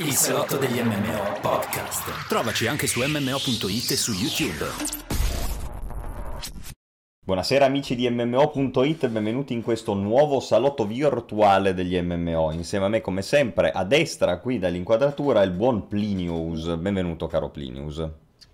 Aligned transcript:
Il 0.00 0.12
salotto 0.12 0.56
degli 0.56 0.80
MMO 0.80 1.40
podcast. 1.42 2.26
Trovaci 2.26 2.66
anche 2.66 2.86
su 2.86 3.00
MMO.it 3.00 3.90
e 3.90 3.96
su 3.96 4.12
YouTube. 4.12 4.64
Buonasera 7.22 7.66
amici 7.66 7.94
di 7.94 8.08
MMO.it, 8.08 9.08
benvenuti 9.08 9.52
in 9.52 9.60
questo 9.60 9.92
nuovo 9.92 10.40
salotto 10.40 10.86
virtuale 10.86 11.74
degli 11.74 12.00
MMO. 12.00 12.50
Insieme 12.52 12.86
a 12.86 12.88
me 12.88 13.02
come 13.02 13.20
sempre, 13.20 13.72
a 13.72 13.84
destra 13.84 14.38
qui 14.38 14.58
dall'inquadratura, 14.58 15.42
il 15.42 15.50
buon 15.50 15.86
Plinius. 15.86 16.76
Benvenuto 16.76 17.26
caro 17.26 17.50
Plinius. 17.50 18.08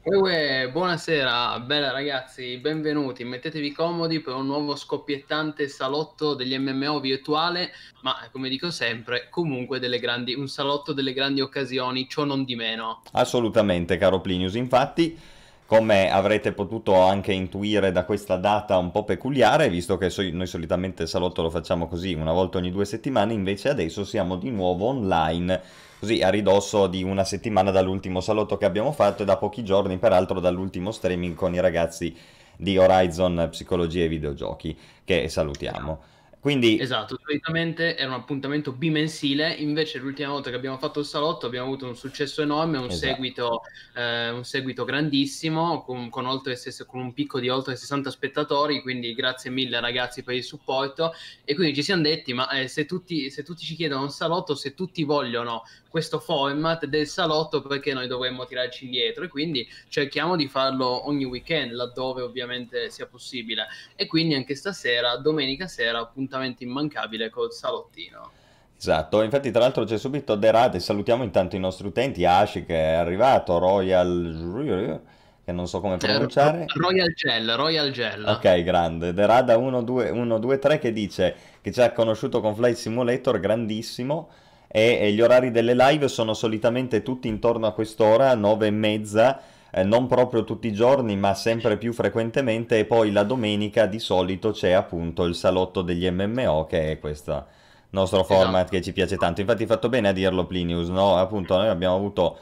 Uè, 0.09 0.69
buonasera, 0.71 1.59
bella 1.59 1.91
ragazzi, 1.91 2.59
benvenuti, 2.59 3.25
mettetevi 3.25 3.73
comodi 3.73 4.21
per 4.21 4.37
un 4.37 4.47
nuovo 4.47 4.77
scoppiettante 4.77 5.67
salotto 5.67 6.35
degli 6.35 6.57
MMO 6.57 7.01
virtuale, 7.01 7.73
ma 8.03 8.15
come 8.31 8.49
dico 8.49 8.71
sempre, 8.71 9.27
comunque 9.31 9.81
grandi, 9.81 10.33
un 10.35 10.47
salotto 10.47 10.93
delle 10.93 11.13
grandi 11.13 11.41
occasioni, 11.41 12.09
ciò 12.09 12.23
non 12.23 12.45
di 12.45 12.55
meno. 12.55 13.03
Assolutamente, 13.11 13.97
caro 13.97 14.21
Plinius, 14.21 14.55
infatti, 14.55 15.19
come 15.67 16.09
avrete 16.09 16.53
potuto 16.53 16.95
anche 17.01 17.33
intuire 17.33 17.91
da 17.91 18.05
questa 18.05 18.37
data 18.37 18.79
un 18.79 18.93
po' 18.93 19.03
peculiare, 19.03 19.69
visto 19.69 19.99
che 19.99 20.13
noi 20.31 20.47
solitamente 20.47 21.03
il 21.03 21.09
salotto 21.09 21.43
lo 21.43 21.51
facciamo 21.51 21.89
così 21.89 22.15
una 22.15 22.31
volta 22.31 22.59
ogni 22.59 22.71
due 22.71 22.85
settimane, 22.85 23.33
invece 23.33 23.71
adesso 23.71 24.05
siamo 24.05 24.37
di 24.37 24.53
nuovo 24.53 24.87
online 24.87 25.61
così 26.07 26.23
a 26.23 26.29
ridosso 26.29 26.87
di 26.87 27.03
una 27.03 27.25
settimana 27.25 27.73
dall'ultimo 27.73 28.21
salotto 28.21 28.57
che 28.57 28.65
abbiamo 28.65 28.93
fatto 28.93 29.23
e 29.23 29.25
da 29.25 29.37
pochi 29.37 29.65
giorni 29.65 29.99
peraltro 29.99 30.39
dall'ultimo 30.39 30.93
streaming 30.93 31.35
con 31.35 31.53
i 31.53 31.59
ragazzi 31.59 32.17
di 32.57 32.79
Horizon 32.79 33.49
Psicologia 33.51 34.05
e 34.05 34.09
Videogiochi 34.09 34.79
che 35.03 35.29
salutiamo. 35.29 35.99
Quindi... 36.47 36.79
Esatto, 36.79 37.19
solitamente 37.21 37.97
era 37.97 38.07
un 38.07 38.21
appuntamento 38.21 38.71
bimensile, 38.71 39.53
invece 39.55 39.99
l'ultima 39.99 40.31
volta 40.31 40.49
che 40.49 40.55
abbiamo 40.55 40.79
fatto 40.79 41.01
il 41.01 41.05
salotto 41.05 41.47
abbiamo 41.47 41.67
avuto 41.67 41.89
un 41.89 41.97
successo 41.97 42.41
enorme, 42.41 42.79
un, 42.79 42.85
esatto. 42.85 43.05
seguito, 43.05 43.63
eh, 43.97 44.31
un 44.31 44.45
seguito, 44.45 44.85
grandissimo, 44.85 45.83
con, 45.83 46.09
con, 46.09 46.25
oltre, 46.25 46.57
con, 46.87 47.01
un 47.01 47.13
picco 47.15 47.41
di 47.41 47.49
oltre 47.49 47.75
60 47.75 48.13
spettatori, 48.13 48.81
quindi 48.81 49.13
grazie 49.13 49.51
mille 49.51 49.81
ragazzi 49.81 50.23
per 50.23 50.37
il 50.37 50.45
supporto. 50.45 51.13
E 51.43 51.57
quindi 51.57 51.75
ci 51.75 51.83
siamo 51.83 52.03
detti, 52.03 52.33
ma 52.33 52.49
eh, 52.51 52.69
se, 52.69 52.87
tutti, 52.87 53.29
se 53.29 53.43
tutti 53.43 53.65
ci 53.65 53.75
chiedono 53.75 54.03
un 54.03 54.11
salotto, 54.11 54.55
se 54.55 54.75
tutti 54.75 55.03
vogliono 55.03 55.65
questo 55.89 56.21
format 56.21 56.85
del 56.85 57.07
salotto 57.07 57.63
perché 57.63 57.93
noi 57.93 58.07
dovremmo 58.07 58.47
tirarci 58.47 58.85
indietro? 58.85 59.25
E 59.25 59.29
quindi 59.29 59.69
cerchiamo 59.89 60.37
di 60.37 60.47
farlo 60.47 61.09
ogni 61.09 61.25
weekend 61.25 61.73
laddove 61.73 62.23
ovviamente 62.23 62.89
sia 62.89 63.07
possibile. 63.07 63.67
E 63.97 64.07
quindi 64.07 64.35
anche 64.35 64.55
stasera, 64.55 65.17
domenica 65.17 65.67
sera, 65.67 65.99
appuntamento 65.99 66.35
immancabile 66.65 67.31
col 67.31 67.53
salottino. 67.53 68.31
Esatto, 68.79 69.23
infatti 69.23 69.51
tra 69.51 69.61
l'altro 69.61 69.85
c'è 69.85 69.97
subito 69.97 70.35
Derade, 70.35 70.81
salutiamo 70.81 71.23
intanto 71.23 71.57
i 71.57 71.59
nostri 71.59 71.87
utenti, 71.87 72.25
Ashi 72.25 72.65
che 72.65 72.77
è 72.77 72.93
arrivato, 72.93 73.59
Royal 73.59 75.01
che 75.47 75.53
non 75.53 75.69
so 75.69 75.81
come 75.81 75.95
eh, 75.95 75.99
pronunciare. 75.99 76.65
Royal 76.75 77.13
Gel, 77.15 77.55
Royal 77.55 77.93
Gel. 77.93 78.25
Ok, 78.27 78.65
grande. 78.65 79.15
Derada 79.15 79.55
123 79.55 80.81
che 80.81 80.93
dice 80.93 81.37
che 81.61 81.71
ci 81.71 81.81
ha 81.81 81.93
conosciuto 81.93 82.41
con 82.41 82.57
Flight 82.57 82.77
Simulator, 82.77 83.39
grandissimo 83.39 84.29
e, 84.67 84.99
e 85.01 85.13
gli 85.13 85.21
orari 85.21 85.53
delle 85.53 85.75
live 85.75 86.09
sono 86.09 86.35
solitamente 86.35 87.03
tutti 87.03 87.29
intorno 87.29 87.69
a 87.69 87.73
quest'ora, 87.73 88.35
9 88.35 88.67
e 88.67 88.71
mezza, 88.71 89.41
eh, 89.77 89.85
non 89.85 90.07
proprio 90.07 90.45
tutti 90.45 90.69
i 90.69 90.73
giorni 90.73 91.17
ma 91.17 91.35
sempre 91.35 91.77
più 91.77 91.93
frequentemente 91.93 92.79
e 92.79 92.87
poi 92.87 93.13
la 93.13 93.25
domenica 93.25 93.85
di 93.85 93.99
solito 93.99 94.51
c'è 94.51 94.71
appunto 94.71 95.25
il 95.25 95.35
salotto 95.35 95.83
degli 95.83 96.09
MMO 96.11 96.65
che 96.65 96.93
è 96.93 96.99
questo 96.99 97.45
nostro 97.91 98.25
format 98.25 98.63
esatto. 98.63 98.71
che 98.71 98.83
ci 98.83 98.93
piace 98.95 99.17
tanto. 99.19 99.43
Infatti 99.43 99.63
hai 99.63 99.69
fatto 99.69 99.91
bene 99.91 100.09
a 100.09 100.13
dirlo 100.13 100.47
Plinius, 100.47 100.89
no? 100.89 101.19
Appunto 101.19 101.57
noi 101.57 101.69
abbiamo 101.69 101.95
avuto 101.95 102.39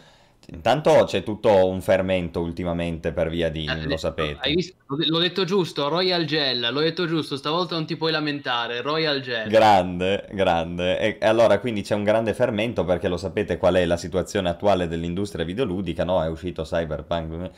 Intanto 0.53 1.05
c'è 1.07 1.23
tutto 1.23 1.67
un 1.67 1.81
fermento 1.81 2.41
ultimamente 2.41 3.13
per 3.13 3.31
via 3.31 3.49
di, 3.49 3.65
eh, 3.65 3.87
lo 3.87 3.97
sapete. 3.97 4.51
Visto? 4.51 4.77
L'ho 4.87 5.19
detto 5.19 5.45
giusto, 5.45 5.89
Royal 5.89 6.25
Gel, 6.25 6.69
l'ho 6.71 6.81
detto 6.81 7.07
giusto, 7.07 7.37
stavolta 7.37 7.75
non 7.75 7.87
ti 7.87 7.97
puoi 7.97 8.13
lamentare, 8.13 8.81
Royal 8.83 9.21
Gel. 9.21 9.49
Grande, 9.49 10.29
grande. 10.33 10.99
E, 10.99 11.19
e 11.21 11.27
allora 11.27 11.59
quindi 11.59 11.83
c'è 11.83 11.95
un 11.95 12.05
grande 12.05 12.35
fermento 12.35 12.85
perché 12.85 13.09
lo 13.09 13.17
sapete 13.17 13.57
qual 13.57 13.75
è 13.75 13.85
la 13.87 13.97
situazione 13.97 14.49
attuale 14.49 14.87
dell'industria 14.87 15.45
videoludica, 15.45 16.05
no? 16.05 16.23
È 16.23 16.29
uscito 16.29 16.63
Cyberpunk 16.63 17.51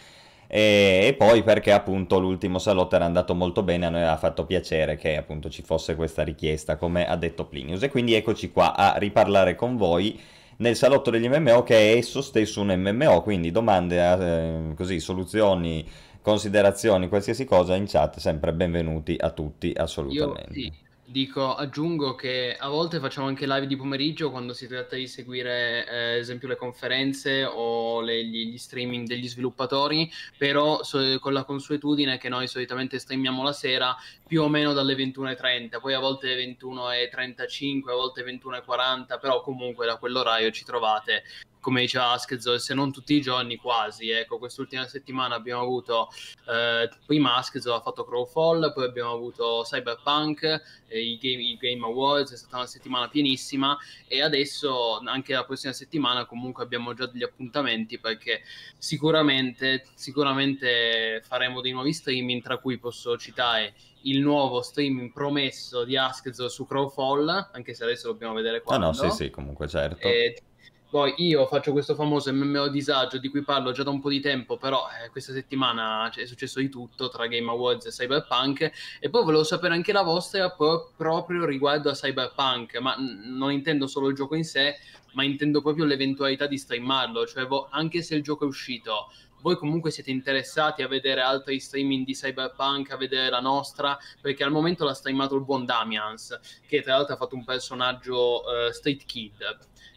e, 0.49 1.07
e, 1.09 1.15
poi 1.15 1.43
perché 1.43 1.73
appunto 1.73 2.19
l'ultimo 2.19 2.59
salotto 2.59 2.95
era 2.95 3.05
andato 3.05 3.35
molto 3.35 3.63
bene, 3.63 3.87
a 3.87 3.91
noi 3.91 4.03
ha 4.03 4.17
fatto 4.17 4.47
piacere 4.47 4.97
che 4.97 5.17
appunto 5.17 5.51
ci 5.51 5.63
fosse 5.63 5.97
questa 5.97 6.23
richiesta, 6.23 6.77
come 6.77 7.07
ha 7.07 7.17
detto 7.17 7.47
Plinius. 7.47 7.83
E 7.83 7.91
quindi 7.91 8.15
eccoci 8.15 8.51
qua 8.51 8.75
a 8.77 8.97
riparlare 8.97 9.55
con 9.55 9.77
voi 9.77 10.19
nel 10.59 10.77
salotto 10.77 11.11
degli 11.11 11.29
MMO 11.29 11.63
che 11.63 11.93
è 11.93 11.97
esso 11.97 12.23
stesso 12.23 12.61
un 12.61 12.69
MMO, 12.69 13.23
quindi 13.23 13.51
domande, 13.51 14.71
eh, 14.71 14.75
così, 14.75 15.01
soluzioni, 15.01 15.87
considerazioni, 16.21 17.09
qualsiasi 17.09 17.45
cosa 17.45 17.75
in 17.77 17.87
chat, 17.87 18.19
sempre 18.19 18.53
benvenuti 18.53 19.17
a 19.19 19.31
tutti, 19.31 19.73
assolutamente. 19.77 20.59
Io, 20.59 20.73
sì. 20.73 20.86
Dico, 21.09 21.55
aggiungo 21.55 22.17
che 22.17 22.57
a 22.59 22.69
volte 22.69 22.99
facciamo 22.99 23.29
anche 23.29 23.47
live 23.47 23.69
di 23.69 23.77
pomeriggio 23.77 24.33
quando 24.33 24.53
si 24.53 24.67
tratta 24.67 24.97
di 24.97 25.07
seguire, 25.07 25.87
eh, 25.87 26.13
ad 26.15 26.19
esempio, 26.19 26.49
le 26.49 26.57
conferenze 26.57 27.45
o 27.45 28.01
le, 28.01 28.25
gli, 28.25 28.49
gli, 28.49 28.59
streaming 28.59 29.07
degli 29.07 29.29
sviluppatori, 29.29 30.11
però 30.37 30.83
so, 30.83 30.99
con 31.21 31.33
la 31.33 31.45
consuetudine 31.45 32.19
che 32.19 32.29
noi 32.29 32.49
solitamente 32.49 32.99
streamiamo 32.99 33.45
la 33.45 33.53
sera 33.53 33.95
più 34.27 34.43
o 34.43 34.49
meno 34.49 34.73
dalle 34.73 34.97
21.30, 34.97 35.79
poi 35.81 35.95
a 35.95 36.01
volte 36.01 36.35
21.35, 36.35 37.89
a 37.89 37.95
volte 37.95 38.25
21.40, 38.25 39.21
però 39.21 39.43
comunque 39.43 39.87
da 39.87 39.99
quell'orario 39.99 40.51
ci 40.51 40.65
trovate 40.65 41.23
come 41.67 41.81
diceva 41.81 42.13
Askezzo, 42.13 42.59
se 42.59 42.75
non 42.75 42.93
tutti 42.93 43.15
i 43.15 43.21
giorni 43.21 43.57
quasi. 43.57 44.11
Ecco, 44.11 44.39
quest'ultima 44.39 44.87
settimana 44.87 45.35
abbiamo 45.35 45.63
avuto 45.63 46.11
eh, 46.49 46.89
prima 47.05 47.35
Askezzo 47.35 47.75
ha 47.75 47.81
fatto 47.81 48.05
Crowfall, 48.05 48.73
poi 48.73 48.85
abbiamo 48.85 49.11
avuto 49.11 49.63
Cyberpunk, 49.65 50.45
eh, 50.87 51.01
i, 51.01 51.19
game, 51.21 51.43
i, 51.43 51.57
Game, 51.57 51.85
Awards, 51.85 52.33
è 52.33 52.37
stata 52.37 52.59
una 52.59 52.67
settimana 52.67 53.09
pienissima 53.09 53.77
e 54.07 54.23
adesso 54.23 55.01
anche 55.07 55.33
la 55.33 55.45
prossima 55.45 55.73
settimana 55.73 56.25
comunque 56.25 56.63
abbiamo 56.63 56.95
già 56.95 57.07
degli 57.07 57.25
appuntamenti 57.25 57.99
perché 57.99 58.43
sicuramente, 58.79 59.87
sicuramente 59.95 61.21
faremo 61.27 61.61
dei 61.61 61.73
nuovi 61.73 61.93
streaming 61.93 62.45
tra 62.45 62.59
cui 62.59 62.79
posso 62.79 63.17
citare 63.17 63.75
il 64.03 64.21
nuovo 64.21 64.63
streaming 64.63 65.11
promesso 65.13 65.83
di 65.83 65.97
Askezzo 65.97 66.49
su 66.49 66.65
Crowfall, 66.65 67.51
anche 67.51 67.75
se 67.75 67.83
adesso 67.83 68.07
dobbiamo 68.07 68.35
vedere 68.35 68.63
quando. 68.63 68.87
Ah 68.87 68.91
no, 68.91 69.11
sì, 69.11 69.25
sì, 69.25 69.31
comunque 69.31 69.67
certo. 69.67 70.07
E 70.07 70.43
poi 70.89 71.15
io 71.19 71.47
faccio 71.47 71.73
questo 71.73 71.95
famoso 71.95 72.33
MMO 72.33 72.69
disagio 72.69 73.19
di 73.19 73.29
cui 73.29 73.43
parlo 73.43 73.73
già 73.73 73.83
da 73.83 73.91
un 73.91 74.01
po' 74.01 74.09
di 74.09 74.21
tempo, 74.21 74.57
però 74.57 74.87
eh, 74.89 75.11
questa 75.11 75.33
settimana 75.33 76.11
è 76.11 76.27
successo 76.27 76.61
di 76.61 76.69
tutto 76.69 77.09
tra 77.09 77.27
Game 77.27 77.51
Awards 77.51 77.87
e 77.87 77.91
Cyberpunk. 77.91 78.71
E 79.01 79.11
poi 79.11 79.25
volevo 79.25 79.43
sapere 79.43 79.75
anche 79.75 79.93
la 79.93 80.03
vostra 80.03 80.51
pro- 80.51 80.93
proprio 80.97 81.45
riguardo 81.45 81.91
a 81.91 81.95
Cyberpunk, 81.95 82.79
ma 82.79 82.95
non 82.97 83.51
intendo 83.51 83.89
solo 83.89 84.09
il 84.09 84.15
gioco 84.15 84.37
in 84.37 84.45
sé, 84.45 84.77
ma 85.15 85.25
intendo 85.25 85.61
proprio 85.61 85.85
l'eventualità 85.85 86.47
di 86.47 86.57
streamarlo, 86.57 87.27
cioè 87.27 87.47
anche 87.71 88.03
se 88.03 88.15
il 88.15 88.23
gioco 88.23 88.45
è 88.45 88.47
uscito, 88.47 89.11
voi 89.41 89.57
comunque 89.57 89.91
siete 89.91 90.11
interessati 90.11 90.83
a 90.83 90.89
vedere 90.89 91.21
altri 91.21 91.59
streaming 91.59 92.05
di 92.05 92.15
Cyberpunk, 92.15 92.91
a 92.91 92.97
vedere 92.97 93.31
la 93.31 93.41
nostra, 93.41 93.99
perché 94.21 94.45
al 94.45 94.51
momento 94.51 94.85
l'ha 94.85 94.95
streamato 94.95 95.35
il 95.35 95.45
buon 95.45 95.65
Damians, 95.65 96.39
che 96.67 96.83
tra 96.83 96.97
l'altro 96.97 97.15
ha 97.15 97.19
fatto 97.19 97.35
un 97.35 97.45
personaggio 97.45 98.43
uh, 98.43 98.73
Street 98.73 99.05
Kid 99.05 99.35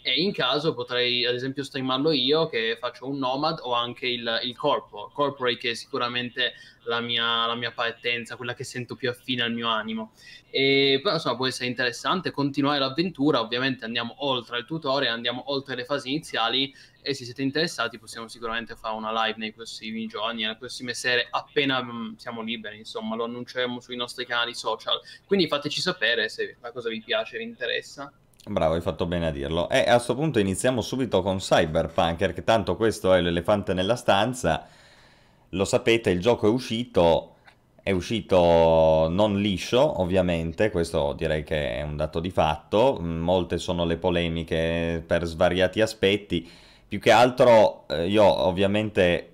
e 0.01 0.21
in 0.21 0.31
caso 0.31 0.73
potrei 0.73 1.25
ad 1.25 1.35
esempio 1.35 1.63
streamarlo 1.63 2.11
io 2.11 2.47
che 2.47 2.77
faccio 2.79 3.07
un 3.07 3.17
nomad 3.17 3.59
o 3.61 3.73
anche 3.73 4.07
il, 4.07 4.39
il 4.43 4.55
corpo, 4.55 5.11
corporate 5.13 5.57
che 5.57 5.71
è 5.71 5.73
sicuramente 5.73 6.53
la 6.83 7.01
mia, 7.01 7.45
la 7.45 7.55
mia 7.55 7.71
partenza, 7.71 8.35
quella 8.35 8.53
che 8.53 8.63
sento 8.63 8.95
più 8.95 9.09
affine 9.09 9.43
al 9.43 9.53
mio 9.53 9.67
animo. 9.67 10.13
E 10.49 10.99
però 11.03 11.15
insomma 11.15 11.35
può 11.35 11.47
essere 11.47 11.67
interessante 11.67 12.31
continuare 12.31 12.79
l'avventura, 12.79 13.41
ovviamente 13.41 13.85
andiamo 13.85 14.15
oltre 14.25 14.57
il 14.57 14.65
tutorial, 14.65 15.13
andiamo 15.13 15.51
oltre 15.51 15.75
le 15.75 15.85
fasi 15.85 16.09
iniziali 16.09 16.73
e 17.01 17.13
se 17.13 17.25
siete 17.25 17.41
interessati 17.41 17.99
possiamo 17.99 18.27
sicuramente 18.27 18.75
fare 18.75 18.95
una 18.95 19.25
live 19.25 19.37
nei 19.37 19.53
prossimi 19.53 20.07
giorni, 20.07 20.41
nelle 20.41 20.57
prossime 20.57 20.93
sere, 20.93 21.27
appena 21.29 21.83
mm, 21.83 22.15
siamo 22.15 22.41
liberi, 22.41 22.77
insomma 22.77 23.15
lo 23.15 23.25
annunceremo 23.25 23.79
sui 23.79 23.95
nostri 23.95 24.25
canali 24.25 24.55
social. 24.55 24.99
Quindi 25.25 25.47
fateci 25.47 25.81
sapere 25.81 26.29
se 26.29 26.57
la 26.61 26.71
cosa 26.71 26.89
vi 26.89 27.01
piace, 27.01 27.37
vi 27.37 27.43
interessa. 27.43 28.11
Bravo, 28.49 28.73
hai 28.73 28.81
fatto 28.81 29.05
bene 29.05 29.27
a 29.27 29.31
dirlo. 29.31 29.69
E 29.69 29.81
a 29.87 29.93
questo 29.93 30.15
punto 30.15 30.39
iniziamo 30.39 30.81
subito 30.81 31.21
con 31.21 31.37
Cyberpunk, 31.37 32.17
perché 32.17 32.43
tanto 32.43 32.75
questo 32.75 33.13
è 33.13 33.21
l'elefante 33.21 33.75
nella 33.75 33.95
stanza. 33.95 34.65
Lo 35.49 35.65
sapete, 35.65 36.09
il 36.09 36.19
gioco 36.19 36.47
è 36.47 36.49
uscito, 36.49 37.35
è 37.83 37.91
uscito 37.91 39.07
non 39.07 39.39
liscio, 39.39 40.01
ovviamente, 40.01 40.71
questo 40.71 41.13
direi 41.13 41.43
che 41.43 41.75
è 41.75 41.83
un 41.83 41.95
dato 41.95 42.19
di 42.19 42.31
fatto. 42.31 42.97
Molte 42.99 43.59
sono 43.59 43.85
le 43.85 43.97
polemiche 43.97 45.03
per 45.05 45.25
svariati 45.25 45.79
aspetti. 45.81 46.49
Più 46.87 46.99
che 46.99 47.11
altro 47.11 47.85
eh, 47.87 48.07
io 48.07 48.23
ovviamente 48.23 49.28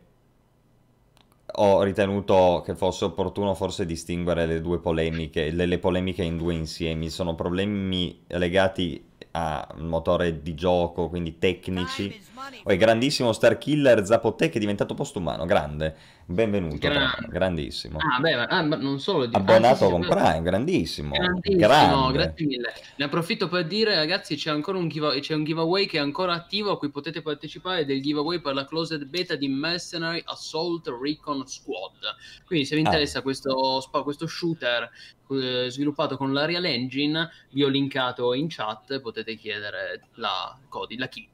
ho 1.57 1.83
ritenuto 1.83 2.61
che 2.65 2.75
fosse 2.75 3.05
opportuno 3.05 3.53
forse 3.53 3.85
distinguere 3.85 4.45
le 4.45 4.61
due 4.61 4.79
polemiche, 4.79 5.51
le, 5.51 5.65
le 5.65 5.79
polemiche 5.79 6.23
in 6.23 6.37
due 6.37 6.53
insiemi. 6.53 7.09
Sono 7.09 7.35
problemi 7.35 8.23
legati 8.27 9.03
a 9.31 9.67
motore 9.77 10.41
di 10.41 10.53
gioco, 10.55 11.09
quindi 11.09 11.37
tecnici. 11.37 12.21
Poi 12.63 12.77
grandissimo 12.77 13.33
Star 13.33 13.57
Killer 13.57 14.05
Zapote 14.05 14.49
che 14.49 14.57
è 14.57 14.59
diventato 14.59 14.93
postumano, 14.93 15.45
grande. 15.45 15.95
Benvenuto, 16.27 16.77
Gran- 16.77 17.27
grandissimo. 17.29 17.99
Ah, 17.99 18.19
beh, 18.19 18.33
ah, 18.33 18.61
non 18.61 18.99
solo 18.99 19.27
di 19.27 19.35
Abbonato 19.35 19.85
ah, 19.85 19.87
sì, 19.87 19.91
con 19.91 20.01
Prime, 20.07 20.41
grandissimo. 20.41 21.11
Grandissimo, 21.13 21.57
Grande. 21.67 22.13
grazie 22.17 22.45
mille. 22.47 22.73
Ne 22.95 23.05
approfitto 23.05 23.47
per 23.47 23.67
dire, 23.67 23.93
ragazzi, 23.93 24.35
c'è 24.35 24.49
ancora 24.49 24.79
un, 24.79 24.87
giveaway, 24.87 25.19
c'è 25.19 25.35
un 25.35 25.43
giveaway 25.43 25.85
che 25.85 25.97
è 25.97 26.01
ancora 26.01 26.33
attivo 26.33 26.71
a 26.71 26.79
cui 26.79 26.89
potete 26.89 27.21
partecipare 27.21 27.85
del 27.85 28.01
giveaway 28.01 28.41
per 28.41 28.55
la 28.55 28.65
closed 28.65 29.05
beta 29.05 29.35
di 29.35 29.47
Mercenary 29.49 30.23
Assault 30.25 30.87
Recon 30.99 31.45
Squad. 31.45 31.99
Quindi 32.47 32.65
se 32.65 32.75
vi 32.75 32.81
Ah. 32.81 32.85
interessa 32.85 33.21
questo, 33.21 33.79
spa- 33.81 34.01
questo 34.01 34.25
shooter 34.25 34.89
eh, 35.29 35.67
sviluppato 35.69 36.17
con 36.17 36.33
l'Arial 36.33 36.65
Engine, 36.65 37.29
vi 37.51 37.63
ho 37.63 37.67
linkato 37.67 38.33
in 38.33 38.47
chat, 38.49 38.99
potete 38.99 39.35
chiedere 39.35 40.07
la 40.15 40.57
codi, 40.69 40.97
la 40.97 41.07
key. 41.07 41.29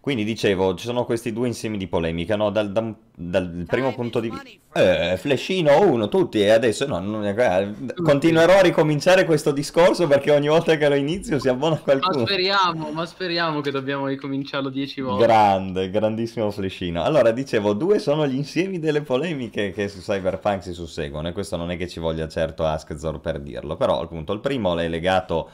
Quindi 0.00 0.24
dicevo, 0.24 0.74
ci 0.76 0.86
sono 0.86 1.04
questi 1.04 1.30
due 1.30 1.46
insiemi 1.46 1.76
di 1.76 1.86
polemica, 1.86 2.34
no? 2.34 2.48
Dal, 2.48 2.72
dal- 2.72 2.96
dal 3.14 3.64
primo 3.66 3.92
punto 3.92 4.18
di 4.18 4.30
vista... 4.30 4.48
Eh, 4.72 5.18
flashino 5.18 5.78
uno, 5.82 6.08
tutti, 6.08 6.40
e 6.40 6.48
adesso 6.48 6.86
no, 6.86 7.00
non- 7.00 7.26
eh, 7.26 7.74
continuerò 8.02 8.58
a 8.58 8.62
ricominciare 8.62 9.26
questo 9.26 9.50
discorso 9.50 10.06
perché 10.06 10.30
ogni 10.30 10.48
volta 10.48 10.76
che 10.78 10.88
lo 10.88 10.94
inizio 10.94 11.38
si 11.38 11.48
abbona 11.48 11.74
Ma 11.74 11.80
qualcuno. 11.82 12.24
speriamo, 12.24 12.90
ma 12.92 13.04
speriamo 13.04 13.60
che 13.60 13.70
dobbiamo 13.70 14.06
ricominciarlo 14.06 14.70
dieci 14.70 15.02
volte. 15.02 15.26
Grande, 15.26 15.90
grandissimo 15.90 16.50
flashino. 16.50 17.02
Allora, 17.02 17.30
dicevo, 17.30 17.74
due 17.74 17.98
sono 17.98 18.26
gli 18.26 18.36
insiemi 18.36 18.78
delle 18.78 19.02
polemiche 19.02 19.70
che 19.72 19.88
su 19.88 19.98
Cyberpunk 20.00 20.62
si 20.62 20.72
susseguono, 20.72 21.28
e 21.28 21.32
questo 21.32 21.56
non 21.56 21.70
è 21.70 21.76
che 21.76 21.88
ci 21.88 22.00
voglia 22.00 22.26
certo 22.26 22.64
Askzor 22.64 23.20
per 23.20 23.40
dirlo, 23.40 23.76
però 23.76 24.00
appunto 24.00 24.32
il 24.32 24.40
primo 24.40 24.78
è 24.78 24.88
legato 24.88 25.50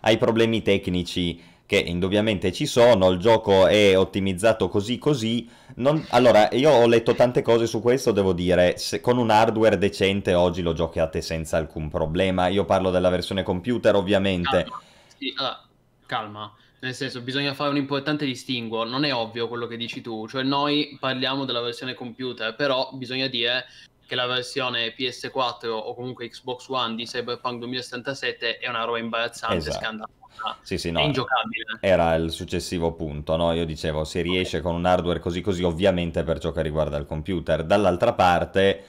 ai 0.00 0.18
problemi 0.18 0.62
tecnici 0.62 1.40
che 1.66 1.76
indubbiamente 1.78 2.52
ci 2.52 2.66
sono, 2.66 3.08
il 3.10 3.18
gioco 3.18 3.66
è 3.66 3.96
ottimizzato 3.96 4.68
così 4.68 4.98
così. 4.98 5.48
non- 5.76 6.04
Allora, 6.10 6.48
io 6.52 6.70
ho 6.70 6.86
letto 6.86 7.14
tante 7.14 7.42
cose 7.42 7.66
su 7.66 7.80
questo, 7.80 8.12
devo 8.12 8.32
dire, 8.32 8.76
se 8.76 9.00
con 9.00 9.16
un 9.18 9.30
hardware 9.30 9.78
decente 9.78 10.34
oggi 10.34 10.62
lo 10.62 10.72
giocate 10.74 11.20
senza 11.22 11.56
alcun 11.56 11.88
problema. 11.88 12.46
Io 12.48 12.64
parlo 12.64 12.90
della 12.90 13.08
versione 13.08 13.42
computer, 13.42 13.94
ovviamente. 13.94 14.62
Calma. 14.64 14.82
Sì, 15.18 15.32
allora, 15.36 15.64
calma. 16.06 16.54
Nel 16.80 16.94
senso, 16.94 17.22
bisogna 17.22 17.54
fare 17.54 17.70
un 17.70 17.76
importante 17.76 18.26
distinguo. 18.26 18.84
Non 18.84 19.04
è 19.04 19.14
ovvio 19.14 19.48
quello 19.48 19.66
che 19.66 19.78
dici 19.78 20.02
tu. 20.02 20.28
Cioè, 20.28 20.42
noi 20.42 20.96
parliamo 21.00 21.46
della 21.46 21.62
versione 21.62 21.94
computer, 21.94 22.54
però 22.54 22.90
bisogna 22.92 23.26
dire 23.26 23.64
che 24.06 24.14
la 24.14 24.26
versione 24.26 24.94
PS4 24.94 25.68
o 25.70 25.94
comunque 25.94 26.28
Xbox 26.28 26.68
One 26.68 26.94
di 26.94 27.04
Cyberpunk 27.06 27.58
2077 27.58 28.58
è 28.58 28.68
una 28.68 28.84
roba 28.84 28.98
imbarazzante, 28.98 29.56
Esatto. 29.56 29.78
scandalosa. 29.78 30.12
Sì, 30.60 30.78
sì, 30.78 30.88
È 30.88 30.90
no. 30.92 31.00
ingiocabile. 31.00 31.78
Era 31.80 32.14
il 32.14 32.30
successivo 32.30 32.92
punto, 32.94 33.36
no? 33.36 33.52
Io 33.52 33.64
dicevo, 33.66 34.04
si 34.04 34.20
riesce 34.22 34.60
con 34.60 34.74
un 34.74 34.84
hardware 34.86 35.18
così 35.20 35.40
così, 35.40 35.62
ovviamente 35.62 36.22
per 36.24 36.38
ciò 36.38 36.52
che 36.52 36.62
riguarda 36.62 36.96
il 36.96 37.06
computer. 37.06 37.64
Dall'altra 37.64 38.14
parte, 38.14 38.82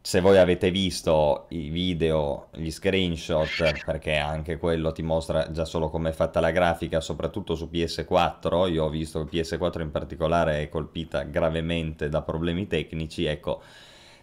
se 0.00 0.20
voi 0.20 0.38
avete 0.38 0.70
visto 0.70 1.46
i 1.50 1.68
video, 1.68 2.48
gli 2.52 2.70
screenshot, 2.70 3.82
perché 3.84 4.16
anche 4.16 4.58
quello 4.58 4.92
ti 4.92 5.02
mostra 5.02 5.50
già 5.50 5.64
solo 5.64 5.88
come 5.90 6.10
è 6.10 6.12
fatta 6.12 6.40
la 6.40 6.50
grafica, 6.50 7.00
soprattutto 7.00 7.54
su 7.54 7.68
PS4, 7.70 8.66
io 8.66 8.84
ho 8.84 8.88
visto 8.88 9.24
che 9.24 9.30
PS4 9.30 9.82
in 9.82 9.90
particolare 9.90 10.62
è 10.62 10.68
colpita 10.68 11.22
gravemente 11.22 12.08
da 12.08 12.22
problemi 12.22 12.66
tecnici, 12.66 13.24
ecco, 13.24 13.62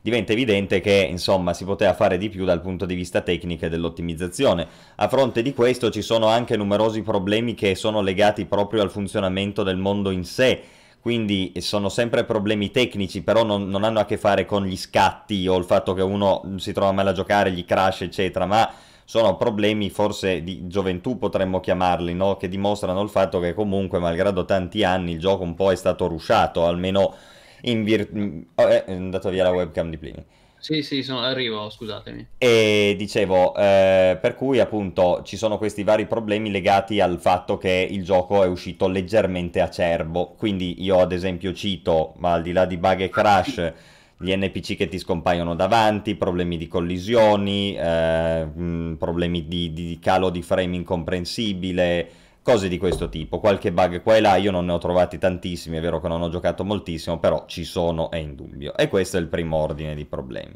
diventa 0.01 0.31
evidente 0.31 0.79
che 0.79 1.07
insomma 1.09 1.53
si 1.53 1.65
poteva 1.65 1.93
fare 1.93 2.17
di 2.17 2.29
più 2.29 2.45
dal 2.45 2.61
punto 2.61 2.85
di 2.85 2.95
vista 2.95 3.21
tecnico 3.21 3.65
e 3.65 3.69
dell'ottimizzazione. 3.69 4.67
A 4.95 5.07
fronte 5.07 5.41
di 5.41 5.53
questo 5.53 5.89
ci 5.89 6.01
sono 6.01 6.27
anche 6.27 6.57
numerosi 6.57 7.01
problemi 7.01 7.53
che 7.53 7.75
sono 7.75 8.01
legati 8.01 8.45
proprio 8.45 8.81
al 8.81 8.91
funzionamento 8.91 9.63
del 9.63 9.77
mondo 9.77 10.11
in 10.11 10.23
sé, 10.23 10.61
quindi 10.99 11.53
sono 11.59 11.89
sempre 11.89 12.25
problemi 12.25 12.71
tecnici, 12.71 13.21
però 13.21 13.43
non, 13.43 13.69
non 13.69 13.83
hanno 13.83 13.99
a 13.99 14.05
che 14.05 14.17
fare 14.17 14.45
con 14.45 14.65
gli 14.65 14.75
scatti 14.75 15.47
o 15.47 15.57
il 15.57 15.63
fatto 15.63 15.93
che 15.93 16.01
uno 16.01 16.41
si 16.57 16.73
trova 16.73 16.91
male 16.91 17.11
a 17.11 17.13
giocare, 17.13 17.51
gli 17.51 17.63
crash, 17.63 18.01
eccetera, 18.01 18.45
ma 18.45 18.69
sono 19.09 19.37
problemi 19.37 19.89
forse 19.89 20.43
di 20.43 20.67
gioventù 20.67 21.17
potremmo 21.17 21.61
chiamarli, 21.61 22.13
no? 22.13 22.35
che 22.35 22.49
dimostrano 22.49 23.01
il 23.01 23.07
fatto 23.07 23.39
che 23.39 23.53
comunque, 23.53 23.99
malgrado 23.99 24.43
tanti 24.43 24.83
anni, 24.83 25.13
il 25.13 25.19
gioco 25.19 25.43
un 25.43 25.55
po' 25.55 25.71
è 25.71 25.77
stato 25.77 26.07
rusciato, 26.07 26.65
almeno 26.65 27.13
in 27.61 27.83
virtù... 27.83 28.45
Oh, 28.55 28.67
è 28.67 28.85
andato 28.87 29.29
via 29.29 29.43
la 29.43 29.51
webcam 29.51 29.89
di 29.89 29.97
Plini. 29.97 30.25
Sì, 30.59 30.81
sì, 30.83 31.01
sono- 31.03 31.21
arrivo, 31.21 31.69
scusatemi. 31.69 32.27
E 32.39 32.93
dicevo, 32.99 33.55
eh, 33.55 34.15
per 34.21 34.35
cui 34.35 34.59
appunto 34.59 35.23
ci 35.23 35.37
sono 35.37 35.57
questi 35.57 35.83
vari 35.83 36.05
problemi 36.05 36.51
legati 36.51 36.99
al 36.99 37.19
fatto 37.19 37.57
che 37.57 37.87
il 37.89 38.03
gioco 38.03 38.43
è 38.43 38.47
uscito 38.47 38.87
leggermente 38.87 39.59
acerbo. 39.59 40.35
Quindi 40.37 40.83
io 40.83 40.99
ad 40.99 41.11
esempio 41.11 41.51
cito, 41.53 42.13
ma 42.17 42.33
al 42.33 42.43
di 42.43 42.51
là 42.51 42.65
di 42.65 42.77
bug 42.77 43.01
e 43.01 43.09
crash, 43.09 43.73
gli 44.17 44.31
NPC 44.35 44.75
che 44.75 44.87
ti 44.87 44.99
scompaiono 44.99 45.55
davanti, 45.55 46.13
problemi 46.15 46.57
di 46.57 46.67
collisioni, 46.67 47.75
eh, 47.75 48.45
mh, 48.45 48.97
problemi 48.99 49.47
di, 49.47 49.73
di 49.73 49.97
calo 49.99 50.29
di 50.29 50.43
frame 50.43 50.75
incomprensibile, 50.75 52.09
cose 52.47 52.69
di 52.69 52.77
questo 52.77 53.09
tipo. 53.09 53.41
Qualche 53.41 53.73
bug 53.73 54.01
qua 54.01 54.15
e 54.15 54.21
là, 54.21 54.37
io 54.37 54.51
non 54.51 54.67
ne 54.67 54.71
ho 54.71 54.77
trovati 54.77 55.17
tantissimi, 55.17 55.75
è 55.75 55.81
vero 55.81 55.99
che 55.99 56.07
non 56.07 56.21
ho 56.21 56.29
giocato 56.29 56.63
moltissimo, 56.63 57.19
però 57.19 57.45
ci 57.45 57.65
sono, 57.65 58.09
è 58.09 58.15
indubbio. 58.15 58.77
E 58.77 58.87
questo 58.87 59.17
è 59.17 59.19
il 59.19 59.27
primo 59.27 59.57
ordine 59.57 59.93
di 59.93 60.05
problemi. 60.05 60.55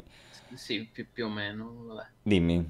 Sì, 0.54 0.88
più, 0.90 1.06
più 1.12 1.26
o 1.26 1.28
meno, 1.28 1.84
vabbè. 1.88 2.06
Dimmi. 2.22 2.66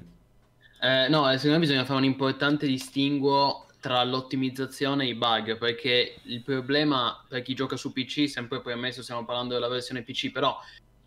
Eh, 0.81 1.07
no, 1.07 1.31
eh, 1.31 1.37
secondo 1.37 1.53
me 1.53 1.65
bisogna 1.65 1.85
fare 1.85 1.99
un 1.99 2.03
importante 2.03 2.67
distinguo 2.67 3.67
tra 3.79 4.03
l'ottimizzazione 4.03 5.05
e 5.05 5.07
i 5.07 5.15
bug, 5.15 5.57
perché 5.57 6.15
il 6.23 6.41
problema 6.41 7.23
per 7.25 7.43
chi 7.43 7.53
gioca 7.53 7.77
su 7.77 7.93
PC, 7.93 8.27
sempre 8.27 8.59
poi 8.59 8.73
ammesso 8.73 9.01
stiamo 9.03 9.23
parlando 9.23 9.53
della 9.53 9.69
versione 9.69 10.01
PC, 10.01 10.31
però 10.31 10.57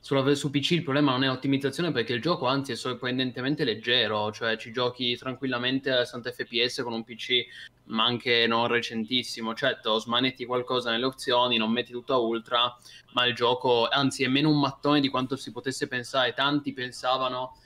sulla, 0.06 0.34
su 0.36 0.50
PC 0.50 0.70
il 0.70 0.82
problema 0.84 1.10
non 1.10 1.24
è 1.24 1.26
l'ottimizzazione 1.26 1.90
perché 1.90 2.12
il 2.12 2.22
gioco 2.22 2.46
anzi 2.46 2.70
è 2.70 2.76
sorprendentemente 2.76 3.64
leggero, 3.64 4.30
cioè 4.30 4.56
ci 4.56 4.70
giochi 4.70 5.16
tranquillamente 5.16 5.90
a 5.90 6.04
60 6.04 6.30
fps 6.30 6.82
con 6.84 6.92
un 6.92 7.02
PC 7.02 7.44
ma 7.86 8.04
anche 8.04 8.46
non 8.46 8.68
recentissimo, 8.68 9.52
certo 9.54 9.98
smanetti 9.98 10.44
qualcosa 10.44 10.92
nelle 10.92 11.06
opzioni, 11.06 11.56
non 11.56 11.72
metti 11.72 11.90
tutto 11.90 12.14
a 12.14 12.18
ultra, 12.18 12.72
ma 13.14 13.26
il 13.26 13.34
gioco 13.34 13.88
anzi 13.88 14.22
è 14.22 14.28
meno 14.28 14.48
un 14.48 14.60
mattone 14.60 15.00
di 15.00 15.08
quanto 15.08 15.34
si 15.34 15.50
potesse 15.50 15.88
pensare, 15.88 16.34
tanti 16.34 16.72
pensavano 16.72 17.56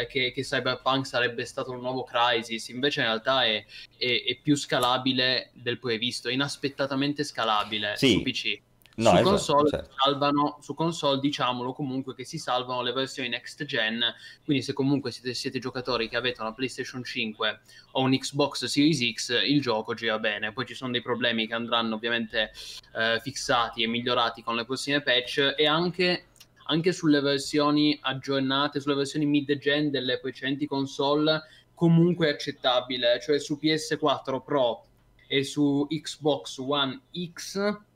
eh, 0.00 0.06
che, 0.06 0.32
che 0.32 0.42
Cyberpunk 0.42 1.06
sarebbe 1.06 1.44
stato 1.44 1.72
un 1.72 1.80
nuovo 1.80 2.04
Crisis, 2.04 2.68
invece 2.68 3.00
in 3.00 3.06
realtà 3.06 3.44
è, 3.44 3.62
è- 3.98 4.22
è 4.24 4.38
più 4.42 4.56
scalabile 4.56 5.50
del 5.52 5.78
previsto, 5.78 6.30
è 6.30 6.32
inaspettatamente 6.32 7.22
scalabile 7.22 7.96
Sì. 7.96 8.12
su 8.12 8.22
PC. 8.22 8.60
No, 8.96 9.08
su, 9.08 9.14
esatto, 9.14 9.30
console 9.30 9.70
certo. 9.70 9.94
salvano, 9.96 10.58
su 10.60 10.74
console 10.74 11.18
diciamolo 11.18 11.72
comunque 11.72 12.14
che 12.14 12.24
si 12.24 12.36
salvano 12.36 12.82
le 12.82 12.92
versioni 12.92 13.30
next 13.30 13.64
gen, 13.64 14.02
quindi 14.44 14.62
se 14.62 14.74
comunque 14.74 15.10
siete, 15.10 15.32
siete 15.32 15.58
giocatori 15.58 16.10
che 16.10 16.16
avete 16.16 16.42
una 16.42 16.52
PlayStation 16.52 17.02
5 17.02 17.60
o 17.92 18.02
un 18.02 18.12
Xbox 18.12 18.66
Series 18.66 19.00
X, 19.14 19.40
il 19.46 19.62
gioco 19.62 19.94
gira 19.94 20.18
bene. 20.18 20.52
Poi 20.52 20.66
ci 20.66 20.74
sono 20.74 20.92
dei 20.92 21.00
problemi 21.00 21.46
che 21.46 21.54
andranno 21.54 21.94
ovviamente 21.94 22.52
eh, 22.94 23.18
fissati 23.22 23.82
e 23.82 23.86
migliorati 23.86 24.42
con 24.42 24.56
le 24.56 24.66
prossime 24.66 25.00
patch 25.00 25.54
e 25.56 25.66
anche, 25.66 26.26
anche 26.66 26.92
sulle 26.92 27.20
versioni 27.20 27.98
aggiornate, 28.02 28.78
sulle 28.78 28.94
versioni 28.94 29.24
mid-gen 29.24 29.90
delle 29.90 30.20
precedenti 30.20 30.66
console, 30.66 31.42
comunque 31.74 32.28
è 32.28 32.32
accettabile. 32.32 33.18
Cioè 33.22 33.40
su 33.40 33.58
PS4 33.60 34.42
Pro 34.44 34.84
e 35.26 35.44
su 35.44 35.86
Xbox 35.88 36.58
One 36.58 37.00
X 37.32 37.90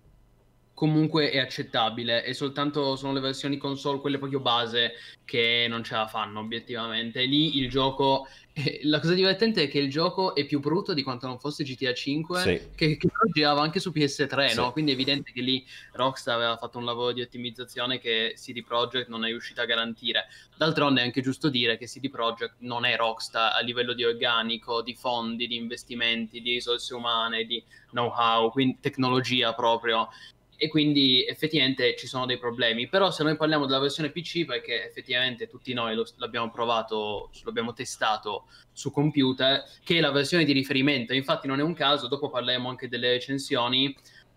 comunque 0.76 1.30
è 1.30 1.38
accettabile 1.38 2.22
e 2.22 2.34
soltanto 2.34 2.96
sono 2.96 3.14
le 3.14 3.20
versioni 3.20 3.56
console, 3.56 3.98
quelle 3.98 4.18
proprio 4.18 4.40
base, 4.40 4.92
che 5.24 5.64
non 5.70 5.82
ce 5.82 5.94
la 5.94 6.06
fanno 6.06 6.40
obiettivamente. 6.40 7.24
Lì 7.24 7.56
il 7.56 7.70
gioco... 7.70 8.28
eh, 8.52 8.80
La 8.82 9.00
cosa 9.00 9.14
divertente 9.14 9.62
è 9.62 9.68
che 9.68 9.78
il 9.78 9.88
gioco 9.88 10.34
è 10.34 10.44
più 10.44 10.60
brutto 10.60 10.92
di 10.92 11.02
quanto 11.02 11.26
non 11.26 11.38
fosse 11.38 11.64
GTA 11.64 11.94
5, 11.94 12.40
Sì. 12.40 12.60
che, 12.76 12.96
che 12.98 13.08
girava 13.32 13.62
anche 13.62 13.80
su 13.80 13.90
PS3, 13.90 14.48
Sì. 14.48 14.56
no? 14.56 14.70
Quindi 14.72 14.90
è 14.90 14.94
evidente 14.94 15.32
che 15.32 15.40
lì 15.40 15.64
Rockstar 15.92 16.36
aveva 16.36 16.58
fatto 16.58 16.76
un 16.76 16.84
lavoro 16.84 17.12
di 17.12 17.22
ottimizzazione 17.22 17.98
che 17.98 18.34
CD 18.36 18.62
Projekt 18.62 19.08
non 19.08 19.24
è 19.24 19.28
riuscita 19.28 19.62
a 19.62 19.64
garantire. 19.64 20.26
D'altronde 20.58 21.00
è 21.00 21.04
anche 21.04 21.22
giusto 21.22 21.48
dire 21.48 21.78
che 21.78 21.86
CD 21.86 22.10
Projekt 22.10 22.56
non 22.58 22.84
è 22.84 22.94
Rockstar 22.96 23.56
a 23.56 23.60
livello 23.60 23.94
di 23.94 24.04
organico, 24.04 24.82
di 24.82 24.94
fondi, 24.94 25.46
di 25.46 25.56
investimenti, 25.56 26.42
di 26.42 26.52
risorse 26.52 26.92
umane, 26.94 27.44
di 27.44 27.64
know-how, 27.92 28.50
quindi 28.50 28.76
tecnologia 28.78 29.54
proprio. 29.54 30.08
E 30.56 30.68
quindi 30.68 31.24
effettivamente 31.26 31.94
ci 31.96 32.06
sono 32.06 32.26
dei 32.26 32.38
problemi. 32.38 32.88
Però 32.88 33.10
se 33.10 33.22
noi 33.22 33.36
parliamo 33.36 33.66
della 33.66 33.78
versione 33.78 34.10
PC, 34.10 34.44
perché 34.44 34.86
effettivamente 34.86 35.46
tutti 35.48 35.72
noi 35.74 35.94
lo- 35.94 36.06
l'abbiamo 36.16 36.50
provato, 36.50 37.30
l'abbiamo 37.44 37.72
testato 37.72 38.46
su 38.72 38.90
computer, 38.90 39.62
che 39.84 39.98
è 39.98 40.00
la 40.00 40.10
versione 40.10 40.44
di 40.44 40.52
riferimento. 40.52 41.12
Infatti 41.14 41.46
non 41.46 41.60
è 41.60 41.62
un 41.62 41.74
caso, 41.74 42.08
dopo 42.08 42.30
parleremo 42.30 42.68
anche 42.68 42.88
delle 42.88 43.10
recensioni, 43.10 43.94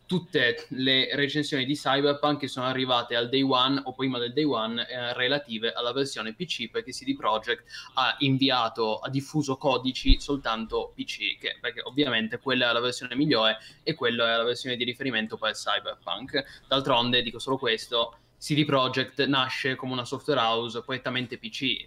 tutte 0.10 0.66
le 0.70 1.16
recensioni 1.16 1.66
di 1.66 1.76
Cyberpunk 1.76 2.40
che 2.40 2.48
sono 2.48 2.66
arrivate 2.66 3.16
al 3.16 3.30
day 3.30 3.44
one 3.44 3.80
o 3.84 3.94
prima 3.94 4.18
del 4.18 4.34
day 4.34 4.44
one 4.44 4.84
eh, 4.88 5.14
relative 5.14 5.72
alla 5.72 5.94
versione 5.94 6.34
PC 6.34 6.72
perché 6.72 6.90
CD 6.90 7.16
Projekt 7.16 7.64
ha 7.94 8.16
inviato, 8.18 8.98
ha 8.98 9.10
diffuso 9.12 9.56
codici 9.58 10.20
soltanto 10.20 10.94
PC, 10.96 11.38
che, 11.38 11.58
perché 11.62 11.82
ovviamente 11.82 12.40
quella 12.40 12.72
è 12.72 12.74
la 12.74 12.80
versione 12.80 13.16
migliore 13.16 13.60
e 13.84 13.94
quella 13.94 14.34
è 14.34 14.38
la 14.38 14.44
versione 14.44 14.78
di 14.78 14.84
riferimento 14.84 15.38
per 15.38 15.52
Cyberpunk. 15.52 16.64
D'altronde, 16.68 17.22
dico 17.22 17.38
solo 17.38 17.60
questo, 17.60 18.18
CD 18.40 18.66
Projekt 18.66 19.24
nasce 19.28 19.76
come 19.76 19.92
una 19.92 20.06
software 20.06 20.40
house 20.40 20.82
prettamente 20.82 21.38
PC, 21.38 21.86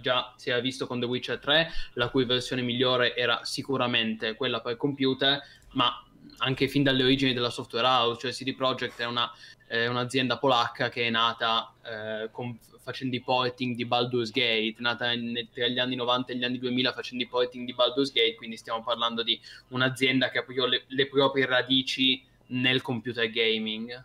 già 0.00 0.32
si 0.36 0.50
è 0.50 0.60
visto 0.60 0.86
con 0.86 1.00
The 1.00 1.06
Witcher 1.06 1.40
3, 1.40 1.70
la 1.94 2.08
cui 2.08 2.24
versione 2.24 2.62
migliore 2.62 3.16
era 3.16 3.40
sicuramente 3.42 4.36
quella 4.36 4.60
per 4.60 4.76
computer, 4.76 5.42
ma 5.72 6.03
anche 6.38 6.68
fin 6.68 6.82
dalle 6.82 7.02
origini 7.02 7.32
della 7.32 7.50
software 7.50 7.86
house, 7.86 8.20
cioè 8.20 8.32
CD 8.32 8.54
Projekt 8.54 9.00
è, 9.00 9.06
una, 9.06 9.30
è 9.66 9.86
un'azienda 9.86 10.38
polacca 10.38 10.88
che 10.88 11.06
è 11.06 11.10
nata 11.10 11.72
eh, 11.84 12.28
con, 12.30 12.58
facendo 12.82 13.16
i 13.16 13.20
porting 13.20 13.74
di 13.74 13.84
Baldur's 13.84 14.30
Gate, 14.30 14.74
nata 14.78 15.12
in, 15.12 15.48
tra 15.52 15.66
gli 15.66 15.78
anni 15.78 15.96
90 15.96 16.32
e 16.32 16.36
gli 16.36 16.44
anni 16.44 16.58
2000 16.58 16.92
facendo 16.92 17.24
i 17.24 17.26
porting 17.26 17.64
di 17.64 17.74
Baldur's 17.74 18.12
Gate, 18.12 18.34
quindi 18.34 18.56
stiamo 18.56 18.82
parlando 18.82 19.22
di 19.22 19.40
un'azienda 19.68 20.30
che 20.30 20.38
ha 20.38 20.42
proprio 20.42 20.66
le, 20.66 20.84
le 20.88 21.08
proprie 21.08 21.46
radici 21.46 22.22
nel 22.48 22.82
computer 22.82 23.28
gaming. 23.30 24.04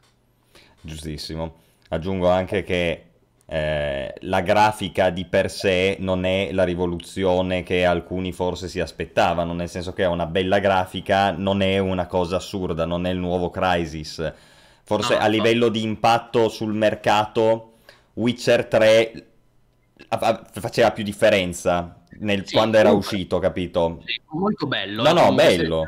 Giustissimo. 0.81 1.67
Aggiungo 1.89 2.29
anche 2.29 2.63
che 2.63 3.08
eh, 3.51 4.13
la 4.19 4.41
grafica 4.41 5.09
di 5.09 5.25
per 5.25 5.49
sé 5.49 5.97
non 5.99 6.23
è 6.23 6.51
la 6.51 6.63
rivoluzione 6.63 7.63
che 7.63 7.83
alcuni 7.83 8.31
forse 8.31 8.67
si 8.67 8.79
aspettavano, 8.79 9.53
nel 9.53 9.67
senso 9.67 9.91
che 9.91 10.03
è 10.03 10.07
una 10.07 10.27
bella 10.27 10.59
grafica, 10.59 11.31
non 11.31 11.63
è 11.63 11.79
una 11.79 12.05
cosa 12.05 12.35
assurda, 12.35 12.85
non 12.85 13.07
è 13.07 13.09
il 13.09 13.17
nuovo 13.17 13.49
Crisis. 13.49 14.33
Forse 14.83 15.15
no, 15.15 15.21
a 15.21 15.25
livello 15.25 15.65
no. 15.65 15.71
di 15.71 15.81
impatto 15.81 16.47
sul 16.47 16.75
mercato, 16.75 17.73
Witcher 18.13 18.65
3 18.67 19.25
faceva 20.51 20.91
più 20.91 21.03
differenza 21.03 22.01
nel, 22.19 22.45
sì, 22.45 22.53
quando 22.53 22.77
era 22.77 22.91
uscito, 22.91 23.39
capito? 23.39 24.03
Sì, 24.05 24.21
molto 24.27 24.67
bello. 24.67 25.01
No, 25.01 25.11
no, 25.11 25.33
bello. 25.33 25.85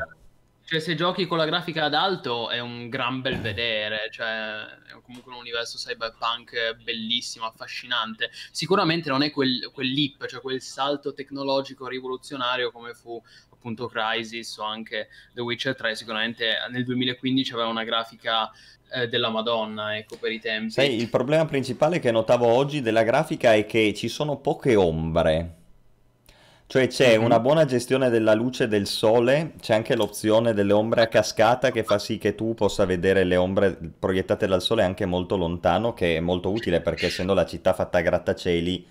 Cioè, 0.72 0.80
se 0.80 0.94
giochi 0.94 1.26
con 1.26 1.36
la 1.36 1.44
grafica 1.44 1.84
ad 1.84 1.92
alto 1.92 2.48
è 2.48 2.58
un 2.58 2.88
gran 2.88 3.20
bel 3.20 3.38
vedere, 3.42 4.08
cioè 4.10 4.62
è 4.88 4.98
comunque 5.02 5.30
un 5.30 5.40
universo 5.40 5.76
cyberpunk 5.76 6.78
bellissimo, 6.82 7.44
affascinante. 7.44 8.30
Sicuramente 8.50 9.10
non 9.10 9.22
è 9.22 9.30
quel, 9.30 9.68
quel 9.70 9.92
leap, 9.92 10.24
cioè 10.24 10.40
quel 10.40 10.62
salto 10.62 11.12
tecnologico 11.12 11.86
rivoluzionario 11.88 12.70
come 12.70 12.94
fu 12.94 13.22
appunto 13.50 13.86
Crisis 13.86 14.56
o 14.56 14.62
anche 14.62 15.08
The 15.34 15.42
Witcher 15.42 15.76
3, 15.76 15.94
sicuramente 15.94 16.54
nel 16.70 16.84
2015 16.84 17.52
aveva 17.52 17.68
una 17.68 17.84
grafica 17.84 18.50
eh, 18.94 19.08
della 19.08 19.28
Madonna, 19.28 19.98
ecco, 19.98 20.16
per 20.16 20.32
i 20.32 20.40
tempi. 20.40 20.70
Sai, 20.70 20.96
il 20.96 21.10
problema 21.10 21.44
principale 21.44 21.98
che 21.98 22.10
notavo 22.10 22.46
oggi 22.46 22.80
della 22.80 23.02
grafica 23.02 23.52
è 23.52 23.66
che 23.66 23.92
ci 23.92 24.08
sono 24.08 24.38
poche 24.38 24.74
ombre. 24.74 25.56
Cioè 26.72 26.86
c'è 26.86 27.10
mm-hmm. 27.10 27.24
una 27.26 27.38
buona 27.38 27.66
gestione 27.66 28.08
della 28.08 28.32
luce 28.32 28.66
del 28.66 28.86
sole, 28.86 29.52
c'è 29.60 29.74
anche 29.74 29.94
l'opzione 29.94 30.54
delle 30.54 30.72
ombre 30.72 31.02
a 31.02 31.06
cascata 31.06 31.70
che 31.70 31.84
fa 31.84 31.98
sì 31.98 32.16
che 32.16 32.34
tu 32.34 32.54
possa 32.54 32.86
vedere 32.86 33.24
le 33.24 33.36
ombre 33.36 33.76
proiettate 33.98 34.46
dal 34.46 34.62
sole 34.62 34.82
anche 34.82 35.04
molto 35.04 35.36
lontano, 35.36 35.92
che 35.92 36.16
è 36.16 36.20
molto 36.20 36.50
utile 36.50 36.80
perché 36.80 37.08
essendo 37.08 37.34
la 37.34 37.44
città 37.44 37.74
fatta 37.74 37.98
a 37.98 38.00
grattacieli, 38.00 38.86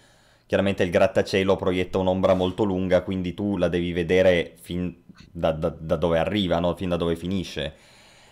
chiaramente 0.45 0.83
il 0.83 0.91
grattacielo 0.91 1.55
proietta 1.55 1.97
un'ombra 1.97 2.35
molto 2.35 2.63
lunga, 2.65 3.01
quindi 3.01 3.33
tu 3.33 3.57
la 3.57 3.67
devi 3.67 3.93
vedere 3.93 4.57
fin 4.61 4.95
da, 5.31 5.51
da, 5.51 5.69
da 5.75 5.95
dove 5.95 6.19
arriva, 6.19 6.59
no? 6.59 6.75
fin 6.75 6.89
da 6.89 6.97
dove 6.97 7.15
finisce. 7.15 7.73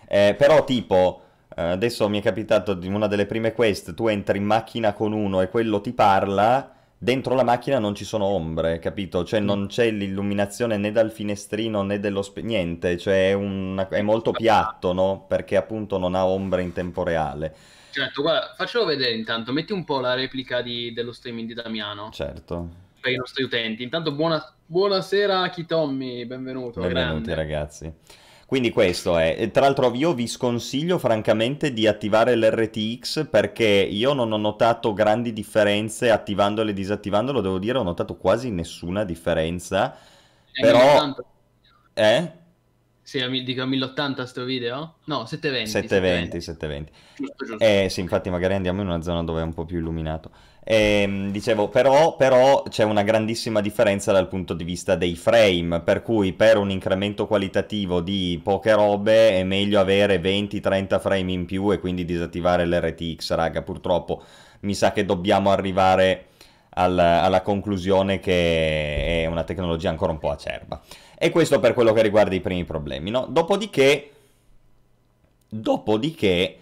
Eh, 0.08 0.36
però 0.38 0.64
tipo, 0.64 1.24
eh, 1.56 1.64
adesso 1.64 2.08
mi 2.08 2.20
è 2.20 2.22
capitato 2.22 2.76
di 2.76 2.88
una 2.88 3.08
delle 3.08 3.26
prime 3.26 3.54
quest, 3.54 3.96
tu 3.96 4.10
entri 4.10 4.38
in 4.38 4.44
macchina 4.46 4.94
con 4.94 5.12
uno 5.12 5.42
e 5.42 5.50
quello 5.50 5.82
ti 5.82 5.92
parla 5.92 6.74
dentro 7.02 7.34
la 7.34 7.44
macchina 7.44 7.80
non 7.80 7.96
ci 7.96 8.04
sono 8.04 8.26
ombre, 8.26 8.78
capito? 8.78 9.24
Cioè 9.24 9.40
non 9.40 9.68
c'è 9.68 9.90
l'illuminazione 9.90 10.78
né 10.78 10.92
dal 10.92 11.12
finestrino 11.12 11.82
né 11.82 12.00
dello 12.00 12.22
spe... 12.22 12.42
niente, 12.42 12.98
cioè 12.98 13.30
è, 13.30 13.34
un... 13.34 13.88
è, 13.90 14.02
molto 14.02 14.32
piatto, 14.32 14.92
no? 14.92 15.26
Perché 15.28 15.56
appunto 15.56 15.98
non 15.98 16.14
ha 16.14 16.26
ombre 16.26 16.62
in 16.62 16.74
tempo 16.74 17.04
reale. 17.04 17.56
Certo, 17.92 18.22
guarda, 18.22 18.54
faccelo 18.56 18.86
vedere 18.86 19.16
intanto, 19.16 19.52
metti 19.52 19.72
un 19.72 19.86
po' 19.86 20.02
la 20.02 20.14
replica 20.14 20.62
di... 20.62 20.94
dello 20.94 21.14
streaming 21.14 21.48
di 21.48 21.54
Damiano. 21.54 22.10
Certo. 22.12 22.88
Per 23.00 23.12
i 23.12 23.16
nostri 23.16 23.44
utenti. 23.44 23.82
Intanto 23.82 24.12
buona... 24.12 24.54
buonasera 24.66 25.50
Kitommi, 25.50 26.26
benvenuto. 26.26 26.82
Benvenuti 26.82 27.32
grande. 27.32 27.36
ragazzi. 27.36 27.94
Quindi 28.50 28.72
questo 28.72 29.16
è. 29.20 29.52
Tra 29.54 29.62
l'altro 29.62 29.94
io 29.94 30.16
vi 30.16 30.26
sconsiglio 30.26 30.98
francamente 30.98 31.72
di 31.72 31.86
attivare 31.86 32.36
l'RTX 32.36 33.28
perché 33.30 33.64
io 33.64 34.14
non 34.14 34.32
ho 34.32 34.38
notato 34.38 34.92
grandi 34.92 35.34
differenze 35.34 36.10
attivandolo 36.10 36.72
e 36.72 36.74
disattivandolo, 36.74 37.42
devo 37.42 37.60
dire 37.60 37.78
ho 37.78 37.84
notato 37.84 38.16
quasi 38.16 38.50
nessuna 38.50 39.04
differenza. 39.04 39.96
È 40.52 40.62
però... 40.62 40.80
1080. 40.80 41.24
Eh? 41.94 42.32
Sì, 43.04 43.44
dico 43.44 43.68
1080 43.68 44.26
sto 44.26 44.44
video? 44.46 44.96
No, 45.04 45.28
720. 45.28 45.70
720, 45.70 46.42
720. 46.42 46.42
720. 46.42 46.92
Giusto, 47.18 47.46
giusto. 47.46 47.64
Eh 47.64 47.88
sì, 47.92 48.00
infatti 48.00 48.32
magari 48.32 48.56
andiamo 48.56 48.82
in 48.82 48.88
una 48.88 49.04
zona 49.04 49.22
dove 49.22 49.42
è 49.42 49.44
un 49.44 49.54
po' 49.54 49.66
più 49.66 49.78
illuminato. 49.78 50.32
Ehm, 50.72 51.32
dicevo, 51.32 51.68
però, 51.68 52.16
però, 52.16 52.62
c'è 52.70 52.84
una 52.84 53.02
grandissima 53.02 53.60
differenza 53.60 54.12
dal 54.12 54.28
punto 54.28 54.54
di 54.54 54.64
vista 54.64 54.94
dei 54.94 55.16
frame, 55.16 55.82
per 55.82 56.04
cui 56.04 56.32
per 56.34 56.58
un 56.58 56.70
incremento 56.70 57.26
qualitativo 57.26 58.02
di 58.02 58.40
poche 58.44 58.76
robe 58.76 59.32
è 59.32 59.44
meglio 59.44 59.80
avere 59.80 60.22
20-30 60.22 61.00
frame 61.00 61.32
in 61.32 61.46
più 61.46 61.72
e 61.72 61.80
quindi 61.80 62.06
disattivare 62.06 62.68
l'RTX, 62.68 63.34
raga, 63.34 63.64
purtroppo 63.64 64.22
mi 64.60 64.76
sa 64.76 64.92
che 64.92 65.06
dobbiamo 65.06 65.50
arrivare 65.50 66.28
al, 66.76 67.00
alla 67.00 67.42
conclusione 67.42 68.20
che 68.20 69.24
è 69.24 69.26
una 69.26 69.44
tecnologia 69.46 69.90
ancora 69.90 70.12
un 70.12 70.20
po' 70.20 70.30
acerba. 70.30 70.80
E 71.18 71.32
questo 71.32 71.60
per 71.60 71.74
quello 71.74 71.94
che 71.94 72.04
riguarda 72.04 72.36
i 72.36 72.42
primi 72.42 72.64
problemi, 72.64 73.10
no? 73.10 73.26
Dopodiché, 73.28 74.12
dopodiché 75.50 76.58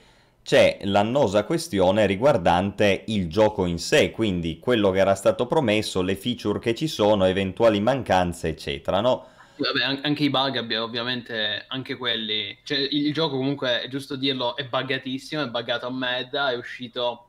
c'è 0.47 0.77
l'annosa 0.83 1.43
questione 1.43 2.05
riguardante 2.05 3.03
il 3.07 3.27
gioco 3.27 3.65
in 3.65 3.77
sé, 3.79 4.11
quindi 4.11 4.59
quello 4.59 4.91
che 4.91 4.99
era 4.99 5.13
stato 5.13 5.45
promesso, 5.45 6.01
le 6.01 6.15
feature 6.15 6.59
che 6.59 6.73
ci 6.73 6.87
sono, 6.87 7.25
eventuali 7.25 7.81
mancanze, 7.81 8.47
eccetera, 8.47 9.01
no? 9.01 9.27
Vabbè, 9.57 9.99
anche 10.03 10.23
i 10.23 10.29
bug 10.29 10.55
abbiamo 10.55 10.85
ovviamente 10.85 11.65
anche 11.67 11.97
quelli. 11.97 12.57
Cioè, 12.63 12.77
il 12.77 13.11
gioco 13.11 13.35
comunque, 13.35 13.81
è 13.81 13.89
giusto 13.89 14.15
dirlo, 14.15 14.55
è 14.55 14.63
buggatissimo, 14.63 15.43
è 15.43 15.49
buggato 15.49 15.85
a 15.85 15.91
merda, 15.91 16.49
è 16.51 16.55
uscito 16.55 17.26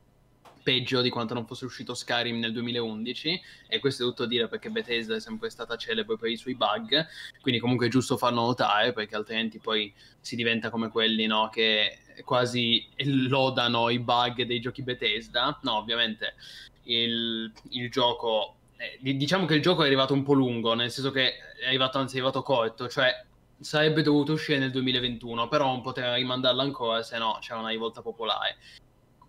peggio 0.69 1.01
di 1.01 1.09
quanto 1.09 1.33
non 1.33 1.47
fosse 1.47 1.65
uscito 1.65 1.95
Skyrim 1.95 2.39
nel 2.39 2.53
2011 2.53 3.41
e 3.69 3.79
questo 3.79 4.03
è 4.03 4.07
tutto 4.07 4.27
dire 4.27 4.49
perché 4.49 4.69
Bethesda 4.69 5.15
è 5.15 5.21
sempre 5.21 5.49
stata 5.49 5.77
celebre 5.77 6.19
per 6.19 6.29
i 6.29 6.37
suoi 6.37 6.57
bug 6.57 7.07
quindi 7.41 7.59
comunque 7.59 7.87
è 7.87 7.89
giusto 7.89 8.19
farlo 8.19 8.43
notare 8.43 8.93
perché 8.93 9.17
altrimenti 9.17 9.61
poi 9.61 9.91
si 10.21 10.37
diventa 10.37 10.69
come 10.69 10.91
quelli 10.91 11.25
no, 11.25 11.49
che 11.49 12.01
quasi 12.23 12.87
lodano 12.99 13.89
i 13.89 13.99
bug 13.99 14.43
dei 14.43 14.61
giochi 14.61 14.83
Bethesda. 14.83 15.59
No 15.63 15.79
ovviamente 15.79 16.35
il, 16.83 17.51
il 17.71 17.91
gioco 17.91 18.57
eh, 18.77 18.99
diciamo 19.17 19.47
che 19.47 19.55
il 19.55 19.63
gioco 19.63 19.85
è 19.85 19.87
arrivato 19.87 20.13
un 20.13 20.23
po' 20.23 20.35
lungo 20.35 20.75
nel 20.75 20.91
senso 20.91 21.11
che 21.11 21.39
è 21.59 21.67
arrivato 21.67 21.97
anzi 21.97 22.17
è 22.17 22.19
arrivato 22.19 22.43
corto 22.43 22.89
cioè 22.89 23.25
sarebbe 23.59 24.03
dovuto 24.03 24.33
uscire 24.33 24.59
nel 24.59 24.71
2021 24.71 25.49
però 25.49 25.65
non 25.65 25.81
poteva 25.81 26.15
rimandarlo 26.15 26.61
ancora 26.61 27.03
se 27.03 27.17
no 27.17 27.39
c'era 27.41 27.59
una 27.59 27.71
rivolta 27.71 28.03
popolare. 28.03 28.59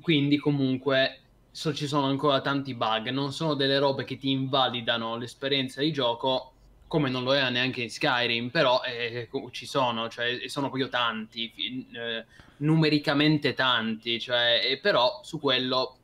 Quindi 0.01 0.37
comunque 0.37 1.21
so, 1.59 1.73
ci 1.73 1.87
sono 1.87 2.05
ancora 2.05 2.39
tanti 2.39 2.73
bug, 2.73 3.09
non 3.09 3.33
sono 3.33 3.53
delle 3.53 3.79
robe 3.79 4.05
che 4.05 4.17
ti 4.17 4.31
invalidano 4.31 5.17
l'esperienza 5.17 5.81
di 5.81 5.91
gioco 5.91 6.53
come 6.87 7.09
non 7.09 7.23
lo 7.23 7.33
era 7.33 7.49
neanche 7.49 7.81
in 7.81 7.89
Skyrim, 7.89 8.47
però 8.49 8.81
eh, 8.81 9.27
ci 9.51 9.65
sono, 9.65 10.07
cioè 10.07 10.47
sono 10.47 10.67
proprio 10.67 10.87
tanti, 10.87 11.51
eh, 11.93 12.25
numericamente 12.57 13.53
tanti, 13.53 14.21
cioè, 14.21 14.79
però 14.81 15.19
su 15.21 15.37
quello 15.37 15.97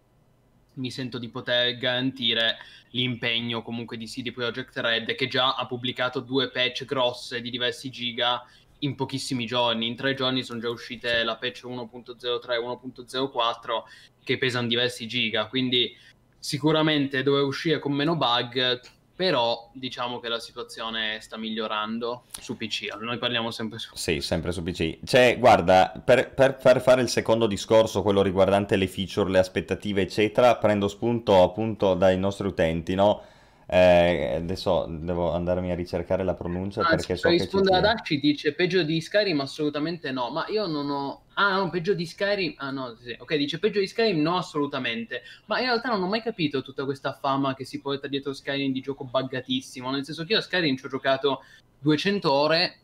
mi 0.74 0.92
sento 0.92 1.18
di 1.20 1.30
poter 1.30 1.78
garantire 1.78 2.58
l'impegno 2.90 3.62
comunque 3.62 3.96
di 3.96 4.08
CD 4.08 4.34
Projekt 4.34 4.78
Red 4.78 5.16
che 5.16 5.30
già 5.30 5.56
ha 5.56 5.66
pubblicato 5.68 6.20
due 6.20 6.50
patch 6.50 6.84
grosse 6.84 7.40
di 7.40 7.50
diversi 7.50 7.90
giga 7.90 8.46
in 8.80 8.96
pochissimi 8.96 9.46
giorni. 9.46 9.88
In 9.88 9.96
tre 9.96 10.14
giorni 10.14 10.44
sono 10.44 10.60
già 10.60 10.70
uscite 10.70 11.24
la 11.24 11.38
patch 11.38 11.64
1.03 11.66 12.52
e 12.52 12.60
1.04 12.60 13.84
che 14.24 14.38
pesano 14.38 14.68
diversi 14.68 15.08
giga, 15.08 15.48
quindi 15.48 15.96
sicuramente 16.40 17.24
doveva 17.24 17.46
uscire 17.46 17.80
con 17.80 17.94
meno 17.94 18.16
bug, 18.16 18.82
però 19.16 19.70
diciamo 19.74 20.20
che 20.20 20.28
la 20.28 20.40
situazione 20.40 21.20
sta 21.22 21.38
migliorando 21.38 22.24
su 22.40 22.58
PC. 22.58 22.96
Noi 23.00 23.18
parliamo 23.18 23.50
sempre 23.50 23.80
su 23.80 23.96
Sì, 23.96 24.20
sempre 24.20 24.52
su 24.52 24.62
PC. 24.62 25.00
Cioè, 25.06 25.38
guarda, 25.40 25.94
per, 26.04 26.34
per, 26.34 26.58
per 26.58 26.82
fare 26.82 27.02
il 27.02 27.10
secondo 27.10 27.48
discorso, 27.48 28.02
quello 28.02 28.22
riguardante 28.22 28.76
le 28.76 28.88
feature, 28.88 29.30
le 29.30 29.40
aspettative, 29.40 30.02
eccetera, 30.02 30.58
prendo 30.58 30.88
spunto 30.88 31.42
appunto 31.44 31.94
dai 31.94 32.18
nostri 32.18 32.48
utenti, 32.48 32.94
no? 32.94 33.24
Eh, 33.68 34.36
adesso 34.36 34.86
devo 34.88 35.32
andarmi 35.32 35.72
a 35.72 35.76
ricercare 35.76 36.24
la 36.24 36.36
pronuncia 36.36 36.82
Ah, 36.82 36.90
perché 36.90 37.16
so 37.16 37.30
per 37.30 37.48
che 37.48 37.58
ad. 37.74 37.86
Arci 37.86 38.20
dice 38.20 38.54
peggio 38.54 38.84
di 38.84 39.02
Skyrim 39.02 39.40
assolutamente 39.40 40.12
no, 40.12 40.30
ma 40.30 40.46
io 40.50 40.68
non 40.68 40.90
ho... 40.90 41.24
Ah 41.34 41.58
no, 41.58 41.70
peggio 41.70 41.94
di 41.94 42.06
Skyrim... 42.06 42.54
Ah 42.58 42.70
no, 42.70 42.96
sì, 43.02 43.16
ok, 43.18 43.36
dice 43.36 43.58
peggio 43.58 43.80
di 43.80 43.88
Skyrim 43.88 44.22
no 44.22 44.38
assolutamente, 44.38 45.24
ma 45.46 45.60
in 45.60 45.66
realtà 45.66 45.90
non 45.90 46.04
ho 46.04 46.08
mai 46.08 46.22
capito 46.22 46.62
tutta 46.62 46.86
questa 46.86 47.14
fama 47.14 47.56
che 47.56 47.66
si 47.66 47.82
porta 47.82 48.08
dietro 48.08 48.34
Skyrim 48.34 48.72
di 48.72 48.82
gioco 48.82 49.04
buggatissimo, 49.06 49.90
nel 49.90 50.06
senso 50.06 50.24
che 50.26 50.34
io 50.34 50.40
a 50.40 50.44
Skyrim 50.44 50.78
ci 50.78 50.86
ho 50.86 50.90
giocato 50.90 51.44
200 51.80 52.32
ore 52.32 52.80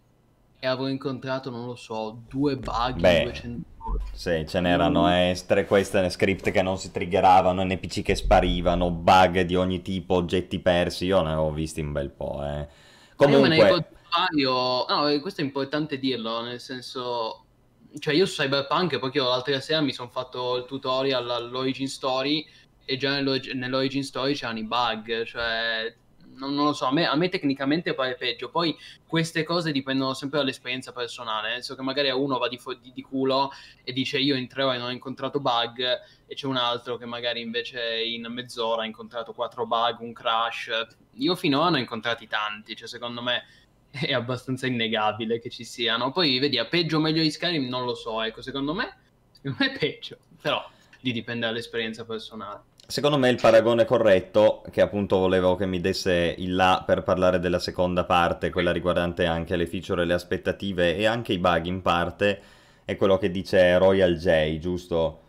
e 0.63 0.68
avevo 0.68 0.89
incontrato, 0.89 1.50
non 1.50 1.65
lo 1.65 1.75
so, 1.75 2.22
due 2.30 2.56
bug 2.56 3.00
Beh, 3.00 3.24
200 3.24 3.65
ore. 3.80 4.03
Sì, 4.13 4.46
ce 4.48 4.60
n'erano 4.60 5.12
eh, 5.12 5.36
tre 5.48 5.65
queste 5.65 6.08
script 6.12 6.51
che 6.51 6.62
non 6.62 6.77
si 6.77 6.91
triggeravano, 6.91 7.63
NPC 7.63 8.03
che 8.03 8.13
sparivano, 8.13 8.91
bug 8.91 9.41
di 9.41 9.56
ogni 9.56 9.82
tipo, 9.82 10.13
oggetti 10.13 10.60
persi. 10.60 11.06
Io 11.06 11.24
ne 11.24 11.34
ho 11.34 11.51
visti 11.51 11.82
un 11.82 11.91
bel 11.91 12.12
po', 12.12 12.44
eh. 12.44 12.68
Ma 13.18 13.27
io 13.27 13.41
me 13.41 13.48
ne 13.48 13.56
ricordo 13.56 13.88
Comunque, 13.88 13.98
un 14.03 14.27
paio. 14.27 14.86
No, 14.88 15.08
eh, 15.08 15.20
questo 15.20 15.41
è 15.41 15.44
importante 15.44 15.98
dirlo, 15.98 16.44
nel 16.44 16.60
senso, 16.60 17.46
cioè 17.98 18.13
io 18.13 18.27
su 18.27 18.39
Cyberpunk, 18.44 19.00
poi 19.00 19.10
io 19.15 19.27
l'altra 19.27 19.60
sera 19.60 19.82
mi 19.82 19.94
sono 19.94 20.10
fatto 20.10 20.58
il 20.58 20.65
tutorial 20.65 21.27
all'Origin 21.27 21.88
Story 21.88 22.46
e 22.86 22.98
già 22.98 23.20
nell'Origin 23.20 24.03
Story 24.03 24.36
c'erano 24.36 24.60
i 24.60 24.65
bug, 24.65 25.24
cioè 25.24 25.91
non, 26.36 26.54
non 26.54 26.66
lo 26.66 26.74
so, 26.74 26.86
a 26.86 26.92
me, 26.92 27.06
a 27.06 27.16
me 27.16 27.30
tecnicamente 27.30 27.94
pare 27.94 28.16
peggio. 28.16 28.50
Poi 28.50 28.76
queste 29.06 29.44
cose 29.44 29.72
dipendono 29.72 30.14
sempre 30.14 30.40
dall'esperienza 30.40 30.92
personale, 30.92 31.48
nel 31.48 31.58
senso 31.58 31.76
che 31.76 31.82
magari 31.82 32.10
uno 32.12 32.38
va 32.38 32.48
di, 32.48 32.58
fo- 32.58 32.74
di- 32.74 32.92
di 32.94 33.02
culo 33.02 33.52
e 33.84 33.94
dice 33.94 34.20
io 34.20 34.36
in 34.36 34.48
tre 34.48 34.64
ore 34.64 34.78
non 34.78 34.88
ho 34.88 34.92
incontrato 34.92 35.40
bug 35.40 35.82
e 36.26 36.36
c'è 36.36 36.48
un 36.48 36.58
altro 36.58 36.98
che 36.98 37.06
magari 37.06 37.42
invece 37.42 38.04
in 38.04 38.26
mezz'ora 38.30 38.84
ha 38.84 38.86
incontrato 38.86 39.34
quattro 39.34 39.66
bug, 39.66 40.00
un 40.00 40.14
crash. 40.14 40.70
Io 41.16 41.36
finora 41.36 41.70
ne 41.70 41.78
ho 41.78 41.80
incontrati 41.80 42.28
tanti, 42.28 42.76
cioè 42.76 42.88
secondo 42.88 43.22
me 43.22 43.44
è 43.92 44.14
abbastanza 44.14 44.68
innegabile 44.68 45.40
che 45.40 45.50
ci 45.50 45.64
siano. 45.64 46.12
Poi 46.12 46.40
vedi, 46.40 46.58
a 46.58 46.66
peggio 46.66 46.98
o 46.98 47.00
meglio 47.00 47.22
di 47.22 47.32
Skyrim 47.32 47.68
non 47.68 47.86
lo 47.86 47.94
so, 47.96 48.22
ecco, 48.22 48.42
secondo 48.42 48.74
me, 48.74 48.98
secondo 49.32 49.58
me 49.60 49.74
è 49.74 49.78
peggio, 49.78 50.18
però 50.42 50.66
lì 51.02 51.12
dipende 51.12 51.46
dall'esperienza 51.46 52.06
personale. 52.06 52.62
Secondo 52.92 53.18
me 53.18 53.30
il 53.30 53.40
paragone 53.40 53.86
corretto, 53.86 54.64
che 54.70 54.82
appunto 54.82 55.18
volevo 55.18 55.56
che 55.56 55.66
mi 55.66 55.80
desse 55.80 56.36
il 56.38 56.56
là 56.56 56.84
per 56.86 57.04
parlare 57.04 57.40
della 57.40 57.58
seconda 57.58 58.04
parte, 58.04 58.50
quella 58.50 58.74
riguardante 58.74 59.26
anche 59.26 59.56
le 59.56 59.66
feature 59.66 60.04
le 60.04 60.14
aspettative 60.14 60.98
e 60.98 61.06
anche 61.06 61.32
i 61.32 61.38
bug 61.38 61.66
in 61.68 61.82
parte, 61.82 62.42
è 62.84 62.98
quello 62.98 63.18
che 63.18 63.32
dice 63.32 63.78
Royal 63.78 64.18
J, 64.18 64.60
giusto? 64.60 65.20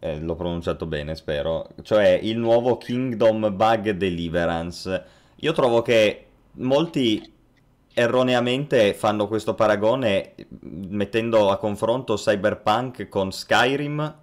Eh, 0.00 0.18
l'ho 0.18 0.34
pronunciato 0.34 0.86
bene, 0.86 1.14
spero. 1.14 1.68
Cioè 1.82 2.18
il 2.20 2.36
nuovo 2.36 2.78
Kingdom 2.78 3.54
Bug 3.54 3.90
Deliverance. 3.90 5.04
Io 5.36 5.52
trovo 5.52 5.82
che 5.82 6.26
molti 6.54 7.32
erroneamente 7.94 8.92
fanno 8.92 9.28
questo 9.28 9.54
paragone 9.54 10.34
mettendo 10.62 11.50
a 11.50 11.58
confronto 11.58 12.16
Cyberpunk 12.16 13.08
con 13.08 13.30
Skyrim 13.30 14.22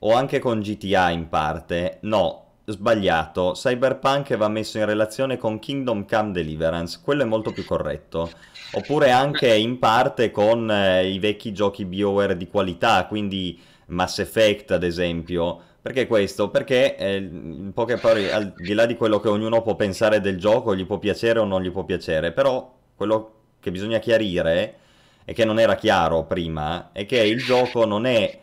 o 0.00 0.14
anche 0.14 0.38
con 0.38 0.60
GTA 0.60 1.10
in 1.10 1.28
parte. 1.28 1.98
No, 2.02 2.44
sbagliato. 2.64 3.52
Cyberpunk 3.52 4.36
va 4.36 4.48
messo 4.48 4.78
in 4.78 4.84
relazione 4.84 5.36
con 5.36 5.58
Kingdom 5.58 6.06
Come 6.06 6.32
Deliverance, 6.32 7.00
quello 7.02 7.22
è 7.22 7.26
molto 7.26 7.52
più 7.52 7.64
corretto. 7.64 8.30
Oppure 8.72 9.10
anche 9.10 9.54
in 9.54 9.78
parte 9.78 10.30
con 10.30 10.70
eh, 10.70 11.08
i 11.08 11.18
vecchi 11.18 11.52
giochi 11.52 11.84
BioWare 11.84 12.36
di 12.36 12.48
qualità, 12.48 13.06
quindi 13.06 13.58
Mass 13.86 14.18
Effect 14.18 14.72
ad 14.72 14.82
esempio. 14.82 15.60
Perché 15.80 16.06
questo? 16.06 16.50
Perché 16.50 16.96
eh, 16.96 17.16
in 17.16 17.70
poche 17.72 17.96
parole, 17.96 18.32
al 18.32 18.52
di 18.54 18.74
là 18.74 18.84
di 18.84 18.96
quello 18.96 19.20
che 19.20 19.28
ognuno 19.28 19.62
può 19.62 19.74
pensare 19.74 20.20
del 20.20 20.38
gioco, 20.38 20.76
gli 20.76 20.84
può 20.84 20.98
piacere 20.98 21.38
o 21.38 21.44
non 21.44 21.62
gli 21.62 21.70
può 21.70 21.84
piacere, 21.84 22.32
però 22.32 22.74
quello 22.94 23.32
che 23.60 23.70
bisogna 23.70 23.98
chiarire 23.98 24.76
e 25.24 25.32
che 25.32 25.44
non 25.44 25.58
era 25.58 25.76
chiaro 25.76 26.24
prima 26.24 26.90
è 26.92 27.06
che 27.06 27.18
il 27.18 27.42
gioco 27.42 27.86
non 27.86 28.06
è 28.06 28.38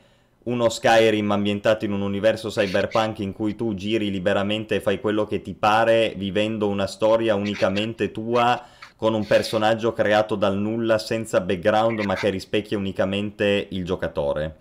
uno 0.45 0.69
Skyrim 0.69 1.31
ambientato 1.31 1.85
in 1.85 1.91
un 1.91 2.01
universo 2.01 2.49
cyberpunk 2.49 3.19
in 3.19 3.33
cui 3.33 3.55
tu 3.55 3.73
giri 3.73 4.11
liberamente 4.11 4.75
e 4.75 4.79
fai 4.79 4.99
quello 4.99 5.25
che 5.25 5.41
ti 5.41 5.53
pare 5.53 6.13
vivendo 6.17 6.67
una 6.67 6.85
storia 6.85 7.33
unicamente 7.35 8.11
tua 8.11 8.61
con 8.95 9.13
un 9.13 9.25
personaggio 9.25 9.91
creato 9.91 10.35
dal 10.35 10.57
nulla 10.57 10.99
senza 10.99 11.41
background 11.41 11.99
ma 12.01 12.15
che 12.15 12.29
rispecchia 12.29 12.77
unicamente 12.77 13.67
il 13.71 13.83
giocatore. 13.83 14.57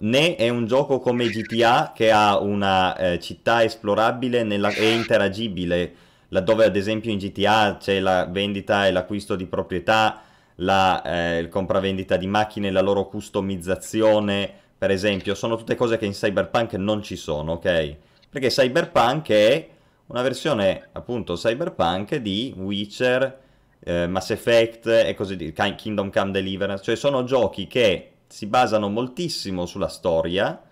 Né 0.00 0.36
è 0.36 0.48
un 0.48 0.66
gioco 0.66 0.98
come 0.98 1.28
GTA 1.28 1.92
che 1.94 2.10
ha 2.10 2.38
una 2.38 2.96
eh, 2.96 3.18
città 3.20 3.62
esplorabile 3.64 4.42
nella- 4.44 4.72
e 4.72 4.92
interagibile, 4.92 5.94
laddove 6.28 6.64
ad 6.64 6.76
esempio 6.76 7.10
in 7.10 7.18
GTA 7.18 7.76
c'è 7.78 7.98
la 8.00 8.26
vendita 8.26 8.86
e 8.86 8.92
l'acquisto 8.92 9.34
di 9.34 9.46
proprietà, 9.46 10.22
la 10.56 11.02
eh, 11.02 11.48
compravendita 11.48 12.16
di 12.16 12.26
macchine, 12.26 12.70
la 12.70 12.80
loro 12.80 13.06
customizzazione, 13.08 14.66
per 14.78 14.92
esempio, 14.92 15.34
sono 15.34 15.56
tutte 15.56 15.74
cose 15.74 15.98
che 15.98 16.06
in 16.06 16.12
Cyberpunk 16.12 16.74
non 16.74 17.02
ci 17.02 17.16
sono, 17.16 17.52
ok? 17.52 17.96
Perché 18.30 18.48
Cyberpunk 18.48 19.28
è 19.30 19.68
una 20.06 20.22
versione, 20.22 20.88
appunto, 20.92 21.34
Cyberpunk 21.34 22.14
di 22.16 22.54
Witcher, 22.56 23.40
eh, 23.80 24.06
Mass 24.06 24.30
Effect 24.30 24.86
e 24.86 25.14
così 25.14 25.34
via, 25.34 25.52
Ki- 25.52 25.74
Kingdom 25.74 26.12
Come 26.12 26.30
Deliverance, 26.30 26.84
cioè 26.84 26.94
sono 26.94 27.24
giochi 27.24 27.66
che 27.66 28.12
si 28.28 28.46
basano 28.46 28.88
moltissimo 28.88 29.66
sulla 29.66 29.88
storia, 29.88 30.62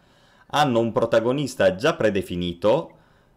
hanno 0.49 0.79
un 0.79 0.93
protagonista 0.93 1.75
già 1.75 1.95
predefinito, 1.95 2.93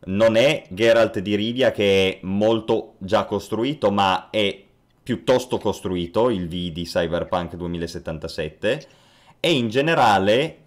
non 0.06 0.36
è 0.36 0.64
Geralt 0.70 1.20
di 1.20 1.36
Rivia 1.36 1.72
che 1.72 2.10
è 2.10 2.20
molto 2.26 2.94
già 3.00 3.26
costruito, 3.26 3.90
ma 3.92 4.30
è 4.30 4.64
piuttosto 5.02 5.58
costruito, 5.58 6.30
il 6.30 6.48
V 6.48 6.72
di 6.72 6.84
Cyberpunk 6.84 7.56
2077, 7.56 8.88
e 9.40 9.52
in 9.52 9.70
generale 9.70 10.58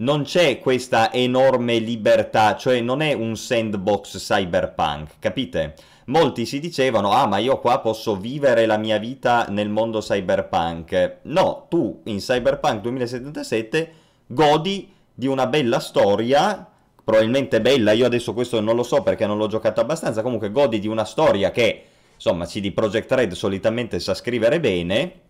non 0.00 0.22
c'è 0.22 0.60
questa 0.60 1.12
enorme 1.12 1.78
libertà, 1.78 2.56
cioè 2.56 2.80
non 2.80 3.02
è 3.02 3.12
un 3.12 3.36
sandbox 3.36 4.18
cyberpunk, 4.18 5.18
capite? 5.18 5.74
Molti 6.06 6.46
si 6.46 6.58
dicevano, 6.58 7.12
ah 7.12 7.26
ma 7.26 7.38
io 7.38 7.58
qua 7.58 7.80
posso 7.80 8.16
vivere 8.16 8.66
la 8.66 8.78
mia 8.78 8.98
vita 8.98 9.46
nel 9.48 9.68
mondo 9.68 10.00
cyberpunk. 10.00 11.18
No, 11.22 11.66
tu 11.68 12.00
in 12.04 12.18
Cyberpunk 12.18 12.80
2077 12.80 13.92
godi 14.26 14.92
di 15.14 15.26
una 15.26 15.46
bella 15.46 15.78
storia, 15.78 16.66
probabilmente 17.04 17.60
bella, 17.60 17.92
io 17.92 18.06
adesso 18.06 18.32
questo 18.32 18.60
non 18.60 18.74
lo 18.74 18.82
so 18.82 19.02
perché 19.02 19.26
non 19.26 19.36
l'ho 19.36 19.46
giocato 19.46 19.80
abbastanza, 19.80 20.22
comunque 20.22 20.50
godi 20.50 20.78
di 20.78 20.88
una 20.88 21.04
storia 21.04 21.50
che, 21.50 21.84
insomma, 22.14 22.46
CD 22.46 22.72
Projekt 22.72 23.12
Red 23.12 23.32
solitamente 23.32 24.00
sa 24.00 24.14
scrivere 24.14 24.58
bene 24.60 25.20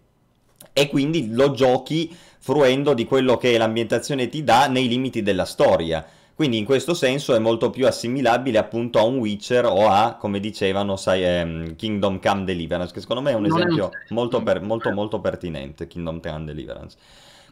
e 0.72 0.88
quindi 0.88 1.30
lo 1.32 1.52
giochi 1.52 2.14
fruendo 2.38 2.94
di 2.94 3.04
quello 3.04 3.36
che 3.36 3.56
l'ambientazione 3.58 4.28
ti 4.28 4.42
dà 4.42 4.66
nei 4.66 4.88
limiti 4.88 5.22
della 5.22 5.44
storia. 5.44 6.04
Quindi 6.34 6.56
in 6.56 6.64
questo 6.64 6.94
senso 6.94 7.34
è 7.34 7.38
molto 7.38 7.68
più 7.68 7.86
assimilabile 7.86 8.56
appunto 8.56 8.98
a 8.98 9.02
un 9.02 9.18
Witcher 9.18 9.66
o 9.66 9.88
a, 9.88 10.16
come 10.18 10.40
dicevano, 10.40 10.96
sai, 10.96 11.22
ehm, 11.22 11.76
Kingdom 11.76 12.18
Come 12.18 12.44
Deliverance, 12.44 12.94
che 12.94 13.00
secondo 13.00 13.20
me 13.20 13.32
è 13.32 13.34
un 13.34 13.42
Non 13.42 13.60
è 13.60 13.64
un 13.64 13.68
esempio 13.68 13.90
molto, 14.08 14.42
per- 14.42 14.62
molto, 14.62 14.90
molto 14.90 15.20
pertinente, 15.20 15.86
Kingdom 15.86 16.18
Come 16.20 16.44
Deliverance. 16.46 16.96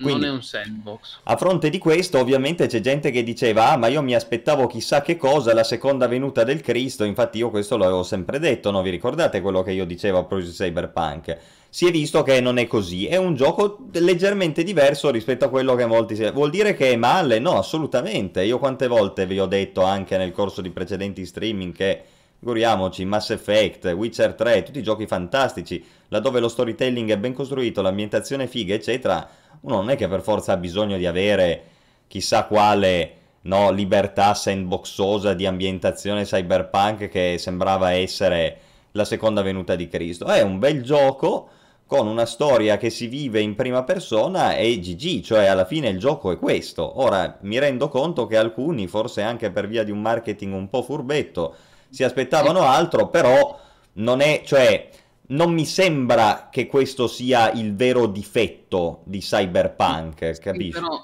Non 0.00 0.10
Quindi, 0.10 0.26
è 0.26 0.30
un 0.30 0.42
sandbox. 0.42 1.20
a 1.24 1.36
fronte 1.36 1.70
di 1.70 1.78
questo, 1.78 2.18
ovviamente 2.18 2.66
c'è 2.66 2.80
gente 2.80 3.10
che 3.10 3.22
diceva: 3.22 3.70
Ah, 3.72 3.76
ma 3.76 3.88
io 3.88 4.00
mi 4.00 4.14
aspettavo 4.14 4.66
chissà 4.66 5.02
che 5.02 5.16
cosa, 5.16 5.52
la 5.52 5.64
seconda 5.64 6.06
venuta 6.06 6.44
del 6.44 6.60
Cristo. 6.62 7.04
Infatti, 7.04 7.38
io 7.38 7.50
questo 7.50 7.76
l'avevo 7.76 8.04
sempre 8.04 8.38
detto, 8.38 8.70
no? 8.70 8.80
Vi 8.80 8.90
ricordate 8.90 9.40
quello 9.42 9.62
che 9.62 9.72
io 9.72 9.84
dicevo 9.84 10.18
a 10.18 10.40
di 10.40 10.50
Cyberpunk? 10.50 11.38
Si 11.70 11.86
è 11.86 11.90
visto 11.90 12.22
che 12.22 12.40
non 12.40 12.56
è 12.56 12.66
così, 12.66 13.06
è 13.06 13.16
un 13.16 13.34
gioco 13.34 13.78
leggermente 13.92 14.62
diverso 14.62 15.10
rispetto 15.10 15.44
a 15.44 15.48
quello 15.50 15.74
che 15.74 15.84
molti 15.84 16.16
si... 16.16 16.28
Vuol 16.30 16.48
dire 16.48 16.74
che 16.74 16.92
è 16.92 16.96
male? 16.96 17.38
No, 17.38 17.58
assolutamente. 17.58 18.42
Io 18.42 18.58
quante 18.58 18.86
volte 18.86 19.26
vi 19.26 19.38
ho 19.38 19.44
detto 19.44 19.82
anche 19.82 20.16
nel 20.16 20.32
corso 20.32 20.62
di 20.62 20.70
precedenti 20.70 21.26
streaming 21.26 21.74
che, 21.74 22.02
figuriamoci, 22.38 23.04
Mass 23.04 23.30
Effect, 23.30 23.84
Witcher 23.84 24.32
3, 24.34 24.62
tutti 24.62 24.82
giochi 24.82 25.06
fantastici, 25.06 25.84
laddove 26.08 26.40
lo 26.40 26.48
storytelling 26.48 27.10
è 27.10 27.18
ben 27.18 27.34
costruito, 27.34 27.82
l'ambientazione 27.82 28.46
figa, 28.46 28.74
eccetera, 28.74 29.28
uno 29.60 29.76
non 29.76 29.90
è 29.90 29.96
che 29.96 30.08
per 30.08 30.22
forza 30.22 30.52
ha 30.52 30.56
bisogno 30.56 30.96
di 30.96 31.04
avere 31.04 31.64
chissà 32.06 32.44
quale 32.44 33.12
no, 33.42 33.70
libertà 33.70 34.32
sandboxosa 34.32 35.34
di 35.34 35.44
ambientazione 35.44 36.24
cyberpunk 36.24 37.08
che 37.08 37.36
sembrava 37.38 37.92
essere 37.92 38.58
la 38.92 39.04
seconda 39.04 39.42
venuta 39.42 39.76
di 39.76 39.86
Cristo. 39.86 40.24
È 40.24 40.40
un 40.40 40.58
bel 40.58 40.82
gioco 40.82 41.50
con 41.88 42.06
una 42.06 42.26
storia 42.26 42.76
che 42.76 42.90
si 42.90 43.06
vive 43.06 43.40
in 43.40 43.54
prima 43.54 43.82
persona 43.82 44.54
e 44.54 44.78
GG, 44.78 45.22
cioè 45.22 45.46
alla 45.46 45.64
fine 45.64 45.88
il 45.88 45.98
gioco 45.98 46.30
è 46.30 46.36
questo. 46.38 47.00
Ora 47.00 47.38
mi 47.40 47.58
rendo 47.58 47.88
conto 47.88 48.26
che 48.26 48.36
alcuni, 48.36 48.86
forse 48.86 49.22
anche 49.22 49.50
per 49.50 49.66
via 49.66 49.84
di 49.84 49.90
un 49.90 50.02
marketing 50.02 50.52
un 50.52 50.68
po' 50.68 50.82
furbetto, 50.82 51.54
si 51.88 52.04
aspettavano 52.04 52.60
altro, 52.60 53.08
però 53.08 53.58
non 53.94 54.20
è, 54.20 54.42
cioè, 54.44 54.90
non 55.28 55.50
mi 55.54 55.64
sembra 55.64 56.50
che 56.52 56.66
questo 56.66 57.06
sia 57.08 57.50
il 57.52 57.74
vero 57.74 58.06
difetto 58.06 59.00
di 59.04 59.20
Cyberpunk, 59.20 60.38
capisci? 60.40 60.72
però 60.72 61.00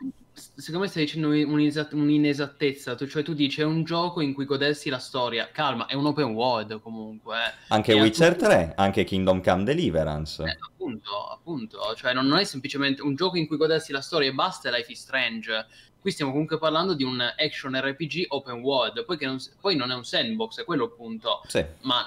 secondo 0.55 0.85
me 0.85 0.89
stai 0.91 1.05
dicendo 1.05 1.29
un'esat- 1.29 1.93
un'inesattezza, 1.93 2.95
tu, 2.95 3.07
cioè 3.07 3.23
tu 3.23 3.35
dici 3.35 3.61
è 3.61 3.65
un 3.65 3.85
gioco 3.85 4.21
in 4.21 4.33
cui 4.35 4.45
godersi 4.45 4.89
la 4.89 4.99
storia, 4.99 5.49
calma, 5.53 5.87
è 5.87 5.95
un 5.95 6.07
open 6.07 6.33
world 6.33 6.81
comunque. 6.81 7.37
eh. 7.37 7.53
Anche 7.69 7.93
E 7.93 8.01
Witcher 8.01 8.33
appunto- 8.33 8.47
3, 8.47 8.73
anche 8.77 9.05
Kingdom 9.05 9.43
Come 9.43 9.65
Deliverance. 9.65 10.43
Eh, 10.43 10.57
appunto, 10.61 11.11
appunto, 11.29 11.95
cioè 11.97 12.13
non, 12.13 12.27
non 12.27 12.39
è 12.39 12.45
semplicemente 12.45 13.03
un 13.03 13.15
gioco 13.15 13.37
in 13.37 13.47
cui 13.47 13.57
godersi 13.57 13.93
la 13.93 14.01
storia 14.01 14.29
e 14.29 14.33
basta 14.33 14.71
Life 14.71 14.91
is 14.93 15.01
Strange. 15.01 15.67
Qui 16.01 16.11
stiamo 16.13 16.33
comunque 16.33 16.59
parlando 16.59 16.95
di 16.95 17.03
un 17.03 17.19
action 17.39 17.75
RPG 17.75 18.27
open 18.29 18.61
world, 18.61 19.05
poi, 19.07 19.17
che 19.17 19.25
non, 19.27 19.39
poi 19.61 19.75
non 19.75 19.91
è 19.91 19.95
un 19.95 20.05
sandbox, 20.05 20.61
è 20.61 20.65
quello 20.65 20.85
il 20.85 20.93
punto. 20.95 21.41
Sì. 21.47 21.65
Ma 21.83 22.07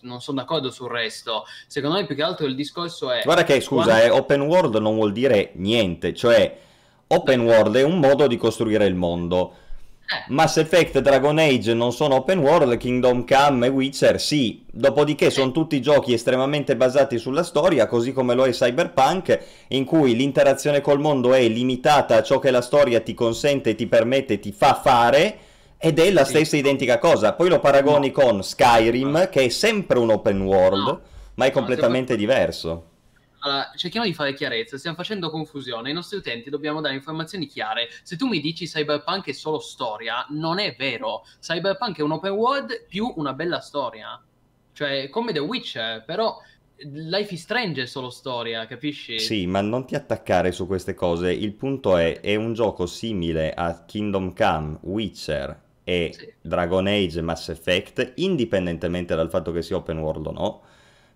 non 0.00 0.20
sono 0.20 0.40
d'accordo 0.40 0.70
sul 0.70 0.90
resto. 0.90 1.44
Secondo 1.68 1.96
me 1.98 2.06
più 2.06 2.16
che 2.16 2.22
altro 2.22 2.46
il 2.46 2.54
discorso 2.56 3.10
è... 3.12 3.22
Guarda 3.22 3.44
che 3.44 3.60
scusa, 3.60 3.84
quando- 3.90 4.04
eh, 4.04 4.10
open 4.10 4.40
world 4.40 4.74
non 4.76 4.94
vuol 4.96 5.12
dire 5.12 5.52
niente, 5.54 6.14
cioè 6.14 6.58
open 7.14 7.40
world 7.40 7.76
è 7.76 7.82
un 7.82 7.98
modo 7.98 8.26
di 8.26 8.36
costruire 8.36 8.86
il 8.86 8.94
mondo. 8.94 9.52
Eh, 10.00 10.32
Mass 10.32 10.56
Effect, 10.56 10.98
Dragon 11.00 11.38
Age 11.38 11.74
non 11.74 11.92
sono 11.92 12.16
open 12.16 12.38
world, 12.38 12.76
Kingdom 12.76 13.26
Come 13.26 13.66
e 13.66 13.70
Witcher 13.70 14.20
sì, 14.20 14.64
dopodiché 14.70 15.30
sono 15.30 15.52
tutti 15.52 15.80
giochi 15.80 16.12
estremamente 16.12 16.74
basati 16.74 17.18
sulla 17.18 17.42
storia, 17.42 17.86
così 17.86 18.12
come 18.12 18.34
lo 18.34 18.44
è 18.44 18.50
Cyberpunk, 18.50 19.38
in 19.68 19.84
cui 19.84 20.16
l'interazione 20.16 20.80
col 20.80 21.00
mondo 21.00 21.34
è 21.34 21.46
limitata 21.46 22.16
a 22.16 22.22
ciò 22.22 22.38
che 22.38 22.50
la 22.50 22.62
storia 22.62 23.00
ti 23.00 23.14
consente, 23.14 23.74
ti 23.74 23.86
permette, 23.86 24.40
ti 24.40 24.52
fa 24.52 24.80
fare, 24.82 25.38
ed 25.78 25.98
è 25.98 26.10
la 26.10 26.24
stessa 26.24 26.56
identica 26.56 26.98
cosa. 26.98 27.34
Poi 27.34 27.48
lo 27.48 27.60
paragoni 27.60 28.10
con 28.10 28.42
Skyrim, 28.42 29.28
che 29.28 29.44
è 29.44 29.48
sempre 29.48 29.98
un 29.98 30.10
open 30.10 30.40
world, 30.40 31.00
ma 31.34 31.44
è 31.44 31.50
completamente 31.50 32.16
diverso. 32.16 32.91
Allora, 33.44 33.72
cerchiamo 33.74 34.06
di 34.06 34.14
fare 34.14 34.34
chiarezza, 34.34 34.78
stiamo 34.78 34.96
facendo 34.96 35.28
confusione, 35.30 35.88
ai 35.88 35.94
nostri 35.94 36.16
utenti 36.16 36.48
dobbiamo 36.48 36.80
dare 36.80 36.94
informazioni 36.94 37.46
chiare. 37.46 37.88
Se 38.02 38.16
tu 38.16 38.26
mi 38.26 38.40
dici 38.40 38.66
Cyberpunk 38.66 39.26
è 39.26 39.32
solo 39.32 39.58
storia, 39.58 40.24
non 40.30 40.58
è 40.58 40.76
vero. 40.78 41.24
Cyberpunk 41.40 41.98
è 41.98 42.02
un 42.02 42.12
open 42.12 42.32
world 42.32 42.86
più 42.86 43.12
una 43.16 43.32
bella 43.32 43.60
storia. 43.60 44.22
Cioè, 44.72 45.08
come 45.08 45.32
The 45.32 45.40
Witcher, 45.40 46.04
però 46.04 46.38
Life 46.76 47.34
is 47.34 47.42
Strange 47.42 47.82
è 47.82 47.86
solo 47.86 48.10
storia, 48.10 48.66
capisci? 48.66 49.18
Sì, 49.18 49.46
ma 49.46 49.60
non 49.60 49.86
ti 49.86 49.94
attaccare 49.94 50.52
su 50.52 50.66
queste 50.66 50.94
cose. 50.94 51.32
Il 51.32 51.52
punto 51.52 51.96
è, 51.96 52.20
è 52.20 52.36
un 52.36 52.54
gioco 52.54 52.86
simile 52.86 53.52
a 53.52 53.84
Kingdom 53.84 54.34
Come, 54.34 54.78
Witcher 54.82 55.60
e 55.84 56.12
Sì. 56.16 56.32
Dragon 56.40 56.86
Age 56.86 57.20
Mass 57.22 57.48
Effect, 57.48 58.12
indipendentemente 58.16 59.16
dal 59.16 59.30
fatto 59.30 59.50
che 59.50 59.62
sia 59.62 59.76
open 59.76 59.98
world 59.98 60.26
o 60.28 60.32
no, 60.32 60.62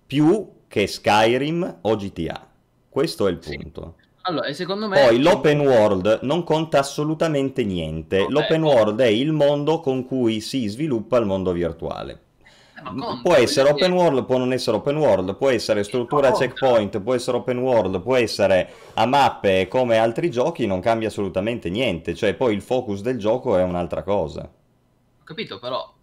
più 0.06 0.54
che 0.68 0.86
Skyrim 0.86 1.78
o 1.82 1.96
GTA. 1.96 2.46
Questo 2.88 3.26
è 3.26 3.30
il 3.30 3.38
Sì. 3.40 3.56
punto. 3.56 3.94
Allora, 4.22 4.46
e 4.46 4.54
secondo 4.54 4.88
me... 4.88 5.00
Poi 5.00 5.20
l'open 5.22 5.60
world 5.60 6.20
non 6.22 6.42
conta 6.42 6.80
assolutamente 6.80 7.64
niente. 7.64 8.18
Vabbè, 8.18 8.30
L'open 8.32 8.64
oh. 8.64 8.72
world 8.72 9.00
è 9.00 9.06
il 9.06 9.32
mondo 9.32 9.80
con 9.80 10.04
cui 10.04 10.40
si 10.40 10.66
sviluppa 10.66 11.18
il 11.18 11.26
mondo 11.26 11.52
virtuale. 11.52 12.20
Eh, 12.76 12.82
conta, 12.82 13.20
Può 13.22 13.34
essere 13.34 13.70
open 13.70 13.92
world, 13.92 14.24
può 14.24 14.36
non 14.36 14.52
essere 14.52 14.76
open 14.78 14.96
world, 14.96 15.36
può 15.36 15.48
essere 15.48 15.84
struttura 15.84 16.32
checkpoint, 16.32 17.00
può 17.00 17.14
essere 17.14 17.36
open 17.36 17.58
world, 17.58 18.00
può 18.02 18.16
essere 18.16 18.68
a 18.94 19.06
mappe 19.06 19.68
come 19.68 19.96
altri 19.96 20.28
giochi, 20.30 20.66
non 20.66 20.80
cambia 20.80 21.08
assolutamente 21.08 21.70
niente, 21.70 22.14
cioè 22.14 22.34
poi 22.34 22.54
il 22.54 22.62
focus 22.62 23.02
del 23.02 23.18
gioco 23.18 23.56
è 23.56 23.62
un'altra 23.62 24.02
cosa. 24.02 24.42
Ho 24.42 25.24
capito, 25.24 25.58
però 25.60 25.94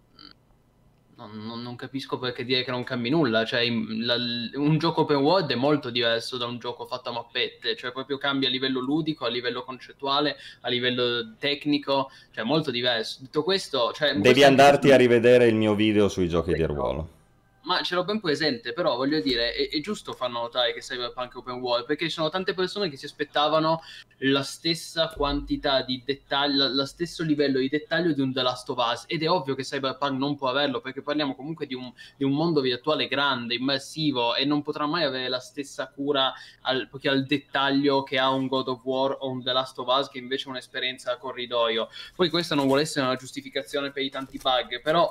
non, 1.32 1.62
non- 1.62 1.76
capisco 1.76 2.18
perché 2.18 2.44
dire 2.44 2.64
che 2.64 2.70
non 2.70 2.84
cambi 2.84 3.10
nulla. 3.10 3.44
Cioè, 3.44 3.66
la- 3.68 4.16
un 4.54 4.78
gioco 4.78 5.02
open 5.02 5.16
world 5.16 5.50
è 5.50 5.54
molto 5.54 5.90
diverso 5.90 6.36
da 6.36 6.46
un 6.46 6.58
gioco 6.58 6.86
fatto 6.86 7.10
a 7.10 7.12
mappette, 7.12 7.76
cioè 7.76 7.92
proprio 7.92 8.18
cambia 8.18 8.48
a 8.48 8.50
livello 8.50 8.80
ludico, 8.80 9.24
a 9.24 9.28
livello 9.28 9.64
concettuale, 9.64 10.36
a 10.60 10.68
livello 10.68 11.34
tecnico, 11.38 12.10
cioè 12.32 12.44
molto 12.44 12.70
diverso. 12.70 13.18
Detto 13.22 13.42
questo, 13.42 13.92
cioè, 13.92 14.08
Devi 14.08 14.20
questo 14.22 14.40
è 14.40 14.44
andarti 14.44 14.90
a 14.92 14.96
rivedere 14.96 15.46
il 15.46 15.54
mio 15.54 15.74
video 15.74 16.08
sui 16.08 16.28
giochi 16.28 16.52
di 16.52 16.64
ruolo. 16.64 17.22
Ma 17.64 17.80
ce 17.82 17.94
l'ho 17.94 18.04
ben 18.04 18.20
presente, 18.20 18.74
però 18.74 18.94
voglio 18.94 19.20
dire, 19.20 19.54
è, 19.54 19.70
è 19.70 19.80
giusto 19.80 20.12
far 20.12 20.28
notare 20.28 20.74
che 20.74 20.80
Cyberpunk 20.80 21.32
è 21.32 21.36
open 21.36 21.60
world, 21.60 21.86
perché 21.86 22.04
ci 22.04 22.10
sono 22.10 22.28
tante 22.28 22.52
persone 22.52 22.90
che 22.90 22.98
si 22.98 23.06
aspettavano 23.06 23.80
la 24.18 24.42
stessa 24.42 25.08
quantità 25.08 25.80
di 25.80 26.02
dettaglio, 26.04 26.68
lo 26.68 26.84
stesso 26.84 27.22
livello 27.22 27.58
di 27.58 27.70
dettaglio 27.70 28.12
di 28.12 28.20
un 28.20 28.34
The 28.34 28.42
Last 28.42 28.68
of 28.68 28.76
Us, 28.78 29.04
ed 29.06 29.22
è 29.22 29.30
ovvio 29.30 29.54
che 29.54 29.62
Cyberpunk 29.62 30.18
non 30.18 30.36
può 30.36 30.48
averlo, 30.48 30.82
perché 30.82 31.00
parliamo 31.00 31.34
comunque 31.34 31.66
di 31.66 31.74
un, 31.74 31.90
di 32.18 32.24
un 32.24 32.32
mondo 32.32 32.60
virtuale 32.60 33.08
grande, 33.08 33.54
immersivo, 33.54 34.34
e 34.34 34.44
non 34.44 34.62
potrà 34.62 34.84
mai 34.84 35.04
avere 35.04 35.28
la 35.28 35.40
stessa 35.40 35.88
cura 35.88 36.34
al, 36.62 36.86
al 37.04 37.24
dettaglio 37.24 38.02
che 38.02 38.18
ha 38.18 38.28
un 38.28 38.46
God 38.46 38.68
of 38.68 38.84
War 38.84 39.16
o 39.20 39.30
un 39.30 39.42
The 39.42 39.52
Last 39.52 39.78
of 39.78 39.88
Us, 39.88 40.08
che 40.08 40.18
invece 40.18 40.46
è 40.46 40.50
un'esperienza 40.50 41.12
a 41.12 41.16
corridoio. 41.16 41.88
Poi 42.14 42.28
questa 42.28 42.54
non 42.54 42.66
vuole 42.66 42.82
essere 42.82 43.06
una 43.06 43.16
giustificazione 43.16 43.90
per 43.90 44.02
i 44.02 44.10
tanti 44.10 44.38
bug, 44.38 44.82
però 44.82 45.10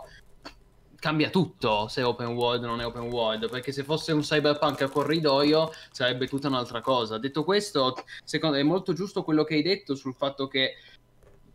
cambia 1.04 1.30
tutto 1.30 1.90
se 1.90 2.00
è 2.00 2.06
open 2.06 2.28
world 2.28 2.64
o 2.64 2.68
non 2.68 2.80
è 2.80 2.86
open 2.86 3.10
world, 3.12 3.50
perché 3.50 3.74
se 3.74 3.84
fosse 3.84 4.14
un 4.14 4.22
cyberpunk 4.22 4.84
a 4.84 4.88
corridoio 4.88 5.70
sarebbe 5.92 6.30
tutta 6.30 6.48
un'altra 6.48 6.80
cosa. 6.80 7.18
Detto 7.18 7.44
questo, 7.44 8.06
secondo 8.24 8.56
è 8.56 8.64
molto 8.64 8.94
giusto 8.94 9.22
quello 9.22 9.44
che 9.44 9.56
hai 9.56 9.62
detto 9.62 9.96
sul 9.96 10.16
fatto 10.16 10.48
che 10.48 10.78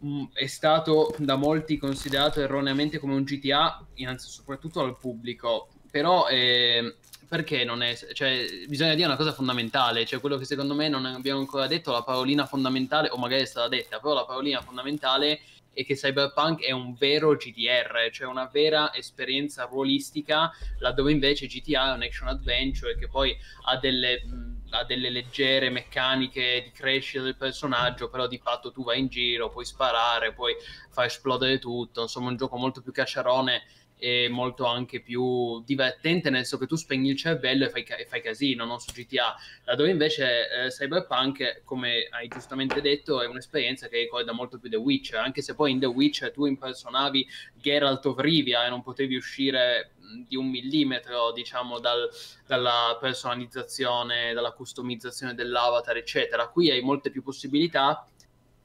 mh, 0.00 0.24
è 0.34 0.46
stato 0.46 1.14
da 1.16 1.36
molti 1.36 1.78
considerato 1.78 2.42
erroneamente 2.42 2.98
come 2.98 3.14
un 3.14 3.22
GTA, 3.22 3.86
innanzitutto 3.94 4.36
soprattutto 4.36 4.80
al 4.80 4.98
pubblico, 4.98 5.68
però 5.90 6.28
eh, 6.28 6.96
perché 7.26 7.64
non 7.64 7.80
è, 7.80 7.96
cioè 8.12 8.44
bisogna 8.68 8.92
dire 8.92 9.06
una 9.06 9.16
cosa 9.16 9.32
fondamentale, 9.32 10.04
cioè 10.04 10.20
quello 10.20 10.36
che 10.36 10.44
secondo 10.44 10.74
me 10.74 10.90
non 10.90 11.06
abbiamo 11.06 11.40
ancora 11.40 11.66
detto, 11.66 11.90
la 11.90 12.02
parolina 12.02 12.44
fondamentale, 12.44 13.08
o 13.08 13.16
magari 13.16 13.44
è 13.44 13.46
stata 13.46 13.68
detta, 13.68 13.98
però 13.98 14.12
la 14.12 14.26
parolina 14.26 14.60
fondamentale 14.60 15.32
è 15.32 15.40
che 15.84 15.94
Cyberpunk 15.94 16.62
è 16.62 16.70
un 16.70 16.94
vero 16.94 17.34
GDR, 17.34 18.10
cioè 18.10 18.26
una 18.26 18.46
vera 18.46 18.92
esperienza 18.94 19.64
ruolistica, 19.64 20.50
laddove 20.78 21.12
invece 21.12 21.46
GTA 21.46 21.92
è 21.92 21.94
un 21.94 22.02
action 22.02 22.28
adventure 22.28 22.96
che 22.96 23.08
poi 23.08 23.36
ha 23.66 23.76
delle, 23.76 24.24
mh, 24.24 24.62
ha 24.70 24.84
delle 24.84 25.10
leggere 25.10 25.70
meccaniche 25.70 26.62
di 26.64 26.70
crescita 26.70 27.22
del 27.22 27.36
personaggio, 27.36 28.08
però 28.08 28.26
di 28.26 28.38
fatto 28.38 28.72
tu 28.72 28.84
vai 28.84 29.00
in 29.00 29.08
giro, 29.08 29.48
puoi 29.50 29.64
sparare, 29.64 30.32
puoi 30.32 30.54
far 30.90 31.06
esplodere 31.06 31.58
tutto, 31.58 32.02
insomma 32.02 32.28
un 32.28 32.36
gioco 32.36 32.56
molto 32.56 32.82
più 32.82 32.92
cacciarone 32.92 33.62
e 33.98 34.28
molto 34.28 34.64
anche 34.64 35.00
più 35.00 35.62
divertente 35.64 36.30
nel 36.30 36.40
senso 36.40 36.58
che 36.58 36.66
tu 36.66 36.76
spegni 36.76 37.10
il 37.10 37.16
cervello 37.16 37.66
e 37.66 37.70
fai, 37.70 37.84
e 37.84 38.06
fai 38.06 38.22
casino, 38.22 38.64
non 38.64 38.78
su 38.80 38.92
GTA, 38.92 39.34
laddove 39.64 39.90
invece 39.90 40.48
eh, 40.50 40.68
Cyberpunk, 40.68 41.62
come 41.64 42.08
hai 42.10 42.28
giustamente 42.28 42.80
detto, 42.80 43.20
è 43.20 43.26
un'esperienza 43.26 43.88
che 43.88 43.98
ricorda 43.98 44.32
molto 44.32 44.58
più 44.58 44.70
The 44.70 44.76
Witcher, 44.76 45.18
anche 45.18 45.42
se 45.42 45.54
poi 45.54 45.72
in 45.72 45.80
The 45.80 45.86
Witcher 45.86 46.30
tu 46.30 46.46
impersonavi 46.46 47.26
Geralt 47.54 48.04
of 48.06 48.18
Rivia 48.18 48.64
e 48.66 48.70
non 48.70 48.82
potevi 48.82 49.16
uscire 49.16 49.92
di 50.26 50.36
un 50.36 50.48
millimetro, 50.48 51.32
diciamo, 51.32 51.78
dal- 51.78 52.08
dalla 52.46 52.96
personalizzazione, 53.00 54.32
dalla 54.32 54.52
customizzazione 54.52 55.34
dell'avatar, 55.34 55.96
eccetera. 55.96 56.48
Qui 56.48 56.70
hai 56.70 56.80
molte 56.80 57.10
più 57.10 57.22
possibilità, 57.22 58.06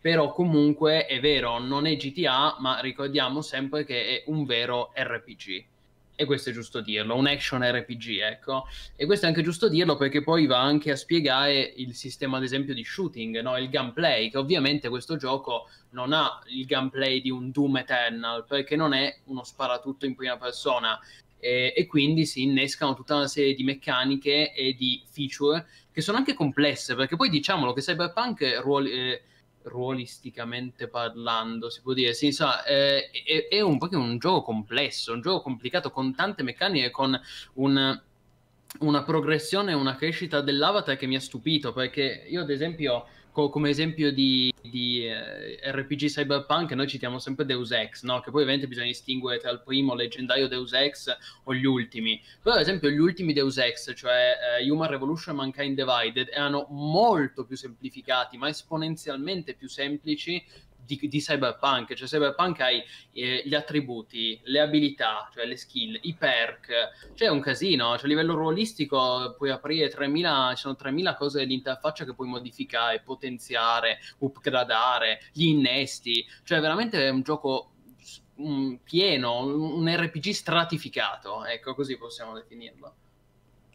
però 0.03 0.33
comunque 0.33 1.05
è 1.05 1.21
vero, 1.21 1.59
non 1.59 1.85
è 1.85 1.95
GTA, 1.95 2.57
ma 2.59 2.81
ricordiamo 2.81 3.41
sempre 3.41 3.85
che 3.85 4.05
è 4.05 4.23
un 4.25 4.43
vero 4.43 4.91
RPG. 4.93 5.65
E 6.13 6.25
questo 6.25 6.49
è 6.49 6.53
giusto 6.53 6.81
dirlo, 6.81 7.15
un 7.15 7.25
action 7.25 7.63
RPG, 7.63 8.19
ecco. 8.19 8.67
E 8.97 9.05
questo 9.05 9.25
è 9.25 9.29
anche 9.29 9.41
giusto 9.43 9.69
dirlo 9.69 9.95
perché 9.95 10.21
poi 10.21 10.45
va 10.45 10.59
anche 10.59 10.91
a 10.91 10.97
spiegare 10.97 11.71
il 11.77 11.95
sistema, 11.95 12.35
ad 12.35 12.43
esempio, 12.43 12.73
di 12.73 12.83
shooting, 12.83 13.39
no? 13.39 13.57
il 13.57 13.69
gameplay, 13.69 14.29
che 14.29 14.37
ovviamente 14.37 14.89
questo 14.89 15.15
gioco 15.15 15.69
non 15.91 16.11
ha 16.11 16.37
il 16.47 16.65
gameplay 16.65 17.21
di 17.21 17.29
un 17.29 17.51
Doom 17.51 17.77
Eternal, 17.77 18.43
perché 18.45 18.75
non 18.75 18.91
è 18.91 19.19
uno 19.27 19.45
sparatutto 19.45 20.05
in 20.05 20.15
prima 20.15 20.35
persona. 20.35 20.99
E, 21.39 21.73
e 21.73 21.85
quindi 21.87 22.25
si 22.25 22.43
innescano 22.43 22.93
tutta 22.93 23.15
una 23.15 23.27
serie 23.27 23.53
di 23.53 23.63
meccaniche 23.63 24.53
e 24.53 24.73
di 24.73 25.01
feature 25.09 25.65
che 25.93 26.01
sono 26.01 26.17
anche 26.17 26.33
complesse, 26.33 26.93
perché 26.93 27.15
poi 27.15 27.29
diciamolo 27.29 27.71
che 27.71 27.79
Cyberpunk 27.79 28.59
ruoli, 28.61 28.91
eh, 28.91 29.21
ruolisticamente 29.63 30.87
parlando, 30.87 31.69
si 31.69 31.81
può 31.81 31.93
dire, 31.93 32.13
sì, 32.13 32.27
insomma, 32.27 32.63
eh, 32.63 33.09
è, 33.09 33.47
è 33.49 33.61
un, 33.61 33.77
un 33.91 34.17
gioco 34.17 34.41
complesso, 34.41 35.13
un 35.13 35.21
gioco 35.21 35.41
complicato 35.41 35.89
con 35.91 36.13
tante 36.13 36.43
meccaniche, 36.43 36.91
con 36.91 37.19
un, 37.53 38.01
una 38.79 39.03
progressione 39.03 39.73
una 39.73 39.95
crescita 39.95 40.41
dell'avatar 40.41 40.97
che 40.97 41.07
mi 41.07 41.15
ha 41.15 41.21
stupito, 41.21 41.73
perché 41.73 42.25
io 42.27 42.41
ad 42.41 42.49
esempio, 42.49 43.05
co- 43.33 43.49
come 43.49 43.69
esempio 43.69 44.13
di, 44.13 44.53
di, 44.61 45.05
eh, 45.05 45.59
RPG 45.71 46.05
Cyberpunk, 46.05 46.71
noi 46.71 46.87
citiamo 46.87 47.19
sempre 47.19 47.45
Deus 47.45 47.71
Ex, 47.71 48.03
no? 48.03 48.21
che 48.21 48.31
poi 48.31 48.41
ovviamente 48.41 48.67
bisogna 48.67 48.87
distinguere 48.87 49.39
tra 49.39 49.49
il 49.51 49.61
primo 49.61 49.95
leggendario 49.95 50.47
Deus 50.47 50.71
Ex 50.71 51.13
o 51.43 51.53
gli 51.53 51.65
ultimi. 51.65 52.21
Però 52.41 52.55
ad 52.55 52.61
esempio 52.61 52.89
gli 52.89 52.99
ultimi 52.99 53.33
Deus 53.33 53.57
Ex, 53.57 53.93
cioè 53.95 54.35
eh, 54.59 54.69
Human 54.71 54.89
Revolution 54.89 55.33
e 55.33 55.37
Mankind 55.37 55.75
Divided, 55.75 56.29
erano 56.31 56.67
molto 56.69 57.43
più 57.43 57.57
semplificati, 57.57 58.37
ma 58.37 58.47
esponenzialmente 58.47 59.55
più 59.55 59.67
semplici 59.67 60.41
di, 60.85 60.99
di, 61.01 61.19
Cyberpunk, 61.19 61.93
cioè 61.93 62.07
Cyberpunk 62.07 62.59
hai 62.61 62.83
eh, 63.13 63.43
gli 63.45 63.55
attributi, 63.55 64.39
le 64.43 64.59
abilità, 64.59 65.29
cioè 65.33 65.45
le 65.45 65.57
skill, 65.57 65.97
i 66.03 66.13
perk, 66.13 67.11
c'è 67.13 67.27
un 67.27 67.39
casino, 67.39 67.95
cioè 67.95 68.05
a 68.05 68.07
livello 68.07 68.35
ruolistico 68.35 69.35
puoi 69.37 69.49
aprire 69.49 69.89
3000, 69.89 70.53
ci 70.55 70.61
sono 70.61 70.75
3000 70.75 71.15
cose 71.15 71.45
di 71.45 71.53
interfaccia 71.53 72.05
che 72.05 72.13
puoi 72.13 72.27
modificare, 72.27 73.01
potenziare, 73.01 73.99
upgradare, 74.19 75.21
gli 75.31 75.47
innesti, 75.47 76.25
cioè 76.43 76.59
veramente 76.59 77.05
è 77.05 77.09
un 77.09 77.21
gioco 77.21 77.71
um, 78.35 78.79
pieno, 78.83 79.45
un 79.45 79.87
RPG 79.87 80.29
stratificato, 80.29 81.45
ecco 81.45 81.73
così 81.75 81.97
possiamo 81.97 82.33
definirlo. 82.33 82.95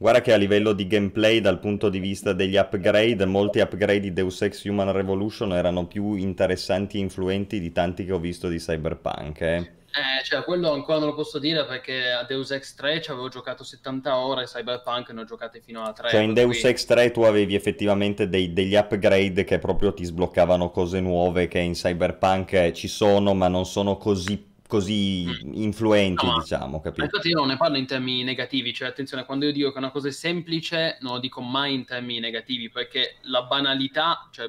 Guarda 0.00 0.20
che 0.20 0.32
a 0.32 0.37
livello 0.37 0.74
di 0.74 0.87
gameplay, 0.87 1.40
dal 1.40 1.58
punto 1.58 1.88
di 1.88 1.98
vista 1.98 2.32
degli 2.32 2.54
upgrade, 2.54 3.24
molti 3.24 3.58
upgrade 3.58 3.98
di 3.98 4.12
Deus 4.12 4.40
Ex 4.42 4.64
Human 4.64 4.92
Revolution 4.92 5.52
erano 5.52 5.87
più 5.87 6.14
interessanti 6.14 6.98
e 6.98 7.00
influenti 7.00 7.58
di 7.58 7.72
tanti 7.72 8.04
che 8.04 8.12
ho 8.12 8.20
visto 8.20 8.46
di 8.46 8.58
Cyberpunk. 8.58 9.40
Eh. 9.40 9.56
Eh, 9.56 10.22
cioè, 10.22 10.44
quello 10.44 10.70
ancora 10.70 10.98
non 10.98 11.08
lo 11.08 11.14
posso 11.14 11.40
dire 11.40 11.64
perché 11.64 12.12
a 12.12 12.22
Deus 12.22 12.52
Ex 12.52 12.74
3 12.74 13.02
ci 13.02 13.11
avevo 13.11 13.28
giocato 13.28 13.64
70 13.64 14.16
ore, 14.16 14.44
Cyberpunk 14.44 15.11
ne 15.11 15.22
ho 15.22 15.24
giocate 15.24 15.61
fino 15.61 15.82
a 15.82 15.92
3. 15.92 16.11
Cioè, 16.11 16.20
in 16.20 16.32
Deus. 16.32 16.62
Ex 16.62 16.84
3 16.84 17.11
tu 17.11 17.22
avevi 17.22 17.56
effettivamente 17.56 18.28
dei, 18.28 18.52
degli 18.52 18.76
upgrade 18.76 19.42
che 19.42 19.58
proprio 19.58 19.92
ti 19.92 20.04
sbloccavano 20.04 20.70
cose 20.70 21.00
nuove 21.00 21.48
che 21.48 21.58
in 21.58 21.72
Cyberpunk 21.72 22.70
ci 22.70 22.87
sono, 22.87 23.34
ma 23.34 23.48
non 23.48 23.66
sono 23.66 23.96
così 23.96 24.46
così 24.68 25.24
mm. 25.26 25.54
influenti, 25.54 26.26
no, 26.26 26.38
diciamo, 26.38 26.81
capito? 26.81 27.02
Infatti 27.02 27.28
io 27.28 27.38
non 27.38 27.48
ne 27.48 27.57
parlo 27.57 27.78
in 27.78 27.87
termini 27.87 28.22
negativi, 28.22 28.72
cioè 28.72 28.88
attenzione, 28.88 29.24
quando 29.24 29.46
io 29.46 29.52
dico 29.52 29.72
che 29.72 29.78
una 29.78 29.90
cosa 29.90 30.09
è 30.09 30.12
semplice, 30.12 30.98
non 31.00 31.14
lo 31.14 31.18
dico 31.18 31.40
mai 31.40 31.74
in 31.74 31.85
termini 31.85 32.20
negativi, 32.20 32.70
perché 32.70 33.16
la 33.22 33.42
banalità, 33.42 34.28
cioè 34.31 34.48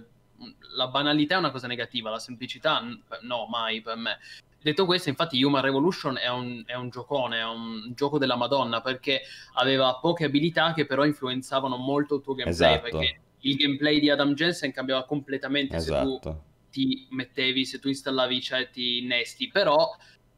la 0.76 0.88
banalità 0.90 1.36
è 1.36 1.40
una 1.40 1.52
cosa 1.52 1.68
negativa, 1.68 2.10
la 2.10 2.20
semplicità 2.20 2.82
no, 3.22 3.48
mai 3.50 3.82
per 3.82 3.96
me. 3.96 4.20
Detto 4.62 4.86
questo, 4.86 5.08
infatti, 5.08 5.42
Human 5.42 5.62
Revolution 5.62 6.18
è 6.18 6.28
un, 6.28 6.64
è 6.66 6.76
un, 6.76 6.90
giocone, 6.90 7.40
è 7.40 7.46
un 7.46 7.94
gioco 7.96 8.18
della 8.18 8.36
Madonna 8.36 8.82
perché 8.82 9.22
aveva 9.54 10.00
poche 10.02 10.26
abilità 10.26 10.74
che 10.74 10.86
però 10.86 11.06
influenzavano 11.06 11.78
molto 11.78 12.16
il 12.16 12.22
tuo 12.22 12.34
gameplay. 12.34 12.74
Esatto. 12.74 12.90
Perché 12.90 13.20
il 13.40 13.56
gameplay 13.56 14.02
di 14.02 14.10
Adam 14.10 14.34
Jensen 14.34 14.74
cambiava 14.74 15.06
completamente 15.06 15.78
esatto. 15.78 15.98
se 15.98 16.04
tu 16.04 16.18
esatto 16.18 16.48
ti 16.70 17.08
mettevi 17.12 17.66
se 17.66 17.80
tu 17.80 17.88
installavi 17.88 18.42
certi 18.42 19.00
innesti, 19.00 19.50
però 19.50 19.90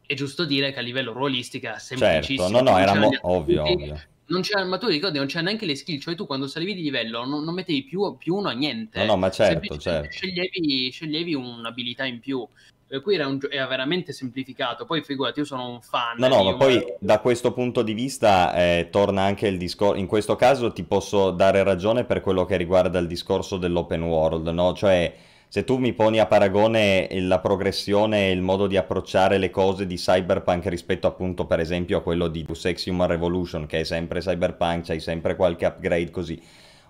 è 0.05 0.13
giusto 0.13 0.45
dire 0.45 0.71
che 0.71 0.79
a 0.79 0.81
livello 0.81 1.13
ruolistico 1.13 1.67
era 1.67 1.79
semplicissimo. 1.79 2.47
Certo, 2.47 2.63
no, 2.63 2.71
no, 2.71 2.77
era 2.77 2.95
mo- 2.95 3.17
ovvio, 3.21 3.63
ovvio. 3.63 4.01
Non 4.27 4.41
c'era, 4.41 4.63
ma 4.63 4.77
tu 4.77 4.87
ricordi, 4.87 5.17
non 5.17 5.27
c'era 5.27 5.43
neanche 5.43 5.65
le 5.65 5.75
skill, 5.75 5.99
cioè 5.99 6.15
tu 6.15 6.25
quando 6.25 6.47
salivi 6.47 6.73
di 6.73 6.81
livello 6.81 7.25
non, 7.25 7.43
non 7.43 7.53
mettevi 7.53 7.83
più, 7.83 8.15
più, 8.17 8.35
uno 8.35 8.47
a 8.47 8.53
niente. 8.53 8.99
No, 8.99 9.05
no, 9.05 9.17
ma 9.17 9.29
certo, 9.29 9.77
certo. 9.77 10.09
Sceglievi, 10.09 10.89
sceglievi 10.89 11.33
un'abilità 11.33 12.05
in 12.05 12.19
più 12.19 12.47
per 12.91 13.01
cui 13.01 13.15
era, 13.15 13.25
un, 13.25 13.39
era, 13.49 13.67
veramente 13.67 14.11
semplificato. 14.11 14.83
Poi 14.83 15.01
figurati, 15.01 15.39
io 15.39 15.45
sono 15.45 15.69
un 15.69 15.81
fan. 15.81 16.17
No, 16.17 16.27
no, 16.27 16.43
ma 16.43 16.55
poi 16.55 16.75
me... 16.75 16.97
da 16.99 17.19
questo 17.19 17.53
punto 17.53 17.83
di 17.83 17.93
vista 17.93 18.53
eh, 18.53 18.89
torna 18.91 19.21
anche 19.21 19.47
il 19.47 19.57
discorso. 19.57 19.97
In 19.97 20.07
questo 20.07 20.35
caso 20.35 20.73
ti 20.73 20.83
posso 20.83 21.31
dare 21.31 21.63
ragione 21.63 22.03
per 22.03 22.19
quello 22.19 22.43
che 22.43 22.57
riguarda 22.57 22.99
il 22.99 23.07
discorso 23.07 23.55
dell'open 23.55 24.03
world, 24.03 24.45
no? 24.49 24.73
Cioè 24.73 25.15
se 25.53 25.65
tu 25.65 25.75
mi 25.75 25.91
poni 25.91 26.17
a 26.21 26.27
paragone 26.27 27.09
la 27.11 27.39
progressione 27.39 28.29
e 28.29 28.31
il 28.31 28.39
modo 28.39 28.67
di 28.67 28.77
approcciare 28.77 29.37
le 29.37 29.49
cose 29.49 29.85
di 29.85 29.97
Cyberpunk 29.97 30.67
rispetto 30.67 31.07
appunto 31.07 31.45
per 31.45 31.59
esempio 31.59 31.97
a 31.97 32.01
quello 32.01 32.29
di 32.29 32.43
Deus 32.43 32.63
Ex 32.63 32.85
Human 32.85 33.09
Revolution 33.09 33.65
che 33.65 33.81
è 33.81 33.83
sempre 33.83 34.21
Cyberpunk, 34.21 34.85
c'hai 34.85 35.01
sempre 35.01 35.35
qualche 35.35 35.65
upgrade 35.65 36.09
così. 36.09 36.41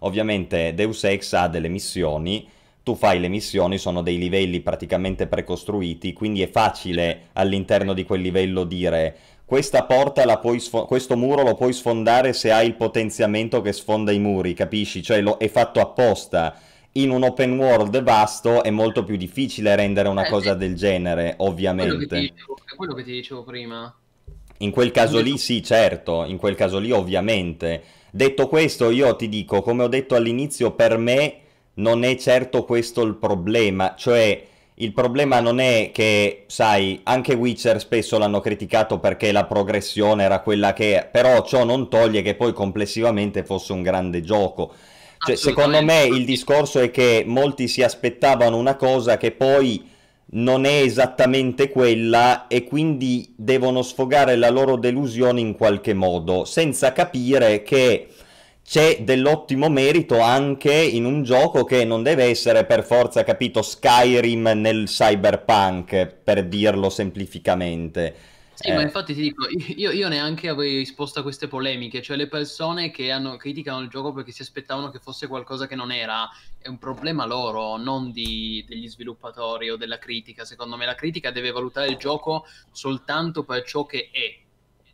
Ovviamente 0.02 0.76
Deus 0.76 1.04
Ex 1.06 1.34
ha 1.34 1.48
delle 1.48 1.70
missioni, 1.70 2.48
tu 2.84 2.94
fai 2.94 3.20
le 3.20 3.30
missioni, 3.30 3.80
sono 3.80 4.04
dei 4.04 4.20
livelli 4.20 4.60
praticamente 4.60 5.26
precostruiti, 5.26 6.14
quindi 6.14 6.44
è 6.44 6.48
facile 6.52 7.30
all'interno 7.34 7.94
di 7.94 8.04
quel 8.04 8.22
livello 8.22 8.64
dire 8.64 9.18
questa 9.44 9.86
porta 9.86 10.24
la 10.24 10.38
puoi 10.38 10.60
sfo- 10.60 10.86
questo 10.86 11.18
muro 11.18 11.42
lo 11.42 11.56
puoi 11.56 11.74
sfondare 11.74 12.32
se 12.32 12.52
hai 12.52 12.68
il 12.68 12.76
potenziamento 12.76 13.60
che 13.62 13.74
sfonda 13.74 14.12
i 14.12 14.20
muri, 14.20 14.54
capisci? 14.54 15.02
Cioè 15.02 15.20
lo- 15.20 15.38
è 15.40 15.48
fatto 15.48 15.80
apposta 15.80 16.56
in 16.94 17.10
un 17.10 17.24
open 17.24 17.58
world 17.58 18.02
vasto 18.04 18.64
è 18.64 18.70
molto 18.70 19.04
più 19.04 19.16
difficile 19.16 19.76
rendere 19.76 20.10
una 20.10 20.26
eh, 20.26 20.30
cosa 20.30 20.54
del 20.54 20.76
genere, 20.76 21.36
ovviamente. 21.38 22.08
Quello 22.08 22.22
dicevo, 22.22 22.58
è 22.66 22.76
quello 22.76 22.94
che 22.94 23.04
ti 23.04 23.12
dicevo 23.12 23.44
prima. 23.44 23.96
In 24.58 24.72
quel 24.72 24.92
caso 24.92 25.20
lì 25.20 25.38
sì, 25.38 25.64
certo, 25.64 26.24
in 26.26 26.38
quel 26.38 26.56
caso 26.56 26.78
lì 26.80 26.92
ovviamente. 26.92 27.82
Detto 28.12 28.48
questo, 28.48 28.90
io 28.90 29.16
ti 29.16 29.30
dico, 29.30 29.62
come 29.62 29.84
ho 29.84 29.88
detto 29.88 30.16
all'inizio, 30.16 30.72
per 30.72 30.98
me 30.98 31.36
non 31.76 32.04
è 32.04 32.16
certo 32.18 32.66
questo 32.66 33.02
il 33.04 33.16
problema, 33.16 33.96
cioè 33.98 34.48
il 34.76 34.94
problema 34.94 35.40
non 35.40 35.60
è 35.60 35.92
che, 35.94 36.44
sai, 36.48 37.00
anche 37.04 37.34
Witcher 37.34 37.80
spesso 37.80 38.18
l'hanno 38.18 38.40
criticato 38.40 39.00
perché 39.00 39.32
la 39.32 39.46
progressione 39.46 40.24
era 40.24 40.40
quella 40.42 40.74
che 40.74 41.00
è, 41.00 41.08
però 41.08 41.44
ciò 41.44 41.64
non 41.64 41.90
toglie 41.90 42.22
che 42.22 42.36
poi 42.36 42.52
complessivamente 42.52 43.44
fosse 43.44 43.74
un 43.74 43.84
grande 43.84 44.22
gioco. 44.22 44.74
Cioè, 45.24 45.36
secondo 45.36 45.84
me 45.84 46.04
il 46.04 46.26
discorso 46.26 46.80
è 46.80 46.90
che 46.90 47.24
molti 47.26 47.68
si 47.68 47.84
aspettavano 47.84 48.58
una 48.58 48.76
cosa 48.76 49.18
che 49.18 49.32
poi 49.32 49.88
non 50.34 50.66
è 50.66 50.82
esattamente 50.82 51.70
quella 51.70 52.48
e 52.48 52.64
quindi 52.64 53.34
devono 53.36 53.82
sfogare 53.82 54.36
la 54.36 54.50
loro 54.50 54.78
delusione 54.78 55.40
in 55.40 55.56
qualche 55.56 55.94
modo, 55.94 56.46
senza 56.46 56.92
capire 56.94 57.62
che 57.64 58.08
c'è 58.64 59.00
dell'ottimo 59.02 59.70
merito 59.70 60.20
anche 60.22 60.74
in 60.74 61.06
un 61.06 61.24
gioco 61.24 61.66
che 61.66 61.84
non 61.84 62.04
deve 62.04 62.26
essere 62.26 62.66
per 62.66 62.84
forza, 62.84 63.24
capito, 63.24 63.62
Skyrim 63.62 64.52
nel 64.56 64.86
cyberpunk, 64.86 66.16
per 66.24 66.46
dirlo 66.46 66.90
semplificamente. 66.90 68.16
Sì, 68.62 68.70
eh. 68.70 68.74
ma 68.76 68.82
infatti 68.82 69.14
ti 69.14 69.22
dico, 69.22 69.48
io, 69.76 69.92
io, 69.92 70.08
neanche 70.08 70.48
avrei 70.48 70.78
risposto 70.78 71.20
a 71.20 71.24
queste 71.24 71.48
polemiche, 71.48 72.02
cioè 72.02 72.16
le 72.16 72.28
persone 72.28 72.92
che 72.92 73.12
hanno, 73.12 73.36
criticano 73.38 73.82
il 73.82 73.90
gioco 73.90 74.14
perché 74.14 74.32
si 74.32 74.44
aspettavano 74.44 74.90
che 74.90 75.00
fosse 75.00 75.28
qualcosa 75.28 75.68
che 75.68 75.76
non 75.76 75.92
era, 75.92 76.30
è 76.60 76.68
un 76.68 76.78
problema 76.78 77.26
loro, 77.26 77.78
non 77.78 78.12
di, 78.12 78.64
degli 78.68 78.88
sviluppatori 78.88 79.70
o 79.70 79.78
della 79.78 79.98
critica. 79.98 80.46
Secondo 80.46 80.78
me 80.78 80.86
la 80.86 80.96
critica 80.96 81.32
deve 81.32 81.52
valutare 81.52 81.88
il 81.88 81.98
gioco 81.98 82.46
soltanto 82.72 83.44
per 83.44 83.64
ciò 83.64 83.86
che 83.86 84.10
è, 84.12 84.41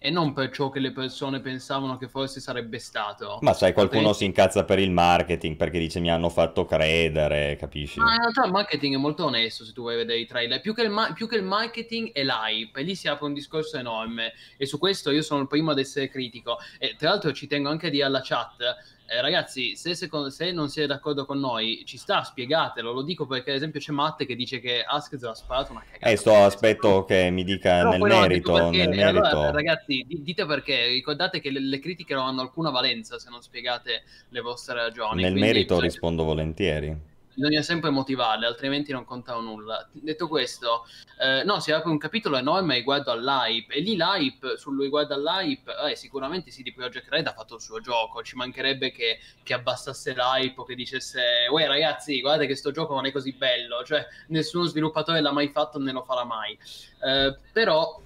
e 0.08 0.10
non 0.10 0.32
per 0.32 0.52
ciò 0.52 0.70
che 0.70 0.80
le 0.80 0.94
persone 0.94 1.42
pensavano 1.42 1.98
che 1.98 2.08
forse 2.08 2.40
sarebbe 2.40 2.80
stato. 2.80 3.40
Ma 3.42 3.52
sai, 3.52 3.74
qualcuno 3.74 4.14
si 4.14 4.24
incazza 4.24 4.64
per 4.64 4.80
il 4.80 4.90
marketing 4.90 5.58
perché 5.58 5.80
dice 5.80 6.00
mi 6.00 6.10
hanno 6.10 6.30
fatto 6.30 6.64
credere, 6.64 7.58
capisci? 7.58 8.00
Ma 8.00 8.14
in 8.14 8.20
realtà 8.20 8.46
il 8.46 8.54
marketing 8.54 8.96
è 8.96 8.98
molto 8.98 9.26
onesto 9.26 9.66
se 9.66 9.74
tu 9.74 9.82
vuoi 9.82 9.98
vedere 9.98 10.20
i 10.20 10.26
trailer. 10.26 10.62
Più 10.62 10.74
che 10.74 10.84
il, 10.84 10.92
ma- 10.92 11.12
più 11.12 11.28
che 11.28 11.36
il 11.36 11.44
marketing 11.44 12.14
è 12.14 12.24
l'hype, 12.24 12.80
e 12.80 12.84
lì 12.84 12.96
si 12.96 13.10
apre 13.10 13.26
un 13.26 13.34
discorso 13.34 13.76
enorme. 13.76 14.32
E 14.56 14.66
su 14.66 14.78
questo 14.78 15.12
io 15.12 15.22
sono 15.22 15.42
il 15.42 15.48
primo 15.50 15.72
ad 15.72 15.80
essere 15.80 16.08
critico. 16.08 16.58
E 16.80 16.96
tra 16.98 17.10
l'altro 17.10 17.34
ci 17.34 17.46
tengo 17.46 17.68
anche 17.68 17.88
a 17.88 17.90
dire 17.90 18.06
alla 18.06 18.22
chat 18.24 18.96
eh, 19.10 19.22
ragazzi, 19.22 19.78
se, 19.78 19.96
secondo, 19.96 20.30
se, 20.30 20.52
non 20.52 20.68
siete 20.68 20.90
d'accordo 20.90 21.26
con 21.26 21.40
noi, 21.40 21.84
ci 21.86 21.98
sta, 21.98 22.24
spiegatelo. 22.24 22.92
Lo 22.92 23.04
dico 23.04 23.26
perché, 23.26 23.52
ad 23.52 23.56
esempio, 23.56 23.80
c'è 23.80 23.94
Matte 23.94 24.26
che 24.26 24.36
dice 24.36 24.60
che 24.60 24.84
Askez 24.84 25.24
ha 25.24 25.34
sparato 25.34 25.72
una 25.72 25.82
cagata. 25.82 26.10
Eh, 26.10 26.18
sto 26.18 26.36
aspetto 26.36 27.06
che 27.06 27.30
mi 27.30 27.46
dica 27.46 27.78
Però 27.78 27.92
nel 27.92 28.02
merito. 28.02 28.52
Perché, 28.52 28.86
nel 28.86 28.90
merito. 28.90 29.26
Allora, 29.26 29.52
ragazzi, 29.52 30.06
dite 30.08 30.46
perché. 30.46 30.88
Ricordate 30.88 31.40
che 31.40 31.52
le, 31.52 31.62
le, 31.62 31.80
critiche 31.80 32.14
non 32.14 32.28
hanno 32.28 32.42
alcuna 32.42 32.70
valenza 32.70 33.18
se 33.18 33.30
non 33.30 33.42
spiegate 33.42 34.04
le 34.28 34.42
vostre 34.42 34.76
ragioni. 34.76 35.22
Nel 35.22 35.36
merito 35.36 35.80
rispondo 35.80 36.26
volentieri 36.26 37.16
bisogna 37.38 37.62
sempre 37.62 37.92
motivarle, 37.92 38.48
altrimenti 38.48 38.92
non 38.92 39.06
contano 39.06 39.42
nulla. 39.42 39.88
Detto 39.92 40.28
questo, 40.28 40.86
eh, 41.22 41.44
no, 41.44 41.60
si 41.60 41.72
apre 41.72 41.92
un 41.92 42.00
capitolo 42.00 42.36
enorme 42.36 42.76
riguardo 42.76 43.12
all'hype, 43.12 43.76
e 43.76 43.80
lì 43.80 43.96
l'hype, 43.96 44.58
sul 44.58 44.82
riguardo 44.82 45.14
all'hype, 45.14 45.72
eh, 45.88 45.96
sicuramente 45.96 46.50
CD 46.50 46.74
Projekt 46.74 47.10
Red 47.10 47.28
ha 47.28 47.34
fatto 47.34 47.56
il 47.56 47.62
suo 47.62 47.80
gioco, 47.80 48.24
ci 48.24 48.36
mancherebbe 48.36 48.92
che, 48.92 49.20
che 49.44 49.54
abbassasse 49.54 50.16
l'hype 50.16 50.60
o 50.60 50.64
che 50.64 50.74
dicesse, 50.74 51.48
uè 51.52 51.68
ragazzi, 51.68 52.20
guardate 52.22 52.48
che 52.48 52.56
sto 52.56 52.72
gioco 52.72 52.96
non 52.96 53.06
è 53.06 53.12
così 53.12 53.34
bello, 53.34 53.84
cioè 53.84 54.04
nessuno 54.30 54.66
sviluppatore 54.66 55.22
l'ha 55.22 55.32
mai 55.32 55.50
fatto 55.50 55.78
né 55.78 55.92
lo 55.92 56.04
farà 56.04 56.24
mai. 56.24 56.58
Eh, 57.04 57.38
però 57.54 58.02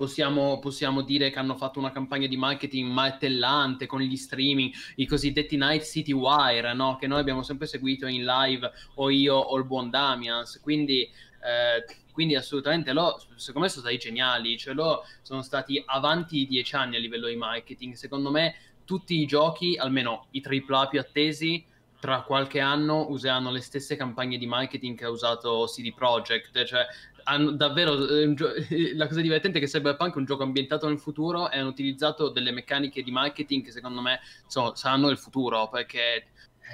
possiamo, 0.00 0.58
possiamo, 0.60 1.02
dire 1.02 1.28
che 1.28 1.38
hanno 1.38 1.54
fatto 1.56 1.78
una 1.78 1.92
campagna 1.92 2.26
di 2.26 2.38
marketing 2.38 2.90
martellante 2.90 3.84
con 3.84 4.00
gli 4.00 4.16
streaming, 4.16 4.72
i 4.96 5.04
cosiddetti 5.04 5.58
Night 5.58 5.82
City 5.82 6.12
Wire, 6.12 6.72
no? 6.72 6.96
che 6.96 7.06
noi 7.06 7.20
abbiamo 7.20 7.42
sempre 7.42 7.66
seguito 7.66 8.06
in 8.06 8.24
live, 8.24 8.72
o 8.94 9.10
io 9.10 9.34
o 9.34 9.58
il 9.58 9.64
buon 9.64 9.90
Damians. 9.90 10.58
Quindi, 10.62 11.02
eh, 11.02 11.84
quindi 12.12 12.34
assolutamente 12.34 12.94
loro, 12.94 13.20
secondo 13.34 13.66
me 13.66 13.68
sono 13.68 13.82
stati 13.82 13.98
geniali, 13.98 14.56
cioè 14.56 14.72
loro 14.72 15.04
sono 15.20 15.42
stati 15.42 15.82
avanti 15.84 16.46
dieci 16.46 16.74
anni 16.76 16.96
a 16.96 16.98
livello 16.98 17.28
di 17.28 17.36
marketing. 17.36 17.92
Secondo 17.92 18.30
me 18.30 18.54
tutti 18.86 19.20
i 19.20 19.26
giochi, 19.26 19.76
almeno 19.76 20.28
i 20.30 20.42
AAA 20.42 20.88
più 20.88 20.98
attesi, 20.98 21.62
tra 22.00 22.22
qualche 22.22 22.60
anno 22.60 23.10
useranno 23.10 23.50
le 23.50 23.60
stesse 23.60 23.94
campagne 23.94 24.38
di 24.38 24.46
marketing 24.46 24.96
che 24.96 25.04
ha 25.04 25.10
usato 25.10 25.66
CD 25.66 25.92
Projekt, 25.92 26.64
cioè 26.64 26.86
hanno 27.30 27.52
davvero 27.52 28.08
eh, 28.08 28.34
gio- 28.34 28.52
la 28.94 29.06
cosa 29.06 29.20
divertente 29.20 29.58
è 29.58 29.60
che 29.60 29.68
Cyberpunk 29.68 30.14
è 30.14 30.18
un 30.18 30.24
gioco 30.24 30.42
ambientato 30.42 30.88
nel 30.88 30.98
futuro 30.98 31.50
e 31.50 31.58
hanno 31.58 31.68
utilizzato 31.68 32.28
delle 32.28 32.50
meccaniche 32.50 33.02
di 33.02 33.10
marketing 33.12 33.64
che 33.64 33.70
secondo 33.70 34.00
me 34.00 34.20
so, 34.46 34.74
saranno 34.74 35.08
il 35.08 35.18
futuro 35.18 35.68
perché 35.68 36.26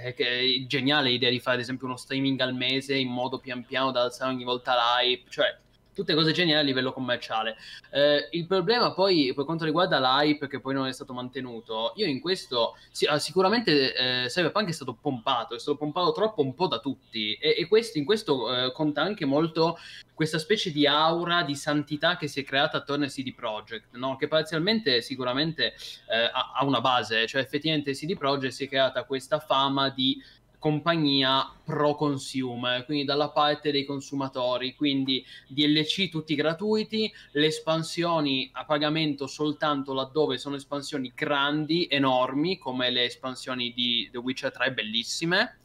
eh, 0.02 0.14
che 0.14 0.40
è 0.40 0.66
geniale 0.66 1.10
l'idea 1.10 1.30
di 1.30 1.40
fare 1.40 1.56
ad 1.56 1.62
esempio 1.62 1.86
uno 1.86 1.96
streaming 1.96 2.40
al 2.40 2.54
mese 2.54 2.96
in 2.96 3.08
modo 3.08 3.38
pian 3.38 3.64
piano 3.64 3.90
da 3.92 4.02
alzare 4.02 4.32
ogni 4.32 4.44
volta 4.44 4.74
l'hype, 4.74 5.28
cioè 5.30 5.58
tutte 5.96 6.14
cose 6.14 6.32
geniali 6.32 6.60
a 6.60 6.62
livello 6.62 6.92
commerciale. 6.92 7.56
Eh, 7.90 8.28
il 8.32 8.46
problema 8.46 8.92
poi 8.92 9.32
per 9.34 9.46
quanto 9.46 9.64
riguarda 9.64 9.98
l'hype 9.98 10.46
che 10.46 10.60
poi 10.60 10.74
non 10.74 10.86
è 10.86 10.92
stato 10.92 11.14
mantenuto, 11.14 11.94
io 11.96 12.04
in 12.04 12.20
questo 12.20 12.76
sì, 12.90 13.06
ah, 13.06 13.18
sicuramente 13.18 13.94
eh, 13.94 14.26
Cyberpunk 14.26 14.68
è 14.68 14.72
stato 14.72 14.94
pompato, 15.00 15.54
è 15.54 15.58
stato 15.58 15.78
pompato 15.78 16.12
troppo 16.12 16.42
un 16.42 16.54
po' 16.54 16.66
da 16.66 16.80
tutti 16.80 17.32
e, 17.32 17.54
e 17.58 17.66
questo, 17.66 17.96
in 17.96 18.04
questo 18.04 18.54
eh, 18.54 18.72
conta 18.72 19.00
anche 19.00 19.24
molto 19.24 19.78
questa 20.12 20.38
specie 20.38 20.70
di 20.70 20.86
aura 20.86 21.42
di 21.42 21.54
santità 21.54 22.16
che 22.16 22.28
si 22.28 22.40
è 22.40 22.44
creata 22.44 22.78
attorno 22.78 23.06
a 23.06 23.08
CD 23.08 23.34
Projekt, 23.34 23.96
no? 23.96 24.16
che 24.16 24.28
parzialmente 24.28 25.00
sicuramente 25.00 25.74
eh, 26.08 26.30
ha, 26.30 26.52
ha 26.54 26.64
una 26.64 26.82
base, 26.82 27.26
cioè 27.26 27.40
effettivamente 27.40 27.92
CD 27.92 28.16
Projekt 28.16 28.52
si 28.52 28.64
è 28.64 28.68
creata 28.68 29.04
questa 29.04 29.38
fama 29.38 29.88
di 29.88 30.22
compagnia 30.58 31.52
pro 31.64 31.94
consumer, 31.94 32.84
quindi 32.84 33.04
dalla 33.04 33.30
parte 33.30 33.70
dei 33.70 33.84
consumatori, 33.84 34.74
quindi 34.74 35.24
DLC 35.48 36.08
tutti 36.08 36.34
gratuiti, 36.34 37.12
le 37.32 37.46
espansioni 37.46 38.48
a 38.52 38.64
pagamento 38.64 39.26
soltanto 39.26 39.92
laddove 39.92 40.38
sono 40.38 40.56
espansioni 40.56 41.12
grandi, 41.14 41.86
enormi, 41.90 42.58
come 42.58 42.90
le 42.90 43.04
espansioni 43.04 43.72
di 43.72 44.08
The 44.10 44.18
Witcher 44.18 44.52
3 44.52 44.72
bellissime. 44.72 45.58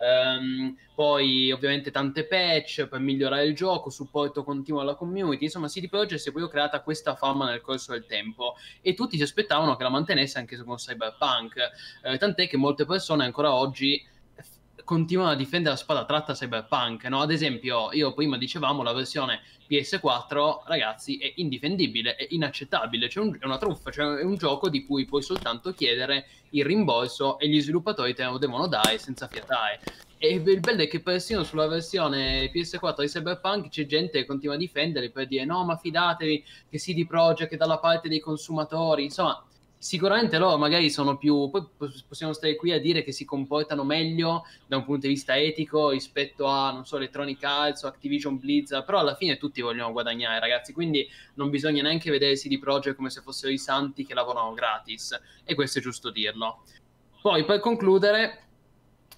Um, 0.00 0.76
poi 0.94 1.50
ovviamente 1.50 1.90
tante 1.90 2.24
patch 2.24 2.86
per 2.86 3.00
migliorare 3.00 3.44
il 3.44 3.54
gioco, 3.56 3.90
supporto 3.90 4.44
continuo 4.44 4.80
alla 4.80 4.94
community, 4.94 5.44
insomma 5.44 5.66
CD 5.66 5.88
Projekt 5.88 6.20
si 6.20 6.28
è 6.28 6.30
proprio 6.30 6.52
creata 6.52 6.82
questa 6.82 7.16
fama 7.16 7.46
nel 7.46 7.60
corso 7.60 7.90
del 7.90 8.06
tempo 8.06 8.54
e 8.80 8.94
tutti 8.94 9.16
si 9.16 9.24
aspettavano 9.24 9.74
che 9.74 9.82
la 9.82 9.88
mantenesse 9.88 10.38
anche 10.38 10.56
con 10.62 10.76
Cyberpunk, 10.76 11.56
eh, 12.04 12.16
tant'è 12.16 12.46
che 12.46 12.56
molte 12.56 12.84
persone 12.84 13.24
ancora 13.24 13.52
oggi 13.52 14.00
continuano 14.88 15.32
a 15.32 15.34
difendere 15.34 15.74
la 15.74 15.78
spada 15.78 16.06
tratta 16.06 16.32
Cyberpunk. 16.32 17.04
No? 17.08 17.20
Ad 17.20 17.30
esempio, 17.30 17.92
io 17.92 18.14
prima 18.14 18.38
dicevamo 18.38 18.82
la 18.82 18.94
versione 18.94 19.42
PS4, 19.68 20.62
ragazzi, 20.64 21.18
è 21.18 21.30
indifendibile, 21.36 22.16
è 22.16 22.26
inaccettabile, 22.30 23.10
cioè 23.10 23.22
un, 23.22 23.36
è 23.38 23.44
una 23.44 23.58
truffa, 23.58 23.90
cioè 23.90 24.20
è 24.20 24.24
un 24.24 24.36
gioco 24.36 24.70
di 24.70 24.86
cui 24.86 25.04
puoi 25.04 25.20
soltanto 25.20 25.74
chiedere 25.74 26.26
il 26.52 26.64
rimborso 26.64 27.38
e 27.38 27.50
gli 27.50 27.60
sviluppatori 27.60 28.14
te 28.14 28.24
lo 28.24 28.38
devono 28.38 28.66
dare 28.66 28.96
senza 28.96 29.28
fiatare. 29.28 29.80
E 30.16 30.36
il 30.36 30.60
bello 30.60 30.80
è 30.80 30.88
che 30.88 31.00
persino 31.00 31.44
sulla 31.44 31.66
versione 31.66 32.50
PS4 32.50 33.00
di 33.02 33.08
Cyberpunk 33.08 33.68
c'è 33.68 33.84
gente 33.84 34.20
che 34.20 34.24
continua 34.24 34.54
a 34.54 34.58
difenderli 34.58 35.10
per 35.10 35.26
dire 35.26 35.44
no, 35.44 35.64
ma 35.64 35.76
fidatevi 35.76 36.44
che 36.70 36.78
CD 36.78 37.06
Projekt 37.06 37.52
è 37.52 37.56
dalla 37.58 37.78
parte 37.78 38.08
dei 38.08 38.20
consumatori, 38.20 39.04
insomma 39.04 39.44
sicuramente 39.78 40.38
loro 40.38 40.58
magari 40.58 40.90
sono 40.90 41.16
più 41.16 41.48
poi 41.50 41.64
possiamo 42.06 42.32
stare 42.32 42.56
qui 42.56 42.72
a 42.72 42.80
dire 42.80 43.04
che 43.04 43.12
si 43.12 43.24
comportano 43.24 43.84
meglio 43.84 44.44
da 44.66 44.76
un 44.76 44.84
punto 44.84 45.06
di 45.06 45.12
vista 45.12 45.38
etico 45.38 45.90
rispetto 45.90 46.46
a 46.46 46.72
non 46.72 46.84
so 46.84 46.96
Electronic 46.96 47.42
Arts 47.44 47.84
o 47.84 47.86
Activision 47.86 48.38
Blizzard 48.38 48.84
però 48.84 48.98
alla 48.98 49.14
fine 49.14 49.36
tutti 49.36 49.60
vogliono 49.60 49.92
guadagnare 49.92 50.40
ragazzi 50.40 50.72
quindi 50.72 51.08
non 51.34 51.48
bisogna 51.48 51.82
neanche 51.82 52.10
vedere 52.10 52.34
CD 52.34 52.58
Projekt 52.58 52.96
come 52.96 53.10
se 53.10 53.20
fossero 53.20 53.52
i 53.52 53.58
santi 53.58 54.04
che 54.04 54.14
lavorano 54.14 54.52
gratis 54.52 55.18
e 55.44 55.54
questo 55.54 55.78
è 55.78 55.82
giusto 55.82 56.10
dirlo. 56.10 56.62
Poi 57.20 57.44
per 57.44 57.60
concludere 57.60 58.44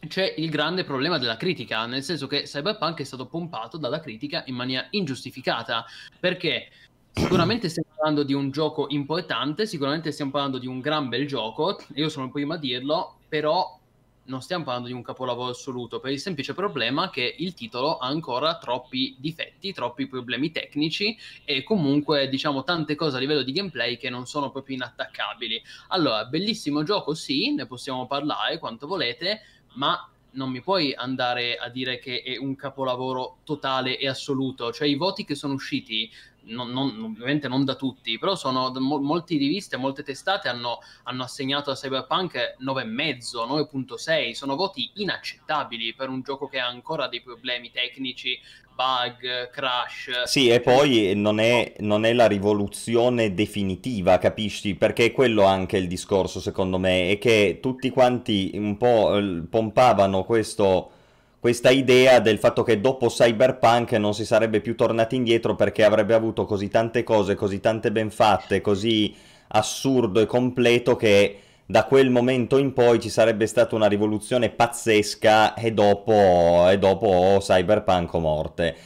c'è 0.09 0.35
il 0.39 0.49
grande 0.49 0.85
problema 0.85 1.19
della 1.19 1.37
critica, 1.37 1.85
nel 1.87 2.03
senso 2.03 2.27
che 2.27 2.43
Cyberpunk 2.43 3.01
è 3.01 3.05
stato 3.05 3.27
pompato 3.27 3.77
dalla 3.77 4.01
critica 4.01 4.43
in 4.47 4.55
maniera 4.55 4.87
ingiustificata, 4.91 5.85
perché 6.19 6.71
Sicuramente 7.13 7.69
stiamo 7.69 7.91
parlando 7.95 8.23
di 8.23 8.33
un 8.33 8.51
gioco 8.51 8.87
importante, 8.89 9.67
sicuramente 9.67 10.11
stiamo 10.13 10.31
parlando 10.31 10.59
di 10.59 10.67
un 10.67 10.81
gran 10.81 11.09
bel 11.09 11.27
gioco, 11.27 11.79
io 11.95 12.09
sono 12.09 12.27
il 12.27 12.33
primo 12.33 12.55
a 12.55 12.57
dirlo, 12.57 13.19
però 13.29 13.79
non 14.25 14.43
stiamo 14.43 14.65
parlando 14.65 14.89
di 14.89 14.95
un 14.95 15.03
capolavoro 15.03 15.51
assoluto 15.51 15.99
per 15.99 16.13
il 16.13 16.21
semplice 16.21 16.55
problema 16.55 17.11
che 17.11 17.35
il 17.39 17.53
titolo 17.55 17.99
ha 17.99 18.07
ancora 18.07 18.59
troppi 18.59 19.17
difetti, 19.19 19.73
troppi 19.73 20.07
problemi 20.07 20.53
tecnici 20.53 21.17
e 21.45 21.63
comunque 21.63 22.29
diciamo 22.29 22.63
tante 22.63 22.95
cose 22.95 23.17
a 23.17 23.21
livello 23.21 23.43
di 23.43 23.53
gameplay 23.53 23.97
che 23.97 24.09
non 24.09 24.27
sono 24.27 24.51
proprio 24.51 24.77
inattaccabili. 24.77 25.61
Allora, 25.89 26.25
bellissimo 26.27 26.83
gioco, 26.85 27.15
sì, 27.15 27.53
ne 27.55 27.67
possiamo 27.67 28.07
parlare 28.07 28.59
quanto 28.59 28.87
volete, 28.87 29.41
ma 29.75 30.10
non 30.33 30.51
mi 30.51 30.61
puoi 30.61 30.95
andare 30.95 31.57
a 31.57 31.69
dire 31.69 31.99
che 31.99 32.23
è 32.23 32.37
un 32.37 32.55
capolavoro 32.57 33.39
totale 33.45 33.99
e 33.99 34.09
assoluto, 34.09 34.73
cioè 34.73 34.89
i 34.89 34.95
voti 34.95 35.25
che 35.25 35.35
sono 35.35 35.55
usciti 35.55 36.11
non, 36.43 36.71
non, 36.71 37.03
ovviamente 37.03 37.49
non 37.49 37.65
da 37.65 37.75
tutti, 37.75 38.19
però 38.19 38.35
sono 38.35 38.73
mo, 38.79 38.99
molte 38.99 39.37
riviste, 39.37 39.77
molte 39.77 40.03
testate 40.03 40.49
hanno, 40.49 40.79
hanno 41.05 41.25
assegnato 41.25 41.71
a 41.71 41.75
Cyberpunk 41.75 42.57
9,5, 42.61 43.69
9.6, 43.73 44.33
sono 44.33 44.57
voti 44.57 44.91
inaccettabili 44.95 45.95
per 45.95 46.09
un 46.09 46.23
gioco 46.23 46.49
che 46.49 46.59
ha 46.59 46.67
ancora 46.67 47.09
dei 47.09 47.23
problemi 47.23 47.71
tecnici, 47.71 48.39
bug, 48.81 49.51
crash. 49.51 50.23
Sì, 50.25 50.49
e 50.49 50.61
poi 50.61 51.13
non 51.15 51.39
è, 51.39 51.75
non 51.81 52.07
è 52.07 52.15
la 52.15 52.27
rivoluzione 52.27 53.35
definitiva, 53.35 54.17
capisci? 54.17 54.75
Perché 54.75 55.07
è 55.07 55.13
quello 55.13 55.45
anche 55.45 55.77
il 55.77 55.87
discorso, 55.87 56.41
secondo 56.41 56.79
me, 56.79 57.11
è 57.11 57.19
che 57.19 57.59
tutti 57.61 57.91
quanti 57.91 58.53
un 58.55 58.79
po' 58.79 59.17
eh, 59.17 59.43
pompavano 59.49 60.25
questo 60.25 60.93
questa 61.41 61.71
idea 61.71 62.19
del 62.21 62.39
fatto 62.39 62.63
che 62.63 62.83
dopo 62.83 63.07
Cyberpunk 63.07 63.93
non 63.93 64.13
si 64.13 64.27
sarebbe 64.27 64.61
più 64.61 64.77
tornati 64.77 65.17
indietro 65.17 65.57
perché 65.57 65.85
avrebbe 65.85 66.13
avuto 66.13 66.45
così 66.45 66.69
tante 66.69 67.03
cose, 67.03 67.35
così 67.35 67.61
tante 67.61 67.91
ben 67.91 68.11
fatte, 68.11 68.61
così 68.61 69.15
assurdo 69.49 70.21
e 70.21 70.27
completo 70.27 70.97
che 70.97 71.39
da 71.71 71.85
quel 71.85 72.11
momento 72.11 72.59
in 72.59 72.73
poi 72.73 72.99
ci 72.99 73.09
sarebbe 73.09 73.47
stata 73.47 73.77
una 73.77 73.87
rivoluzione 73.87 74.51
pazzesca 74.51 75.55
e 75.55 75.73
dopo, 75.73 76.69
e 76.69 76.77
dopo 76.79 77.37
Cyberpunk 77.39 78.13
o 78.15 78.19
morte. 78.19 78.77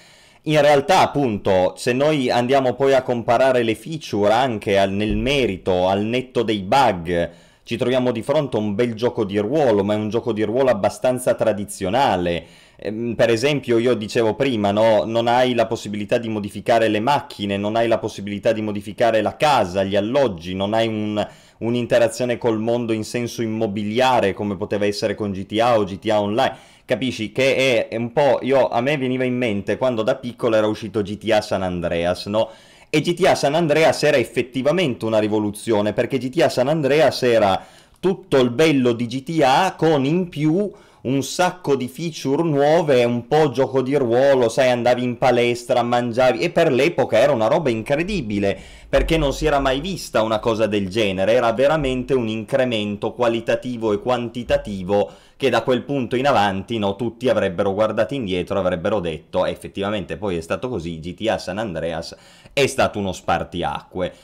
In 0.42 0.60
realtà, 0.60 1.00
appunto, 1.00 1.72
se 1.78 1.94
noi 1.94 2.30
andiamo 2.30 2.74
poi 2.74 2.92
a 2.92 3.00
comparare 3.00 3.62
le 3.62 3.74
feature 3.74 4.34
anche 4.34 4.78
al, 4.78 4.90
nel 4.90 5.16
merito, 5.16 5.88
al 5.88 6.02
netto 6.02 6.42
dei 6.42 6.60
bug, 6.60 7.30
ci 7.62 7.78
troviamo 7.78 8.12
di 8.12 8.20
fronte 8.20 8.58
a 8.58 8.60
un 8.60 8.74
bel 8.74 8.92
gioco 8.92 9.24
di 9.24 9.38
ruolo, 9.38 9.82
ma 9.82 9.94
è 9.94 9.96
un 9.96 10.10
gioco 10.10 10.34
di 10.34 10.42
ruolo 10.42 10.68
abbastanza 10.68 11.32
tradizionale. 11.32 12.44
Ehm, 12.76 13.14
per 13.14 13.30
esempio, 13.30 13.78
io 13.78 13.94
dicevo 13.94 14.34
prima, 14.34 14.72
no? 14.72 15.04
non 15.06 15.26
hai 15.26 15.54
la 15.54 15.66
possibilità 15.66 16.18
di 16.18 16.28
modificare 16.28 16.88
le 16.88 17.00
macchine, 17.00 17.56
non 17.56 17.76
hai 17.76 17.88
la 17.88 17.96
possibilità 17.96 18.52
di 18.52 18.60
modificare 18.60 19.22
la 19.22 19.36
casa, 19.36 19.82
gli 19.84 19.96
alloggi, 19.96 20.54
non 20.54 20.74
hai 20.74 20.86
un, 20.86 21.26
un'interazione 21.64 22.38
col 22.38 22.60
mondo 22.60 22.92
in 22.92 23.04
senso 23.04 23.42
immobiliare 23.42 24.32
come 24.32 24.56
poteva 24.56 24.86
essere 24.86 25.14
con 25.14 25.32
GTA 25.32 25.78
o 25.78 25.84
GTA 25.84 26.20
Online. 26.20 26.56
Capisci 26.84 27.32
che 27.32 27.56
è, 27.56 27.88
è 27.88 27.96
un 27.96 28.12
po'. 28.12 28.38
Io, 28.42 28.68
a 28.68 28.80
me 28.80 28.96
veniva 28.98 29.24
in 29.24 29.36
mente 29.36 29.78
quando 29.78 30.02
da 30.02 30.16
piccolo 30.16 30.56
era 30.56 30.66
uscito 30.66 31.02
GTA 31.02 31.40
San 31.40 31.62
Andreas, 31.62 32.26
no? 32.26 32.50
E 32.90 33.00
GTA 33.00 33.34
San 33.34 33.54
Andreas 33.54 34.02
era 34.02 34.18
effettivamente 34.18 35.04
una 35.04 35.18
rivoluzione, 35.18 35.92
perché 35.92 36.18
GTA 36.18 36.48
San 36.48 36.68
Andreas 36.68 37.22
era 37.22 37.64
tutto 37.98 38.38
il 38.38 38.50
bello 38.50 38.92
di 38.92 39.06
GTA 39.06 39.74
con 39.76 40.04
in 40.04 40.28
più 40.28 40.70
un 41.04 41.22
sacco 41.22 41.76
di 41.76 41.88
feature 41.88 42.42
nuove, 42.42 43.04
un 43.04 43.26
po' 43.28 43.50
gioco 43.50 43.82
di 43.82 43.94
ruolo, 43.94 44.48
sai, 44.48 44.70
andavi 44.70 45.02
in 45.02 45.18
palestra, 45.18 45.82
mangiavi 45.82 46.38
e 46.38 46.50
per 46.50 46.72
l'epoca 46.72 47.18
era 47.18 47.32
una 47.32 47.46
roba 47.46 47.68
incredibile, 47.68 48.58
perché 48.88 49.18
non 49.18 49.34
si 49.34 49.44
era 49.44 49.58
mai 49.58 49.80
vista 49.80 50.22
una 50.22 50.38
cosa 50.38 50.66
del 50.66 50.88
genere, 50.88 51.32
era 51.32 51.52
veramente 51.52 52.14
un 52.14 52.28
incremento 52.28 53.12
qualitativo 53.12 53.92
e 53.92 53.98
quantitativo 53.98 55.10
che 55.36 55.50
da 55.50 55.62
quel 55.62 55.82
punto 55.82 56.16
in 56.16 56.26
avanti 56.26 56.78
no, 56.78 56.96
tutti 56.96 57.28
avrebbero 57.28 57.74
guardato 57.74 58.14
indietro, 58.14 58.58
avrebbero 58.58 59.00
detto, 59.00 59.44
effettivamente 59.44 60.16
poi 60.16 60.38
è 60.38 60.40
stato 60.40 60.70
così, 60.70 61.00
GTA 61.00 61.36
San 61.36 61.58
Andreas 61.58 62.16
è 62.54 62.66
stato 62.66 62.98
uno 62.98 63.12
spartiacque. 63.12 64.14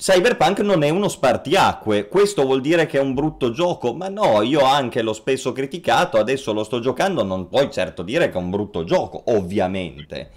Cyberpunk 0.00 0.60
non 0.60 0.82
è 0.82 0.88
uno 0.88 1.08
spartiacque, 1.08 2.08
questo 2.08 2.46
vuol 2.46 2.62
dire 2.62 2.86
che 2.86 2.96
è 2.96 3.02
un 3.02 3.12
brutto 3.12 3.50
gioco, 3.50 3.92
ma 3.92 4.08
no, 4.08 4.40
io 4.40 4.64
anche 4.64 5.02
l'ho 5.02 5.12
spesso 5.12 5.52
criticato, 5.52 6.16
adesso 6.16 6.54
lo 6.54 6.64
sto 6.64 6.80
giocando, 6.80 7.22
non 7.22 7.48
puoi 7.48 7.70
certo 7.70 8.02
dire 8.02 8.30
che 8.30 8.38
è 8.38 8.40
un 8.40 8.48
brutto 8.48 8.82
gioco, 8.84 9.22
ovviamente. 9.26 10.30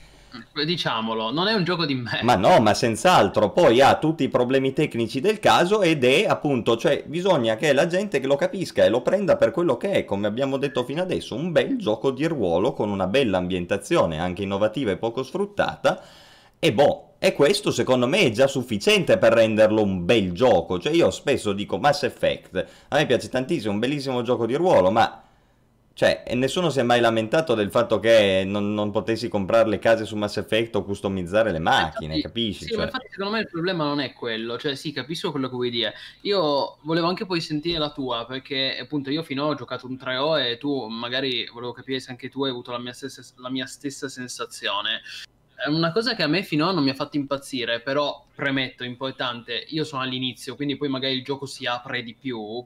Diciamolo, 0.65 1.31
non 1.31 1.47
è 1.47 1.53
un 1.53 1.63
gioco 1.63 1.85
di 1.85 1.95
me. 1.95 2.19
Ma 2.23 2.35
no, 2.35 2.59
ma 2.59 2.73
senz'altro, 2.73 3.51
poi 3.51 3.79
ha 3.79 3.97
tutti 3.99 4.25
i 4.25 4.29
problemi 4.29 4.73
tecnici 4.73 5.21
del 5.21 5.39
caso 5.39 5.81
ed 5.81 6.03
è 6.03 6.25
appunto, 6.25 6.75
cioè 6.75 7.05
bisogna 7.07 7.55
che 7.55 7.71
la 7.71 7.87
gente 7.87 8.19
lo 8.19 8.35
capisca 8.35 8.83
e 8.83 8.89
lo 8.89 9.01
prenda 9.01 9.37
per 9.37 9.51
quello 9.51 9.77
che 9.77 9.91
è, 9.91 10.03
come 10.03 10.27
abbiamo 10.27 10.57
detto 10.57 10.83
fino 10.83 11.01
adesso, 11.01 11.35
un 11.35 11.53
bel 11.53 11.77
gioco 11.77 12.11
di 12.11 12.25
ruolo 12.25 12.73
con 12.73 12.89
una 12.89 13.07
bella 13.07 13.37
ambientazione, 13.37 14.19
anche 14.19 14.43
innovativa 14.43 14.91
e 14.91 14.97
poco 14.97 15.23
sfruttata, 15.23 16.01
e 16.59 16.73
boh, 16.73 17.12
e 17.25 17.31
questo 17.31 17.71
secondo 17.71 18.05
me 18.05 18.19
è 18.19 18.31
già 18.31 18.47
sufficiente 18.47 19.17
per 19.17 19.31
renderlo 19.31 19.81
un 19.81 20.03
bel 20.03 20.33
gioco. 20.33 20.77
Cioè 20.77 20.91
io 20.91 21.09
spesso 21.09 21.53
dico 21.53 21.77
Mass 21.77 22.03
Effect, 22.03 22.65
a 22.89 22.97
me 22.97 23.05
piace 23.05 23.29
tantissimo, 23.29 23.71
un 23.71 23.79
bellissimo 23.79 24.21
gioco 24.23 24.45
di 24.45 24.55
ruolo, 24.55 24.91
ma 24.91 25.23
Cioè, 25.95 26.23
e 26.27 26.35
nessuno 26.35 26.69
si 26.69 26.79
è 26.79 26.83
mai 26.83 26.99
lamentato 26.99 27.53
del 27.53 27.69
fatto 27.69 27.99
che 27.99 28.43
non, 28.45 28.73
non 28.73 28.91
potessi 28.91 29.29
comprare 29.29 29.69
le 29.69 29.79
case 29.79 30.03
su 30.05 30.17
Mass 30.17 30.35
Effect 30.37 30.75
o 30.75 30.83
customizzare 30.83 31.51
le 31.53 31.59
macchine, 31.59 32.15
Infatti- 32.15 32.21
capisci? 32.23 32.63
Sì, 32.63 32.69
Cioè, 32.71 32.77
ma 32.79 32.83
infatti 32.85 33.07
secondo 33.11 33.31
me 33.31 33.39
il 33.39 33.47
problema 33.49 33.83
non 33.85 33.99
è 34.01 34.11
quello, 34.11 34.57
cioè 34.57 34.75
sì, 34.75 34.91
capisco 34.91 35.31
quello 35.31 35.47
che 35.47 35.53
vuoi 35.55 35.69
dire. 35.69 35.93
Io 36.23 36.79
volevo 36.81 37.07
anche 37.07 37.25
poi 37.25 37.39
sentire 37.39 37.77
la 37.77 37.91
tua, 37.91 38.25
perché 38.25 38.75
appunto 38.81 39.11
io 39.11 39.23
finora 39.23 39.51
ho 39.51 39.55
giocato 39.55 39.87
un 39.87 39.93
3O 39.95 40.43
e 40.43 40.57
tu 40.57 40.87
magari 40.87 41.47
volevo 41.53 41.71
capire 41.71 41.99
se 42.01 42.09
anche 42.09 42.27
tu 42.27 42.43
hai 42.43 42.49
avuto 42.49 42.71
la 42.71 42.79
mia 42.79 42.91
stessa, 42.91 43.23
la 43.37 43.49
mia 43.51 43.65
stessa 43.67 44.09
sensazione. 44.09 44.99
Una 45.67 45.91
cosa 45.93 46.13
che 46.15 46.23
a 46.23 46.27
me 46.27 46.43
finora 46.43 46.73
non 46.73 46.83
mi 46.83 46.89
ha 46.89 46.93
fatto 46.93 47.15
impazzire, 47.15 47.79
però 47.81 48.25
premetto, 48.35 48.83
importante, 48.83 49.65
io 49.69 49.83
sono 49.85 50.01
all'inizio, 50.01 50.55
quindi 50.55 50.75
poi 50.75 50.89
magari 50.89 51.13
il 51.15 51.23
gioco 51.23 51.45
si 51.45 51.65
apre 51.65 52.03
di 52.03 52.15
più, 52.15 52.63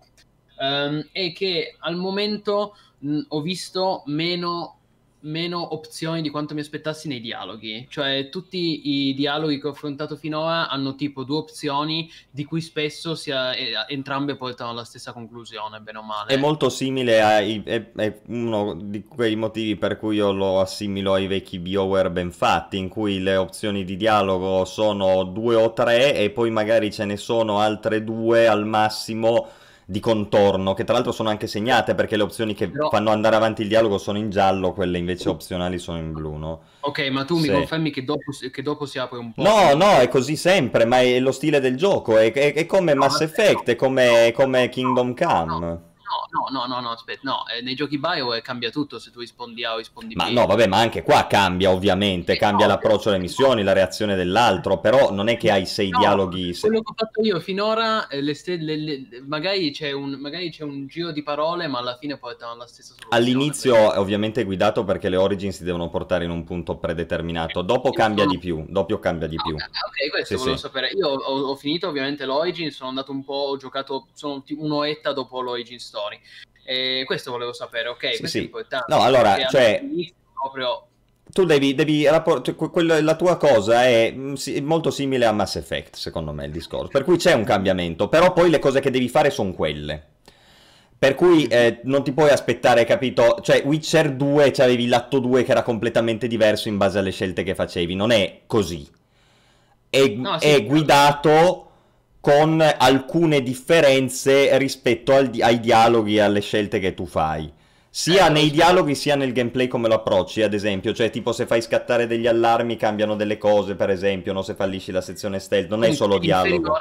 ehm, 0.60 1.10
è 1.12 1.32
che 1.34 1.76
al 1.80 1.96
momento 1.96 2.76
mh, 3.00 3.20
ho 3.28 3.42
visto 3.42 4.02
meno, 4.08 4.77
meno 5.22 5.74
opzioni 5.74 6.22
di 6.22 6.30
quanto 6.30 6.54
mi 6.54 6.60
aspettassi 6.60 7.08
nei 7.08 7.20
dialoghi. 7.20 7.88
Cioè, 7.90 8.30
tutti 8.30 9.10
i 9.10 9.14
dialoghi 9.14 9.60
che 9.60 9.68
ho 9.68 9.72
affrontato 9.72 10.16
finora 10.16 10.70
hanno 10.70 10.96
tipo 10.96 11.24
due 11.24 11.38
opzioni, 11.38 12.10
di 12.30 12.46
cui 12.46 12.62
spesso 12.62 13.16
sia- 13.16 13.56
entrambe 13.88 14.36
portano 14.36 14.72
alla 14.72 14.84
stessa 14.84 15.14
conclusione, 15.14 15.80
bene 15.80 15.98
o 15.98 16.04
male. 16.04 16.34
È 16.34 16.38
molto 16.38 16.70
simile 16.70 17.22
ai, 17.22 17.62
è, 17.66 17.92
è 17.92 18.20
uno 18.28 18.76
di 18.76 19.04
quei 19.04 19.36
motivi 19.36 19.76
per 19.76 19.98
cui 19.98 20.18
io 20.18 20.32
lo 20.32 20.60
assimilo 20.60 21.14
ai 21.14 21.28
vecchi 21.28 21.60
BioWare 21.60 22.12
ben 22.12 22.32
fatti, 22.32 22.78
in 22.78 22.90
cui 22.90 23.20
le 23.20 23.36
opzioni 23.36 23.84
di 23.84 23.98
dialogo 23.98 24.66
sono 24.66 25.24
due 25.24 25.56
o 25.56 25.74
tre 25.74 26.16
e 26.16 26.30
poi 26.30 26.52
magari 26.52 26.92
ce 26.92 27.06
ne 27.06 27.18
sono 27.18 27.60
altre 27.60 28.04
due 28.04 28.48
al 28.48 28.66
massimo 28.66 29.48
di 29.90 30.02
contorno, 30.02 30.74
che 30.74 30.84
tra 30.84 30.94
l'altro 30.96 31.14
sono 31.14 31.30
anche 31.30 31.48
segnate 31.48 31.96
perché 31.96 32.18
le 32.18 32.24
opzioni 32.24 32.54
che 32.54 32.68
Però- 32.70 32.90
fanno 32.90 33.10
andare 33.10 33.38
avanti 33.38 33.62
il 33.62 33.70
dialogo 33.70 33.98
sono 33.98 34.18
in 34.18 34.30
giallo, 34.30 34.74
quelle 34.74 34.98
invece 34.98 35.30
opzionali 35.30 35.80
sono 35.80 35.98
in 35.98 36.12
blu, 36.12 36.36
no? 36.36 36.62
Ok, 36.82 37.08
ma 37.10 37.24
tu 37.24 37.36
mi 37.38 37.44
Sì. 37.44 37.52
confermi 37.52 37.90
che 37.90 38.04
dopo, 38.04 38.34
si- 38.34 38.52
che 38.52 38.62
dopo 38.62 38.86
si 38.86 39.00
apre 39.00 39.18
un 39.18 39.32
po'? 39.32 39.42
No, 39.42 39.74
no, 39.76 39.98
è 40.00 40.10
così 40.10 40.36
sempre, 40.36 40.84
ma 40.84 41.00
è 41.00 41.20
lo 41.20 41.32
stile 41.32 41.62
del 41.62 41.78
gioco, 41.78 42.18
è, 42.18 42.34
è- 42.34 42.54
è 42.54 42.66
come 42.66 42.94
No, 42.94 43.00
Mass 43.00 43.22
Effect, 43.22 43.66
no. 43.68 43.72
è 43.72 43.76
come, 43.78 44.28
è 44.28 44.32
come 44.34 44.68
Kingdom 44.68 45.08
No, 45.08 45.14
Come. 45.60 45.80
No, 46.32 46.48
no, 46.52 46.66
no, 46.68 46.80
no, 46.80 46.92
aspetta, 46.92 47.22
no, 47.24 47.46
eh, 47.48 47.62
nei 47.62 47.76
giochi 47.76 47.98
Bioware 47.98 48.42
cambia 48.42 48.70
tutto 48.70 48.98
se 49.00 49.12
tu 49.12 49.20
rispondi 49.20 49.66
A 49.66 49.74
o 49.74 49.78
rispondi 49.78 50.14
B. 50.14 50.18
Ma 50.18 50.30
no, 50.30 50.46
vabbè, 50.46 50.68
ma 50.68 50.78
anche 50.78 51.04
qua 51.04 51.28
cambia 51.28 51.70
ovviamente, 51.72 52.34
Eh, 52.34 52.38
cambia 52.38 52.66
no, 52.66 52.74
l'approccio 52.74 53.10
alle 53.10 53.18
missioni, 53.18 53.64
la 53.64 53.74
reazione 53.74 54.16
dell'altro, 54.16 54.80
però 54.80 55.12
non 55.12 55.28
è 55.28 55.36
che 55.38 55.52
hai 55.52 55.66
sei 55.66 55.90
No, 55.90 56.00
dialoghi... 56.00 56.54
se- 56.54 56.68
Quello 56.68 56.82
che 56.82 56.92
ho 56.92 56.96
fatto 56.96 57.22
io 57.22 57.40
finora, 57.40 58.08
eh, 58.08 58.22
le 58.22 58.34
ste- 58.34 58.56
le- 58.58 58.78
le- 58.78 59.24
magari, 59.26 59.72
c'è 59.72 59.92
un, 59.92 60.12
magari 60.12 60.50
c'è 60.50 60.64
un 60.64 60.88
giro 60.88 61.12
di 61.12 61.24
parole, 61.24 61.68
ma 61.68 61.80
alla 61.80 61.98
fine 61.98 62.18
portano 62.18 62.54
alla 62.54 62.68
stessa 62.68 62.94
soluzione. 62.94 63.16
All'inizio 63.16 63.94
è 63.94 63.98
ovviamente 63.98 64.44
guidato 64.44 64.84
perché 64.84 65.10
le 65.10 65.18
origin 65.18 65.52
si 65.52 65.64
devono 65.64 65.90
portare 65.90 66.24
in 66.24 66.30
un 66.32 66.44
punto 66.44 66.78
predeterminato, 66.78 67.62
dopo 67.62 67.92
cambia 67.92 68.26
di 68.26 68.38
più, 68.38 68.66
dopo 68.70 68.98
cambia 69.00 69.28
di 69.28 69.36
più. 69.36 69.56
Ok, 69.56 69.62
ok, 69.62 70.10
questo 70.10 70.34
Sì, 70.36 70.40
volevo 70.40 70.56
sì. 70.56 70.62
sapere. 70.62 70.90
Io 70.90 71.08
ho, 71.08 71.42
ho 71.50 71.56
finito 71.56 71.88
ovviamente 71.88 72.26
l'Origin, 72.26 72.72
sono 72.72 72.90
andato 72.90 73.12
un 73.12 73.24
po', 73.24 73.34
ho 73.34 73.58
giocato, 73.58 74.08
sono 74.14 74.44
un'oretta 74.58 75.14
dopo 75.14 75.42
l'Origin 75.42 75.80
Story. 75.80 75.97
E 76.64 77.04
questo 77.06 77.32
volevo 77.32 77.54
sapere, 77.54 77.88
ok? 77.90 78.00
Sì, 78.02 78.08
questo 78.20 78.28
sì. 78.28 78.38
è 78.40 78.42
importante. 78.42 78.94
No, 78.94 79.02
allora, 79.02 79.48
cioè- 79.48 79.82
proprio... 80.34 80.84
Tu 81.30 81.44
devi, 81.46 81.76
devi 81.76 82.06
rapport- 82.08 82.44
cioè, 82.46 82.56
que- 82.56 82.70
quello- 82.70 83.00
la 83.02 83.16
tua 83.16 83.36
cosa 83.38 83.84
è 83.86 84.12
mm, 84.14 84.36
molto 84.62 84.90
simile 84.92 85.26
a 85.26 85.32
Mass 85.34 85.56
Effect, 85.56 85.96
secondo 85.96 86.32
me, 86.32 86.46
il 86.46 86.52
discorso. 86.52 86.88
Per 86.88 87.04
cui 87.04 87.18
c'è 87.18 87.34
un 87.34 87.44
cambiamento, 87.44 88.08
però 88.08 88.32
poi 88.34 88.50
le 88.50 88.60
cose 88.60 88.80
che 88.80 88.90
devi 88.92 89.10
fare 89.10 89.30
sono 89.30 89.54
quelle. 89.54 90.04
Per 91.00 91.16
cui 91.16 91.46
eh, 91.46 91.82
non 91.84 92.04
ti 92.04 92.12
puoi 92.12 92.30
aspettare, 92.30 92.84
capito? 92.86 93.40
Cioè, 93.42 93.62
Witcher 93.66 94.14
2 94.14 94.52
c'avevi 94.52 94.88
l'atto 94.88 95.20
2 95.20 95.44
che 95.44 95.52
era 95.52 95.62
completamente 95.64 96.28
diverso 96.28 96.70
in 96.70 96.78
base 96.78 96.98
alle 96.98 97.12
scelte 97.12 97.44
che 97.44 97.54
facevi. 97.56 97.94
Non 97.94 98.12
è 98.12 98.42
così. 98.48 98.88
È, 99.90 100.08
No, 100.08 100.40
sì, 100.40 100.46
è 100.48 100.50
certo. 100.52 100.66
guidato 100.66 101.67
con 102.20 102.62
alcune 102.62 103.42
differenze 103.42 104.58
rispetto 104.58 105.14
al 105.14 105.32
ai 105.42 105.60
dialoghi 105.60 106.16
e 106.18 106.22
alle 106.22 106.42
scelte 106.42 106.80
che 106.80 106.94
tu 106.94 107.06
fai. 107.06 107.52
Sia 107.90 108.28
Eh, 108.28 108.30
nei 108.30 108.50
dialoghi 108.52 108.96
sia 108.96 109.16
nel 109.16 109.32
gameplay 109.34 109.68
come 109.68 109.88
lo 109.88 109.96
approcci, 109.96 110.42
ad 110.44 110.54
esempio, 110.54 110.94
cioè 110.94 111.10
tipo 111.10 111.32
se 111.32 111.46
fai 111.48 111.62
scattare 111.62 112.06
degli 112.06 112.28
allarmi 112.28 112.76
cambiano 112.78 113.16
delle 113.16 113.38
cose, 113.38 113.76
per 113.76 113.90
esempio, 113.90 114.34
no? 114.34 114.42
se 114.44 114.56
fallisci 114.56 114.92
la 114.92 115.02
sezione 115.02 115.40
stealth, 115.40 115.70
non 115.70 115.84
è 115.84 115.92
solo 115.92 116.18
dialogo. 116.20 116.78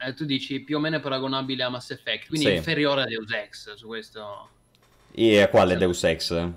eh, 0.00 0.14
tu 0.14 0.24
dici 0.24 0.60
più 0.60 0.76
o 0.76 0.80
meno 0.80 1.00
paragonabile 1.00 1.62
a 1.64 1.68
Mass 1.68 1.90
Effect, 1.90 2.28
quindi 2.28 2.46
Sì. 2.46 2.52
inferiore 2.54 3.02
a 3.02 3.04
Deus 3.04 3.30
Ex 3.32 3.74
su 3.74 3.86
questo. 3.86 4.48
E 5.12 5.40
a 5.42 5.48
quale. 5.48 5.76
Deus 5.76 6.02
Ex? 6.04 6.50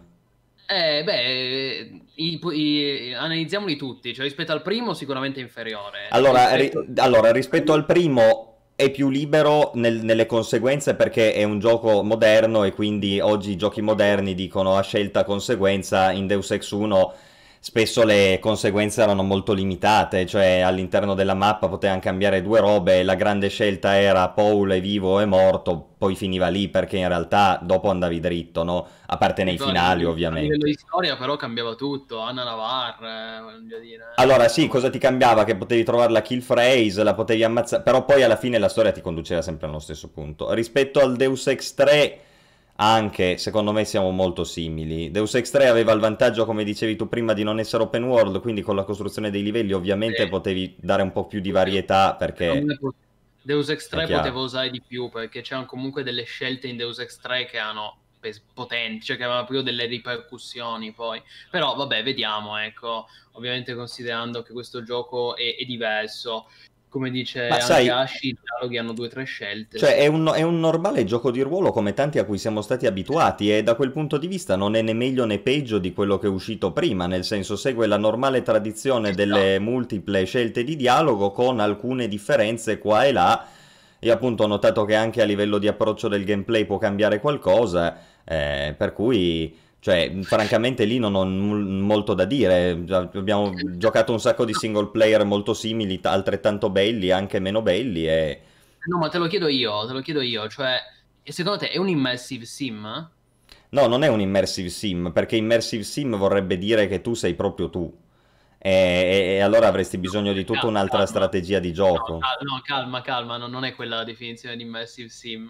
Eh, 0.74 1.04
beh, 1.04 1.92
i- 2.16 2.40
i- 2.54 3.14
analizziamoli 3.14 3.76
tutti, 3.76 4.14
cioè 4.14 4.24
rispetto 4.24 4.54
al 4.54 4.62
primo 4.62 4.94
sicuramente 4.94 5.42
inferiore. 5.42 6.08
Allora, 6.12 6.56
Rispetto- 6.56 6.86
ri- 6.88 6.94
allora, 7.02 7.32
rispetto 7.34 7.74
al 7.74 7.86
primo 7.86 8.48
è 8.78 8.90
più 8.90 9.10
libero 9.10 9.72
nel- 9.76 10.02
nelle 10.02 10.26
conseguenze 10.26 10.96
perché 10.96 11.34
è 11.34 11.44
un 11.44 11.60
gioco 11.60 12.04
moderno 12.04 12.64
e 12.64 12.72
quindi 12.72 13.20
oggi 13.20 13.52
i 13.52 13.58
giochi 13.58 13.82
moderni 13.82 14.34
dicono 14.34 14.78
a 14.78 14.82
scelta 14.82 15.26
conseguenza 15.26 16.12
in 16.12 16.26
Deus 16.26 16.52
Ex 16.52 16.72
1 16.72 17.14
spesso 17.64 18.04
le 18.04 18.40
conseguenze 18.42 19.04
erano 19.04 19.22
molto 19.22 19.54
limitate, 19.54 20.26
cioè 20.26 20.62
all'interno 20.62 21.14
della 21.14 21.36
mappa 21.36 21.68
potevano 21.68 22.00
cambiare 22.00 22.42
due 22.42 22.60
robe, 22.60 23.04
la 23.04 23.14
grande 23.14 23.50
scelta 23.50 24.00
era 24.00 24.28
Paul 24.30 24.72
è 24.72 24.82
vivo 24.82 25.14
o 25.14 25.20
è 25.20 25.26
morto, 25.26 25.90
poi 25.96 26.16
finiva 26.16 26.48
lì 26.48 26.70
perché 26.70 26.98
in 26.98 27.08
realtà 27.08 27.60
dopo 27.62 27.92
andavi 27.92 28.20
dritto, 28.20 28.64
no? 28.64 28.88
A 29.06 29.18
parte 29.18 29.44
nei 29.44 29.60
finali 29.60 30.00
livello- 30.00 30.10
A 30.10 30.12
ovviamente. 30.12 30.42
livello 30.42 30.66
di 30.66 30.74
storia 30.74 31.16
però 31.16 31.36
cambiava 31.36 31.76
tutto, 31.76 32.18
Anna 32.18 32.44
Navar, 32.44 32.98
eh, 33.04 33.42
voglio 33.44 33.80
dire. 33.80 34.06
Allora 34.16 34.48
sì, 34.48 34.68
cosa 34.68 34.90
ti 34.90 34.98
cambiava? 34.98 35.44
Che 35.44 35.56
potevi 35.56 35.84
trovare 35.84 36.12
la 36.12 36.24
kill 36.24 36.42
phrase, 36.42 37.04
la 37.04 37.14
potevi 37.14 37.44
ammazzare, 37.44 37.84
però 37.84 38.06
poi 38.06 38.24
alla 38.24 38.38
fine 38.38 38.58
la 38.58 38.70
storia 38.70 38.92
ti 38.92 39.02
conduceva 39.02 39.44
sempre 39.44 39.68
allo 39.68 39.78
stesso 39.80 40.10
punto. 40.10 40.52
Rispetto 40.52 41.00
al 41.00 41.16
Deus 41.16 41.46
Ex 41.46 41.76
3, 41.76 42.20
anche 42.82 43.38
secondo 43.38 43.72
me 43.72 43.86
siamo 43.86 44.10
molto 44.10 44.44
simili. 44.44 45.12
Deus 45.12 45.36
Ex 45.36 45.52
3 45.52 45.68
aveva 45.68 45.92
il 45.92 46.00
vantaggio, 46.00 46.46
come 46.46 46.64
dicevi 46.64 46.96
tu 46.96 47.08
prima, 47.08 47.34
di 47.34 47.44
non 47.44 47.60
essere 47.60 47.84
open 47.84 48.04
world, 48.06 48.42
quindi 48.42 48.62
con 48.64 48.76
la 48.76 48.84
costruzione 48.84 49.30
dei 49.30 49.44
livelli 49.44 49.72
ovviamente 49.72 50.24
Sì. 50.24 50.30
potevi 50.30 50.76
dare 50.80 51.04
un 51.04 51.12
po' 51.12 51.26
più 51.28 51.40
di 51.40 51.52
varietà 51.52 52.16
perché... 52.16 52.64
Deus 53.44 53.70
Ex 53.70 53.88
3 53.88 54.04
È 54.04 54.06
chiaro. 54.06 54.22
poteva 54.22 54.40
usare 54.40 54.70
di 54.72 54.82
più 54.86 55.10
perché 55.10 55.42
c'erano 55.42 55.66
comunque 55.68 56.04
delle 56.04 56.24
scelte 56.24 56.68
in 56.68 56.78
Deus 56.78 57.00
Ex 57.00 57.18
3 57.20 57.46
che 57.46 57.58
erano 57.58 57.98
potenti, 58.54 59.06
cioè 59.06 59.18
che 59.18 59.24
avevano 59.24 59.46
proprio 59.46 59.64
delle 59.64 59.86
ripercussioni 59.86 60.92
poi. 60.92 61.22
Però 61.50 61.76
vabbè, 61.76 62.04
vediamo, 62.04 62.58
ecco, 62.58 63.08
ovviamente 63.34 63.74
considerando 63.76 64.44
che 64.44 64.54
questo 64.54 64.84
gioco 64.84 65.36
è, 65.36 65.56
è 65.56 65.66
diverso. 65.66 66.48
Come 66.92 67.10
dice 67.10 67.48
Ma 67.48 67.54
anche 67.54 67.66
sai- 67.66 67.88
Ashi, 67.88 68.28
i 68.28 68.38
dialoghi 68.38 68.78
hanno 68.78 68.92
due 68.92 69.06
o 69.06 69.10
tre 69.10 69.24
scelte. 69.24 69.78
Cioè, 69.78 69.96
è 69.96 70.08
un, 70.08 70.30
è 70.36 70.42
un 70.42 70.60
normale 70.60 71.06
gioco 71.06 71.32
di 71.32 71.40
ruolo 71.40 71.72
come 71.72 71.94
tanti 71.94 72.20
a 72.20 72.26
cui 72.26 72.38
siamo 72.38 72.62
stati 72.62 72.86
abituati 72.86 73.50
e 73.50 73.64
da 73.64 73.76
quel 73.76 73.92
punto 73.92 74.18
di 74.18 74.28
vista 74.28 74.58
non 74.58 74.76
è 74.76 74.82
né 74.82 74.92
meglio 74.92 75.24
né 75.26 75.40
peggio 75.40 75.78
di 75.78 75.94
quello 75.94 76.18
che 76.18 76.28
è 76.28 76.30
uscito 76.30 76.74
prima, 76.74 77.08
nel 77.08 77.24
senso 77.24 77.56
segue 77.56 77.88
la 77.88 77.96
normale 77.96 78.42
tradizione 78.42 79.14
delle 79.14 79.58
multiple 79.60 80.26
scelte 80.26 80.66
di 80.66 80.76
dialogo 80.76 81.32
con 81.32 81.62
alcune 81.62 82.10
differenze 82.10 82.78
qua 82.78 83.06
e 83.06 83.14
là. 83.14 83.48
Io 84.00 84.14
appunto 84.14 84.44
ho 84.44 84.48
notato 84.48 84.84
che 84.84 84.96
anche 84.96 85.22
a 85.22 85.26
livello 85.26 85.60
di 85.60 85.70
approccio 85.70 86.10
del 86.10 86.26
gameplay 86.26 86.66
può 86.66 86.78
cambiare 86.78 87.22
qualcosa, 87.22 88.00
eh, 88.26 88.76
per 88.78 88.92
cui, 88.92 89.56
cioè, 89.82 90.24
francamente 90.24 90.86
lì 90.86 91.00
non 91.00 91.16
ho 91.16 91.26
molto 91.26 92.14
da 92.14 92.26
dire. 92.26 92.72
Abbiamo 92.72 93.78
giocato 93.78 94.14
un 94.14 94.22
sacco 94.22 94.46
di 94.46 94.54
single 94.54 94.90
player 94.92 95.26
molto 95.26 95.54
simili, 95.54 96.00
t- 96.00 96.06
altrettanto 96.06 96.70
belli, 96.70 97.12
anche 97.12 97.40
meno 97.40 97.62
belli 97.62 98.08
e... 98.08 98.42
No, 98.86 98.98
ma 99.00 99.10
te 99.10 99.18
lo 99.18 99.28
chiedo 99.28 99.48
io, 99.48 99.86
te 99.88 99.94
lo 99.94 100.02
chiedo 100.02 100.22
io, 100.22 100.48
cioè, 100.50 100.80
secondo 101.24 101.60
te 101.60 101.70
è 101.70 101.78
un 101.78 101.88
immersive 101.90 102.46
sim? 102.46 103.12
No, 103.70 103.88
non 103.88 104.04
è 104.04 104.08
un 104.08 104.20
immersive 104.22 104.70
sim, 104.70 105.12
perché 105.14 105.36
immersive 105.36 105.84
sim 105.84 106.16
vorrebbe 106.18 106.58
dire 106.58 106.88
che 106.88 107.02
tu 107.02 107.14
sei 107.16 107.34
proprio 107.36 107.70
tu. 107.70 107.92
E, 108.60 108.70
e- 108.72 109.36
e 109.38 109.40
allora 109.42 109.68
avresti 109.68 109.98
bisogno 109.98 110.34
di 110.34 110.44
tutta 110.46 110.68
Calma, 110.68 110.68
un'altra 110.68 111.06
calma. 111.06 111.08
strategia 111.08 111.60
di 111.60 111.74
No, 111.92 111.92
gioco. 111.96 112.20
cal- 112.20 112.46
no, 112.46 112.62
calma, 112.62 113.02
calma, 113.02 113.38
no, 113.38 113.48
non 113.48 113.64
è 113.66 113.76
quella 113.76 113.98
la 113.98 114.04
definizione 114.04 114.56
di 114.56 114.64
immersive 114.64 115.10
sim. 115.10 115.50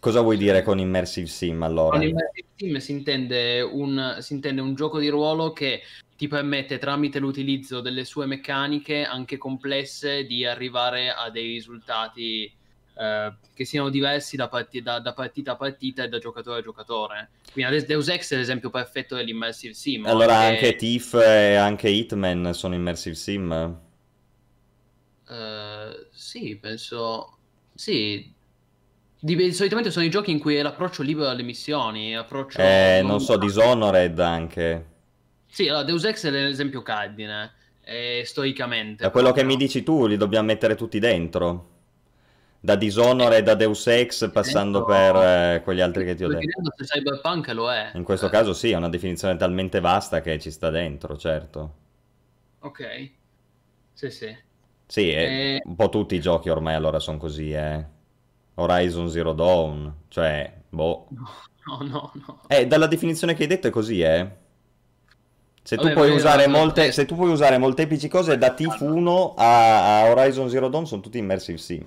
Cosa 0.00 0.20
vuoi 0.20 0.36
dire 0.36 0.62
con 0.62 0.78
immersive 0.78 1.26
sim 1.26 1.62
allora? 1.62 1.98
Con 1.98 2.02
immersive 2.02 2.48
sim 2.54 2.76
si 2.78 2.92
intende, 2.92 3.60
un, 3.62 4.16
si 4.20 4.34
intende 4.34 4.60
un 4.60 4.74
gioco 4.74 4.98
di 4.98 5.08
ruolo 5.08 5.52
che 5.52 5.82
ti 6.16 6.28
permette 6.28 6.78
tramite 6.78 7.18
l'utilizzo 7.18 7.80
delle 7.80 8.04
sue 8.04 8.26
meccaniche 8.26 9.04
anche 9.04 9.36
complesse 9.38 10.24
di 10.24 10.44
arrivare 10.44 11.10
a 11.10 11.30
dei 11.30 11.46
risultati 11.46 12.52
eh, 12.94 13.32
che 13.54 13.64
siano 13.64 13.88
diversi 13.88 14.36
da, 14.36 14.48
parti- 14.48 14.82
da- 14.82 14.98
da 15.00 15.12
partita 15.14 15.52
a 15.52 15.56
partita 15.56 16.02
e 16.02 16.08
da 16.08 16.18
giocatore 16.18 16.58
a 16.58 16.62
giocatore. 16.62 17.30
Quindi 17.52 17.84
Deus 17.86 18.08
Ex 18.08 18.32
è 18.34 18.36
l'esempio 18.36 18.70
perfetto 18.70 19.14
dell'immersive 19.16 19.72
sim. 19.74 20.04
Allora 20.06 20.36
anche 20.36 20.76
Thief 20.76 21.14
e 21.14 21.54
anche 21.54 21.88
Hitman 21.88 22.52
sono 22.52 22.74
immersive 22.74 23.14
sim? 23.14 23.76
Eh, 25.28 26.08
sì, 26.12 26.56
penso... 26.56 27.34
Sì, 27.74 28.34
Di- 29.20 29.52
solitamente 29.52 29.90
sono 29.90 30.04
i 30.04 30.10
giochi 30.10 30.30
in 30.30 30.38
cui 30.38 30.54
è 30.56 30.62
l'approccio 30.62 31.02
libero 31.02 31.28
alle 31.28 31.42
missioni, 31.42 32.16
approccio... 32.16 32.60
Eh, 32.60 33.00
non 33.04 33.20
so, 33.20 33.36
Dishonored 33.36 34.18
anche. 34.20 34.86
Sì, 35.46 35.66
allora, 35.68 35.82
Deus 35.84 36.04
Ex 36.04 36.26
è 36.26 36.30
l'esempio 36.30 36.82
cardine, 36.82 37.52
eh, 37.82 38.22
storicamente. 38.24 39.02
Da 39.02 39.10
quello 39.10 39.28
che 39.28 39.40
proprio. 39.40 39.56
mi 39.56 39.62
dici 39.62 39.82
tu, 39.82 40.06
li 40.06 40.16
dobbiamo 40.16 40.46
mettere 40.46 40.76
tutti 40.76 40.98
dentro. 41.00 41.76
Da 42.60 42.74
Dishonored 42.76 43.44
da 43.44 43.54
Deus 43.54 43.86
Ex, 43.86 44.30
passando 44.30 44.84
Dentro- 44.84 45.12
per 45.14 45.54
eh, 45.56 45.62
quegli 45.62 45.80
altri 45.80 46.04
che 46.04 46.14
ti 46.14 46.24
ho 46.24 46.28
detto. 46.28 46.62
se 46.76 46.84
Cyberpunk 46.84 47.48
lo 47.48 47.72
è. 47.72 47.90
In 47.94 48.02
questo 48.04 48.26
Eh, 48.26 48.30
caso 48.30 48.52
sì, 48.52 48.70
è 48.70 48.76
una 48.76 48.88
definizione 48.88 49.36
talmente 49.36 49.80
vasta 49.80 50.20
che 50.20 50.38
ci 50.38 50.50
sta 50.50 50.70
dentro, 50.70 51.16
certo. 51.16 51.74
Ok. 52.60 53.10
Sì, 53.94 54.10
sì. 54.10 54.36
Sì, 54.86 55.10
Eh. 55.10 55.60
un 55.64 55.74
po' 55.76 55.88
tutti 55.88 56.14
i 56.14 56.20
giochi 56.20 56.48
ormai 56.50 56.74
allora 56.74 56.98
sono 56.98 57.18
così, 57.18 57.52
eh. 57.52 57.96
Horizon 58.60 59.08
Zero 59.08 59.32
Dawn, 59.32 59.92
cioè, 60.08 60.52
boh. 60.68 61.08
No, 61.10 61.78
no, 61.82 62.12
no. 62.14 62.40
Eh, 62.46 62.66
dalla 62.66 62.86
definizione 62.86 63.34
che 63.34 63.42
hai 63.42 63.48
detto 63.48 63.66
è 63.66 63.70
così, 63.70 64.00
eh. 64.00 64.46
Se 65.62 65.76
tu 65.76 65.82
Vabbè, 65.82 65.94
puoi 65.94 66.10
usare 66.10 66.46
molte, 66.46 66.92
se 66.92 67.04
tu 67.04 67.14
puoi 67.14 67.30
usare 67.30 67.58
molteplici 67.58 68.08
cose 68.08 68.38
da 68.38 68.54
TIF1 68.56 69.34
a, 69.36 70.00
a 70.00 70.10
Horizon 70.10 70.48
Zero 70.48 70.68
Dawn 70.68 70.86
sono 70.86 71.02
tutti 71.02 71.18
immersive 71.18 71.58
sim. 71.58 71.84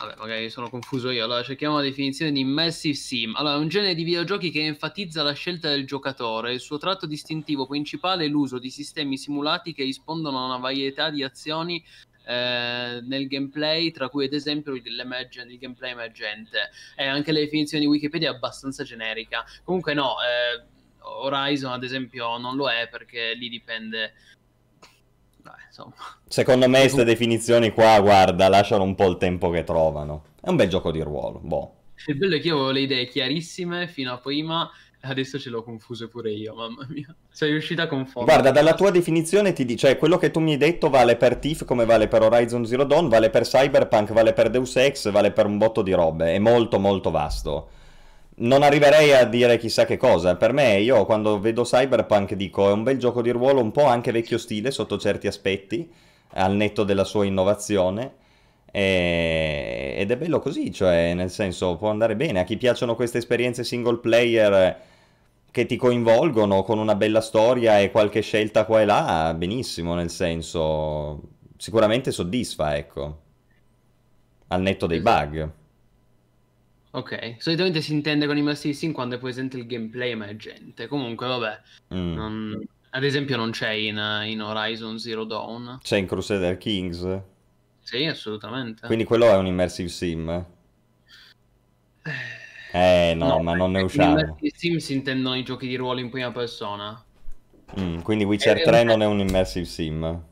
Vabbè, 0.00 0.14
magari 0.16 0.48
sono 0.48 0.70
confuso 0.70 1.10
io. 1.10 1.24
Allora, 1.24 1.42
cerchiamo 1.42 1.76
la 1.76 1.82
definizione 1.82 2.32
di 2.32 2.40
Immersive 2.40 2.94
Sim. 2.94 3.34
Allora, 3.36 3.56
è 3.56 3.58
un 3.58 3.68
genere 3.68 3.94
di 3.94 4.02
videogiochi 4.02 4.50
che 4.50 4.64
enfatizza 4.64 5.22
la 5.22 5.34
scelta 5.34 5.68
del 5.68 5.86
giocatore. 5.86 6.54
Il 6.54 6.60
suo 6.60 6.78
tratto 6.78 7.04
distintivo 7.04 7.66
principale 7.66 8.24
è 8.24 8.28
l'uso 8.28 8.58
di 8.58 8.70
sistemi 8.70 9.18
simulati 9.18 9.74
che 9.74 9.84
rispondono 9.84 10.38
a 10.38 10.46
una 10.46 10.56
varietà 10.56 11.10
di 11.10 11.22
azioni 11.22 11.84
eh, 12.30 13.00
nel 13.02 13.26
gameplay, 13.26 13.90
tra 13.90 14.08
cui 14.08 14.26
ad 14.26 14.32
esempio 14.32 14.72
l'emergen- 14.72 15.50
il 15.50 15.58
gameplay 15.58 15.90
emergente. 15.90 16.70
E 16.96 17.04
anche 17.06 17.32
la 17.32 17.40
definizione 17.40 17.82
di 17.82 17.90
Wikipedia 17.90 18.30
è 18.30 18.34
abbastanza 18.34 18.84
generica. 18.84 19.44
Comunque 19.64 19.94
no, 19.94 20.14
eh, 20.20 20.62
Horizon 21.00 21.72
ad 21.72 21.82
esempio 21.82 22.36
non 22.38 22.54
lo 22.54 22.70
è 22.70 22.88
perché 22.88 23.34
lì 23.34 23.48
dipende... 23.48 24.12
Dai, 25.42 25.54
insomma... 25.66 25.94
Secondo 26.28 26.68
me 26.68 26.80
queste 26.80 27.02
definizioni 27.02 27.72
qua, 27.72 27.98
guarda, 28.00 28.48
lasciano 28.48 28.84
un 28.84 28.94
po' 28.94 29.08
il 29.08 29.16
tempo 29.16 29.50
che 29.50 29.64
trovano. 29.64 30.26
È 30.40 30.48
un 30.48 30.56
bel 30.56 30.68
gioco 30.68 30.92
di 30.92 31.00
ruolo, 31.00 31.40
boh. 31.40 31.74
Il 32.06 32.16
bello 32.16 32.36
è 32.36 32.40
che 32.40 32.46
io 32.46 32.54
avevo 32.54 32.70
le 32.70 32.80
idee 32.80 33.08
chiarissime 33.08 33.86
fino 33.86 34.12
a 34.12 34.18
prima, 34.18 34.70
adesso 35.02 35.38
ce 35.38 35.50
l'ho 35.50 35.62
confuse 35.62 36.08
pure 36.08 36.30
io, 36.30 36.54
mamma 36.54 36.86
mia. 36.88 37.14
Sei 37.30 37.50
riuscita 37.50 37.84
a 37.84 37.86
confondere. 37.86 38.36
Guarda, 38.36 38.50
dalla 38.50 38.74
tua 38.74 38.90
definizione 38.90 39.52
ti 39.52 39.64
dice, 39.64 39.88
cioè 39.88 39.96
quello 39.96 40.18
che 40.18 40.30
tu 40.30 40.40
mi 40.40 40.52
hai 40.52 40.58
detto 40.58 40.90
vale 40.90 41.16
per 41.16 41.36
TIF 41.36 41.64
come 41.64 41.84
vale 41.84 42.08
per 42.08 42.22
Horizon 42.22 42.66
Zero 42.66 42.84
Dawn, 42.84 43.08
vale 43.08 43.30
per 43.30 43.42
Cyberpunk, 43.42 44.12
vale 44.12 44.32
per 44.32 44.50
Deus 44.50 44.76
Ex, 44.76 45.10
vale 45.10 45.30
per 45.32 45.46
un 45.46 45.58
botto 45.58 45.82
di 45.82 45.92
robe, 45.92 46.34
è 46.34 46.38
molto 46.38 46.78
molto 46.78 47.10
vasto. 47.10 47.68
Non 48.36 48.62
arriverei 48.62 49.12
a 49.12 49.24
dire 49.24 49.58
chissà 49.58 49.84
che 49.84 49.96
cosa, 49.96 50.36
per 50.36 50.52
me 50.52 50.78
io 50.78 51.04
quando 51.04 51.38
vedo 51.40 51.62
Cyberpunk 51.62 52.34
dico 52.34 52.68
è 52.68 52.72
un 52.72 52.82
bel 52.82 52.98
gioco 52.98 53.20
di 53.20 53.30
ruolo 53.30 53.60
un 53.60 53.70
po' 53.70 53.84
anche 53.84 54.12
vecchio 54.12 54.38
stile 54.38 54.70
sotto 54.70 54.98
certi 54.98 55.26
aspetti, 55.26 55.90
al 56.34 56.54
netto 56.54 56.84
della 56.84 57.04
sua 57.04 57.24
innovazione. 57.24 58.14
Ed 58.72 60.08
è 60.08 60.16
bello 60.16 60.38
così, 60.38 60.72
cioè 60.72 61.12
nel 61.12 61.28
senso 61.28 61.74
può 61.74 61.90
andare 61.90 62.14
bene 62.14 62.38
a 62.38 62.44
chi 62.44 62.56
piacciono 62.56 62.94
queste 62.94 63.18
esperienze 63.18 63.64
single 63.64 63.98
player 63.98 64.80
che 65.50 65.66
ti 65.66 65.76
coinvolgono 65.76 66.62
con 66.62 66.78
una 66.78 66.94
bella 66.94 67.20
storia 67.20 67.78
e 67.80 67.90
qualche 67.90 68.20
scelta 68.22 68.64
qua 68.64 68.80
e 68.80 68.84
là, 68.84 69.34
benissimo, 69.36 69.94
nel 69.94 70.10
senso 70.10 71.20
sicuramente 71.56 72.10
soddisfa, 72.12 72.76
ecco, 72.76 73.22
al 74.48 74.60
netto 74.62 74.86
dei 74.86 74.98
Esatto. 74.98 75.26
bug. 75.28 75.50
Ok, 76.92 77.36
solitamente 77.38 77.80
si 77.82 77.92
intende 77.92 78.26
con 78.26 78.36
Immersive 78.36 78.74
Sim 78.74 78.90
quando 78.92 79.14
è 79.14 79.18
presente 79.18 79.56
il 79.56 79.66
gameplay 79.66 80.10
emergente. 80.10 80.88
Comunque, 80.88 81.26
vabbè, 81.26 81.60
Mm. 81.94 82.14
non- 82.14 82.68
ad 82.90 83.04
esempio 83.04 83.36
non 83.36 83.50
c'è 83.52 83.70
in, 83.70 83.96
in 84.26 84.42
Horizon 84.42 84.98
Zero 84.98 85.24
Dawn. 85.24 85.78
C'è 85.82 85.98
in 85.98 86.06
Crusader 86.06 86.56
Kings, 86.58 87.20
Sì, 87.82 88.04
assolutamente. 88.06 88.86
quindi 88.86 89.04
quello 89.04 89.26
è 89.26 89.36
un 89.36 89.46
immersive 89.46 89.88
sim. 89.88 90.44
Eh 92.04 92.39
no, 93.14 93.40
ma 93.40 93.54
non 93.54 93.72
ne 93.72 93.82
usciamo. 93.82 94.38
Sim 94.54 94.78
si 94.78 94.94
intendono 94.94 95.36
i 95.36 95.42
giochi 95.42 95.66
di 95.66 95.76
ruolo 95.76 96.00
in 96.00 96.10
prima 96.10 96.30
persona. 96.32 97.04
Mm, 97.78 98.00
quindi 98.00 98.24
Witcher 98.24 98.58
Eh, 98.58 98.62
3 98.62 98.80
eh, 98.80 98.84
non 98.84 99.02
è 99.02 99.06
un 99.06 99.20
immersive 99.20 99.64
sim. 99.64 100.24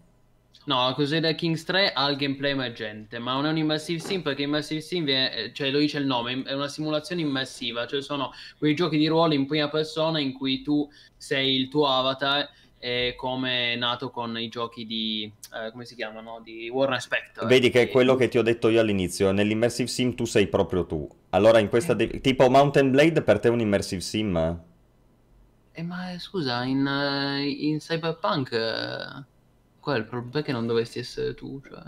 No, 0.67 0.93
Crusader 0.93 1.35
Kings 1.35 1.65
3 1.65 1.93
ha 1.95 2.11
il 2.11 2.17
gameplay 2.17 2.51
emergente, 2.51 3.19
ma 3.19 3.33
non 3.33 3.47
è 3.47 3.51
un 3.51 3.57
immersive 3.57 4.01
sim 4.01 4.21
perché 4.21 4.43
immersive 4.43 4.83
sim, 4.83 5.05
viene- 5.05 5.33
eh, 5.35 5.53
cioè 5.55 5.71
lo 5.71 5.79
dice 5.79 5.97
il 5.99 6.05
nome, 6.05 6.43
è 6.43 6.53
una 6.53 6.69
simulazione 6.69 7.23
immersiva, 7.23 7.87
cioè 7.87 8.03
sono 8.03 8.33
quei 8.59 8.75
giochi 8.75 8.99
di 8.99 9.07
ruolo 9.07 9.33
in 9.33 9.47
prima 9.47 9.71
persona 9.71 10.21
in 10.21 10.35
cui 10.35 10.61
tu 10.61 10.87
sei 11.17 11.57
il 11.57 11.69
tuo 11.69 11.87
avatar 11.89 12.51
e 12.79 13.15
come 13.17 13.73
è 13.73 13.77
nato 13.77 14.11
con 14.11 14.39
i 14.39 14.49
giochi 14.49 14.85
di, 14.85 15.33
eh, 15.55 15.71
come 15.71 15.87
si 15.87 15.95
chiamano, 15.95 16.41
di 16.45 16.69
Warren 16.69 17.01
Spector. 17.01 17.47
Vedi 17.47 17.71
che 17.71 17.83
è 17.83 17.89
quello 17.89 18.15
che 18.15 18.29
ti 18.29 18.37
ho 18.37 18.43
detto 18.43 18.69
io 18.69 18.81
all'inizio, 18.81 19.31
nell'immersive 19.33 19.89
sim 19.89 20.15
tu 20.15 20.27
sei 20.27 20.49
proprio 20.49 20.85
tu. 20.85 21.09
Allora 21.31 21.59
in 21.59 21.69
questa... 21.69 21.95
de- 21.95 22.21
tipo 22.21 22.49
Mountain 22.49 22.91
Blade 22.91 23.23
per 23.23 23.39
te 23.39 23.49
è 23.49 23.51
un 23.51 23.61
immersive 23.61 24.01
sim? 24.01 24.61
Eh, 25.73 25.83
ma 25.83 26.13
eh, 26.13 26.19
scusa, 26.19 26.65
in, 26.65 26.87
eh, 26.87 27.49
in 27.49 27.79
Cyberpunk 27.79 28.53
eh, 28.53 29.25
qual 29.79 29.97
è 29.97 29.99
il 29.99 30.07
problema? 30.07 30.33
Perché 30.33 30.53
non 30.53 30.67
dovresti 30.67 30.99
essere 30.99 31.35
tu? 31.35 31.61
Cioè... 31.67 31.81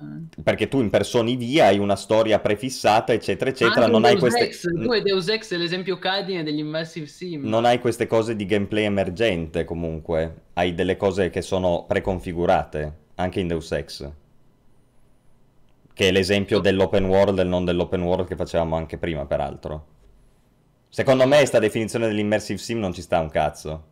Perché 0.42 0.68
tu 0.68 0.80
impersoni 0.80 1.36
via, 1.36 1.66
hai 1.66 1.78
una 1.78 1.96
storia 1.96 2.38
prefissata, 2.38 3.12
eccetera, 3.12 3.50
eccetera, 3.50 3.86
non 3.86 4.00
in 4.00 4.06
hai 4.06 4.16
Deus 4.16 4.20
queste... 4.20 4.44
Ex, 4.44 4.84
tu 4.84 4.92
hai 4.92 5.02
Deus 5.02 5.28
Ex 5.28 5.52
è 5.52 5.56
l'esempio 5.56 5.98
cardine 5.98 6.42
degli 6.42 6.60
immersive 6.60 7.06
sim. 7.06 7.48
Non 7.48 7.64
hai 7.64 7.80
queste 7.80 8.06
cose 8.06 8.36
di 8.36 8.46
gameplay 8.46 8.84
emergente 8.84 9.64
comunque, 9.64 10.42
hai 10.52 10.74
delle 10.74 10.96
cose 10.96 11.30
che 11.30 11.42
sono 11.42 11.84
preconfigurate, 11.86 12.96
anche 13.16 13.40
in 13.40 13.48
Deus 13.48 13.72
Ex. 13.72 14.08
Che 16.00 16.08
è 16.08 16.12
l'esempio 16.12 16.60
dell'open 16.60 17.04
world 17.04 17.40
e 17.40 17.44
non 17.44 17.66
dell'open 17.66 18.00
world 18.00 18.26
che 18.26 18.34
facevamo 18.34 18.74
anche 18.74 18.96
prima, 18.96 19.26
peraltro. 19.26 19.86
Secondo 20.88 21.26
me 21.26 21.44
sta 21.44 21.58
definizione 21.58 22.06
dell'immersive 22.06 22.58
sim 22.58 22.78
non 22.78 22.94
ci 22.94 23.02
sta 23.02 23.20
un 23.20 23.28
cazzo. 23.28 23.84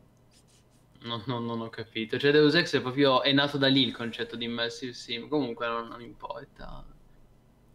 No, 1.03 1.23
no, 1.27 1.39
non 1.39 1.61
ho 1.61 1.69
capito. 1.69 2.19
Cioè, 2.19 2.33
Deus 2.33 2.55
Ex 2.55 2.77
è 2.77 2.81
proprio 2.81 3.21
è 3.21 3.31
nato 3.33 3.59
da 3.59 3.67
lì 3.67 3.83
il 3.83 3.93
concetto 3.95 4.37
di 4.37 4.47
immersive 4.47 4.95
sim. 4.95 5.29
Comunque 5.29 5.67
non, 5.67 5.89
non 5.89 6.01
importa. 6.01 6.83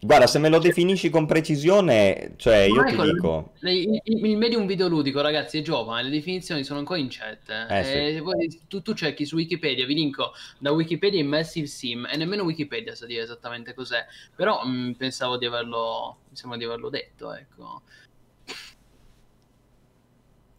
Guarda, 0.04 0.26
se 0.26 0.38
me 0.38 0.50
lo 0.50 0.58
definisci 0.58 1.08
con 1.08 1.24
precisione, 1.24 2.34
cioè 2.36 2.58
io 2.58 2.84
ti 2.84 2.90
Michael, 2.90 3.12
dico... 3.14 3.52
Il, 3.62 4.00
il- 4.04 4.36
medium 4.36 4.66
videoludico, 4.66 5.22
ragazzi, 5.22 5.56
è 5.56 5.62
giovane, 5.62 6.02
le 6.02 6.10
definizioni 6.10 6.62
sono 6.62 6.80
ancora 6.80 6.98
incerte. 6.98 7.66
Eh, 7.70 7.84
sì. 7.84 7.92
E 8.16 8.22
poi 8.22 8.60
tu, 8.68 8.82
tu 8.82 8.92
cerchi 8.92 9.24
su 9.24 9.36
Wikipedia, 9.36 9.86
vi 9.86 9.94
linko 9.94 10.32
da 10.58 10.72
Wikipedia 10.72 11.18
Immersive 11.18 11.66
Sim, 11.66 12.06
e 12.06 12.18
nemmeno 12.18 12.42
Wikipedia 12.42 12.94
sa 12.94 13.06
dire 13.06 13.22
esattamente 13.22 13.72
cos'è. 13.72 14.04
Però 14.36 14.62
mh, 14.62 14.92
pensavo 14.98 15.38
di 15.38 15.46
averlo, 15.46 16.18
di 16.28 16.64
averlo 16.64 16.90
detto, 16.90 17.32
ecco. 17.32 17.80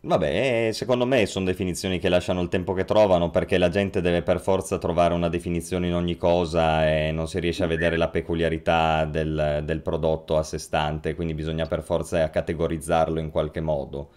Vabbè, 0.06 0.70
secondo 0.72 1.08
me 1.08 1.26
sono 1.26 1.46
definizioni 1.46 1.98
che 1.98 2.10
lasciano 2.10 2.40
il 2.40 2.48
tempo 2.48 2.74
che 2.74 2.86
trovano 2.86 3.32
perché 3.32 3.58
la 3.58 3.70
gente 3.70 4.02
deve 4.02 4.22
per 4.22 4.40
forza 4.40 4.78
trovare 4.78 5.16
una 5.16 5.30
definizione 5.30 5.88
in 5.88 5.96
ogni 5.96 6.16
cosa 6.16 6.88
e 6.88 7.12
non 7.12 7.28
si 7.28 7.40
riesce 7.40 7.64
a 7.64 7.68
vedere 7.68 7.98
la 7.98 8.10
peculiarità 8.10 9.06
del, 9.06 9.64
del 9.66 9.82
prodotto 9.82 10.38
a 10.38 10.44
sé 10.44 10.60
stante, 10.60 11.16
quindi 11.16 11.34
bisogna 11.34 11.66
per 11.66 11.82
forza 11.82 12.30
categorizzarlo 12.30 13.20
in 13.20 13.32
qualche 13.32 13.62
modo. 13.62 14.10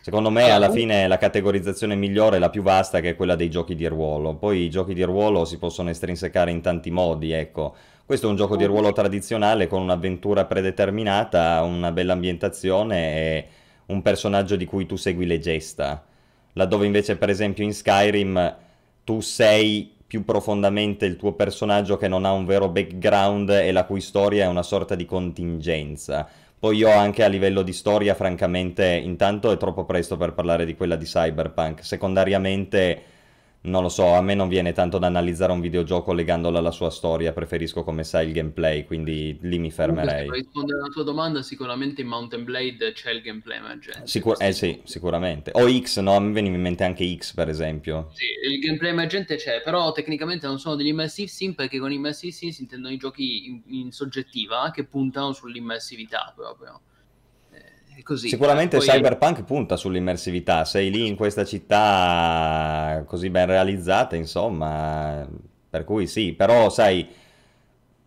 Secondo 0.00 0.30
me 0.30 0.50
alla 0.50 0.70
fine 0.70 1.06
la 1.06 1.18
categorizzazione 1.18 1.94
migliore 1.94 2.38
la 2.38 2.48
più 2.48 2.62
vasta 2.62 3.00
che 3.00 3.10
è 3.10 3.14
quella 3.14 3.36
dei 3.36 3.50
giochi 3.50 3.74
di 3.74 3.86
ruolo. 3.86 4.34
Poi 4.36 4.60
i 4.60 4.70
giochi 4.70 4.94
di 4.94 5.02
ruolo 5.02 5.44
si 5.44 5.58
possono 5.58 5.90
estrinsecare 5.90 6.50
in 6.50 6.62
tanti 6.62 6.90
modi, 6.90 7.32
ecco. 7.32 7.74
Questo 8.06 8.26
è 8.26 8.30
un 8.30 8.36
gioco 8.36 8.56
di 8.56 8.64
ruolo 8.64 8.92
tradizionale 8.92 9.66
con 9.66 9.82
un'avventura 9.82 10.46
predeterminata, 10.46 11.60
una 11.60 11.92
bella 11.92 12.14
ambientazione 12.14 13.14
e 13.14 13.48
un 13.88 14.02
personaggio 14.02 14.56
di 14.56 14.64
cui 14.64 14.86
tu 14.86 14.96
segui 14.96 15.26
le 15.26 15.38
gesta. 15.38 16.04
Laddove 16.54 16.86
invece, 16.86 17.16
per 17.16 17.30
esempio, 17.30 17.64
in 17.64 17.72
Skyrim 17.72 18.56
tu 19.04 19.20
sei 19.20 19.92
più 20.06 20.24
profondamente 20.24 21.04
il 21.04 21.16
tuo 21.16 21.32
personaggio 21.32 21.98
che 21.98 22.08
non 22.08 22.24
ha 22.24 22.32
un 22.32 22.46
vero 22.46 22.68
background 22.68 23.50
e 23.50 23.72
la 23.72 23.84
cui 23.84 24.00
storia 24.00 24.44
è 24.44 24.48
una 24.48 24.62
sorta 24.62 24.94
di 24.94 25.04
contingenza. 25.04 26.26
Poi 26.58 26.76
io 26.76 26.90
anche 26.90 27.22
a 27.22 27.28
livello 27.28 27.62
di 27.62 27.72
storia, 27.72 28.14
francamente, 28.14 28.86
intanto 28.86 29.52
è 29.52 29.56
troppo 29.56 29.84
presto 29.84 30.16
per 30.16 30.32
parlare 30.32 30.64
di 30.64 30.74
quella 30.74 30.96
di 30.96 31.04
Cyberpunk. 31.04 31.84
Secondariamente, 31.84 33.02
non 33.62 33.82
lo 33.82 33.88
so, 33.88 34.14
a 34.14 34.22
me 34.22 34.34
non 34.34 34.48
viene 34.48 34.72
tanto 34.72 34.98
da 34.98 35.08
analizzare 35.08 35.52
un 35.52 35.60
videogioco 35.60 36.12
legandolo 36.12 36.58
alla 36.58 36.70
sua 36.70 36.90
storia, 36.90 37.32
preferisco 37.32 37.82
come 37.82 38.04
sai 38.04 38.26
il 38.28 38.32
gameplay, 38.32 38.84
quindi 38.84 39.36
lì 39.42 39.58
mi 39.58 39.70
fermerei. 39.70 40.26
Per 40.26 40.36
rispondere 40.36 40.78
alla 40.78 40.88
tua 40.88 41.02
domanda, 41.02 41.42
sicuramente 41.42 42.00
in 42.00 42.06
Mountain 42.06 42.44
Blade 42.44 42.92
c'è 42.92 43.10
il 43.10 43.20
gameplay 43.20 43.58
emergente. 43.58 44.06
Sicur- 44.06 44.40
eh 44.40 44.52
sì, 44.52 44.80
sicuramente. 44.84 45.50
O 45.54 45.68
X, 45.68 45.98
no? 46.00 46.18
Mi 46.20 46.32
veniva 46.32 46.54
in 46.54 46.62
mente 46.62 46.84
anche 46.84 47.16
X, 47.16 47.34
per 47.34 47.48
esempio. 47.48 48.10
Sì, 48.12 48.26
il 48.48 48.60
gameplay 48.60 48.90
emergente 48.90 49.36
c'è, 49.36 49.60
però 49.62 49.92
tecnicamente 49.92 50.46
non 50.46 50.58
sono 50.58 50.76
degli 50.76 50.88
immersive 50.88 51.28
sim 51.28 51.54
perché 51.54 51.78
con 51.78 51.92
immersive 51.92 52.32
sim 52.32 52.50
si 52.50 52.62
intendono 52.62 52.94
i 52.94 52.98
giochi 52.98 53.46
in, 53.46 53.62
in 53.66 53.90
soggettiva 53.92 54.70
che 54.72 54.84
puntano 54.84 55.32
sull'immersività 55.32 56.32
proprio. 56.34 56.80
Così. 58.02 58.28
Sicuramente 58.28 58.78
Poi... 58.78 58.86
Cyberpunk 58.86 59.44
punta 59.44 59.76
sull'immersività, 59.76 60.64
sei 60.64 60.90
lì 60.90 61.06
in 61.06 61.16
questa 61.16 61.44
città 61.44 63.02
così 63.06 63.30
ben 63.30 63.46
realizzata, 63.46 64.16
insomma, 64.16 65.26
per 65.70 65.84
cui 65.84 66.06
sì, 66.06 66.32
però 66.32 66.70
sai, 66.70 67.08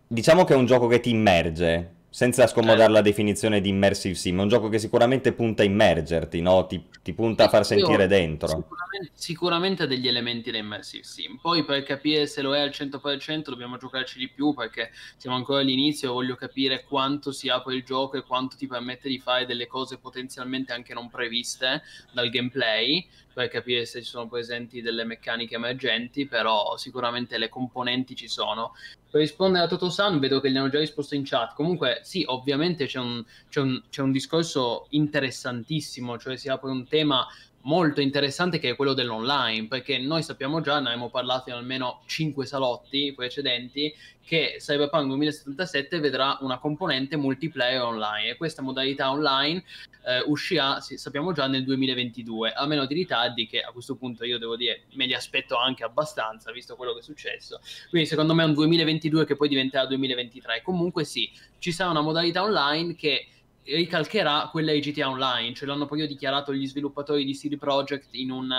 diciamo 0.06 0.44
che 0.44 0.54
è 0.54 0.56
un 0.56 0.66
gioco 0.66 0.86
che 0.86 1.00
ti 1.00 1.10
immerge, 1.10 1.90
senza 2.12 2.46
scomodare 2.46 2.90
eh. 2.90 2.92
la 2.92 3.00
definizione 3.00 3.62
di 3.62 3.70
immersive 3.70 4.14
sim, 4.14 4.38
è 4.38 4.42
un 4.42 4.48
gioco 4.48 4.68
che 4.68 4.78
sicuramente 4.78 5.32
punta 5.32 5.62
a 5.62 5.64
immergerti, 5.64 6.42
no? 6.42 6.66
ti, 6.66 6.84
ti 7.02 7.14
punta 7.14 7.44
a 7.44 7.48
far 7.48 7.64
sentire 7.64 8.06
dentro. 8.06 8.48
Sicuramente, 8.48 9.10
sicuramente 9.14 9.86
degli 9.86 10.06
elementi 10.06 10.50
da 10.50 10.58
immersive 10.58 11.04
sim, 11.04 11.38
poi 11.40 11.64
per 11.64 11.82
capire 11.84 12.26
se 12.26 12.42
lo 12.42 12.54
è 12.54 12.60
al 12.60 12.68
100% 12.68 13.44
dobbiamo 13.44 13.78
giocarci 13.78 14.18
di 14.18 14.28
più 14.28 14.52
perché 14.52 14.90
siamo 15.16 15.36
ancora 15.36 15.60
all'inizio 15.60 16.10
e 16.10 16.12
voglio 16.12 16.34
capire 16.34 16.84
quanto 16.84 17.32
si 17.32 17.48
apre 17.48 17.76
il 17.76 17.82
gioco 17.82 18.18
e 18.18 18.22
quanto 18.22 18.56
ti 18.56 18.66
permette 18.66 19.08
di 19.08 19.18
fare 19.18 19.46
delle 19.46 19.66
cose 19.66 19.96
potenzialmente 19.96 20.74
anche 20.74 20.92
non 20.92 21.08
previste 21.08 21.80
dal 22.12 22.28
gameplay 22.28 23.08
per 23.32 23.48
capire 23.48 23.84
se 23.84 24.02
ci 24.02 24.08
sono 24.08 24.28
presenti 24.28 24.80
delle 24.80 25.04
meccaniche 25.04 25.54
emergenti, 25.54 26.26
però 26.26 26.76
sicuramente 26.76 27.38
le 27.38 27.48
componenti 27.48 28.14
ci 28.14 28.28
sono. 28.28 28.74
Per 29.10 29.20
rispondere 29.20 29.64
a 29.64 29.68
Toto-san, 29.68 30.18
vedo 30.18 30.40
che 30.40 30.50
gli 30.50 30.56
hanno 30.56 30.68
già 30.68 30.78
risposto 30.78 31.14
in 31.14 31.24
chat. 31.24 31.54
Comunque, 31.54 32.00
sì, 32.02 32.24
ovviamente 32.26 32.86
c'è 32.86 32.98
un, 32.98 33.24
c'è 33.48 33.60
un, 33.60 33.82
c'è 33.90 34.02
un 34.02 34.12
discorso 34.12 34.86
interessantissimo, 34.90 36.18
cioè 36.18 36.36
si 36.36 36.48
apre 36.48 36.70
un 36.70 36.86
tema 36.86 37.26
molto 37.62 38.00
interessante 38.00 38.58
che 38.58 38.70
è 38.70 38.76
quello 38.76 38.92
dell'online, 38.92 39.68
perché 39.68 39.98
noi 39.98 40.22
sappiamo 40.22 40.60
già, 40.60 40.80
ne 40.80 40.88
abbiamo 40.88 41.10
parlato 41.10 41.50
in 41.50 41.56
almeno 41.56 42.02
5 42.06 42.46
salotti 42.46 43.12
precedenti, 43.14 43.94
che 44.24 44.56
Cyberpunk 44.58 45.06
2077 45.06 45.98
vedrà 45.98 46.38
una 46.40 46.58
componente 46.58 47.16
multiplayer 47.16 47.82
online 47.82 48.30
e 48.30 48.36
questa 48.36 48.62
modalità 48.62 49.10
online 49.10 49.62
eh, 50.04 50.22
uscirà, 50.26 50.80
sì, 50.80 50.96
sappiamo 50.96 51.32
già, 51.32 51.46
nel 51.46 51.64
2022, 51.64 52.52
a 52.52 52.66
meno 52.66 52.86
di 52.86 52.94
ritardi 52.94 53.46
che 53.46 53.60
a 53.60 53.70
questo 53.72 53.96
punto 53.96 54.24
io 54.24 54.38
devo 54.38 54.56
dire 54.56 54.82
me 54.94 55.06
li 55.06 55.14
aspetto 55.14 55.56
anche 55.56 55.84
abbastanza, 55.84 56.52
visto 56.52 56.76
quello 56.76 56.92
che 56.92 57.00
è 57.00 57.02
successo. 57.02 57.60
Quindi 57.90 58.08
secondo 58.08 58.34
me 58.34 58.42
è 58.42 58.46
un 58.46 58.54
2022 58.54 59.24
che 59.24 59.36
poi 59.36 59.48
diventerà 59.48 59.86
2023. 59.86 60.62
Comunque 60.62 61.04
sì, 61.04 61.30
ci 61.58 61.72
sarà 61.72 61.90
una 61.90 62.00
modalità 62.00 62.42
online 62.42 62.94
che 62.94 63.26
ricalcherà 63.64 64.48
quella 64.50 64.72
di 64.72 64.80
GTA 64.80 65.08
Online, 65.08 65.54
ce 65.54 65.66
l'hanno 65.66 65.86
proprio 65.86 66.06
dichiarato 66.06 66.52
gli 66.52 66.66
sviluppatori 66.66 67.24
di 67.24 67.32
CD 67.32 67.56
Projekt 67.56 68.08
in, 68.12 68.30
un, 68.30 68.52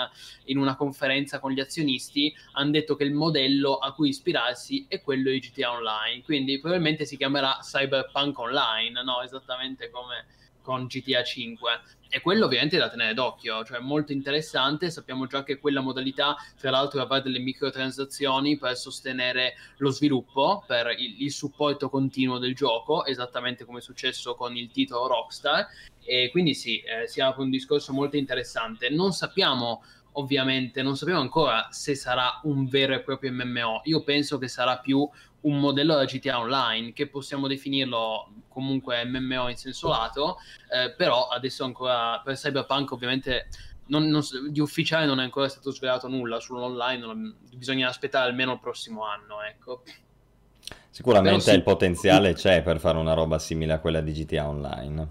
in, 0.44 0.56
una 0.56 0.76
conferenza 0.76 1.40
con 1.40 1.52
gli 1.52 1.60
azionisti, 1.60 2.34
hanno 2.52 2.70
detto 2.70 2.96
che 2.96 3.04
il 3.04 3.12
modello 3.12 3.76
a 3.76 3.92
cui 3.92 4.08
ispirarsi 4.08 4.86
è 4.88 5.02
quello 5.02 5.30
di 5.30 5.40
GTA 5.40 5.72
Online, 5.72 6.22
quindi 6.22 6.58
probabilmente 6.58 7.04
si 7.04 7.16
chiamerà 7.16 7.58
Cyberpunk 7.60 8.38
Online, 8.38 9.02
no? 9.02 9.20
esattamente 9.22 9.90
come 9.90 10.24
con 10.64 10.86
GTA 10.86 11.22
5 11.22 11.70
e 12.08 12.20
quello 12.20 12.44
ovviamente 12.44 12.76
è 12.76 12.78
da 12.78 12.88
tenere 12.88 13.12
d'occhio, 13.12 13.64
cioè 13.64 13.80
molto 13.80 14.12
interessante, 14.12 14.88
sappiamo 14.88 15.26
già 15.26 15.42
che 15.42 15.58
quella 15.58 15.80
modalità 15.80 16.36
tra 16.56 16.70
l'altro 16.70 17.02
avrà 17.02 17.18
delle 17.18 17.40
microtransazioni 17.40 18.56
per 18.56 18.76
sostenere 18.76 19.54
lo 19.78 19.90
sviluppo, 19.90 20.62
per 20.64 20.94
il, 20.96 21.22
il 21.22 21.32
supporto 21.32 21.90
continuo 21.90 22.38
del 22.38 22.54
gioco, 22.54 23.04
esattamente 23.04 23.64
come 23.64 23.78
è 23.78 23.82
successo 23.82 24.36
con 24.36 24.56
il 24.56 24.70
titolo 24.70 25.08
Rockstar. 25.08 25.66
E 26.04 26.28
quindi 26.30 26.54
sì, 26.54 26.78
eh, 26.82 27.08
si 27.08 27.20
apre 27.20 27.42
un 27.42 27.50
discorso 27.50 27.92
molto 27.92 28.16
interessante. 28.16 28.90
Non 28.90 29.12
sappiamo 29.12 29.82
ovviamente, 30.12 30.82
non 30.82 30.96
sappiamo 30.96 31.20
ancora 31.20 31.68
se 31.70 31.96
sarà 31.96 32.40
un 32.44 32.68
vero 32.68 32.94
e 32.94 33.00
proprio 33.00 33.32
MMO, 33.32 33.80
io 33.84 34.04
penso 34.04 34.38
che 34.38 34.46
sarà 34.46 34.78
più 34.78 35.08
un 35.44 35.58
modello 35.58 35.94
da 35.94 36.04
GTA 36.04 36.38
Online 36.38 36.92
che 36.92 37.08
possiamo 37.08 37.46
definirlo 37.46 38.32
comunque 38.48 39.04
MMO 39.04 39.48
in 39.48 39.56
senso 39.56 39.88
lato, 39.88 40.38
eh, 40.70 40.92
però 40.92 41.28
adesso 41.28 41.64
ancora 41.64 42.20
per 42.24 42.36
Cyberpunk 42.36 42.92
ovviamente 42.92 43.48
non, 43.86 44.08
non, 44.08 44.22
di 44.48 44.60
ufficiale 44.60 45.06
non 45.06 45.20
è 45.20 45.24
ancora 45.24 45.48
stato 45.48 45.70
svelato 45.70 46.08
nulla 46.08 46.40
sull'online, 46.40 46.98
non, 46.98 47.36
bisogna 47.54 47.88
aspettare 47.88 48.28
almeno 48.28 48.52
il 48.52 48.60
prossimo 48.60 49.04
anno, 49.04 49.42
ecco. 49.42 49.82
Sicuramente 50.90 51.50
sì, 51.50 51.54
il 51.54 51.62
potenziale 51.62 52.34
c'è 52.34 52.62
per 52.62 52.78
fare 52.78 52.98
una 52.98 53.14
roba 53.14 53.38
simile 53.38 53.72
a 53.72 53.80
quella 53.80 54.00
di 54.00 54.12
GTA 54.12 54.48
Online. 54.48 55.08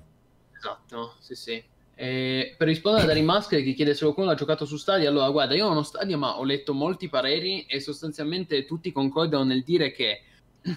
Esatto, 0.56 1.16
sì 1.20 1.36
sì. 1.36 1.64
E 1.96 2.56
per 2.58 2.68
rispondere 2.68 3.04
a 3.04 3.08
Darin 3.08 3.26
Masker 3.26 3.64
che 3.64 3.74
chiede 3.74 3.94
se 3.94 4.04
qualcuno 4.04 4.32
ha 4.32 4.36
giocato 4.36 4.66
su 4.66 4.78
Stadia, 4.78 5.10
allora 5.10 5.30
guarda, 5.30 5.54
io 5.54 5.68
non 5.68 5.78
ho 5.78 5.84
Stadia 5.84 6.18
ma 6.18 6.38
ho 6.38 6.44
letto 6.44 6.74
molti 6.74 7.08
pareri 7.08 7.66
e 7.66 7.80
sostanzialmente 7.80 8.66
tutti 8.66 8.92
concordano 8.92 9.44
nel 9.44 9.64
dire 9.64 9.92
che 9.92 10.24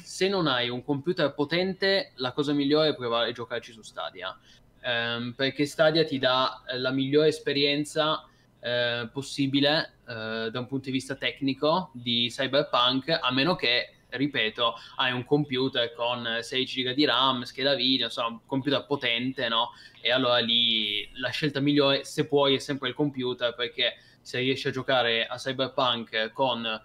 se 0.03 0.29
non 0.29 0.47
hai 0.47 0.69
un 0.69 0.85
computer 0.85 1.33
potente, 1.33 2.13
la 2.17 2.33
cosa 2.33 2.53
migliore 2.53 2.91
è 2.91 2.95
provare 2.95 3.31
a 3.31 3.33
giocarci 3.33 3.73
su 3.73 3.83
Stadia. 3.83 4.37
Um, 4.83 5.33
perché 5.35 5.65
Stadia 5.65 6.05
ti 6.05 6.19
dà 6.19 6.63
la 6.77 6.91
migliore 6.93 7.29
esperienza 7.29 8.23
uh, 8.23 9.11
possibile 9.11 9.95
uh, 10.05 10.49
da 10.51 10.61
un 10.61 10.67
punto 10.67 10.87
di 10.87 10.93
vista 10.93 11.15
tecnico 11.15 11.91
di 11.93 12.29
Cyberpunk, 12.31 13.19
a 13.21 13.33
meno 13.33 13.57
che 13.57 13.96
ripeto, 14.09 14.75
hai 14.97 15.13
un 15.13 15.25
computer 15.25 15.93
con 15.95 16.39
16 16.41 16.83
GB 16.83 16.95
di 16.95 17.05
RAM, 17.05 17.43
scheda 17.43 17.75
video, 17.75 18.07
insomma, 18.07 18.29
un 18.29 18.47
computer 18.47 18.85
potente, 18.87 19.49
no? 19.49 19.71
E 20.01 20.11
allora 20.11 20.39
lì 20.39 21.09
la 21.15 21.31
scelta 21.31 21.61
migliore, 21.61 22.05
se 22.05 22.27
puoi, 22.27 22.55
è 22.55 22.59
sempre 22.59 22.89
il 22.89 22.95
computer, 22.95 23.55
perché 23.55 23.97
se 24.21 24.39
riesci 24.39 24.69
a 24.69 24.71
giocare 24.73 25.27
a 25.27 25.37
Cyberpunk 25.37 26.33
con 26.33 26.83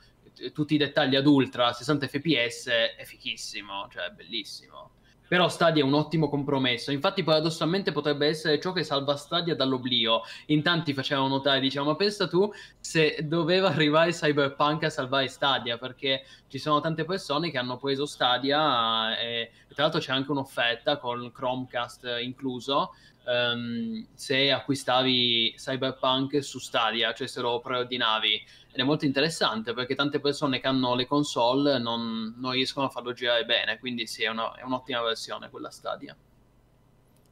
tutti 0.53 0.75
i 0.75 0.77
dettagli 0.77 1.15
ad 1.15 1.25
ultra, 1.25 1.73
60 1.73 2.07
fps, 2.07 2.67
è 2.67 3.03
fichissimo, 3.03 3.87
cioè 3.91 4.05
è 4.05 4.11
bellissimo. 4.11 4.91
Però 5.31 5.47
Stadia 5.47 5.81
è 5.81 5.85
un 5.85 5.93
ottimo 5.93 6.27
compromesso. 6.27 6.91
Infatti, 6.91 7.23
paradossalmente, 7.23 7.93
potrebbe 7.93 8.27
essere 8.27 8.59
ciò 8.59 8.73
che 8.73 8.83
salva 8.83 9.15
Stadia 9.15 9.55
dall'oblio. 9.55 10.23
In 10.47 10.61
tanti 10.61 10.93
facevano 10.93 11.29
notare, 11.29 11.61
diciamo, 11.61 11.91
ma 11.91 11.95
pensa 11.95 12.27
tu 12.27 12.51
se 12.77 13.17
doveva 13.23 13.69
arrivare 13.69 14.11
Cyberpunk 14.11 14.83
a 14.83 14.89
salvare 14.89 15.29
Stadia, 15.29 15.77
perché 15.77 16.25
ci 16.49 16.57
sono 16.57 16.81
tante 16.81 17.05
persone 17.05 17.49
che 17.49 17.57
hanno 17.57 17.77
preso 17.77 18.05
Stadia 18.05 19.17
e, 19.17 19.51
e 19.69 19.73
tra 19.73 19.83
l'altro 19.83 20.01
c'è 20.01 20.11
anche 20.11 20.31
un'offerta 20.31 20.97
con 20.97 21.31
Chromecast 21.31 22.17
incluso. 22.21 22.93
Um, 23.23 24.07
se 24.15 24.51
acquistavi 24.51 25.53
Cyberpunk 25.55 26.43
su 26.43 26.57
Stadia, 26.57 27.13
cioè 27.13 27.27
se 27.27 27.39
lo 27.39 27.59
preordinavi 27.59 28.33
ed 28.71 28.79
è 28.79 28.83
molto 28.83 29.05
interessante 29.05 29.73
perché 29.73 29.93
tante 29.93 30.19
persone 30.19 30.59
che 30.59 30.67
hanno 30.67 30.95
le 30.95 31.05
console 31.05 31.77
non, 31.77 32.33
non 32.37 32.51
riescono 32.53 32.87
a 32.87 32.89
farlo 32.89 33.13
girare 33.13 33.45
bene, 33.45 33.77
quindi 33.77 34.07
sì, 34.07 34.23
è, 34.23 34.29
una, 34.29 34.55
è 34.55 34.63
un'ottima 34.63 35.01
versione 35.01 35.51
quella 35.51 35.69
Stadia. 35.69 36.15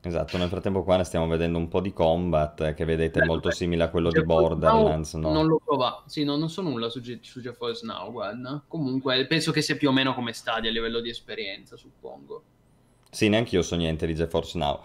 Esatto, 0.02 0.38
nel 0.38 0.48
frattempo 0.48 0.84
qua 0.84 0.96
ne 0.96 1.04
stiamo 1.04 1.28
vedendo 1.28 1.58
un 1.58 1.68
po' 1.68 1.82
di 1.82 1.92
combat 1.92 2.62
eh, 2.62 2.74
che 2.74 2.86
vedete 2.86 3.20
è 3.20 3.26
molto 3.26 3.52
simile 3.52 3.84
a 3.84 3.90
quello 3.90 4.12
di 4.12 4.24
Borderlands, 4.24 5.16
no? 5.16 5.32
Non 5.32 5.46
lo 5.46 5.60
prova, 5.64 6.04
sì, 6.06 6.24
non, 6.24 6.40
non 6.40 6.50
so 6.50 6.62
nulla 6.62 6.90
su, 6.90 7.02
G- 7.02 7.20
su 7.22 7.42
GeForce 7.42 7.86
Now, 7.86 8.12
guarda. 8.12 8.64
Comunque 8.66 9.26
penso 9.26 9.52
che 9.52 9.62
sia 9.62 9.76
più 9.76 9.90
o 9.90 9.92
meno 9.92 10.14
come 10.14 10.32
Stadia 10.32 10.70
a 10.70 10.74
livello 10.74 11.02
di 11.02 11.10
esperienza, 11.10 11.76
suppongo. 11.76 12.44
Sì, 13.10 13.28
neanche 13.28 13.56
io 13.56 13.62
so 13.62 13.76
niente 13.76 14.06
di 14.06 14.16
GeForce 14.16 14.58
Now. 14.58 14.80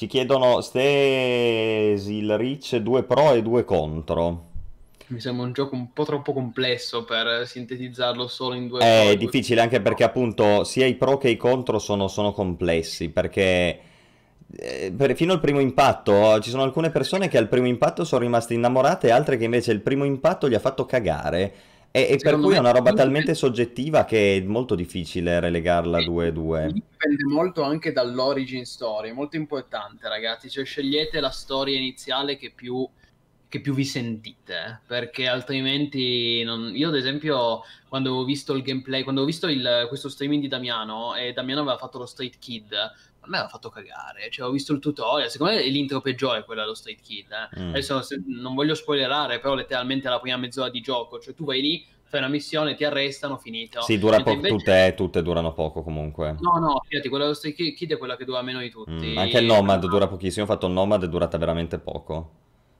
Ci 0.00 0.06
chiedono 0.06 0.62
Stesil 0.62 2.38
Reach 2.38 2.76
2 2.76 3.02
Pro 3.02 3.34
e 3.34 3.42
2 3.42 3.64
contro 3.66 4.44
mi 5.08 5.20
sembra 5.20 5.44
un 5.44 5.52
gioco 5.52 5.74
un 5.74 5.92
po' 5.92 6.06
troppo 6.06 6.32
complesso 6.32 7.04
per 7.04 7.46
sintetizzarlo 7.46 8.26
solo 8.26 8.54
in 8.54 8.68
due 8.68 8.80
È 8.80 9.14
difficile 9.18 9.60
anche 9.60 9.82
perché 9.82 10.02
appunto 10.02 10.64
sia 10.64 10.86
i 10.86 10.94
pro 10.94 11.18
che 11.18 11.28
i 11.28 11.36
contro 11.36 11.78
sono, 11.78 12.08
sono 12.08 12.32
complessi, 12.32 13.10
perché 13.10 13.78
eh, 14.56 14.90
per, 14.96 15.14
fino 15.16 15.34
al 15.34 15.40
primo 15.40 15.60
impatto 15.60 16.40
ci 16.40 16.48
sono 16.48 16.62
alcune 16.62 16.88
persone 16.88 17.28
che 17.28 17.36
al 17.36 17.48
primo 17.48 17.66
impatto 17.66 18.04
sono 18.04 18.22
rimaste 18.22 18.54
innamorate 18.54 19.08
e 19.08 19.10
altre 19.10 19.36
che 19.36 19.44
invece 19.44 19.72
il 19.72 19.82
primo 19.82 20.04
impatto 20.04 20.48
gli 20.48 20.54
ha 20.54 20.60
fatto 20.60 20.86
cagare. 20.86 21.52
E, 21.92 22.06
e 22.10 22.16
per 22.18 22.38
cui 22.38 22.54
è 22.54 22.58
una 22.58 22.70
roba 22.70 22.92
talmente 22.92 23.34
soggettiva 23.34 24.04
che 24.04 24.36
è 24.36 24.40
molto 24.40 24.74
difficile 24.74 25.40
relegarla 25.40 25.98
2-2. 25.98 26.70
Dipende 26.70 27.24
molto 27.28 27.62
anche 27.62 27.92
dall'origin 27.92 28.64
story, 28.64 29.10
molto 29.12 29.36
importante 29.36 30.08
ragazzi, 30.08 30.48
cioè 30.48 30.64
scegliete 30.64 31.18
la 31.18 31.30
storia 31.30 31.76
iniziale 31.76 32.36
che 32.36 32.52
più 32.54 32.88
che 33.50 33.60
più 33.60 33.74
vi 33.74 33.84
sentite, 33.84 34.80
perché 34.86 35.26
altrimenti 35.26 36.44
non... 36.44 36.70
io 36.72 36.86
ad 36.86 36.94
esempio 36.94 37.62
quando 37.88 38.14
ho 38.14 38.24
visto 38.24 38.54
il 38.54 38.62
gameplay, 38.62 39.02
quando 39.02 39.22
ho 39.22 39.24
visto 39.24 39.48
il, 39.48 39.86
questo 39.88 40.08
streaming 40.08 40.40
di 40.40 40.46
Damiano 40.46 41.16
e 41.16 41.32
Damiano 41.32 41.62
aveva 41.62 41.76
fatto 41.76 41.98
lo 41.98 42.06
Street 42.06 42.38
Kid, 42.38 42.72
me 43.30 43.36
aveva 43.36 43.48
fatto 43.48 43.70
cagare, 43.70 44.28
cioè 44.30 44.46
ho 44.46 44.50
visto 44.50 44.72
il 44.72 44.80
tutorial, 44.80 45.30
secondo 45.30 45.54
me 45.54 45.62
è 45.62 45.68
l'intro 45.68 46.00
peggiore 46.00 46.44
quella 46.44 46.62
dello 46.62 46.74
Street 46.74 47.00
Kid, 47.00 47.28
eh. 47.30 47.60
mm. 47.60 47.68
adesso 47.68 48.02
non 48.26 48.54
voglio 48.54 48.74
spoilerare, 48.74 49.38
però 49.38 49.54
letteralmente 49.54 50.08
la 50.08 50.18
prima 50.18 50.36
mezz'ora 50.36 50.68
di 50.68 50.80
gioco, 50.80 51.20
cioè 51.20 51.34
tu 51.34 51.44
vai 51.44 51.60
lì, 51.60 51.86
fai 52.02 52.20
una 52.20 52.28
missione, 52.28 52.74
ti 52.74 52.84
arrestano, 52.84 53.38
finito. 53.38 53.82
Sì, 53.82 53.98
dura 53.98 54.16
poco, 54.18 54.32
invece... 54.32 54.56
tutte, 54.56 54.94
tutte, 54.96 55.22
durano 55.22 55.52
poco 55.52 55.82
comunque. 55.82 56.36
No, 56.40 56.58
no, 56.58 56.82
fidati, 56.86 57.08
quella 57.08 57.24
dello 57.24 57.36
Street 57.36 57.74
Kid 57.74 57.92
è 57.92 57.98
quella 57.98 58.16
che 58.16 58.24
dura 58.24 58.42
meno 58.42 58.58
di 58.58 58.68
tutti. 58.68 59.12
Mm, 59.12 59.18
anche 59.18 59.38
il 59.38 59.46
Nomad 59.46 59.86
dura 59.86 60.08
pochissimo, 60.08 60.44
ho 60.44 60.48
fatto 60.48 60.66
il 60.66 60.72
Nomad 60.72 61.04
è 61.04 61.08
durata 61.08 61.38
veramente 61.38 61.78
poco. 61.78 62.32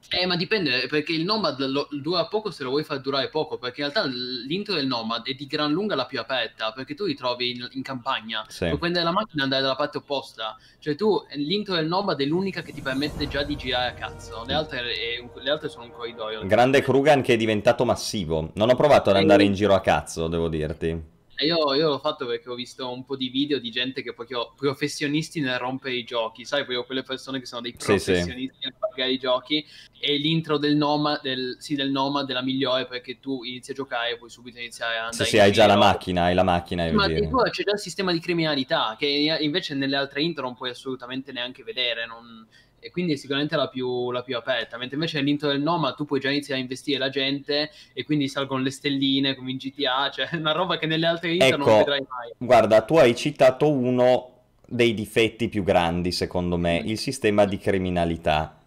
Eh, 0.08 0.26
ma 0.26 0.36
dipende, 0.36 0.86
perché 0.88 1.12
il 1.12 1.24
Nomad 1.24 1.64
lo, 1.66 1.86
dura 1.90 2.26
poco 2.26 2.50
se 2.50 2.64
lo 2.64 2.70
vuoi 2.70 2.82
far 2.82 3.00
durare 3.00 3.28
poco, 3.28 3.58
perché 3.58 3.82
in 3.82 3.90
realtà 3.90 4.10
l'intro 4.10 4.74
del 4.74 4.86
Nomad 4.86 5.26
è 5.26 5.34
di 5.34 5.46
gran 5.46 5.70
lunga 5.70 5.94
la 5.94 6.06
più 6.06 6.18
aperta, 6.18 6.72
perché 6.72 6.94
tu 6.94 7.04
li 7.04 7.14
trovi 7.14 7.50
in, 7.50 7.68
in 7.72 7.82
campagna, 7.82 8.44
sì. 8.48 8.66
puoi 8.66 8.78
prendere 8.78 9.04
la 9.04 9.12
macchina 9.12 9.42
e 9.42 9.44
andare 9.44 9.62
dalla 9.62 9.76
parte 9.76 9.98
opposta, 9.98 10.56
cioè 10.78 10.96
tu, 10.96 11.22
l'intro 11.34 11.74
del 11.74 11.86
Nomad 11.86 12.20
è 12.20 12.24
l'unica 12.24 12.62
che 12.62 12.72
ti 12.72 12.80
permette 12.80 13.28
già 13.28 13.44
di 13.44 13.54
girare 13.56 13.90
a 13.90 13.94
cazzo, 13.94 14.42
le 14.46 14.54
altre, 14.54 14.80
è, 14.80 15.40
le 15.40 15.50
altre 15.50 15.68
sono 15.68 15.84
un 15.84 15.92
corridoio. 15.92 16.44
Grande 16.46 16.82
Krugan 16.82 17.22
che 17.22 17.34
è 17.34 17.36
diventato 17.36 17.84
massivo, 17.84 18.50
non 18.54 18.68
ho 18.68 18.74
provato 18.74 19.10
ad 19.10 19.16
andare 19.16 19.44
in 19.44 19.52
giro 19.52 19.74
a 19.74 19.80
cazzo, 19.80 20.26
devo 20.26 20.48
dirti. 20.48 21.18
Io, 21.40 21.74
io, 21.74 21.88
l'ho 21.88 21.98
fatto 21.98 22.26
perché 22.26 22.48
ho 22.48 22.54
visto 22.54 22.90
un 22.90 23.04
po' 23.04 23.16
di 23.16 23.28
video 23.28 23.58
di 23.58 23.70
gente 23.70 24.02
che 24.02 24.12
proprio 24.12 24.52
professionisti 24.54 25.40
nel 25.40 25.58
rompere 25.58 25.94
i 25.94 26.04
giochi, 26.04 26.44
sai, 26.44 26.60
proprio 26.60 26.84
quelle 26.84 27.02
persone 27.02 27.38
che 27.40 27.46
sono 27.46 27.62
dei 27.62 27.72
professionisti 27.72 28.56
sì, 28.58 28.64
nel 28.64 28.74
pagare 28.78 29.12
i 29.12 29.18
giochi. 29.18 29.64
E 30.02 30.16
l'intro 30.16 30.56
del 30.58 30.76
Noma, 30.76 31.18
del, 31.22 31.56
sì, 31.58 31.74
del 31.74 31.90
Noma 31.90 32.24
della 32.24 32.42
migliore 32.42 32.86
perché 32.86 33.20
tu 33.20 33.44
inizi 33.44 33.72
a 33.72 33.74
giocare 33.74 34.12
e 34.12 34.16
puoi 34.16 34.30
subito 34.30 34.58
iniziare 34.58 34.96
a 34.96 35.04
andare 35.04 35.24
Sì, 35.24 35.30
sì, 35.30 35.38
hai 35.38 35.52
già 35.52 35.66
la 35.66 35.76
macchina, 35.76 36.24
hai 36.24 36.34
la 36.34 36.42
macchina. 36.42 36.90
Ma 36.92 37.06
tu 37.06 37.36
c'è 37.50 37.64
già 37.64 37.72
il 37.72 37.78
sistema 37.78 38.12
di 38.12 38.20
criminalità 38.20 38.96
che 38.98 39.06
invece 39.06 39.74
nelle 39.74 39.96
altre 39.96 40.22
intro 40.22 40.44
non 40.44 40.54
puoi 40.54 40.70
assolutamente 40.70 41.32
neanche 41.32 41.62
vedere, 41.62 42.06
non 42.06 42.46
e 42.80 42.90
quindi 42.90 43.12
è 43.12 43.16
sicuramente 43.16 43.56
la 43.56 43.68
più, 43.68 44.10
la 44.10 44.22
più 44.22 44.36
aperta. 44.36 44.78
Mentre 44.78 44.96
invece 44.96 45.18
nell'intro 45.18 45.48
del 45.48 45.60
Noma 45.60 45.92
tu 45.92 46.04
puoi 46.06 46.18
già 46.18 46.30
iniziare 46.30 46.60
a 46.60 46.62
investire 46.62 46.98
la 46.98 47.10
gente 47.10 47.70
e 47.92 48.04
quindi 48.04 48.26
salgono 48.26 48.62
le 48.62 48.70
stelline 48.70 49.34
come 49.34 49.50
in 49.50 49.58
GTA, 49.58 50.10
cioè 50.10 50.28
una 50.32 50.52
roba 50.52 50.78
che 50.78 50.86
nelle 50.86 51.06
altre 51.06 51.32
intro 51.32 51.46
ecco, 51.46 51.56
non 51.58 51.78
vedrai 51.78 52.00
mai. 52.08 52.32
Guarda, 52.38 52.80
tu 52.82 52.96
hai 52.96 53.14
citato 53.14 53.70
uno 53.70 54.30
dei 54.66 54.94
difetti 54.94 55.48
più 55.48 55.62
grandi, 55.62 56.10
secondo 56.10 56.56
me, 56.56 56.82
mm. 56.82 56.86
il 56.86 56.98
sistema 56.98 57.44
di 57.44 57.58
criminalità. 57.58 58.58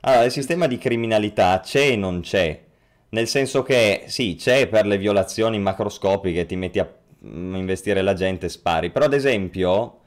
Allora, 0.00 0.24
il 0.24 0.30
sistema 0.30 0.66
di 0.66 0.78
criminalità 0.78 1.60
c'è 1.60 1.90
e 1.90 1.96
non 1.96 2.20
c'è. 2.20 2.64
Nel 3.10 3.26
senso 3.26 3.62
che 3.62 4.04
sì, 4.06 4.36
c'è 4.38 4.68
per 4.68 4.86
le 4.86 4.98
violazioni 4.98 5.58
macroscopiche, 5.58 6.46
ti 6.46 6.56
metti 6.56 6.78
a 6.78 6.88
mm, 7.26 7.54
investire 7.54 8.02
la 8.02 8.14
gente 8.14 8.46
e 8.46 8.50
spari. 8.50 8.90
Però 8.90 9.06
ad 9.06 9.14
esempio 9.14 10.00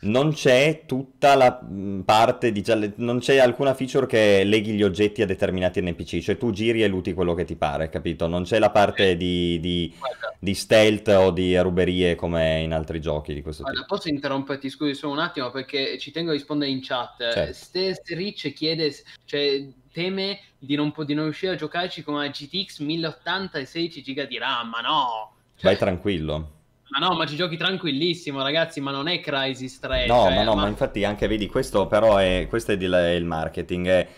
non 0.00 0.32
c'è 0.32 0.82
tutta 0.86 1.34
la 1.34 1.60
mm, 1.62 2.00
parte 2.00 2.52
di 2.52 2.62
non 2.96 3.18
c'è 3.18 3.38
alcuna 3.38 3.74
feature 3.74 4.06
che 4.06 4.44
leghi 4.44 4.72
gli 4.72 4.82
oggetti 4.82 5.22
a 5.22 5.26
determinati 5.26 5.80
NPC, 5.80 6.20
cioè 6.20 6.36
tu 6.36 6.50
giri 6.50 6.82
e 6.82 6.88
luti 6.88 7.14
quello 7.14 7.34
che 7.34 7.44
ti 7.44 7.56
pare, 7.56 7.88
capito? 7.88 8.26
Non 8.26 8.42
c'è 8.42 8.58
la 8.58 8.70
parte 8.70 9.16
di, 9.16 9.58
di, 9.60 9.92
di 10.38 10.54
stealth 10.54 11.08
o 11.08 11.30
di 11.30 11.56
ruberie 11.58 12.14
come 12.14 12.60
in 12.60 12.72
altri 12.72 13.00
giochi 13.00 13.32
di 13.32 13.42
questo 13.42 13.62
Guarda, 13.62 13.80
tipo. 13.80 13.94
Posso 13.94 14.08
interromperti, 14.08 14.68
scusi, 14.68 14.94
solo 14.94 15.12
un 15.12 15.20
attimo 15.20 15.50
perché 15.50 15.98
ci 15.98 16.10
tengo 16.10 16.30
a 16.30 16.34
rispondere 16.34 16.70
in 16.70 16.80
chat. 16.82 17.32
Certo. 17.32 17.52
Ste 17.52 17.96
Rich 18.08 18.52
chiede, 18.52 18.94
cioè 19.24 19.66
teme 19.92 20.40
di 20.58 20.74
non, 20.74 20.92
di 21.04 21.14
non 21.14 21.24
riuscire 21.24 21.52
a 21.52 21.56
giocarci 21.56 22.02
con 22.02 22.14
una 22.14 22.28
GTX 22.28 22.80
1080 22.80 23.58
e 23.58 23.64
16 23.64 24.02
GB 24.02 24.28
di 24.28 24.38
RAM, 24.38 24.68
ma 24.68 24.80
no! 24.80 25.32
Cioè... 25.56 25.70
Vai 25.70 25.76
tranquillo. 25.78 26.55
Ma 26.88 26.98
no, 26.98 27.14
ma 27.14 27.26
ci 27.26 27.34
giochi 27.34 27.56
tranquillissimo, 27.56 28.42
ragazzi, 28.42 28.80
ma 28.80 28.90
non 28.90 29.08
è 29.08 29.20
Crisis 29.20 29.78
3. 29.80 30.06
No, 30.06 30.24
cioè, 30.24 30.34
ma 30.36 30.42
no, 30.44 30.54
ma... 30.54 30.62
ma... 30.62 30.68
infatti 30.68 31.04
anche 31.04 31.26
vedi, 31.26 31.48
questo 31.48 31.86
però 31.86 32.16
è, 32.16 32.46
questo 32.48 32.72
è 32.72 32.74
il 32.74 33.24
marketing. 33.24 33.86
È... 33.86 34.08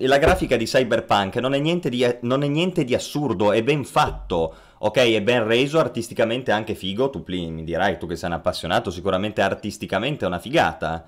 La 0.00 0.18
grafica 0.18 0.56
di 0.56 0.64
Cyberpunk 0.64 1.36
non 1.36 1.54
è, 1.54 1.58
niente 1.58 1.88
di, 1.88 2.06
non 2.22 2.42
è 2.42 2.48
niente 2.48 2.84
di 2.84 2.94
assurdo, 2.94 3.52
è 3.52 3.62
ben 3.62 3.84
fatto, 3.84 4.54
ok? 4.78 4.96
È 4.98 5.22
ben 5.22 5.46
reso, 5.46 5.78
artisticamente 5.78 6.50
anche 6.50 6.74
figo, 6.74 7.08
tu 7.08 7.22
mi 7.26 7.64
dirai, 7.64 7.98
tu 7.98 8.06
che 8.06 8.16
sei 8.16 8.28
un 8.28 8.36
appassionato, 8.36 8.90
sicuramente 8.90 9.40
artisticamente 9.40 10.24
è 10.24 10.28
una 10.28 10.40
figata. 10.40 11.04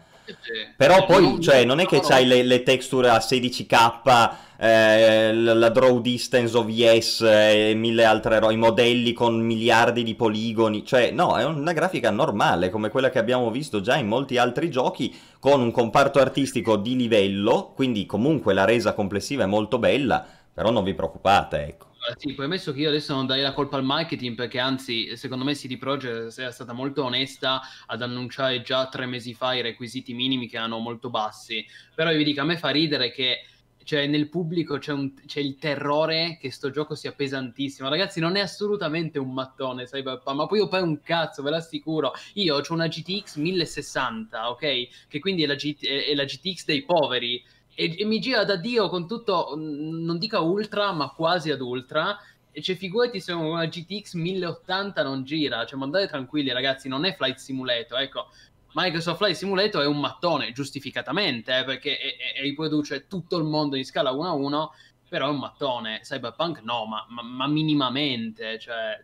Però 0.77 1.05
poi, 1.05 1.23
non, 1.23 1.41
cioè, 1.41 1.65
non 1.65 1.81
è 1.81 1.87
che 1.87 2.01
c'hai 2.01 2.27
le, 2.27 2.43
le, 2.43 2.63
texture 2.63 3.11
a 3.11 3.19
16k, 3.19 4.33
eh, 4.57 5.35
la 5.35 5.69
draw 5.69 6.01
distance 6.01 6.57
OVS 6.57 7.21
e 7.23 7.75
mille 7.77 8.05
altre 8.05 8.39
robe, 8.39 8.55
i 8.55 8.57
modelli 8.57 9.13
con 9.13 9.39
miliardi 9.39 10.03
di 10.03 10.15
poligoni, 10.15 10.85
cioè, 10.87 11.11
no, 11.11 11.37
è 11.37 11.45
una 11.45 11.73
grafica 11.73 12.11
normale, 12.11 12.71
come 12.71 12.89
quella 12.89 13.11
che 13.11 13.19
abbiamo 13.19 13.51
visto 13.51 13.81
già 13.81 13.97
in 13.97 14.07
molti 14.07 14.39
altri 14.39 14.71
giochi, 14.71 15.15
con 15.39 15.61
un 15.61 15.71
comparto 15.71 16.21
artistico 16.21 16.77
di 16.77 16.97
livello, 16.97 17.73
quindi 17.75 18.07
comunque 18.07 18.55
la 18.55 18.65
resa 18.65 18.95
complessiva 18.95 19.45
è 19.45 19.47
molto 19.47 19.79
bella, 19.79 20.25
però 20.53 20.71
non 20.71 20.85
vi 20.85 20.95
preoccupate, 20.95 21.67
ecco. 21.67 21.93
Sì, 22.17 22.35
premesso 22.35 22.73
che 22.73 22.81
io 22.81 22.89
adesso 22.89 23.15
non 23.15 23.27
darei 23.27 23.43
la 23.43 23.55
colpa 23.55 23.77
al 23.77 23.85
marketing 23.85 24.35
perché 24.35 24.59
anzi, 24.59 25.17
secondo 25.17 25.45
me 25.45 25.55
CD 25.55 25.79
Projekt 25.79 26.39
è 26.39 26.53
stata 26.53 26.73
molto 26.73 27.05
onesta 27.05 27.63
ad 27.87 28.03
annunciare 28.03 28.61
già 28.61 28.89
tre 28.89 29.07
mesi 29.07 29.33
fa 29.33 29.55
i 29.55 29.63
requisiti 29.63 30.13
minimi 30.13 30.47
che 30.47 30.57
erano 30.57 30.79
molto 30.79 31.09
bassi. 31.09 31.65
Però 31.95 32.13
vi 32.13 32.25
dico, 32.25 32.43
a 32.43 32.45
me 32.45 32.59
fa 32.59 32.69
ridere 32.69 33.11
che 33.11 33.47
cioè, 33.85 34.07
nel 34.07 34.29
pubblico 34.29 34.79
c'è, 34.79 34.93
un, 34.93 35.13
c'è, 35.27 35.41
il 35.41 35.57
terrore 35.59 36.39
che 36.41 36.51
sto 36.51 36.71
gioco 36.71 36.95
sia 36.95 37.13
pesantissimo. 37.13 37.89
Ragazzi, 37.89 38.19
non 38.19 38.37
è 38.37 38.41
assolutamente 38.41 39.19
un 39.19 39.33
mattone 39.33 39.85
Cyberpunk, 39.85 40.37
ma 40.37 40.47
poi 40.47 40.59
io 40.59 40.69
poi 40.69 40.83
un 40.83 41.01
cazzo, 41.03 41.43
ve 41.43 41.51
l'assicuro. 41.51 42.13
Io 42.35 42.57
ho 42.57 42.63
una 42.71 42.89
GTX 42.89 43.37
1060, 43.37 44.51
ok? 44.51 45.07
Che 45.07 45.19
quindi 45.21 45.45
è 45.45 45.47
la, 45.47 45.55
G- 45.55 45.87
è 45.87 46.15
la 46.15 46.25
GTX 46.25 46.65
dei 46.65 46.83
poveri 46.83 47.43
e, 47.75 47.97
e, 47.99 48.05
mi 48.05 48.21
gira 48.21 48.45
da 48.45 48.57
Dio 48.57 48.89
con 48.89 49.07
tutto, 49.07 49.55
non 49.57 50.19
dica 50.19 50.41
ultra, 50.41 50.93
ma 50.93 51.11
quasi 51.11 51.51
ad 51.51 51.61
ultra. 51.61 52.19
E 52.51 52.61
c'è 52.61 52.77
figurati 52.77 53.21
se 53.21 53.33
una 53.33 53.67
GTX 53.67 54.15
1080 54.15 55.03
non 55.03 55.25
gira, 55.25 55.67
cioè 55.67 55.79
mandate 55.79 56.07
tranquilli 56.07 56.53
ragazzi, 56.53 56.89
non 56.89 57.05
è 57.05 57.15
Flight 57.15 57.39
Simulator, 57.39 57.99
ecco. 57.99 58.29
Microsoft 58.75 59.19
Flight 59.19 59.37
Simulator 59.37 59.83
è 59.83 59.87
un 59.87 59.99
mattone, 59.99 60.53
giustificatamente, 60.53 61.59
eh, 61.59 61.65
perché 61.65 61.97
è, 61.97 62.39
è, 62.39 62.41
riproduce 62.43 63.07
tutto 63.07 63.39
il 63.39 63.45
mondo 63.45 63.77
in 63.77 63.85
scala 63.85 64.11
1 64.11 64.29
a 64.29 64.33
1, 64.33 64.73
però 65.09 65.27
è 65.27 65.31
un 65.31 65.39
mattone. 65.39 66.01
Cyberpunk 66.03 66.61
no, 66.63 66.85
ma, 66.87 67.05
ma, 67.09 67.23
ma 67.23 67.47
minimamente, 67.49 68.59
cioè... 68.59 69.03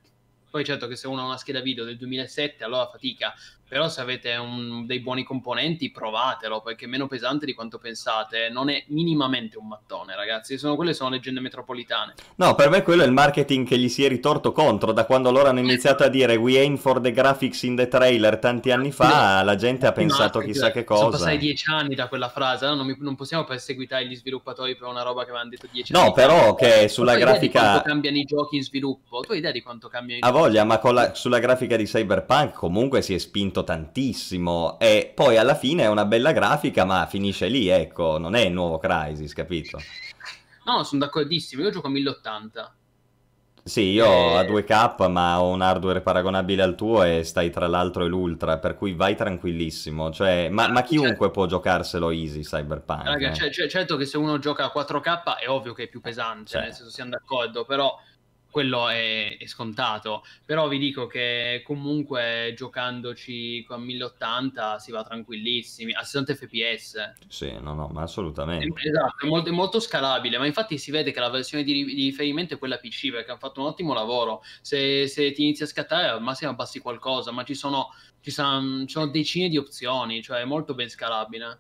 Poi 0.50 0.64
certo 0.64 0.88
che 0.88 0.96
se 0.96 1.06
uno 1.06 1.20
ha 1.20 1.26
una 1.26 1.36
scheda 1.36 1.60
video 1.60 1.84
del 1.84 1.96
2007 1.96 2.64
allora 2.64 2.88
fatica, 2.88 3.32
però 3.70 3.88
se 3.88 4.00
avete 4.00 4.34
un, 4.34 4.84
dei 4.84 4.98
buoni 4.98 5.22
componenti 5.22 5.92
provatelo 5.92 6.60
perché 6.60 6.86
è 6.86 6.88
meno 6.88 7.06
pesante 7.06 7.46
di 7.46 7.54
quanto 7.54 7.78
pensate. 7.78 8.48
Non 8.50 8.68
è 8.68 8.82
minimamente 8.88 9.58
un 9.58 9.68
mattone 9.68 10.16
ragazzi. 10.16 10.58
Sono, 10.58 10.74
quelle 10.74 10.92
sono 10.92 11.10
leggende 11.10 11.38
metropolitane. 11.38 12.14
No 12.34 12.56
per 12.56 12.68
me 12.68 12.82
quello 12.82 13.04
è 13.04 13.06
il 13.06 13.12
marketing 13.12 13.64
che 13.64 13.78
gli 13.78 13.88
si 13.88 14.04
è 14.04 14.08
ritorto 14.08 14.50
contro. 14.50 14.90
Da 14.90 15.04
quando 15.04 15.30
loro 15.30 15.50
hanno 15.50 15.60
iniziato 15.60 16.02
a 16.02 16.08
dire 16.08 16.34
we 16.34 16.58
aim 16.58 16.78
for 16.78 17.00
the 17.00 17.12
graphics 17.12 17.62
in 17.62 17.76
the 17.76 17.86
trailer 17.86 18.40
tanti 18.40 18.72
anni 18.72 18.90
fa 18.90 19.38
no. 19.38 19.44
la 19.44 19.54
gente 19.54 19.86
ha 19.86 19.92
pensato 19.92 20.40
no, 20.40 20.46
chissà 20.46 20.72
che 20.72 20.82
cosa. 20.82 21.02
sono 21.02 21.12
passati 21.12 21.38
dieci 21.38 21.70
anni 21.70 21.94
da 21.94 22.08
quella 22.08 22.28
frase 22.28 22.66
no? 22.66 22.74
non, 22.74 22.86
mi, 22.86 22.96
non, 22.98 23.14
possiamo 23.14 23.44
perseguitare 23.44 24.06
gli 24.06 24.16
sviluppatori 24.16 24.74
per 24.74 24.88
una 24.88 25.02
roba 25.02 25.22
che 25.22 25.30
avevano 25.30 25.50
detto 25.50 25.68
dieci 25.70 25.92
no, 25.92 26.00
anni 26.00 26.08
no 26.08 26.14
però 26.14 26.54
che 26.54 26.88
sulla 26.88 27.16
grafica 27.16 27.60
quanto 27.60 27.82
cambiano 27.82 28.16
i 28.16 28.24
giochi 28.24 28.56
in 28.56 28.64
sviluppo. 28.64 29.20
Tu 29.20 29.32
hai 29.32 29.38
idea 29.38 29.52
di 29.52 29.62
quanto 29.62 29.88
cambiano 29.88 30.18
i 30.18 30.22
giochi 30.22 30.36
a 30.36 30.40
voglia 30.40 30.64
ma 30.64 30.80
la, 30.90 31.14
sulla 31.14 31.38
grafica 31.38 31.76
di 31.76 31.84
Cyberpunk 31.84 32.54
comunque 32.54 33.02
si 33.02 33.14
è 33.14 33.18
spinto 33.18 33.59
spinto 33.60 33.64
tantissimo 33.64 34.78
e 34.78 35.12
poi 35.14 35.36
alla 35.36 35.54
fine 35.54 35.84
è 35.84 35.88
una 35.88 36.04
bella 36.04 36.32
grafica 36.32 36.84
ma 36.84 37.06
finisce 37.06 37.48
lì, 37.48 37.68
ecco, 37.68 38.18
non 38.18 38.34
è 38.34 38.40
il 38.40 38.52
nuovo 38.52 38.78
Crisis, 38.78 39.32
capito? 39.32 39.78
No, 40.64 40.82
sono 40.82 41.04
d'accordissimo, 41.04 41.62
io 41.62 41.70
gioco 41.70 41.86
a 41.86 41.90
1080. 41.90 42.74
Sì, 43.62 43.90
io 43.90 44.06
ho 44.06 44.36
a 44.38 44.42
2K 44.42 45.10
ma 45.10 45.40
ho 45.40 45.48
un 45.48 45.60
hardware 45.60 46.00
paragonabile 46.00 46.62
al 46.62 46.74
tuo 46.74 47.02
e 47.02 47.22
stai 47.24 47.50
tra 47.50 47.66
l'altro 47.66 48.04
e 48.04 48.08
l'ultra, 48.08 48.58
per 48.58 48.74
cui 48.74 48.94
vai 48.94 49.14
tranquillissimo, 49.14 50.10
cioè, 50.10 50.48
ma, 50.48 50.68
ma 50.68 50.82
chiunque 50.82 51.10
certo. 51.10 51.30
può 51.30 51.46
giocarselo 51.46 52.10
easy 52.10 52.40
Cyberpunk. 52.40 53.04
Raga, 53.04 53.30
eh. 53.30 53.50
c- 53.50 53.66
certo 53.66 53.96
che 53.96 54.06
se 54.06 54.16
uno 54.16 54.38
gioca 54.38 54.64
a 54.64 54.72
4K 54.74 55.38
è 55.38 55.48
ovvio 55.48 55.74
che 55.74 55.84
è 55.84 55.88
più 55.88 56.00
pesante, 56.00 56.52
cioè. 56.52 56.62
nel 56.62 56.72
senso 56.72 56.90
siamo 56.90 57.10
d'accordo, 57.10 57.64
però 57.64 57.94
quello 58.50 58.88
è, 58.88 59.36
è, 59.38 59.46
scontato. 59.46 60.24
Però 60.44 60.68
vi 60.68 60.78
dico 60.78 61.06
che 61.06 61.62
comunque 61.64 62.52
giocandoci 62.56 63.64
con 63.66 63.82
1080 63.82 64.78
si 64.78 64.90
va 64.90 65.02
tranquillissimi, 65.04 65.92
a 65.92 66.02
60 66.02 66.34
fps. 66.34 67.12
Sì, 67.28 67.52
no, 67.60 67.74
no, 67.74 67.88
ma 67.88 68.02
assolutamente. 68.02 68.66
Esatto, 68.82 69.24
è 69.24 69.28
molto, 69.28 69.48
è 69.48 69.52
molto 69.52 69.80
scalabile, 69.80 70.38
ma 70.38 70.46
infatti 70.46 70.78
si 70.78 70.90
vede 70.90 71.12
che 71.12 71.20
la 71.20 71.30
versione 71.30 71.64
di, 71.64 71.84
di, 71.84 72.04
riferimento 72.04 72.54
è 72.54 72.58
quella 72.58 72.78
PC 72.78 73.10
perché 73.10 73.30
hanno 73.30 73.40
fatto 73.40 73.60
un 73.60 73.66
ottimo 73.66 73.94
lavoro. 73.94 74.42
Se, 74.60 75.06
se 75.06 75.32
ti 75.32 75.42
inizi 75.42 75.62
a 75.62 75.66
scattare 75.66 76.08
al 76.08 76.22
massimo 76.22 76.50
abbassi 76.50 76.80
qualcosa, 76.80 77.30
ma 77.30 77.44
ci 77.44 77.54
sono, 77.54 77.88
ci 78.20 78.30
sono, 78.30 78.80
ci 78.86 78.92
sono 78.92 79.06
decine 79.06 79.48
di 79.48 79.56
opzioni, 79.56 80.22
cioè 80.22 80.40
è 80.40 80.44
molto 80.44 80.74
ben 80.74 80.88
scalabile. 80.88 81.58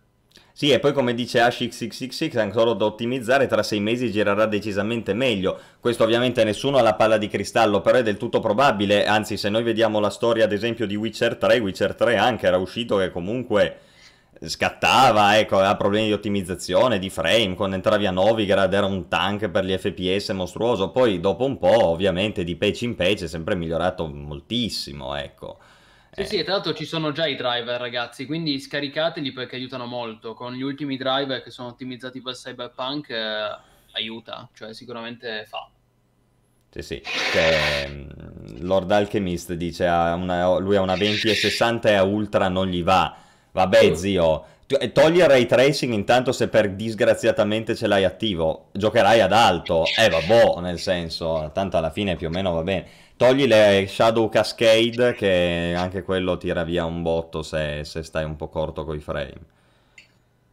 Sì, 0.52 0.70
e 0.70 0.78
poi 0.78 0.92
come 0.92 1.14
dice 1.14 1.40
Ash666, 1.40 2.38
ancora 2.38 2.74
da 2.74 2.84
ottimizzare, 2.84 3.46
tra 3.46 3.62
sei 3.62 3.80
mesi 3.80 4.10
girerà 4.10 4.44
decisamente 4.44 5.14
meglio. 5.14 5.58
Questo 5.80 6.04
ovviamente 6.04 6.44
nessuno 6.44 6.76
ha 6.76 6.82
la 6.82 6.94
palla 6.94 7.16
di 7.16 7.28
cristallo, 7.28 7.80
però 7.80 7.98
è 7.98 8.02
del 8.02 8.18
tutto 8.18 8.40
probabile, 8.40 9.06
anzi 9.06 9.38
se 9.38 9.48
noi 9.48 9.62
vediamo 9.62 10.00
la 10.00 10.10
storia 10.10 10.44
ad 10.44 10.52
esempio 10.52 10.86
di 10.86 10.96
Witcher 10.96 11.36
3, 11.36 11.58
Witcher 11.60 11.94
3 11.94 12.16
anche 12.16 12.46
era 12.46 12.58
uscito 12.58 12.98
che 12.98 13.10
comunque 13.10 13.78
scattava, 14.42 15.38
ecco, 15.38 15.56
aveva 15.56 15.76
problemi 15.76 16.06
di 16.06 16.12
ottimizzazione, 16.12 16.98
di 16.98 17.10
frame, 17.10 17.54
quando 17.54 17.76
entravi 17.76 18.06
a 18.06 18.10
Novigrad 18.10 18.72
era 18.72 18.86
un 18.86 19.08
tank 19.08 19.48
per 19.48 19.64
gli 19.64 19.76
FPS 19.76 20.30
mostruoso, 20.30 20.90
poi 20.90 21.20
dopo 21.20 21.44
un 21.44 21.58
po' 21.58 21.86
ovviamente 21.86 22.44
di 22.44 22.56
patch 22.56 22.82
in 22.82 22.96
patch 22.96 23.22
è 23.24 23.28
sempre 23.28 23.54
migliorato 23.54 24.06
moltissimo, 24.06 25.14
ecco. 25.14 25.58
Sì, 26.12 26.24
sì, 26.24 26.42
tra 26.42 26.54
l'altro 26.54 26.74
ci 26.74 26.84
sono 26.84 27.12
già 27.12 27.26
i 27.26 27.36
driver, 27.36 27.80
ragazzi, 27.80 28.26
quindi 28.26 28.58
scaricateli 28.58 29.32
perché 29.32 29.56
aiutano 29.56 29.86
molto. 29.86 30.34
Con 30.34 30.54
gli 30.54 30.62
ultimi 30.62 30.96
driver 30.96 31.42
che 31.42 31.50
sono 31.50 31.68
ottimizzati 31.68 32.20
per 32.20 32.34
Cyberpunk, 32.34 33.10
eh, 33.10 33.58
aiuta, 33.92 34.48
cioè 34.52 34.74
sicuramente 34.74 35.44
fa. 35.46 35.70
Sì, 36.72 36.82
sì, 36.82 37.02
mm, 37.88 38.08
Lord 38.60 38.90
Alchemist 38.92 39.54
dice 39.54 39.86
ha 39.86 40.14
una, 40.14 40.56
lui 40.58 40.76
ha 40.76 40.80
una 40.80 40.94
20 40.94 41.28
e 41.28 41.34
60 41.34 41.90
e 41.90 41.94
a 41.94 42.02
Ultra 42.04 42.48
non 42.48 42.68
gli 42.68 42.82
va. 42.82 43.16
Vabbè, 43.52 43.94
zio, 43.96 44.44
togli 44.92 45.18
il 45.18 45.26
ray 45.26 45.46
tracing 45.46 45.92
intanto 45.92 46.30
se 46.30 46.48
per 46.48 46.70
disgraziatamente 46.74 47.74
ce 47.74 47.88
l'hai 47.88 48.04
attivo, 48.04 48.68
giocherai 48.72 49.20
ad 49.20 49.32
alto. 49.32 49.84
Eh, 49.98 50.08
vabbè, 50.08 50.60
nel 50.60 50.78
senso, 50.78 51.50
tanto 51.52 51.76
alla 51.76 51.90
fine 51.90 52.14
più 52.14 52.28
o 52.28 52.30
meno 52.30 52.52
va 52.52 52.62
bene. 52.62 52.86
Togli 53.20 53.46
le 53.46 53.84
Shadow 53.86 54.30
Cascade 54.30 55.12
che 55.12 55.74
anche 55.76 56.02
quello 56.02 56.38
tira 56.38 56.64
via 56.64 56.86
un 56.86 57.02
botto 57.02 57.42
se, 57.42 57.84
se 57.84 58.02
stai 58.02 58.24
un 58.24 58.34
po' 58.34 58.48
corto 58.48 58.86
coi 58.86 58.98
frame. 58.98 59.40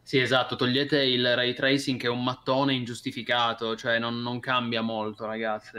Sì, 0.02 0.18
esatto, 0.18 0.54
togliete 0.54 1.02
il 1.02 1.34
ray 1.34 1.54
tracing 1.54 1.98
che 1.98 2.08
è 2.08 2.10
un 2.10 2.22
mattone 2.22 2.74
ingiustificato, 2.74 3.74
cioè 3.74 3.98
non, 3.98 4.20
non 4.20 4.38
cambia 4.38 4.82
molto, 4.82 5.24
ragazzi. 5.24 5.78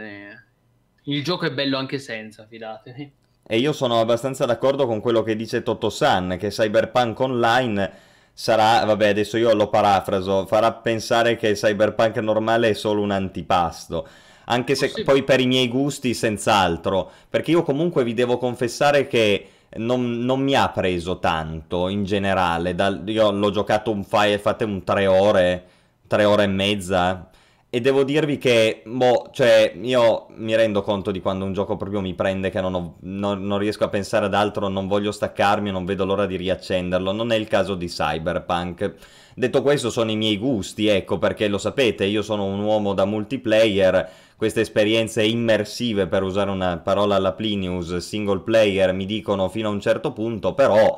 Il 1.03 1.23
gioco 1.23 1.45
è 1.45 1.51
bello 1.51 1.77
anche 1.77 1.99
senza, 1.99 2.47
fidatevi. 2.49 3.11
E 3.45 3.57
io 3.59 3.71
sono 3.71 3.99
abbastanza 3.99 4.45
d'accordo 4.45 4.87
con 4.87 4.99
quello 4.99 5.21
che 5.21 5.35
dice 5.35 5.61
Toto-san, 5.61 6.37
che 6.39 6.47
Cyberpunk 6.47 7.19
Online 7.19 7.91
sarà, 8.33 8.83
vabbè 8.83 9.09
adesso 9.09 9.37
io 9.37 9.53
lo 9.53 9.69
parafraso, 9.69 10.47
farà 10.47 10.73
pensare 10.73 11.35
che 11.35 11.53
Cyberpunk 11.53 12.17
normale 12.17 12.69
è 12.69 12.73
solo 12.73 13.03
un 13.03 13.11
antipasto. 13.11 14.07
Anche 14.51 14.75
se 14.75 14.87
Possibile. 14.87 15.11
poi 15.11 15.23
per 15.23 15.39
i 15.39 15.45
miei 15.45 15.67
gusti 15.67 16.13
senz'altro, 16.13 17.09
perché 17.29 17.51
io 17.51 17.61
comunque 17.63 18.03
vi 18.03 18.13
devo 18.13 18.37
confessare 18.37 19.05
che 19.05 19.47
non, 19.77 20.19
non, 20.25 20.41
mi 20.41 20.55
ha 20.55 20.69
preso 20.69 21.19
tanto 21.19 21.87
in 21.87 22.03
generale. 22.03 22.73
Da, 22.73 22.99
io 23.05 23.31
l'ho 23.31 23.51
giocato 23.51 23.91
un 23.91 24.03
file, 24.03 24.39
fate 24.39 24.63
un 24.63 24.83
tre 24.83 25.05
ore, 25.05 25.65
tre 26.07 26.25
ore 26.25 26.43
e 26.43 26.47
mezza. 26.47 27.29
E 27.71 27.81
devo 27.81 28.03
dirvi 28.03 28.39
che, 28.39 28.81
boh, 28.83 29.29
cioè, 29.31 29.75
io 29.79 30.25
mi 30.37 30.55
rendo 30.55 30.81
conto 30.81 31.11
di 31.11 31.21
quando 31.21 31.45
un 31.45 31.53
gioco 31.53 31.77
proprio 31.77 32.01
mi 32.01 32.15
prende 32.15 32.49
che 32.49 32.59
non, 32.61 32.73
ho, 32.73 32.95
non, 33.01 33.45
non, 33.45 33.59
riesco 33.59 33.83
a 33.83 33.89
pensare 33.89 34.25
ad 34.25 34.33
altro, 34.33 34.69
non 34.69 34.87
voglio 34.87 35.11
staccarmi, 35.11 35.69
non 35.69 35.85
vedo 35.85 36.03
l'ora 36.03 36.25
di 36.25 36.35
riaccenderlo. 36.35 37.11
Non 37.11 37.31
è 37.31 37.35
il 37.35 37.47
caso 37.47 37.75
di 37.75 37.85
Cyberpunk. 37.85 38.95
Detto 39.35 39.61
questo, 39.61 39.91
sono 39.91 40.09
i 40.09 40.15
miei 40.15 40.37
gusti, 40.37 40.87
ecco, 40.87 41.19
perché 41.19 41.47
lo 41.47 41.59
sapete, 41.59 42.05
io 42.05 42.23
sono 42.23 42.45
un 42.45 42.59
uomo 42.59 42.95
da 42.95 43.05
multiplayer 43.05 44.09
queste 44.39 44.61
esperienze 44.61 45.21
immersive, 45.21 46.07
per 46.07 46.23
usare 46.23 46.49
una 46.49 46.77
parola 46.77 47.15
alla 47.15 47.33
Plinius, 47.33 47.97
single 47.97 48.39
player, 48.39 48.93
mi 48.93 49.05
dicono 49.05 49.49
fino 49.49 49.67
a 49.67 49.71
un 49.71 49.81
certo 49.81 50.13
punto, 50.13 50.53
però 50.53 50.97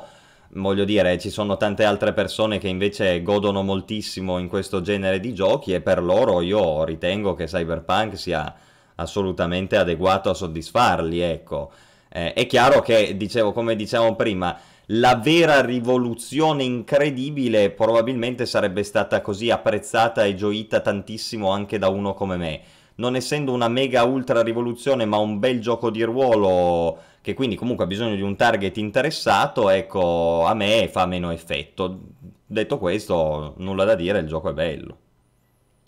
voglio 0.50 0.84
dire, 0.84 1.18
ci 1.18 1.28
sono 1.28 1.56
tante 1.56 1.82
altre 1.82 2.12
persone 2.12 2.58
che 2.58 2.68
invece 2.68 3.20
godono 3.20 3.64
moltissimo 3.64 4.38
in 4.38 4.46
questo 4.46 4.80
genere 4.80 5.18
di 5.18 5.34
giochi 5.34 5.74
e 5.74 5.80
per 5.80 6.00
loro 6.04 6.40
io 6.40 6.84
ritengo 6.84 7.34
che 7.34 7.46
Cyberpunk 7.46 8.16
sia 8.16 8.54
assolutamente 8.94 9.76
adeguato 9.76 10.30
a 10.30 10.34
soddisfarli, 10.34 11.18
ecco. 11.18 11.72
Eh, 12.10 12.34
è 12.34 12.46
chiaro 12.46 12.80
che, 12.80 13.16
dicevo, 13.16 13.50
come 13.50 13.74
dicevamo 13.74 14.14
prima, 14.14 14.56
la 14.86 15.16
vera 15.16 15.60
rivoluzione 15.62 16.62
incredibile 16.62 17.70
probabilmente 17.70 18.46
sarebbe 18.46 18.84
stata 18.84 19.20
così 19.20 19.50
apprezzata 19.50 20.22
e 20.22 20.36
gioita 20.36 20.78
tantissimo 20.78 21.50
anche 21.50 21.78
da 21.78 21.88
uno 21.88 22.14
come 22.14 22.36
me 22.36 22.60
non 22.96 23.16
essendo 23.16 23.52
una 23.52 23.68
mega 23.68 24.04
ultra 24.04 24.42
rivoluzione 24.42 25.04
ma 25.04 25.18
un 25.18 25.38
bel 25.38 25.60
gioco 25.60 25.90
di 25.90 26.02
ruolo 26.02 27.10
che 27.22 27.34
quindi 27.34 27.54
comunque 27.54 27.84
ha 27.84 27.88
bisogno 27.88 28.16
di 28.16 28.20
un 28.20 28.36
target 28.36 28.76
interessato, 28.78 29.70
ecco, 29.70 30.44
a 30.44 30.54
me 30.54 30.88
fa 30.88 31.06
meno 31.06 31.30
effetto. 31.30 32.00
Detto 32.44 32.78
questo, 32.78 33.54
nulla 33.58 33.84
da 33.84 33.94
dire, 33.94 34.18
il 34.18 34.26
gioco 34.26 34.50
è 34.50 34.52
bello. 34.52 34.98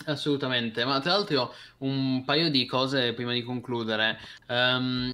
Assolutamente, 0.07 0.84
ma 0.84 1.00
tra 1.00 1.12
l'altro 1.12 1.52
un 1.78 2.24
paio 2.24 2.50
di 2.50 2.64
cose 2.66 3.14
prima 3.14 3.32
di 3.32 3.42
concludere. 3.42 4.16
Um, 4.48 5.12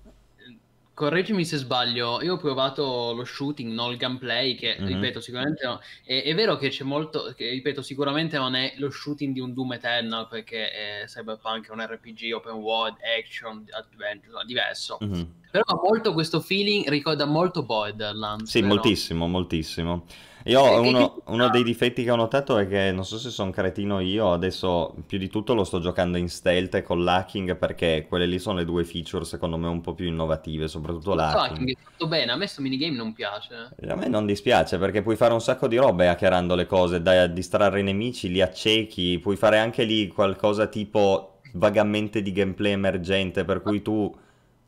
correggimi 1.01 1.47
se 1.47 1.57
sbaglio, 1.57 2.21
io 2.21 2.35
ho 2.35 2.37
provato 2.37 3.15
lo 3.15 3.25
shooting, 3.25 3.73
non 3.73 3.91
il 3.91 3.97
gameplay, 3.97 4.55
che 4.55 4.77
mm-hmm. 4.79 4.87
ripeto, 4.87 5.21
sicuramente 5.21 5.65
no. 5.65 5.81
è, 6.05 6.25
è, 6.25 6.35
vero 6.35 6.59
che 6.59 6.69
c'è 6.69 6.85
molto, 6.85 7.33
che, 7.35 7.49
ripeto, 7.49 7.81
sicuramente 7.81 8.37
non 8.37 8.55
è 8.55 8.75
lo 8.77 8.91
shooting 8.91 9.33
di 9.33 9.41
un 9.41 9.55
Doom 9.55 9.73
Eternal, 9.73 10.29
perché 10.29 10.71
è 10.71 11.05
Cyberpunk 11.07 11.69
è 11.69 11.73
un 11.73 11.81
RPG 11.81 12.35
open 12.35 12.53
world, 12.53 12.99
action, 13.19 13.65
adventure, 13.71 14.45
diverso. 14.45 14.99
Mm-hmm. 15.03 15.23
Però 15.51 15.65
molto 15.83 16.13
questo 16.13 16.41
feeling, 16.41 16.87
ricorda 16.89 17.25
molto 17.25 17.63
Borderlands. 17.63 18.51
Sì, 18.51 18.61
vero? 18.61 18.75
moltissimo, 18.75 19.27
moltissimo. 19.27 20.05
Io 20.45 20.81
uno, 20.81 21.23
uno, 21.27 21.51
dei 21.51 21.63
difetti 21.63 22.03
che 22.03 22.11
ho 22.11 22.17
notato 22.17 22.57
è 22.57 22.67
che 22.67 22.93
non 22.93 23.05
so 23.05 23.19
se 23.19 23.29
sono 23.29 23.51
cretino 23.51 24.01
io, 24.01 24.33
adesso 24.33 24.95
più 25.07 25.19
di 25.19 25.29
tutto 25.29 25.53
lo 25.53 25.65
sto 25.65 25.81
giocando 25.81 26.17
in 26.17 26.29
stealth 26.29 26.77
e 26.77 26.83
con 26.83 27.05
l'hacking 27.05 27.57
perché 27.57 28.07
quelle 28.09 28.27
lì 28.27 28.39
sono 28.39 28.59
le 28.59 28.65
due 28.65 28.85
feature 28.85 29.25
secondo 29.25 29.59
me 29.59 29.69
un 29.69 29.83
po' 29.83 29.93
più 29.93 30.07
innovative, 30.07 30.67
soprattutto 30.67 31.15
l'hacking. 31.15 31.51
L'hacking 31.51 31.71
è 31.71 31.81
fatto 31.83 32.07
bene, 32.09 32.33
a 32.33 32.35
me 32.35 32.41
questo 32.41 32.63
minigame 32.63 32.97
non 32.97 33.13
piace. 33.13 33.69
A 33.87 33.95
me 33.95 34.09
non 34.09 34.25
dispiace 34.25 34.79
perché 34.79 35.03
puoi 35.03 35.17
fare 35.17 35.35
un 35.35 35.41
sacco 35.41 35.69
di 35.69 35.77
robe 35.77 36.09
hackerando 36.09 36.55
le 36.55 36.67
cose, 36.67 37.03
da 37.03 37.27
distrarre 37.27 37.81
i 37.81 37.85
nemici, 37.85 38.31
li 38.31 38.41
accechi, 38.41 39.19
puoi 39.19 39.37
fare 39.37 39.59
anche 39.59 39.85
lì 39.85 40.09
qualcosa 40.09 40.67
tipo 40.69 41.41
vagamente 41.55 42.23
di 42.23 42.33
gameplay 42.33 42.73
emergente 42.73 43.45
per 43.45 43.61
cui 43.61 43.83
tu... 43.83 44.15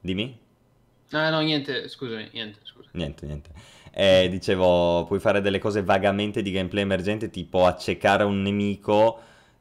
Dimmi? 0.01 0.39
Ah 1.13 1.31
no, 1.31 1.41
niente, 1.41 1.89
scusami, 1.89 2.31
niente, 2.33 2.59
scusa. 2.65 2.89
Niente, 2.93 3.27
niente. 3.27 3.51
Eh, 3.95 4.29
dicevo, 4.31 5.05
puoi 5.07 5.21
fare 5.21 5.41
delle 5.43 5.59
cose 5.59 5.83
vagamente 5.83 6.41
di 6.43 6.51
gameplay 6.51 6.83
emergente, 6.83 7.29
tipo 7.31 7.67
accecare 7.67 8.25
un 8.25 8.41
nemico, 8.41 9.19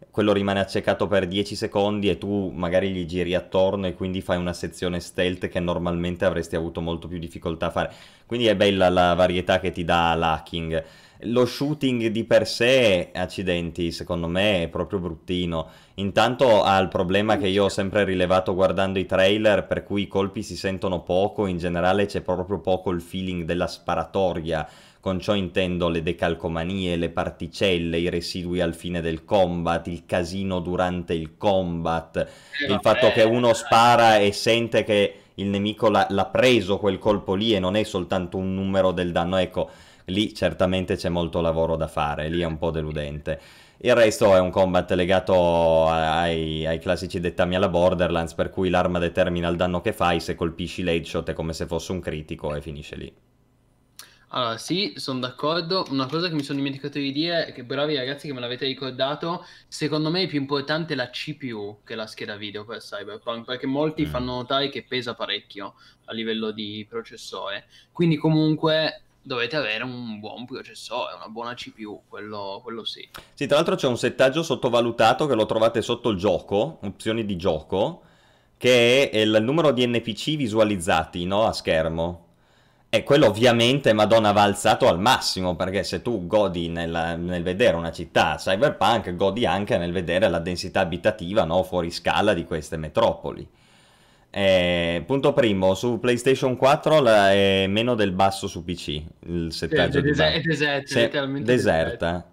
quello 0.09 0.31
rimane 0.33 0.59
accecato 0.61 1.07
per 1.07 1.27
10 1.27 1.55
secondi 1.55 2.09
e 2.09 2.17
tu 2.17 2.49
magari 2.49 2.91
gli 2.91 3.05
giri 3.05 3.35
attorno 3.35 3.87
e 3.87 3.93
quindi 3.93 4.21
fai 4.21 4.37
una 4.37 4.53
sezione 4.53 4.99
stealth 5.01 5.47
che 5.49 5.59
normalmente 5.59 6.25
avresti 6.25 6.55
avuto 6.55 6.79
molto 6.81 7.07
più 7.07 7.19
difficoltà 7.19 7.67
a 7.67 7.71
fare. 7.71 7.93
Quindi 8.25 8.47
è 8.47 8.55
bella 8.55 8.89
la 8.89 9.13
varietà 9.13 9.59
che 9.59 9.71
ti 9.71 9.83
dà 9.83 10.13
l'hacking. 10.15 10.83
Lo 11.25 11.45
shooting 11.45 12.07
di 12.07 12.23
per 12.23 12.47
sé, 12.47 13.11
accidenti, 13.13 13.91
secondo 13.91 14.27
me 14.27 14.63
è 14.63 14.67
proprio 14.69 14.99
bruttino. 14.99 15.67
Intanto 15.95 16.63
ha 16.63 16.79
il 16.79 16.87
problema 16.87 17.37
che 17.37 17.47
io 17.47 17.65
ho 17.65 17.69
sempre 17.69 18.03
rilevato 18.03 18.55
guardando 18.55 18.97
i 18.97 19.05
trailer, 19.05 19.67
per 19.67 19.83
cui 19.83 20.03
i 20.03 20.07
colpi 20.07 20.41
si 20.41 20.55
sentono 20.55 21.01
poco, 21.01 21.45
in 21.45 21.57
generale 21.57 22.07
c'è 22.07 22.21
proprio 22.21 22.59
poco 22.59 22.89
il 22.89 23.01
feeling 23.01 23.43
della 23.43 23.67
sparatoria. 23.67 24.67
Con 24.99 25.19
ciò 25.19 25.33
intendo 25.33 25.89
le 25.89 26.03
decalcomanie, 26.03 26.95
le 26.95 27.09
particelle, 27.09 27.97
i 27.97 28.09
residui 28.09 28.61
al 28.61 28.75
fine 28.75 29.01
del 29.01 29.23
combat, 29.25 29.87
il 29.87 30.05
casino 30.05 30.59
durante 30.59 31.13
il 31.13 31.37
combat, 31.37 32.27
il 32.67 32.79
fatto 32.81 33.11
che 33.11 33.23
uno 33.23 33.53
spara 33.53 34.17
e 34.17 34.31
sente 34.31 34.83
che 34.83 35.15
il 35.35 35.47
nemico 35.47 35.89
l'ha, 35.89 36.05
l'ha 36.09 36.25
preso 36.25 36.77
quel 36.77 36.99
colpo 36.99 37.33
lì 37.33 37.55
e 37.55 37.59
non 37.59 37.75
è 37.75 37.83
soltanto 37.83 38.37
un 38.37 38.53
numero 38.53 38.91
del 38.91 39.11
danno. 39.11 39.37
Ecco, 39.37 39.69
lì 40.05 40.33
certamente 40.33 40.95
c'è 40.95 41.09
molto 41.09 41.41
lavoro 41.41 41.75
da 41.75 41.87
fare, 41.87 42.29
lì 42.29 42.41
è 42.41 42.45
un 42.45 42.57
po' 42.57 42.71
deludente. 42.71 43.39
Il 43.83 43.95
resto 43.95 44.35
è 44.35 44.39
un 44.39 44.51
combat 44.51 44.91
legato 44.91 45.87
ai, 45.87 46.67
ai, 46.67 46.77
classici 46.77 47.19
dettami 47.19 47.55
alla 47.55 47.67
Borderlands, 47.67 48.35
per 48.35 48.51
cui 48.51 48.69
l'arma 48.69 48.99
determina 48.99 49.47
il 49.47 49.55
danno 49.55 49.81
che 49.81 49.91
fai, 49.91 50.19
se 50.19 50.35
colpisci 50.35 50.83
l'headshot 50.83 51.31
è 51.31 51.33
come 51.33 51.53
se 51.53 51.65
fosse 51.65 51.91
un 51.91 51.99
critico 51.99 52.53
e 52.53 52.61
finisce 52.61 52.95
lì. 52.95 53.11
Allora, 54.33 54.57
sì, 54.57 54.93
sono 54.95 55.19
d'accordo. 55.19 55.85
Una 55.89 56.05
cosa 56.05 56.29
che 56.29 56.35
mi 56.35 56.43
sono 56.43 56.59
dimenticato 56.59 56.99
di 56.99 57.11
dire 57.11 57.47
è 57.47 57.53
che 57.53 57.63
bravi 57.65 57.95
ragazzi 57.95 58.27
che 58.27 58.33
me 58.33 58.39
l'avete 58.39 58.65
ricordato, 58.65 59.45
secondo 59.67 60.09
me 60.09 60.23
è 60.23 60.27
più 60.27 60.39
importante 60.39 60.95
la 60.95 61.09
CPU 61.09 61.79
che 61.83 61.95
la 61.95 62.07
scheda 62.07 62.37
video 62.37 62.63
per 62.63 62.77
Cyberpunk, 62.77 63.45
perché 63.45 63.65
molti 63.65 64.05
mm. 64.05 64.09
fanno 64.09 64.35
notare 64.35 64.69
che 64.69 64.85
pesa 64.87 65.15
parecchio 65.15 65.73
a 66.05 66.13
livello 66.13 66.51
di 66.51 66.85
processore. 66.87 67.65
Quindi 67.91 68.15
comunque 68.15 69.01
dovete 69.21 69.55
avere 69.55 69.83
un 69.83 70.19
buon 70.19 70.45
processore, 70.45 71.13
una 71.15 71.27
buona 71.27 71.53
CPU, 71.53 72.03
quello, 72.07 72.59
quello, 72.63 72.83
sì. 72.83 73.07
Sì, 73.33 73.45
tra 73.45 73.57
l'altro 73.57 73.75
c'è 73.75 73.87
un 73.87 73.97
settaggio 73.97 74.43
sottovalutato 74.43 75.27
che 75.27 75.35
lo 75.35 75.45
trovate 75.45 75.81
sotto 75.81 76.09
il 76.09 76.17
gioco, 76.17 76.79
opzioni 76.81 77.25
di 77.25 77.35
gioco, 77.35 78.03
che 78.57 79.09
è 79.09 79.17
il 79.17 79.37
numero 79.41 79.71
di 79.71 79.85
NPC 79.85 80.35
visualizzati 80.35 81.25
no, 81.25 81.45
a 81.45 81.53
schermo. 81.53 82.27
E 82.93 83.03
quello 83.03 83.27
ovviamente 83.27 83.93
Madonna 83.93 84.33
va 84.33 84.43
alzato 84.43 84.89
al 84.89 84.99
massimo, 84.99 85.55
perché 85.55 85.83
se 85.83 86.01
tu 86.01 86.27
godi 86.27 86.67
nel, 86.67 87.15
nel, 87.19 87.41
vedere 87.41 87.77
una 87.77 87.91
città 87.91 88.35
cyberpunk, 88.35 89.15
godi 89.15 89.45
anche 89.45 89.77
nel 89.77 89.93
vedere 89.93 90.27
la 90.27 90.39
densità 90.39 90.81
abitativa 90.81 91.45
no, 91.45 91.63
fuori 91.63 91.89
scala 91.89 92.33
di 92.33 92.43
queste 92.43 92.75
metropoli. 92.75 93.47
Eh, 94.33 95.03
punto 95.05 95.33
primo, 95.33 95.73
su 95.75 95.99
PlayStation 95.99 96.55
4 96.55 97.01
la, 97.01 97.31
è 97.33 97.67
meno 97.67 97.95
del 97.95 98.13
basso 98.13 98.47
su 98.47 98.63
PC, 98.63 99.03
il 99.27 99.51
settaggio 99.51 99.99
sì, 99.99 100.05
di 100.05 100.11
des- 100.13 100.19
è 100.19 100.41
deserta, 100.41 100.87
Se- 100.87 101.41
deserta. 101.43 102.25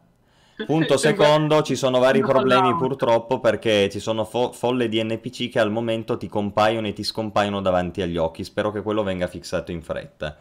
Punto 0.65 0.97
secondo, 0.97 1.63
ci 1.63 1.75
sono 1.75 1.99
vari 1.99 2.21
no, 2.21 2.27
problemi 2.29 2.69
no. 2.69 2.77
purtroppo 2.77 3.41
perché 3.41 3.89
ci 3.91 3.99
sono 3.99 4.25
fo- 4.25 4.53
folle 4.53 4.89
di 4.89 5.03
NPC 5.03 5.49
che 5.51 5.59
al 5.59 5.71
momento 5.73 6.17
ti 6.17 6.29
compaiono 6.29 6.87
e 6.87 6.93
ti 6.93 7.03
scompaiono 7.03 7.61
davanti 7.61 8.01
agli 8.03 8.17
occhi. 8.17 8.45
Spero 8.45 8.71
che 8.71 8.83
quello 8.83 9.03
venga 9.03 9.27
fissato 9.27 9.73
in 9.73 9.83
fretta. 9.83 10.37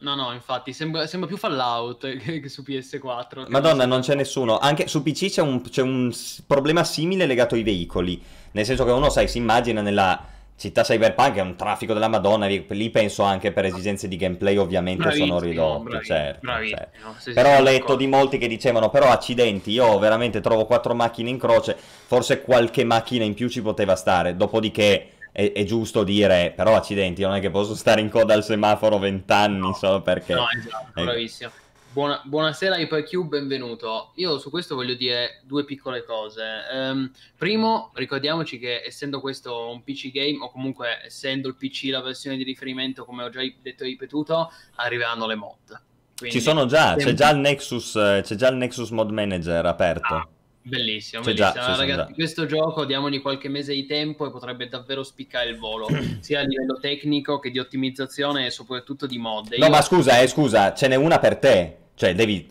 No, 0.00 0.14
no, 0.14 0.32
infatti 0.32 0.72
sembra, 0.72 1.06
sembra 1.06 1.28
più 1.28 1.36
Fallout 1.36 2.06
che, 2.18 2.40
che 2.40 2.48
su 2.48 2.62
PS4. 2.62 3.44
che 3.44 3.50
Madonna, 3.50 3.84
non 3.84 4.00
c'è 4.00 4.14
nessuno. 4.14 4.58
Anche 4.58 4.86
su 4.86 5.02
PC 5.02 5.28
c'è 5.30 5.42
un, 5.42 5.60
c'è 5.62 5.82
un 5.82 6.12
problema 6.46 6.84
simile 6.84 7.26
legato 7.26 7.54
ai 7.54 7.62
veicoli. 7.62 8.22
Nel 8.52 8.64
senso 8.64 8.84
che 8.84 8.92
uno, 8.92 9.10
sai, 9.10 9.28
si 9.28 9.38
immagina 9.38 9.80
nella 9.80 10.36
città 10.56 10.82
cyberpunk 10.82 11.36
è 11.36 11.40
un 11.40 11.56
traffico 11.56 11.94
della 11.94 12.08
Madonna. 12.08 12.46
Lì 12.46 12.90
penso 12.90 13.22
anche 13.22 13.52
per 13.52 13.64
esigenze 13.64 14.08
di 14.08 14.16
gameplay, 14.16 14.56
ovviamente 14.56 15.02
Bravissimo, 15.02 15.38
sono 15.38 15.40
ridotti. 15.40 15.82
bravi- 15.84 16.04
certo, 16.04 16.38
bravissimo, 16.42 16.80
certo. 17.20 17.32
Però 17.32 17.56
ho 17.56 17.62
letto 17.62 17.78
d'accordo. 17.78 17.96
di 17.96 18.06
molti 18.06 18.38
che 18.38 18.48
dicevano: 18.48 18.90
Però 18.90 19.08
accidenti, 19.10 19.72
io 19.72 19.98
veramente 19.98 20.40
trovo 20.40 20.64
quattro 20.64 20.94
macchine 20.94 21.30
in 21.30 21.38
croce. 21.38 21.76
Forse 21.76 22.42
qualche 22.42 22.84
macchina 22.84 23.24
in 23.24 23.34
più 23.34 23.48
ci 23.48 23.62
poteva 23.62 23.96
stare. 23.96 24.36
Dopodiché. 24.36 25.12
È, 25.38 25.52
è 25.52 25.62
giusto 25.62 26.02
dire, 26.02 26.52
però 26.56 26.74
accidenti, 26.74 27.22
non 27.22 27.34
è 27.34 27.40
che 27.40 27.48
posso 27.48 27.76
stare 27.76 28.00
in 28.00 28.10
coda 28.10 28.34
al 28.34 28.42
semaforo 28.42 28.98
vent'anni 28.98 29.72
solo 29.74 30.02
perché. 30.02 30.34
No, 30.34 30.46
esatto, 30.50 30.98
Eh, 30.98 31.04
bravissimo. 31.04 31.50
Buona- 31.92 32.20
buonasera 32.24 32.76
HyperQ, 32.76 33.22
benvenuto. 33.28 34.10
Io 34.16 34.40
su 34.40 34.50
questo 34.50 34.74
voglio 34.74 34.94
dire 34.94 35.40
due 35.44 35.64
piccole 35.64 36.04
cose. 36.04 36.42
Ehm, 36.72 37.12
primo, 37.36 37.92
ricordiamoci 37.94 38.58
che 38.58 38.82
essendo 38.84 39.20
questo 39.20 39.70
un 39.70 39.84
PC 39.84 40.10
game, 40.10 40.38
o 40.40 40.50
comunque 40.50 40.98
essendo 41.04 41.46
il 41.46 41.54
PC 41.54 41.84
la 41.92 42.02
versione 42.02 42.36
di 42.36 42.42
riferimento, 42.42 43.04
come 43.04 43.22
ho 43.22 43.28
già 43.28 43.40
detto 43.62 43.84
e 43.84 43.86
ripetuto, 43.86 44.50
arriveranno 44.74 45.24
le 45.28 45.36
mod. 45.36 45.80
Quindi- 46.16 46.36
Ci 46.36 46.42
sono 46.42 46.66
già, 46.66 46.94
c'è 46.94 47.02
Sempre- 47.02 47.14
già 47.14 47.30
il 47.30 47.38
Nexus, 47.38 47.94
eh, 47.94 48.20
c'è 48.24 48.34
già 48.34 48.48
il 48.48 48.56
Nexus 48.56 48.90
Mod 48.90 49.10
Manager 49.12 49.64
aperto. 49.66 50.14
Ah, 50.14 50.28
Bellissimo, 50.62 51.22
C'è 51.22 51.32
già, 51.32 51.50
bellissimo. 51.52 51.74
sono 51.74 51.86
Ragazzi, 51.86 52.08
già. 52.08 52.14
questo 52.14 52.46
gioco 52.46 52.84
diamogli 52.84 53.22
qualche 53.22 53.48
mese 53.48 53.72
di 53.72 53.86
tempo 53.86 54.26
e 54.26 54.30
potrebbe 54.30 54.68
davvero 54.68 55.02
spiccare 55.02 55.48
il 55.48 55.56
volo, 55.58 55.86
sia 56.20 56.40
a 56.40 56.42
livello 56.42 56.78
tecnico 56.78 57.38
che 57.38 57.50
di 57.50 57.58
ottimizzazione 57.58 58.46
e 58.46 58.50
soprattutto 58.50 59.06
di 59.06 59.16
mod. 59.18 59.54
No, 59.56 59.64
Io- 59.64 59.70
ma 59.70 59.80
scusa, 59.82 60.20
eh, 60.20 60.26
scusa, 60.26 60.74
ce 60.74 60.88
n'è 60.88 60.94
una 60.96 61.18
per 61.18 61.36
te. 61.36 61.76
Cioè, 61.94 62.14
devi... 62.14 62.46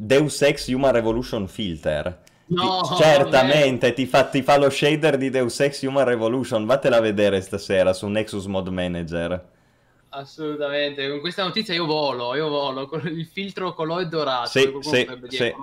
Deus 0.00 0.40
Ex 0.42 0.68
Human 0.68 0.92
Revolution 0.92 1.48
Filter. 1.48 2.20
No, 2.50 2.80
Ti- 2.82 3.02
certamente, 3.02 3.92
ti 3.94 4.06
fa, 4.06 4.24
ti 4.24 4.42
fa 4.42 4.56
lo 4.56 4.70
shader 4.70 5.16
di 5.16 5.28
Deus 5.28 5.58
Ex 5.60 5.82
Human 5.82 6.04
Revolution. 6.04 6.64
Vattela 6.66 6.98
a 6.98 7.00
vedere 7.00 7.40
stasera 7.40 7.92
su 7.92 8.06
Nexus 8.06 8.44
Mod 8.46 8.68
Manager. 8.68 9.44
Assolutamente, 10.10 11.08
con 11.08 11.20
questa 11.20 11.42
notizia 11.44 11.74
io 11.74 11.84
volo, 11.84 12.34
io 12.34 12.48
volo 12.48 12.86
con 12.86 13.06
il 13.06 13.26
filtro 13.26 13.74
colore 13.74 14.08
dorato, 14.08 14.48
Sì, 14.48 14.72
sì, 14.80 15.06
sì. 15.28 15.54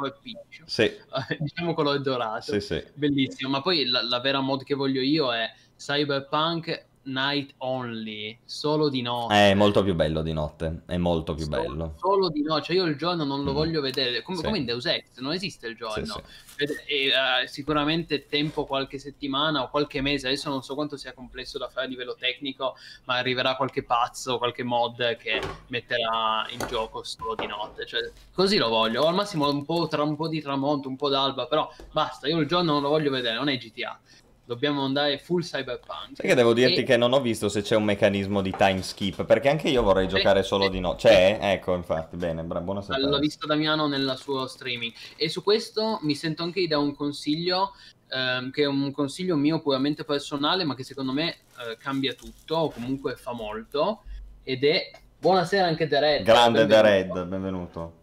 Sì, 0.65 0.91
diciamo 1.39 1.73
colore 1.73 1.99
dorato. 2.01 2.51
sì, 2.53 2.59
sì. 2.59 2.83
Bellissimo, 2.93 3.49
ma 3.49 3.61
poi 3.61 3.85
la, 3.85 4.03
la 4.03 4.19
vera 4.19 4.41
mod 4.41 4.63
che 4.63 4.75
voglio 4.75 5.01
io 5.01 5.33
è 5.33 5.51
Cyberpunk 5.77 6.85
Night 7.05 7.53
Only, 7.57 8.37
solo 8.45 8.89
di 8.89 9.01
notte. 9.01 9.33
È 9.33 9.53
molto 9.53 9.83
più 9.83 9.95
bello 9.95 10.21
di 10.21 10.33
notte. 10.33 10.81
È 10.85 10.97
molto 10.97 11.33
più 11.35 11.45
Solo- 11.45 11.61
bello. 11.61 11.95
Solo 11.99 12.29
di 12.29 12.41
notte, 12.41 12.63
cioè 12.63 12.75
io 12.75 12.85
il 12.85 12.95
giorno 12.97 13.23
non 13.23 13.43
lo 13.43 13.51
Mm. 13.51 13.55
voglio 13.55 13.81
vedere, 13.81 14.21
come, 14.21 14.37
Sì. 14.37 14.43
come 14.43 14.57
in 14.57 14.65
Deus 14.65 14.85
Ex, 14.85 15.17
non 15.19 15.33
esiste 15.33 15.67
il 15.67 15.73
Sì, 15.73 15.79
giorno. 15.79 16.05
sì. 16.05 16.63
Ed- 16.63 16.83
E, 16.87 17.07
eh, 17.07 17.47
sicuramente 17.47 18.25
tempo 18.27 18.65
qualche 18.65 18.97
settimana 18.99 19.63
o 19.63 19.69
qualche 19.69 20.01
mese, 20.01 20.27
adesso 20.27 20.49
non 20.49 20.61
so 20.63 20.73
quanto 20.75 20.95
sia 20.97 21.13
complesso 21.13 21.57
da 21.57 21.67
fare 21.67 21.85
a 21.87 21.89
livello 21.89 22.15
tecnico, 22.17 22.75
ma 23.05 23.15
arriverà 23.17 23.55
qualche 23.55 23.83
pazzo, 23.83 24.37
qualche 24.37 24.63
mod 24.63 25.17
che 25.17 25.41
metterà 25.67 26.45
in 26.51 26.59
gioco 26.67 27.03
solo 27.03 27.35
di 27.35 27.45
notte. 27.47 27.85
Cioè, 27.85 28.11
così 28.33 28.57
lo 28.57 28.69
voglio, 28.69 29.03
o 29.03 29.07
al 29.07 29.15
massimo 29.15 29.49
un 29.49 29.65
po', 29.65 29.87
tra 29.87 30.03
un 30.03 30.15
po' 30.15 30.27
di 30.27 30.41
tramonto, 30.41 30.87
un 30.87 30.95
po' 30.95 31.09
d'alba, 31.09 31.47
però 31.47 31.69
basta, 31.91 32.27
io 32.27 32.37
il 32.39 32.47
giorno 32.47 32.73
non 32.73 32.81
lo 32.81 32.89
voglio 32.89 33.09
vedere, 33.11 33.35
non 33.35 33.49
è 33.49 33.57
GTA. 33.57 33.99
Dobbiamo 34.47 34.83
andare 34.85 35.17
full 35.17 35.41
cyberpunk. 35.41 36.15
Sai 36.17 36.27
che 36.27 36.35
devo 36.35 36.53
dirti 36.53 36.81
E- 36.81 36.83
che 36.83 36.97
non 36.97 37.13
ho 37.13 37.19
visto 37.19 37.49
se 37.49 37.63
c'è 37.63 37.75
un 37.75 37.83
meccanismo 37.83 38.41
di 38.41 38.53
time 38.55 38.83
skip, 38.83 39.25
perché 39.25 39.49
anche 39.49 39.69
io 39.69 39.81
vorrei 39.81 40.07
giocare 40.07 40.43
Sì, 40.43 40.47
solo 40.49 40.69
di 40.69 40.79
notte. 40.79 41.07
C'è? 41.07 41.39
Ecco, 41.41 41.73
infatti, 41.73 42.15
bene, 42.15 42.43
bra- 42.43 42.61
buona 42.61 42.81
sapere. 42.81 43.17
visto 43.19 43.47
Damiano 43.47 43.87
nel 43.87 44.13
suo 44.17 44.45
streaming 44.45 44.93
e 45.17 45.29
su 45.29 45.41
questo 45.41 45.97
mi 46.03 46.13
sento 46.13 46.43
anche 46.43 46.59
di 46.59 46.67
dare 46.67 46.83
un 46.83 46.95
consiglio 46.95 47.73
ehm, 48.09 48.51
che 48.51 48.61
è 48.63 48.67
un 48.67 48.91
consiglio 48.91 49.35
mio 49.35 49.59
puramente 49.61 50.03
personale 50.03 50.63
ma 50.63 50.75
che 50.75 50.83
secondo 50.83 51.11
me 51.11 51.29
eh, 51.31 51.77
cambia 51.79 52.13
tutto 52.13 52.55
o 52.55 52.69
comunque 52.69 53.15
fa 53.15 53.33
molto 53.33 54.03
ed 54.43 54.63
è 54.63 54.91
buonasera 55.17 55.65
anche 55.65 55.87
The 55.87 55.99
Red 55.99 56.23
Grande 56.23 56.67
The 56.67 56.81
benvenuto. 56.81 57.13
Red, 57.15 57.27
benvenuto. 57.27 57.93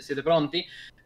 Siete 0.00 0.22
pronti? 0.22 0.64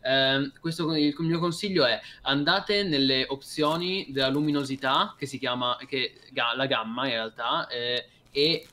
Ehm, 0.08 0.52
questo, 0.58 0.96
il 0.96 1.14
mio 1.18 1.38
consiglio 1.38 1.84
è 1.84 2.00
andate 2.22 2.82
nelle 2.82 3.26
opzioni 3.28 4.06
della 4.08 4.30
luminosità 4.30 5.14
che 5.18 5.26
si 5.26 5.38
chiama 5.38 5.76
che, 5.86 6.14
la 6.32 6.64
gamma 6.64 7.04
in 7.04 7.12
realtà 7.12 7.68
eh, 7.68 8.06
e 8.30 8.66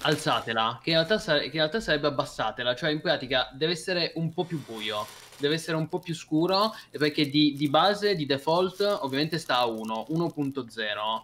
alzatela 0.00 0.80
che 0.82 0.90
in, 0.90 0.96
realtà 0.96 1.38
che 1.38 1.44
in 1.44 1.52
realtà 1.52 1.80
sarebbe 1.80 2.06
abbassatela 2.06 2.74
cioè 2.74 2.90
in 2.90 3.00
pratica 3.00 3.50
deve 3.52 3.72
essere 3.72 4.12
un 4.16 4.32
po' 4.32 4.44
più 4.44 4.62
buio 4.64 5.06
deve 5.36 5.54
essere 5.54 5.76
un 5.76 5.88
po' 5.88 5.98
più 5.98 6.14
scuro 6.14 6.74
perché 6.90 7.28
di, 7.28 7.54
di 7.54 7.68
base 7.68 8.14
di 8.14 8.24
default 8.24 8.80
ovviamente 9.02 9.38
sta 9.38 9.58
a 9.58 9.66
1 9.66 10.06
1.0 10.10 11.22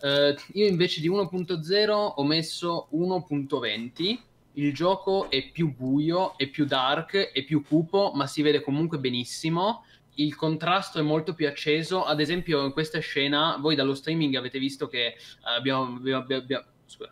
Eh, 0.00 0.36
io 0.54 0.66
invece 0.66 1.00
di 1.00 1.08
1.0 1.08 1.90
ho 1.90 2.24
messo 2.24 2.88
1.20 2.92 4.27
il 4.58 4.74
gioco 4.74 5.30
è 5.30 5.50
più 5.50 5.74
buio, 5.74 6.36
è 6.36 6.48
più 6.48 6.64
dark, 6.64 7.32
è 7.32 7.44
più 7.44 7.64
cupo, 7.64 8.12
ma 8.14 8.26
si 8.26 8.42
vede 8.42 8.60
comunque 8.60 8.98
benissimo. 8.98 9.84
Il 10.14 10.34
contrasto 10.34 10.98
è 10.98 11.02
molto 11.02 11.32
più 11.32 11.46
acceso. 11.46 12.04
Ad 12.04 12.20
esempio, 12.20 12.64
in 12.64 12.72
questa 12.72 12.98
scena, 12.98 13.56
voi 13.60 13.76
dallo 13.76 13.94
streaming 13.94 14.34
avete 14.34 14.58
visto 14.58 14.88
che 14.88 15.06
eh, 15.06 15.14
abbiamo, 15.42 15.96
abbiamo- 15.96 16.24
abbiamo- 16.34 16.64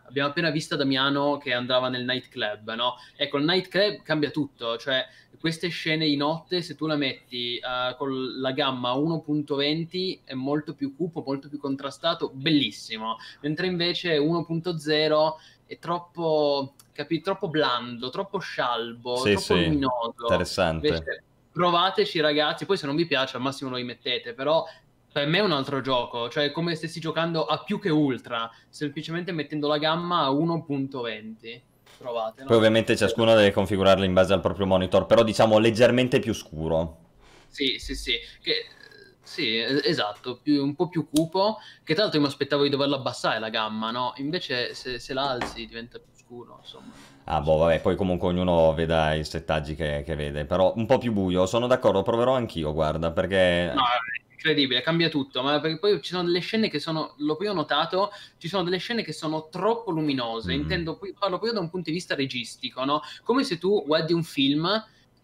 abbiamo 0.06 0.28
appena 0.30 0.50
visto 0.50 0.74
Damiano 0.74 1.38
che 1.38 1.52
andava 1.52 1.88
nel 1.88 2.04
nightclub, 2.04 2.74
no? 2.74 2.94
Ecco, 3.14 3.38
il 3.38 3.44
nightclub 3.44 4.02
cambia 4.02 4.30
tutto, 4.30 4.76
cioè 4.78 5.06
queste 5.38 5.68
scene 5.68 6.06
di 6.06 6.16
notte, 6.16 6.62
se 6.62 6.74
tu 6.74 6.86
la 6.86 6.96
metti 6.96 7.56
eh, 7.58 7.94
con 7.96 8.40
la 8.40 8.52
gamma 8.52 8.94
1.20 8.94 10.20
è 10.24 10.34
molto 10.34 10.74
più 10.74 10.96
cupo, 10.96 11.22
molto 11.24 11.48
più 11.48 11.58
contrastato, 11.58 12.30
bellissimo. 12.34 13.18
Mentre 13.42 13.66
invece 13.66 14.18
1.0 14.18 15.34
è 15.66 15.78
troppo, 15.78 16.74
capi, 16.96 17.20
troppo 17.20 17.48
blando, 17.48 18.10
troppo 18.10 18.38
scialbo, 18.38 19.22
Sì, 19.22 19.30
troppo 19.30 19.54
sì, 19.54 19.54
luminoso. 19.54 20.24
Interessante. 20.28 20.94
Invece, 20.94 21.24
provateci 21.50 22.20
ragazzi, 22.20 22.66
poi 22.66 22.76
se 22.76 22.86
non 22.86 22.96
vi 22.96 23.06
piace 23.06 23.36
al 23.36 23.42
massimo 23.42 23.70
lo 23.70 23.76
rimettete, 23.76 24.34
però 24.34 24.64
per 25.12 25.26
me 25.26 25.38
è 25.38 25.42
un 25.42 25.52
altro 25.52 25.80
gioco, 25.80 26.28
cioè 26.28 26.44
è 26.46 26.50
come 26.52 26.72
se 26.72 26.76
stessi 26.78 27.00
giocando 27.00 27.44
a 27.46 27.62
più 27.62 27.78
che 27.80 27.88
ultra, 27.90 28.50
semplicemente 28.68 29.32
mettendo 29.32 29.68
la 29.68 29.78
gamma 29.78 30.22
a 30.24 30.30
1.20. 30.30 31.64
Provate, 31.96 32.42
no? 32.42 32.48
Poi 32.48 32.56
ovviamente 32.56 32.96
ciascuno 32.96 33.34
deve 33.34 33.52
configurarlo 33.52 34.04
in 34.04 34.12
base 34.14 34.32
al 34.32 34.40
proprio 34.40 34.66
monitor, 34.66 35.06
però 35.06 35.22
diciamo 35.22 35.58
leggermente 35.58 36.18
più 36.18 36.32
scuro. 36.32 36.98
Sì, 37.46 37.78
sì, 37.78 37.94
sì. 37.94 38.12
Che, 38.40 38.54
sì, 39.22 39.56
es- 39.58 39.80
esatto, 39.84 40.40
più- 40.40 40.62
un 40.62 40.74
po' 40.74 40.88
più 40.88 41.08
cupo, 41.08 41.58
che 41.82 41.94
tra 41.94 42.02
l'altro 42.02 42.20
io 42.20 42.26
mi 42.26 42.30
aspettavo 42.32 42.62
di 42.62 42.68
doverlo 42.68 42.96
abbassare 42.96 43.38
la 43.38 43.48
gamma, 43.50 43.90
no? 43.90 44.12
Invece 44.16 44.74
se, 44.74 44.98
se 44.98 45.14
la 45.14 45.28
alzi 45.30 45.66
diventa 45.66 45.98
più 45.98 46.12
scuro, 46.26 46.58
insomma. 46.60 46.92
Ah, 47.24 47.40
boh, 47.40 47.56
vabbè, 47.56 47.80
poi 47.80 47.96
comunque 47.96 48.28
ognuno 48.28 48.74
veda 48.74 49.14
i 49.14 49.24
settaggi 49.24 49.74
che, 49.74 50.02
che 50.04 50.16
vede, 50.16 50.44
però 50.44 50.72
un 50.76 50.86
po' 50.86 50.98
più 50.98 51.12
buio, 51.12 51.46
sono 51.46 51.66
d'accordo, 51.66 52.02
proverò 52.02 52.34
anch'io, 52.34 52.72
guarda, 52.72 53.12
perché... 53.12 53.72
No, 53.74 53.82
è 53.82 54.32
incredibile, 54.32 54.80
cambia 54.80 55.08
tutto, 55.08 55.42
ma 55.42 55.60
perché 55.60 55.78
poi 55.78 56.00
ci 56.02 56.10
sono 56.10 56.24
delle 56.24 56.40
scene 56.40 56.68
che 56.68 56.78
sono, 56.78 57.14
l'ho 57.18 57.36
poi 57.36 57.46
ho 57.48 57.52
notato, 57.52 58.10
ci 58.38 58.48
sono 58.48 58.62
delle 58.64 58.78
scene 58.78 59.02
che 59.02 59.12
sono 59.12 59.48
troppo 59.48 59.90
luminose, 59.90 60.52
Mm. 60.52 60.60
intendo, 60.60 60.98
parlo 61.18 61.38
proprio 61.38 61.52
da 61.52 61.60
un 61.60 61.70
punto 61.70 61.90
di 61.90 61.96
vista 61.96 62.14
registico, 62.14 62.84
no? 62.84 63.00
Come 63.22 63.44
se 63.44 63.58
tu 63.58 63.84
guardi 63.84 64.12
un 64.12 64.22
film 64.22 64.68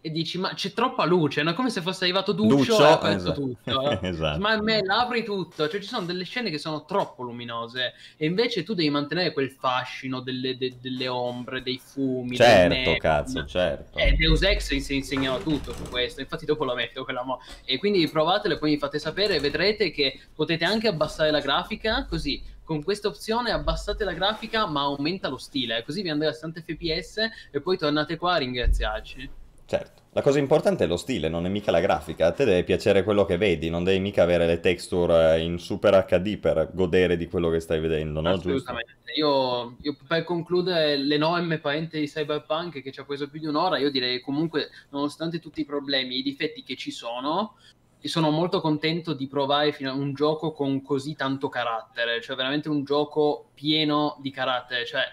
e 0.05 0.09
dici, 0.11 0.37
ma 0.37 0.53
c'è 0.53 0.73
troppa 0.73 1.05
luce, 1.05 1.43
no? 1.43 1.53
Come 1.53 1.69
se 1.69 1.79
fosse 1.79 2.03
arrivato 2.03 2.33
Duccio, 2.33 2.55
Duccio, 2.55 2.83
e 2.83 2.91
ha 2.91 3.11
esatto. 3.15 3.39
tutto. 3.39 3.89
eh. 3.89 3.99
Esatto. 4.09 4.37
Ma 4.41 4.61
me 4.61 4.83
l'apri 4.83 5.23
tutto, 5.23 5.69
cioè 5.69 5.79
ci 5.79 5.87
sono 5.87 6.05
delle 6.05 6.25
scene 6.25 6.49
che 6.49 6.57
sono 6.57 6.83
troppo 6.83 7.23
luminose 7.23 7.93
e 8.17 8.25
invece 8.25 8.63
tu 8.63 8.73
devi 8.73 8.89
mantenere 8.89 9.31
quel 9.31 9.49
fascino 9.49 10.19
delle, 10.19 10.57
de- 10.57 10.73
delle 10.81 11.07
ombre, 11.07 11.61
dei 11.63 11.79
fumi, 11.81 12.35
Certo, 12.35 12.73
neon. 12.75 12.97
cazzo, 12.97 13.45
certo. 13.45 13.97
Eh, 13.97 14.11
Deus 14.17 14.41
Ex 14.41 14.75
si 14.75 14.93
insegnava 14.95 15.37
tutto 15.39 15.73
su 15.73 15.83
questo, 15.89 16.19
infatti 16.19 16.43
dopo 16.45 16.65
la 16.65 16.73
metto 16.75 17.05
quella 17.05 17.23
mo- 17.23 17.39
E 17.63 17.77
quindi 17.77 18.05
provatelo 18.09 18.55
e 18.55 18.57
poi 18.57 18.71
mi 18.71 18.77
fate 18.77 18.99
sapere 18.99 19.37
e 19.37 19.39
vedrete 19.39 19.89
che 19.91 20.19
potete 20.35 20.65
anche 20.65 20.89
abbassare 20.89 21.31
la 21.31 21.39
grafica, 21.39 22.05
così 22.09 22.43
con 22.61 22.83
questa 22.83 23.07
opzione 23.07 23.51
abbassate 23.51 24.03
la 24.03 24.11
grafica 24.13 24.65
ma 24.67 24.81
aumenta 24.81 25.29
lo 25.29 25.37
stile, 25.37 25.81
così 25.85 26.01
vi 26.01 26.09
andrà 26.09 26.27
a 26.27 26.33
60 26.33 26.59
fps 26.61 27.17
e 27.51 27.61
poi 27.61 27.77
tornate 27.77 28.17
qua 28.17 28.33
a 28.33 28.37
ringraziarci. 28.37 29.29
Certo. 29.77 30.01
La 30.11 30.21
cosa 30.21 30.37
importante 30.37 30.83
è 30.83 30.87
lo 30.87 30.97
stile, 30.97 31.27
non 31.27 31.47
è 31.47 31.49
mica 31.49 31.71
la 31.71 31.79
grafica. 31.79 32.27
A 32.27 32.31
te 32.31 32.45
deve 32.45 32.63
piacere 32.63 33.03
quello 33.03 33.25
che 33.25 33.37
vedi, 33.37 33.71
non 33.71 33.83
devi 33.83 33.99
mica 33.99 34.21
avere 34.21 34.45
le 34.45 34.59
texture 34.59 35.35
eh, 35.35 35.41
in 35.41 35.57
super 35.57 36.05
HD 36.07 36.37
per 36.37 36.69
godere 36.71 37.17
di 37.17 37.27
quello 37.27 37.49
che 37.49 37.59
stai 37.59 37.79
vedendo, 37.79 38.21
no? 38.21 38.29
Assolutamente. 38.29 38.91
Io, 39.15 39.77
io 39.81 39.97
per 40.07 40.23
concludere 40.23 40.97
l'enorme 40.97 41.57
parente 41.57 41.99
di 41.99 42.07
Cyberpunk 42.07 42.81
che 42.83 42.91
ci 42.91 42.99
ha 42.99 43.05
preso 43.05 43.27
più 43.27 43.39
di 43.39 43.47
un'ora, 43.47 43.79
io 43.79 43.89
direi 43.89 44.21
comunque, 44.21 44.69
nonostante 44.89 45.39
tutti 45.39 45.61
i 45.61 45.65
problemi, 45.65 46.19
i 46.19 46.23
difetti 46.23 46.61
che 46.61 46.75
ci 46.75 46.91
sono, 46.91 47.55
sono 47.99 48.29
molto 48.29 48.61
contento 48.61 49.13
di 49.13 49.27
provare 49.27 49.75
un 49.81 50.13
gioco 50.13 50.51
con 50.51 50.83
così 50.83 51.15
tanto 51.15 51.49
carattere, 51.49 52.21
cioè 52.21 52.35
veramente 52.35 52.69
un 52.69 52.83
gioco 52.83 53.49
pieno 53.55 54.17
di 54.21 54.29
carattere, 54.29 54.85
cioè 54.85 55.03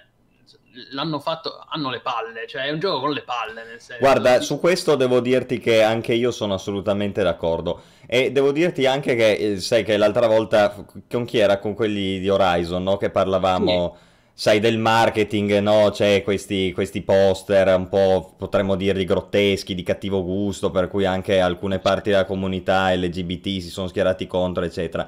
l'hanno 0.90 1.20
fatto, 1.20 1.64
hanno 1.68 1.90
le 1.90 2.00
palle, 2.00 2.46
cioè 2.46 2.64
è 2.64 2.70
un 2.70 2.78
gioco 2.78 3.00
con 3.00 3.12
le 3.12 3.22
palle. 3.22 3.64
Nel 3.64 3.80
senso. 3.80 4.00
Guarda, 4.00 4.40
su 4.40 4.58
questo 4.58 4.96
devo 4.96 5.20
dirti 5.20 5.58
che 5.58 5.82
anche 5.82 6.12
io 6.12 6.30
sono 6.30 6.54
assolutamente 6.54 7.22
d'accordo. 7.22 7.82
E 8.06 8.32
devo 8.32 8.52
dirti 8.52 8.86
anche 8.86 9.14
che, 9.14 9.32
eh, 9.32 9.60
sai 9.60 9.84
che 9.84 9.96
l'altra 9.96 10.26
volta, 10.26 10.74
con 11.08 11.24
chi 11.24 11.38
era? 11.38 11.58
Con 11.58 11.74
quelli 11.74 12.18
di 12.18 12.28
Horizon, 12.28 12.82
no? 12.82 12.96
Che 12.96 13.10
parlavamo... 13.10 13.96
Sì 13.96 14.08
sai, 14.40 14.58
del 14.58 14.78
marketing, 14.78 15.58
no? 15.58 15.90
C'è 15.90 16.22
questi, 16.22 16.72
questi, 16.72 17.02
poster 17.02 17.76
un 17.76 17.90
po', 17.90 18.34
potremmo 18.38 18.74
dirli, 18.74 19.04
grotteschi, 19.04 19.74
di 19.74 19.82
cattivo 19.82 20.24
gusto, 20.24 20.70
per 20.70 20.88
cui 20.88 21.04
anche 21.04 21.40
alcune 21.40 21.78
parti 21.78 22.08
della 22.08 22.24
comunità 22.24 22.90
LGBT 22.94 23.60
si 23.60 23.68
sono 23.68 23.88
schierati 23.88 24.26
contro, 24.26 24.64
eccetera. 24.64 25.06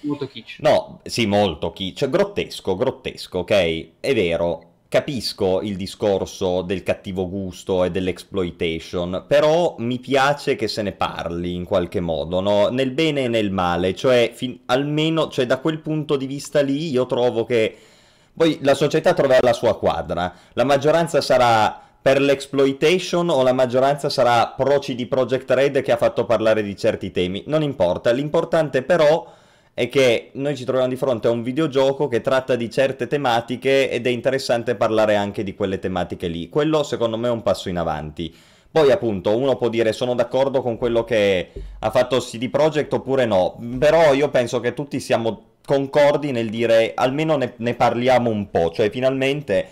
Molto 0.00 0.26
kitsch. 0.26 0.58
No, 0.58 0.98
sì, 1.04 1.26
molto 1.26 1.70
kitsch. 1.70 1.98
Cioè, 1.98 2.10
grottesco, 2.10 2.74
grottesco, 2.74 3.38
ok? 3.38 3.88
È 4.00 4.14
vero, 4.14 4.71
capisco 4.92 5.62
il 5.62 5.76
discorso 5.76 6.60
del 6.60 6.82
cattivo 6.82 7.26
gusto 7.26 7.82
e 7.82 7.90
dell'exploitation, 7.90 9.24
però 9.26 9.76
mi 9.78 9.98
piace 9.98 10.54
che 10.54 10.68
se 10.68 10.82
ne 10.82 10.92
parli 10.92 11.54
in 11.54 11.64
qualche 11.64 12.00
modo, 12.00 12.40
no? 12.40 12.68
Nel 12.68 12.90
bene 12.90 13.24
e 13.24 13.28
nel 13.28 13.50
male, 13.50 13.94
cioè, 13.94 14.32
fin- 14.34 14.60
almeno, 14.66 15.30
cioè, 15.30 15.46
da 15.46 15.60
quel 15.60 15.78
punto 15.78 16.16
di 16.16 16.26
vista 16.26 16.60
lì, 16.60 16.90
io 16.90 17.06
trovo 17.06 17.46
che 17.46 17.74
poi 18.34 18.58
la 18.60 18.74
società 18.74 19.14
troverà 19.14 19.40
la 19.40 19.54
sua 19.54 19.78
quadra. 19.78 20.30
La 20.52 20.64
maggioranza 20.64 21.22
sarà 21.22 21.80
per 22.02 22.20
l'exploitation 22.20 23.30
o 23.30 23.42
la 23.42 23.54
maggioranza 23.54 24.10
sarà 24.10 24.48
pro 24.48 24.78
CD 24.78 25.06
Project 25.06 25.50
Red 25.52 25.80
che 25.80 25.92
ha 25.92 25.96
fatto 25.96 26.26
parlare 26.26 26.62
di 26.62 26.76
certi 26.76 27.10
temi. 27.10 27.44
Non 27.46 27.62
importa. 27.62 28.10
L'importante 28.10 28.82
però 28.82 29.26
è 29.74 29.88
che 29.88 30.30
noi 30.34 30.54
ci 30.54 30.64
troviamo 30.64 30.90
di 30.90 30.96
fronte 30.96 31.28
a 31.28 31.30
un 31.30 31.42
videogioco 31.42 32.06
che 32.06 32.20
tratta 32.20 32.56
di 32.56 32.70
certe 32.70 33.06
tematiche 33.06 33.90
ed 33.90 34.06
è 34.06 34.10
interessante 34.10 34.74
parlare 34.74 35.16
anche 35.16 35.42
di 35.42 35.54
quelle 35.54 35.78
tematiche 35.78 36.28
lì. 36.28 36.48
Quello 36.48 36.82
secondo 36.82 37.16
me 37.16 37.28
è 37.28 37.30
un 37.30 37.42
passo 37.42 37.68
in 37.68 37.78
avanti. 37.78 38.34
Poi 38.70 38.90
appunto 38.90 39.36
uno 39.36 39.56
può 39.56 39.68
dire 39.68 39.92
sono 39.92 40.14
d'accordo 40.14 40.62
con 40.62 40.76
quello 40.76 41.04
che 41.04 41.52
ha 41.78 41.90
fatto 41.90 42.18
CD 42.18 42.48
Projekt 42.48 42.92
oppure 42.92 43.26
no, 43.26 43.58
però 43.78 44.14
io 44.14 44.30
penso 44.30 44.60
che 44.60 44.72
tutti 44.72 44.98
siamo 44.98 45.50
concordi 45.64 46.32
nel 46.32 46.48
dire 46.50 46.92
almeno 46.94 47.36
ne, 47.36 47.52
ne, 47.56 47.74
parliamo 47.74 48.30
un 48.30 48.50
po', 48.50 48.70
cioè 48.70 48.90
finalmente 48.90 49.66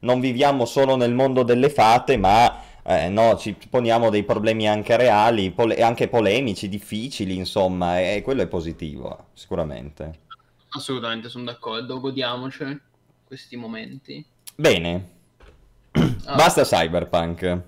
non 0.00 0.20
viviamo 0.20 0.66
solo 0.66 0.96
nel 0.96 1.12
mondo 1.12 1.42
delle 1.42 1.68
fate, 1.68 2.16
ma 2.16 2.62
eh, 2.86 3.08
no, 3.08 3.36
ci 3.38 3.56
poniamo 3.70 4.10
dei 4.10 4.24
problemi 4.24 4.68
anche 4.68 4.96
reali, 4.96 5.50
pole- 5.50 5.82
anche 5.82 6.08
polemici, 6.08 6.68
difficili, 6.68 7.34
insomma, 7.34 7.98
e, 7.98 8.20
quello 8.22 8.42
è 8.42 8.46
positivo, 8.46 9.28
sicuramente. 9.32 10.20
Assolutamente, 10.68 11.30
sono 11.30 11.44
d'accordo, 11.44 11.98
godiamoci 11.98 12.78
questi 13.24 13.56
momenti. 13.56 14.24
Bene, 14.54 15.08
ah. 15.92 16.34
basta 16.34 16.62
cyberpunk. 16.62 17.62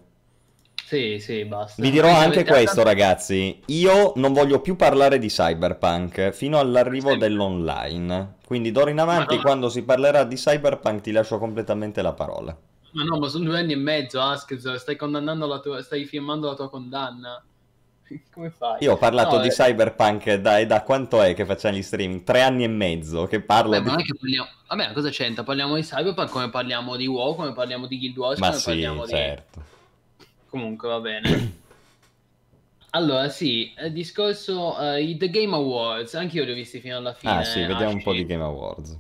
Sì, 0.87 1.19
sì, 1.19 1.45
basta. 1.45 1.83
Vi 1.83 1.91
dirò 1.91 2.15
anche 2.15 2.45
questo, 2.45 2.85
ragazzi. 2.85 3.61
Io 3.67 4.13
non 4.17 4.33
voglio 4.33 4.61
più 4.61 4.77
parlare 4.77 5.19
di 5.19 5.27
Cyberpunk 5.27 6.31
fino 6.31 6.61
all'arrivo 6.61 7.11
sì. 7.11 7.19
dell'online. 7.19 8.35
Quindi 8.47 8.71
d'ora 8.71 8.91
in 8.91 9.01
avanti, 9.01 9.35
no. 9.35 9.41
quando 9.41 9.69
si 9.69 9.83
parlerà 9.83 10.23
di 10.23 10.37
Cyberpunk, 10.37 11.01
ti 11.01 11.11
lascio 11.11 11.39
completamente 11.39 12.03
la 12.03 12.13
parola. 12.13 12.57
Ma 12.97 13.03
no, 13.03 13.19
ma 13.19 13.29
sono 13.29 13.45
due 13.45 13.59
anni 13.59 13.75
e 13.75 13.77
mezzo, 13.77 14.23
Ask, 14.23 14.57
stai 14.79 14.97
condannando 14.97 15.47
la 15.47 15.61
tua... 15.61 15.83
stai 15.83 16.07
filmando 16.07 16.49
la 16.49 16.55
tua 16.55 16.71
condanna. 16.71 17.45
Come 18.33 18.49
fai? 18.49 18.79
Io 18.81 18.93
ho 18.93 18.97
parlato 18.97 19.37
no, 19.37 19.43
di 19.43 19.49
eh... 19.49 19.51
Cyberpunk 19.51 20.33
da, 20.37 20.65
da 20.65 20.83
quanto 20.83 21.21
è 21.21 21.35
che 21.35 21.45
facciamo 21.45 21.77
gli 21.77 21.83
streaming? 21.83 22.25
Tre 22.25 22.41
anni 22.41 22.65
e 22.65 22.69
mezzo 22.69 23.27
che 23.27 23.43
parlo 23.43 23.73
Beh, 23.73 23.83
di... 23.83 23.91
Ma 23.91 23.97
che 23.97 24.15
parliamo... 24.19 24.49
Vabbè, 24.69 24.93
cosa 24.95 25.11
c'entra? 25.11 25.45
Parliamo 25.45 25.75
di 25.75 25.83
Cyberpunk 25.83 26.31
come 26.31 26.49
parliamo 26.49 26.97
di 26.97 27.07
WoW, 27.07 27.35
come 27.35 27.53
parliamo 27.53 27.87
di 27.87 27.99
Guild 27.99 28.17
Wars, 28.17 28.39
ma 28.39 28.47
come 28.47 28.59
sì, 28.61 28.65
parliamo 28.65 29.07
certo. 29.07 29.61
di... 30.19 30.25
Comunque 30.49 30.89
va 30.89 31.01
bene. 31.01 31.65
Allora, 32.91 33.29
sì, 33.29 33.75
il 33.79 33.93
discorso 33.93 34.75
uh, 34.79 34.97
i 34.97 35.19
The 35.19 35.29
Game 35.29 35.55
Awards, 35.55 36.15
anche 36.15 36.39
io 36.39 36.45
li 36.45 36.53
ho 36.53 36.55
visti 36.55 36.81
fino 36.81 36.97
alla 36.97 37.13
fine. 37.13 37.31
Ah, 37.31 37.45
sì, 37.45 37.61
vediamo 37.61 37.91
un 37.91 38.03
po' 38.03 38.15
di 38.15 38.25
Game 38.25 38.43
Awards. 38.43 38.97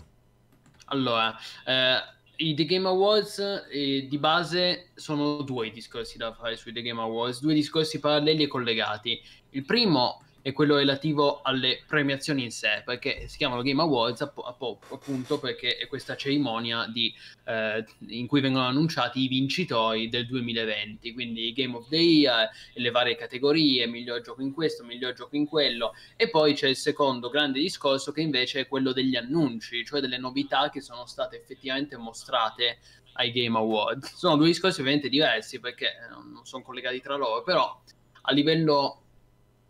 Allora, 0.88 1.34
eh, 1.64 1.97
i 2.37 2.55
The 2.55 2.64
Game 2.64 2.89
Awards 2.89 3.66
eh, 3.70 4.07
di 4.09 4.18
base 4.18 4.89
sono 4.95 5.43
due 5.43 5.68
i 5.68 5.70
discorsi 5.70 6.18
da 6.18 6.32
fare 6.32 6.57
sui 6.57 6.72
The 6.72 6.82
Game 6.82 7.01
Awards, 7.01 7.41
due 7.41 7.55
discorsi 7.55 8.01
paralleli 8.01 8.45
e 8.45 8.49
collegati. 8.49 9.20
Il 9.51 9.64
primo 9.64 10.22
è 10.47 10.53
quello 10.53 10.76
relativo 10.76 11.42
alle 11.42 11.82
premiazioni 11.88 12.44
in 12.44 12.53
sé, 12.53 12.82
perché 12.84 13.26
si 13.26 13.36
chiamano 13.36 13.62
Game 13.62 13.82
Awards 13.82 14.20
appunto 14.20 15.40
perché 15.40 15.76
è 15.76 15.88
questa 15.88 16.14
cerimonia 16.14 16.86
di, 16.86 17.12
eh, 17.47 17.84
in 18.11 18.28
cui 18.28 18.40
vengono 18.40 18.66
annunciati 18.66 19.24
i 19.24 19.26
vincitori 19.26 20.09
del 20.09 20.24
2020, 20.24 21.12
quindi 21.14 21.53
Game 21.53 21.74
of 21.74 21.88
the 21.88 21.97
Year, 21.97 22.49
le 22.74 22.90
varie 22.92 23.16
categorie, 23.16 23.88
miglior 23.88 24.20
gioco 24.20 24.40
in 24.40 24.53
questo, 24.53 24.84
miglior 24.84 25.14
gioco 25.14 25.34
in 25.34 25.47
quello, 25.47 25.94
e 26.14 26.30
poi 26.30 26.55
c'è 26.55 26.68
il 26.68 26.76
secondo 26.76 27.28
grande 27.28 27.59
discorso 27.59 28.12
che 28.12 28.20
invece 28.20 28.61
è 28.61 28.68
quello 28.68 28.92
degli 28.92 29.16
annunci, 29.16 29.84
cioè 29.84 30.01
delle 30.01 30.18
novità 30.18 30.70
che 30.70 30.80
sono 30.80 31.07
state 31.07 31.40
effettivamente 31.40 31.97
mostrate 31.97 32.78
ai 33.14 33.32
Game 33.32 33.59
Awards. 33.59 34.14
Sono 34.14 34.36
due 34.36 34.47
discorsi 34.47 34.78
ovviamente 34.78 35.09
diversi 35.09 35.59
perché 35.59 35.88
non 36.09 36.42
sono 36.44 36.62
collegati 36.62 37.01
tra 37.01 37.16
loro, 37.16 37.42
però 37.42 37.82
a 38.28 38.32
livello 38.32 39.05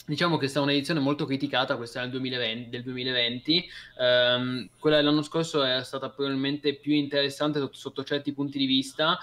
Diciamo 0.07 0.37
che 0.37 0.47
è 0.47 0.49
stata 0.49 0.65
un'edizione 0.65 1.01
molto 1.01 1.27
criticata, 1.27 1.77
questa 1.77 2.01
del 2.01 2.11
2020, 2.11 2.71
del 2.71 2.83
2020. 2.83 3.69
Um, 3.99 4.69
quella 4.79 4.97
dell'anno 4.97 5.23
scorso 5.23 5.65
è 5.65 5.83
stata 5.83 6.11
probabilmente 6.11 6.75
più 6.75 6.95
interessante 6.95 7.59
sotto, 7.59 7.77
sotto 7.77 8.05
certi 8.05 8.33
punti 8.33 8.57
di 8.59 8.67
vista, 8.67 9.19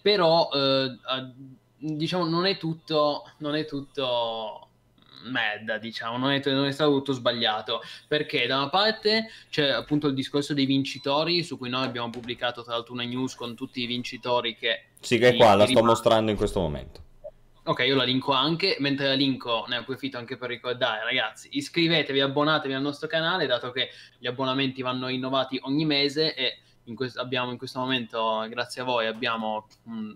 però 0.00 0.48
uh, 0.50 0.98
diciamo 1.76 2.24
non 2.26 2.46
è 2.46 2.56
tutto, 2.56 3.30
non 3.38 3.54
è 3.54 3.66
tutto 3.66 4.68
merda, 5.24 5.78
diciamo, 5.78 6.16
non 6.16 6.32
è, 6.32 6.42
non 6.46 6.66
è, 6.66 6.70
stato 6.70 6.92
tutto 6.92 7.12
sbagliato, 7.12 7.80
perché 8.08 8.46
da 8.46 8.56
una 8.56 8.68
parte 8.68 9.28
c'è 9.50 9.68
appunto 9.68 10.06
il 10.06 10.14
discorso 10.14 10.54
dei 10.54 10.66
vincitori, 10.66 11.42
su 11.42 11.58
cui 11.58 11.68
noi 11.68 11.84
abbiamo 11.84 12.10
pubblicato 12.10 12.62
tra 12.62 12.74
l'altro 12.74 12.94
una 12.94 13.04
news 13.04 13.34
con 13.34 13.54
tutti 13.54 13.82
i 13.82 13.86
vincitori 13.86 14.56
che... 14.56 14.86
Sì, 15.00 15.18
che 15.18 15.30
è 15.30 15.36
qua, 15.36 15.54
la 15.54 15.66
sto 15.66 15.84
mostrando 15.84 16.30
in 16.30 16.36
questo 16.36 16.60
momento. 16.60 17.03
Ok, 17.66 17.78
io 17.80 17.96
la 17.96 18.04
linko 18.04 18.32
anche, 18.32 18.76
mentre 18.80 19.06
la 19.06 19.14
linko 19.14 19.64
ne 19.68 19.76
approfitto 19.76 20.18
anche 20.18 20.36
per 20.36 20.50
ricordare, 20.50 21.02
ragazzi, 21.02 21.48
iscrivetevi, 21.52 22.20
abbonatevi 22.20 22.74
al 22.74 22.82
nostro 22.82 23.08
canale, 23.08 23.46
dato 23.46 23.70
che 23.70 23.88
gli 24.18 24.26
abbonamenti 24.26 24.82
vanno 24.82 25.06
rinnovati 25.06 25.58
ogni 25.62 25.86
mese 25.86 26.34
e 26.34 26.58
in 26.84 26.94
questo, 26.94 27.22
abbiamo 27.22 27.52
in 27.52 27.56
questo 27.56 27.78
momento, 27.78 28.44
grazie 28.50 28.82
a 28.82 28.84
voi, 28.84 29.06
abbiamo 29.06 29.66
un 29.84 30.14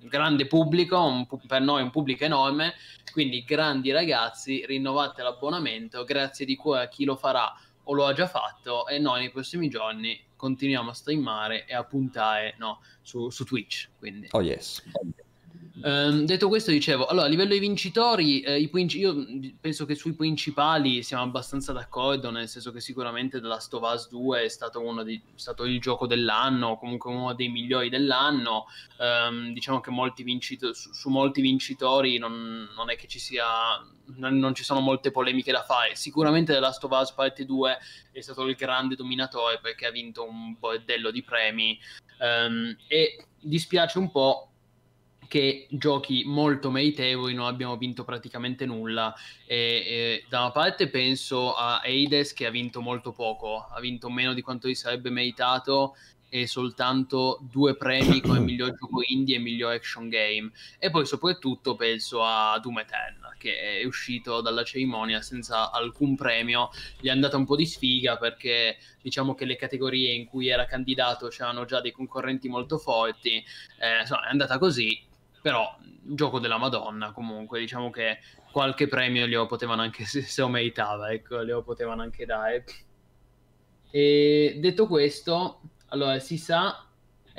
grande 0.00 0.46
pubblico, 0.48 1.00
un, 1.00 1.24
per 1.46 1.60
noi 1.60 1.82
un 1.82 1.90
pubblico 1.90 2.24
enorme, 2.24 2.74
quindi 3.12 3.44
grandi 3.44 3.92
ragazzi, 3.92 4.66
rinnovate 4.66 5.22
l'abbonamento, 5.22 6.02
grazie 6.02 6.44
di 6.44 6.56
cuore 6.56 6.82
a 6.82 6.88
chi 6.88 7.04
lo 7.04 7.14
farà 7.14 7.54
o 7.84 7.92
lo 7.92 8.06
ha 8.06 8.12
già 8.12 8.26
fatto 8.26 8.88
e 8.88 8.98
noi 8.98 9.20
nei 9.20 9.30
prossimi 9.30 9.68
giorni 9.68 10.20
continuiamo 10.34 10.90
a 10.90 10.94
streamare 10.94 11.64
e 11.64 11.76
a 11.76 11.84
puntare 11.84 12.56
no, 12.58 12.80
su, 13.02 13.30
su 13.30 13.44
Twitch. 13.44 13.88
Quindi. 13.98 14.26
Oh 14.32 14.42
yes. 14.42 14.82
Um, 15.80 16.24
detto 16.24 16.48
questo, 16.48 16.72
dicevo, 16.72 17.06
allora 17.06 17.26
a 17.26 17.28
livello 17.28 17.50
dei 17.50 17.60
vincitori, 17.60 18.40
eh, 18.40 18.68
princi- 18.68 18.98
io 18.98 19.14
penso 19.60 19.86
che 19.86 19.94
sui 19.94 20.14
principali 20.14 21.02
siamo 21.04 21.22
abbastanza 21.22 21.72
d'accordo, 21.72 22.30
nel 22.30 22.48
senso 22.48 22.72
che 22.72 22.80
sicuramente 22.80 23.40
The 23.40 23.46
Last 23.46 23.72
of 23.74 23.82
Us 23.82 24.08
2 24.08 24.42
è 24.42 24.48
stato, 24.48 25.02
di, 25.04 25.20
stato 25.36 25.64
il 25.64 25.80
gioco 25.80 26.06
dell'anno, 26.06 26.78
comunque 26.78 27.10
uno 27.12 27.32
dei 27.34 27.48
migliori 27.48 27.88
dell'anno. 27.90 28.66
Um, 28.98 29.52
diciamo 29.52 29.80
che 29.80 29.90
molti 29.90 30.24
vincito- 30.24 30.72
su, 30.72 30.92
su, 30.92 31.10
molti 31.10 31.40
vincitori 31.40 32.18
non, 32.18 32.68
non, 32.74 32.90
è 32.90 32.96
che 32.96 33.06
ci 33.06 33.20
sia, 33.20 33.44
non, 34.16 34.36
non, 34.36 34.54
ci 34.54 34.64
sono 34.64 34.80
molte 34.80 35.12
polemiche 35.12 35.52
da 35.52 35.62
fare. 35.62 35.94
Sicuramente 35.94 36.52
The 36.52 36.60
Last 36.60 36.82
of 36.82 36.90
Us 36.90 37.12
Parte 37.12 37.44
2 37.44 37.78
è 38.10 38.20
stato 38.20 38.44
il 38.46 38.56
grande 38.56 38.96
dominatore 38.96 39.60
perché 39.60 39.86
ha 39.86 39.92
vinto 39.92 40.28
un 40.28 40.56
bordello 40.58 41.12
di 41.12 41.22
premi 41.22 41.78
um, 42.18 42.76
e 42.88 43.24
dispiace 43.40 43.98
un 43.98 44.10
po' 44.10 44.47
che 45.28 45.66
giochi 45.70 46.24
molto 46.24 46.70
meritevoli 46.70 47.34
non 47.34 47.46
abbiamo 47.46 47.76
vinto 47.76 48.02
praticamente 48.02 48.66
nulla. 48.66 49.14
E, 49.46 49.56
e, 49.56 50.24
da 50.28 50.40
una 50.40 50.50
parte 50.50 50.88
penso 50.88 51.54
a 51.54 51.80
Eides 51.84 52.32
che 52.32 52.46
ha 52.46 52.50
vinto 52.50 52.80
molto 52.80 53.12
poco 53.12 53.66
ha 53.70 53.78
vinto 53.80 54.10
meno 54.10 54.32
di 54.34 54.42
quanto 54.42 54.68
gli 54.68 54.74
sarebbe 54.74 55.10
meritato 55.10 55.94
e 56.30 56.46
soltanto 56.46 57.38
due 57.50 57.74
premi 57.74 58.20
come 58.20 58.38
miglior 58.40 58.76
gioco 58.76 59.02
indie 59.06 59.36
e 59.36 59.38
miglior 59.38 59.72
action 59.72 60.08
game. 60.08 60.50
E 60.78 60.90
poi 60.90 61.06
soprattutto 61.06 61.74
penso 61.76 62.22
a 62.22 62.58
Doom 62.60 62.78
Eternal 62.80 63.36
che 63.38 63.80
è 63.80 63.84
uscito 63.84 64.40
dalla 64.40 64.64
cerimonia 64.64 65.22
senza 65.22 65.70
alcun 65.70 66.16
premio. 66.16 66.70
Gli 67.00 67.06
è 67.06 67.10
andata 67.10 67.36
un 67.36 67.46
po' 67.46 67.56
di 67.56 67.66
sfiga 67.66 68.16
perché 68.16 68.76
diciamo 69.00 69.34
che 69.34 69.44
le 69.44 69.56
categorie 69.56 70.12
in 70.12 70.26
cui 70.26 70.48
era 70.48 70.66
candidato 70.66 71.28
c'erano 71.28 71.64
già 71.64 71.80
dei 71.80 71.92
concorrenti 71.92 72.48
molto 72.48 72.78
forti. 72.78 73.42
Eh, 73.78 74.00
insomma 74.00 74.26
è 74.26 74.30
andata 74.30 74.58
così 74.58 75.06
però 75.40 75.76
gioco 76.02 76.38
della 76.38 76.58
Madonna 76.58 77.12
comunque 77.12 77.60
diciamo 77.60 77.90
che 77.90 78.18
qualche 78.50 78.88
premio 78.88 79.26
glielo 79.26 79.46
potevano 79.46 79.82
anche 79.82 80.04
se, 80.06 80.22
se 80.22 80.40
lo 80.40 80.48
meritava 80.48 81.10
ecco 81.10 81.44
glielo 81.44 81.62
potevano 81.62 82.02
anche 82.02 82.24
dare 82.24 82.64
e 83.90 84.56
detto 84.58 84.86
questo 84.86 85.60
allora 85.88 86.18
si 86.18 86.36
sa 86.36 86.82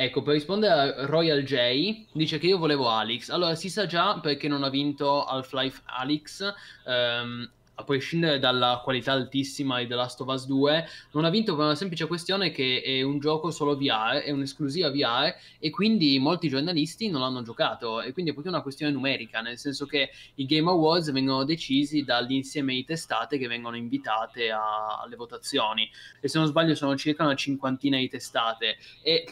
Ecco, 0.01 0.21
per 0.21 0.35
rispondere 0.35 0.73
a 0.73 1.05
Royal 1.07 1.43
J, 1.43 2.05
dice 2.13 2.37
che 2.37 2.47
io 2.47 2.57
volevo 2.57 2.87
Alex. 2.87 3.31
Allora, 3.31 3.53
si 3.55 3.69
sa 3.69 3.85
già 3.85 4.17
perché 4.21 4.47
non 4.47 4.63
ha 4.63 4.69
vinto 4.69 5.25
Half-Life 5.25 5.81
Alex, 5.83 6.53
ehm, 6.85 7.51
a 7.79 7.83
prescindere 7.83 8.39
dalla 8.39 8.81
qualità 8.83 9.13
altissima 9.13 9.79
di 9.79 9.87
The 9.87 9.95
Last 9.95 10.19
of 10.19 10.27
Us 10.27 10.45
2, 10.45 10.87
non 11.11 11.23
ha 11.23 11.29
vinto 11.29 11.55
per 11.55 11.63
una 11.63 11.75
semplice 11.75 12.07
questione 12.07 12.51
che 12.51 12.81
è 12.83 13.01
un 13.01 13.19
gioco 13.19 13.51
solo 13.51 13.77
VR, 13.77 14.17
è 14.21 14.31
un'esclusiva 14.31 14.89
VR 14.91 15.33
e 15.59 15.69
quindi 15.69 16.19
molti 16.19 16.49
giornalisti 16.49 17.09
non 17.09 17.21
l'hanno 17.21 17.41
giocato. 17.41 18.01
E 18.01 18.11
quindi 18.11 18.31
è 18.31 18.33
proprio 18.33 18.53
una 18.53 18.61
questione 18.61 18.91
numerica, 18.91 19.39
nel 19.39 19.57
senso 19.57 19.85
che 19.85 20.09
i 20.35 20.45
Game 20.45 20.69
Awards 20.69 21.11
vengono 21.11 21.45
decisi 21.45 22.03
dall'insieme 22.03 22.73
di 22.73 22.83
testate 22.83 23.37
che 23.37 23.47
vengono 23.47 23.77
invitate 23.77 24.51
a, 24.51 24.99
alle 25.01 25.15
votazioni. 25.15 25.89
E 26.19 26.27
se 26.27 26.37
non 26.37 26.47
sbaglio 26.47 26.75
sono 26.75 26.97
circa 26.97 27.23
una 27.23 27.35
cinquantina 27.35 27.97
di 27.97 28.09
testate. 28.09 28.75
E 29.01 29.25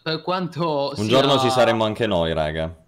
per 0.00 0.22
quanto 0.22 0.92
un 0.96 1.06
sia... 1.06 1.18
giorno 1.18 1.38
ci 1.40 1.50
saremo 1.50 1.84
anche 1.84 2.06
noi, 2.06 2.32
raga. 2.32 2.83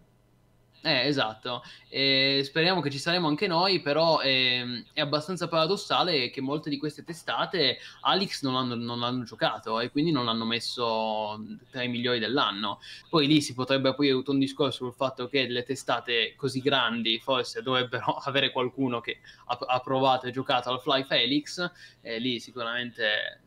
Eh, 0.86 1.08
esatto. 1.08 1.64
E 1.88 2.42
speriamo 2.44 2.80
che 2.80 2.90
ci 2.90 2.98
saremo 3.00 3.26
anche 3.26 3.48
noi, 3.48 3.80
però 3.80 4.20
è, 4.20 4.64
è, 4.92 5.00
abbastanza 5.00 5.48
paradossale 5.48 6.30
che 6.30 6.40
molte 6.40 6.70
di 6.70 6.78
queste 6.78 7.02
testate 7.02 7.78
Alex 8.02 8.44
non 8.44 8.54
hanno, 8.54 8.76
non 8.76 9.02
hanno, 9.02 9.24
giocato 9.24 9.80
e 9.80 9.90
quindi 9.90 10.12
non 10.12 10.28
hanno 10.28 10.44
messo 10.44 11.44
tra 11.72 11.82
i 11.82 11.88
migliori 11.88 12.20
dell'anno. 12.20 12.78
Poi 13.08 13.26
lì 13.26 13.40
si 13.40 13.52
potrebbe 13.52 13.88
aprire 13.88 14.12
tutto 14.12 14.30
un 14.30 14.38
discorso 14.38 14.84
sul 14.84 14.94
fatto 14.94 15.26
che 15.26 15.48
le 15.48 15.64
testate 15.64 16.34
così 16.36 16.60
grandi 16.60 17.18
forse 17.18 17.62
dovrebbero 17.62 18.14
avere 18.22 18.52
qualcuno 18.52 19.00
che 19.00 19.18
ha, 19.46 19.58
ha 19.58 19.80
provato 19.80 20.28
e 20.28 20.30
giocato 20.30 20.70
al 20.70 20.80
Fly 20.80 21.02
Felix, 21.02 21.68
e 22.00 22.20
lì 22.20 22.38
sicuramente 22.38 23.40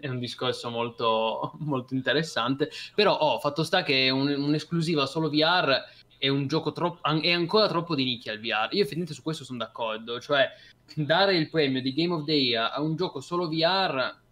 è 0.00 0.08
un 0.08 0.18
discorso 0.18 0.70
molto, 0.70 1.52
molto 1.60 1.94
interessante. 1.94 2.70
Però 2.94 3.16
oh, 3.16 3.38
fatto 3.38 3.64
sta 3.64 3.82
che 3.82 4.10
un, 4.10 4.28
un'esclusiva 4.28 5.06
solo 5.06 5.28
VR 5.28 5.82
è 6.18 6.28
un 6.28 6.46
gioco 6.46 6.72
troppo, 6.72 7.02
è 7.20 7.30
ancora 7.30 7.68
troppo 7.68 7.94
di 7.94 8.04
nicchia 8.04 8.32
il 8.32 8.40
VR. 8.40 8.68
Io 8.72 8.80
effettivamente 8.80 9.14
su 9.14 9.22
questo 9.22 9.44
sono 9.44 9.58
d'accordo, 9.58 10.20
cioè 10.20 10.48
dare 10.94 11.36
il 11.36 11.50
premio 11.50 11.80
di 11.80 11.92
Game 11.92 12.14
of 12.14 12.24
the 12.24 12.32
Year 12.32 12.70
a 12.72 12.80
un 12.80 12.96
gioco 12.96 13.20
solo 13.20 13.48
VR 13.48 14.24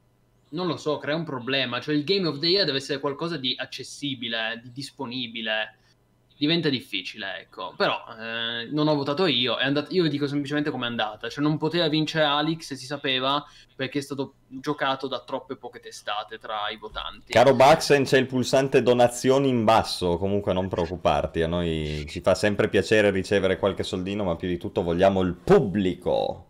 non 0.55 0.69
lo 0.69 0.77
so, 0.77 0.98
crea 0.98 1.16
un 1.16 1.24
problema, 1.24 1.81
cioè 1.81 1.94
il 1.94 2.05
Game 2.05 2.27
of 2.28 2.39
the 2.39 2.47
Year 2.47 2.65
deve 2.65 2.78
essere 2.78 3.01
qualcosa 3.01 3.36
di 3.36 3.55
accessibile, 3.59 4.61
di 4.62 4.70
disponibile 4.73 5.78
diventa 6.36 6.69
difficile, 6.69 7.39
ecco. 7.40 7.74
Però 7.77 8.05
eh, 8.19 8.69
non 8.70 8.89
ho 8.89 8.94
votato 8.94 9.27
io, 9.27 9.56
è 9.56 9.65
andat- 9.65 9.93
io 9.93 10.02
vi 10.02 10.09
dico 10.09 10.27
semplicemente 10.27 10.70
com'è 10.70 10.86
andata. 10.86 11.28
Cioè 11.28 11.43
non 11.43 11.56
poteva 11.59 11.89
vincere 11.89 12.24
Alex, 12.24 12.74
si 12.74 12.86
sapeva, 12.86 13.44
perché 13.74 13.98
è 13.98 14.02
stato 14.02 14.35
giocato 14.48 15.06
da 15.06 15.20
troppe 15.20 15.56
poche 15.56 15.81
testate 15.81 16.39
tra 16.39 16.69
i 16.70 16.77
votanti. 16.77 17.32
Caro 17.32 17.55
Baxen, 17.55 18.05
c'è 18.05 18.19
il 18.19 18.27
pulsante 18.27 18.82
donazioni 18.82 19.48
in 19.48 19.65
basso, 19.65 20.19
comunque 20.19 20.52
non 20.52 20.69
preoccuparti, 20.69 21.43
a 21.43 21.47
noi 21.47 22.05
ci 22.09 22.20
fa 22.20 22.35
sempre 22.35 22.69
piacere 22.69 23.11
ricevere 23.11 23.59
qualche 23.59 23.82
soldino, 23.82 24.24
ma 24.24 24.36
più 24.36 24.48
di 24.48 24.59
tutto 24.59 24.82
vogliamo 24.82 25.20
il 25.20 25.35
pubblico. 25.35 26.48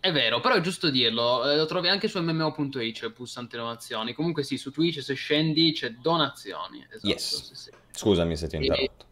È 0.00 0.12
vero, 0.12 0.38
però 0.38 0.54
è 0.54 0.60
giusto 0.60 0.90
dirlo, 0.90 1.50
eh, 1.50 1.56
lo 1.56 1.66
trovi 1.66 1.88
anche 1.88 2.06
su 2.06 2.20
mmo.it, 2.20 2.98
c'è 2.98 3.06
il 3.06 3.12
pulsante 3.12 3.56
donazioni. 3.56 4.12
Comunque 4.12 4.44
sì, 4.44 4.56
su 4.56 4.70
Twitch 4.70 5.02
se 5.02 5.14
scendi 5.14 5.72
c'è 5.72 5.90
donazioni. 5.90 6.86
Esatto, 6.88 7.08
yes. 7.08 7.48
sì, 7.48 7.54
sì. 7.54 7.70
Scusami 7.98 8.36
se 8.36 8.46
ti 8.46 8.54
ho 8.54 8.60
interrotto. 8.60 9.06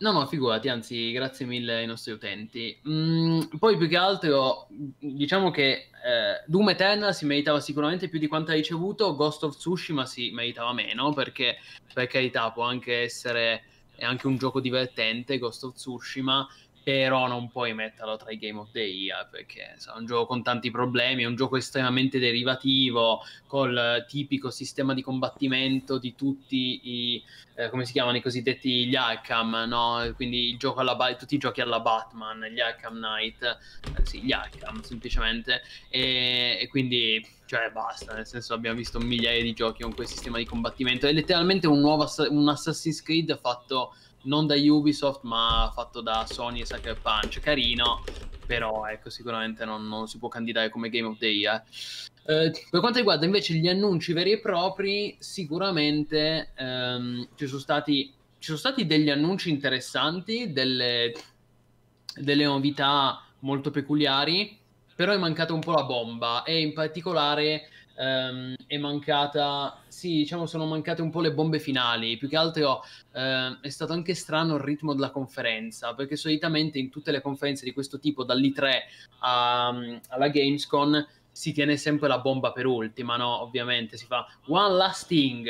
No, 0.00 0.10
no, 0.10 0.26
figurati, 0.26 0.68
anzi, 0.68 1.12
grazie 1.12 1.46
mille 1.46 1.76
ai 1.76 1.86
nostri 1.86 2.10
utenti. 2.10 2.76
Mm, 2.88 3.42
poi 3.56 3.76
più 3.76 3.86
che 3.86 3.96
altro, 3.96 4.66
diciamo 4.98 5.52
che 5.52 5.70
eh, 5.70 6.42
Doom 6.46 6.70
Eternal 6.70 7.14
si 7.14 7.24
meritava 7.24 7.60
sicuramente 7.60 8.08
più 8.08 8.18
di 8.18 8.26
quanto 8.26 8.50
ha 8.50 8.54
ricevuto, 8.54 9.14
Ghost 9.14 9.44
of 9.44 9.56
Tsushima 9.56 10.04
si 10.04 10.32
meritava 10.32 10.72
meno, 10.72 11.12
perché 11.12 11.58
per 11.94 12.08
carità 12.08 12.50
può 12.50 12.64
anche 12.64 13.02
essere 13.02 13.62
è 13.94 14.04
anche 14.04 14.26
un 14.26 14.36
gioco 14.36 14.58
divertente, 14.58 15.38
Ghost 15.38 15.62
of 15.62 15.74
Tsushima, 15.74 16.48
però 16.82 17.26
non 17.26 17.48
puoi 17.48 17.74
metterlo 17.74 18.16
tra 18.16 18.30
i 18.30 18.38
Game 18.38 18.58
of 18.58 18.70
the 18.72 18.82
Year 18.82 19.28
perché 19.30 19.74
è 19.74 19.98
un 19.98 20.06
gioco 20.06 20.26
con 20.26 20.42
tanti 20.42 20.70
problemi, 20.70 21.22
è 21.22 21.26
un 21.26 21.36
gioco 21.36 21.56
estremamente 21.56 22.18
derivativo 22.18 23.20
col 23.46 24.04
tipico 24.08 24.50
sistema 24.50 24.94
di 24.94 25.02
combattimento 25.02 25.98
di 25.98 26.14
tutti 26.14 26.80
i 26.82 27.22
eh, 27.54 27.68
come 27.68 27.84
si 27.84 27.92
chiamano 27.92 28.16
i 28.16 28.22
cosiddetti 28.22 28.86
gli 28.86 28.96
Arkham, 28.96 29.64
no? 29.68 30.10
Quindi 30.16 30.56
ba- 30.96 31.14
tutti 31.14 31.34
i 31.34 31.38
giochi 31.38 31.60
alla 31.60 31.80
Batman, 31.80 32.40
gli 32.44 32.60
Arkham 32.60 32.94
Knight, 32.94 33.42
eh, 33.42 34.04
sì, 34.04 34.22
gli 34.22 34.32
Arkham 34.32 34.80
semplicemente 34.80 35.62
e, 35.88 36.58
e 36.60 36.68
quindi 36.68 37.24
cioè 37.44 37.70
basta, 37.70 38.14
nel 38.14 38.26
senso 38.26 38.54
abbiamo 38.54 38.78
visto 38.78 38.98
migliaia 38.98 39.42
di 39.42 39.52
giochi 39.52 39.82
con 39.82 39.94
quel 39.94 40.06
sistema 40.06 40.38
di 40.38 40.46
combattimento, 40.46 41.06
è 41.06 41.12
letteralmente 41.12 41.66
un 41.66 41.80
nuovo 41.80 42.08
un 42.30 42.48
Assassin's 42.48 43.02
Creed 43.02 43.38
fatto 43.38 43.94
non 44.22 44.46
da 44.46 44.54
Ubisoft 44.54 45.22
ma 45.22 45.70
fatto 45.74 46.00
da 46.00 46.26
Sony 46.26 46.60
e 46.60 46.66
Sucker 46.66 46.98
Punch, 47.00 47.40
carino, 47.40 48.02
però 48.46 48.86
ecco 48.86 49.10
sicuramente 49.10 49.64
non, 49.64 49.86
non, 49.88 50.06
si 50.06 50.18
può 50.18 50.28
candidare 50.28 50.68
come 50.68 50.88
Game 50.88 51.08
of 51.08 51.18
the 51.18 51.26
Year. 51.26 51.62
Eh, 52.24 52.52
per 52.70 52.80
quanto 52.80 52.98
riguarda 52.98 53.24
invece 53.24 53.54
gli 53.54 53.68
annunci 53.68 54.12
veri 54.12 54.32
e 54.32 54.40
propri, 54.40 55.16
sicuramente 55.18 56.52
ehm, 56.56 57.28
ci, 57.34 57.46
sono 57.46 57.60
stati, 57.60 58.12
ci 58.38 58.46
sono 58.46 58.58
stati 58.58 58.86
degli 58.86 59.10
annunci 59.10 59.50
interessanti, 59.50 60.52
delle, 60.52 61.12
delle 62.14 62.44
novità 62.44 63.24
molto 63.40 63.70
peculiari, 63.70 64.58
però 64.94 65.12
è 65.12 65.18
mancata 65.18 65.52
un 65.52 65.60
po' 65.60 65.72
la 65.72 65.84
bomba 65.84 66.42
e 66.44 66.60
in 66.60 66.72
particolare 66.74 67.68
ehm, 68.02 68.54
è 68.66 68.76
mancata, 68.78 69.78
sì, 69.86 70.16
diciamo 70.16 70.46
sono 70.46 70.66
mancate 70.66 71.02
un 71.02 71.10
po' 71.10 71.20
le 71.20 71.32
bombe 71.32 71.58
finali, 71.60 72.16
più 72.16 72.28
che 72.28 72.36
altro 72.36 72.82
eh, 73.12 73.58
è 73.60 73.68
stato 73.68 73.92
anche 73.92 74.14
strano 74.14 74.56
il 74.56 74.60
ritmo 74.60 74.94
della 74.94 75.10
conferenza, 75.10 75.94
perché 75.94 76.16
solitamente 76.16 76.78
in 76.78 76.90
tutte 76.90 77.12
le 77.12 77.20
conferenze 77.20 77.64
di 77.64 77.72
questo 77.72 77.98
tipo, 77.98 78.24
dall'I3 78.24 78.70
a, 79.20 79.68
alla 80.08 80.28
Gamescom, 80.28 81.06
si 81.30 81.52
tiene 81.52 81.76
sempre 81.76 82.08
la 82.08 82.18
bomba 82.18 82.52
per 82.52 82.66
ultima, 82.66 83.16
no? 83.16 83.40
Ovviamente 83.40 83.96
si 83.96 84.04
fa 84.04 84.26
one 84.48 84.74
last 84.74 85.06
thing 85.06 85.48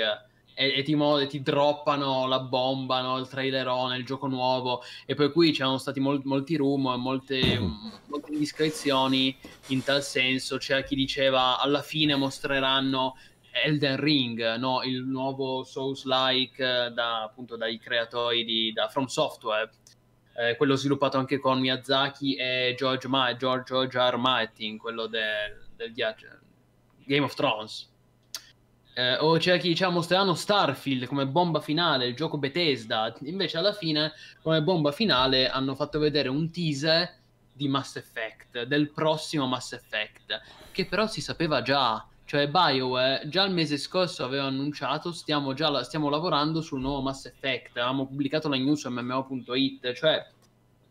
e, 0.55 0.79
e 0.79 0.83
ti, 0.83 0.95
mo- 0.95 1.27
ti, 1.27 1.43
droppano 1.43 2.27
la 2.27 2.41
bomba, 2.41 3.01
no? 3.01 3.19
il 3.19 3.29
trailerone, 3.29 3.97
il 3.97 4.05
gioco 4.05 4.27
nuovo 4.27 4.83
e 5.07 5.15
per 5.15 5.33
cui 5.33 5.53
c'erano 5.53 5.79
stati 5.79 6.01
mol- 6.01 6.23
molti 6.25 6.57
rumor, 6.57 6.97
molte, 6.97 7.59
molte 7.59 8.33
indiscrezioni 8.33 9.37
in 9.69 9.83
tal 9.83 10.03
senso, 10.03 10.59
c'era 10.59 10.83
chi 10.83 10.95
diceva 10.95 11.59
alla 11.59 11.83
fine 11.83 12.15
mostreranno 12.17 13.17
Elden 13.53 13.97
Ring, 13.97 14.57
no? 14.57 14.83
il 14.83 15.03
nuovo 15.03 15.63
Souls-like 15.63 16.91
da, 16.95 17.23
appunto 17.23 17.57
dai 17.57 17.79
creatori 17.79 18.45
di 18.45 18.73
da 18.73 18.89
From 18.89 19.07
Software, 19.07 19.71
eh, 20.37 20.57
quello 20.57 20.75
sviluppato 20.75 21.19
anche 21.19 21.39
con 21.39 21.61
Miyazaki 21.61 22.35
e 22.35 22.75
George, 22.77 23.09
Ma- 23.09 23.37
George, 23.37 23.65
George 23.65 23.99
R. 23.99 24.17
Martin, 24.17 24.79
quello 24.79 25.07
del, 25.07 25.69
del 25.77 25.93
Game 25.93 27.25
of 27.25 27.35
Thrones. 27.35 27.92
Eh, 28.95 29.17
o 29.17 29.39
c'era 29.39 29.57
chi 29.57 29.69
diceva 29.69 29.91
mostreranno 29.91 30.35
Starfield 30.35 31.07
come 31.07 31.27
bomba 31.27 31.61
finale, 31.61 32.07
il 32.07 32.15
gioco 32.15 32.39
Bethesda. 32.39 33.15
Invece, 33.23 33.59
alla 33.59 33.73
fine, 33.73 34.13
come 34.43 34.63
bomba 34.63 34.93
finale, 34.93 35.49
hanno 35.49 35.75
fatto 35.75 35.99
vedere 35.99 36.29
un 36.29 36.51
teaser 36.51 37.21
di 37.53 37.69
Mass 37.69 37.97
Effect, 37.97 38.65
del 38.65 38.91
prossimo 38.91 39.47
Mass 39.47 39.73
Effect, 39.73 40.41
che 40.73 40.87
però 40.87 41.07
si 41.07 41.21
sapeva 41.21 41.63
già. 41.63 42.07
Cioè, 42.25 42.49
BioWare 42.49 43.29
già 43.29 43.45
il 43.45 43.53
mese 43.53 43.77
scorso 43.77 44.25
aveva 44.25 44.45
annunciato 44.45 45.13
stiamo, 45.13 45.53
già, 45.53 45.83
stiamo 45.83 46.09
lavorando 46.09 46.63
sul 46.63 46.81
nuovo 46.81 47.03
Mass 47.03 47.27
Effect. 47.27 47.77
Avevamo 47.77 48.07
pubblicato 48.07 48.49
la 48.49 48.57
news 48.57 48.81
su 48.81 48.89
MMO.it. 48.89 49.93
Cioè, 49.93 50.27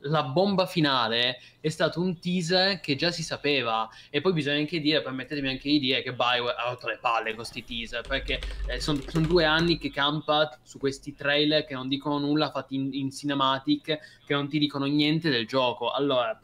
la 0.03 0.23
bomba 0.23 0.65
finale 0.65 1.39
è 1.59 1.69
stato 1.69 2.01
un 2.01 2.19
teaser 2.19 2.79
che 2.79 2.95
già 2.95 3.11
si 3.11 3.23
sapeva 3.23 3.89
e 4.09 4.21
poi 4.21 4.33
bisogna 4.33 4.57
anche 4.57 4.79
dire, 4.79 5.01
permettetemi 5.01 5.49
anche 5.49 5.69
di 5.69 5.79
dire 5.79 6.01
che 6.01 6.13
Bioware 6.13 6.55
ha 6.57 6.69
rotto 6.69 6.87
le 6.87 6.97
palle 6.99 7.27
con 7.27 7.35
questi 7.35 7.63
teaser 7.63 8.01
perché 8.07 8.39
eh, 8.67 8.79
sono 8.79 8.99
son 9.07 9.27
due 9.27 9.45
anni 9.45 9.77
che 9.77 9.91
campa 9.91 10.59
su 10.63 10.79
questi 10.79 11.13
trailer 11.13 11.65
che 11.65 11.73
non 11.73 11.87
dicono 11.87 12.17
nulla 12.17 12.51
fatti 12.51 12.75
in, 12.75 12.89
in 12.93 13.11
cinematic 13.11 13.99
che 14.25 14.33
non 14.33 14.47
ti 14.47 14.57
dicono 14.57 14.85
niente 14.85 15.29
del 15.29 15.45
gioco 15.45 15.91
allora 15.91 16.39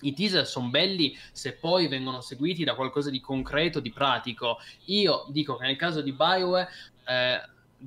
i 0.00 0.12
teaser 0.12 0.46
sono 0.46 0.68
belli 0.68 1.16
se 1.32 1.54
poi 1.54 1.88
vengono 1.88 2.20
seguiti 2.20 2.64
da 2.64 2.74
qualcosa 2.74 3.08
di 3.08 3.20
concreto, 3.20 3.80
di 3.80 3.90
pratico. 3.90 4.58
Io 4.86 5.24
dico 5.30 5.56
che 5.56 5.64
nel 5.64 5.76
caso 5.76 6.02
di 6.02 6.12
Bioware 6.12 6.68
eh, 7.06 7.40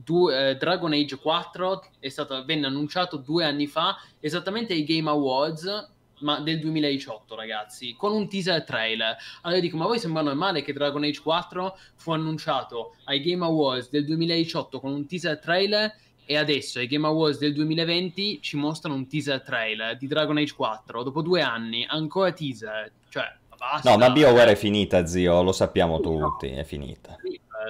du- 0.03 0.29
eh, 0.29 0.55
Dragon 0.55 0.91
Age 0.91 1.17
4 1.17 1.83
è 1.99 2.09
stato, 2.09 2.43
venne 2.45 2.67
annunciato 2.67 3.17
due 3.17 3.45
anni 3.45 3.67
fa, 3.67 3.97
esattamente 4.19 4.73
ai 4.73 4.83
Game 4.83 5.09
Awards, 5.09 5.95
ma 6.19 6.39
del 6.39 6.59
2018, 6.59 7.35
ragazzi, 7.35 7.95
con 7.95 8.11
un 8.11 8.27
teaser 8.27 8.63
trailer. 8.63 9.15
Allora 9.41 9.59
dico, 9.59 9.77
ma 9.77 9.85
voi 9.85 9.99
sembra 9.99 10.21
normale 10.21 10.61
che 10.61 10.73
Dragon 10.73 11.03
Age 11.03 11.21
4 11.21 11.77
fu 11.95 12.11
annunciato 12.11 12.95
ai 13.05 13.21
Game 13.21 13.43
Awards 13.43 13.89
del 13.89 14.05
2018 14.05 14.79
con 14.79 14.91
un 14.91 15.05
teaser 15.05 15.39
trailer 15.39 15.93
e 16.25 16.35
adesso 16.35 16.79
ai 16.79 16.87
Game 16.87 17.05
Awards 17.05 17.37
del 17.37 17.53
2020 17.53 18.41
ci 18.41 18.57
mostrano 18.57 18.95
un 18.95 19.07
teaser 19.07 19.41
trailer 19.41 19.95
di 19.97 20.07
Dragon 20.07 20.37
Age 20.37 20.53
4 20.55 21.03
dopo 21.03 21.21
due 21.21 21.41
anni, 21.41 21.85
ancora 21.87 22.31
teaser, 22.31 22.91
cioè 23.09 23.31
basta. 23.55 23.89
No, 23.89 23.97
ma 23.97 24.09
BioWare 24.09 24.51
è 24.51 24.55
finita, 24.55 25.05
zio, 25.05 25.41
lo 25.41 25.51
sappiamo 25.51 25.99
tutti, 25.99 26.47
è 26.49 26.63
finita. 26.63 27.15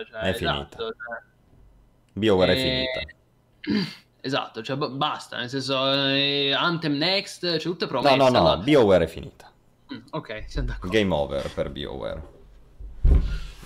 Cioè, 0.10 0.20
è 0.20 0.30
esatto, 0.30 0.36
finita. 0.36 0.78
Cioè 0.78 1.36
BioWare 2.18 2.53
e... 2.53 2.56
è 2.56 2.60
finita. 2.60 3.95
Esatto, 4.19 4.61
cioè 4.61 4.76
b- 4.76 4.89
basta, 4.89 5.38
nel 5.38 5.48
senso 5.48 5.88
eh, 5.89 6.52
Anthem 6.52 6.98
Next, 6.98 7.45
c'è 7.45 7.60
cioè 7.60 7.72
tutte 7.72 7.88
promesse. 7.88 8.18
No, 8.18 8.26
no, 8.26 8.30
no, 8.30 8.38
allora... 8.39 8.57
BioWare 8.57 9.06
è 9.06 9.07
finita. 9.07 9.49
Mm, 9.94 9.99
ok, 10.10 10.44
siamo 10.48 10.68
d'accordo. 10.68 10.98
Game 10.98 11.14
over 11.14 11.53
per 11.53 11.69
BioWare. 11.69 12.22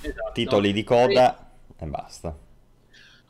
Esatto. 0.01 0.31
Titoli 0.33 0.71
di 0.71 0.83
coda 0.83 1.51
e... 1.77 1.83
e 1.83 1.87
basta. 1.87 2.37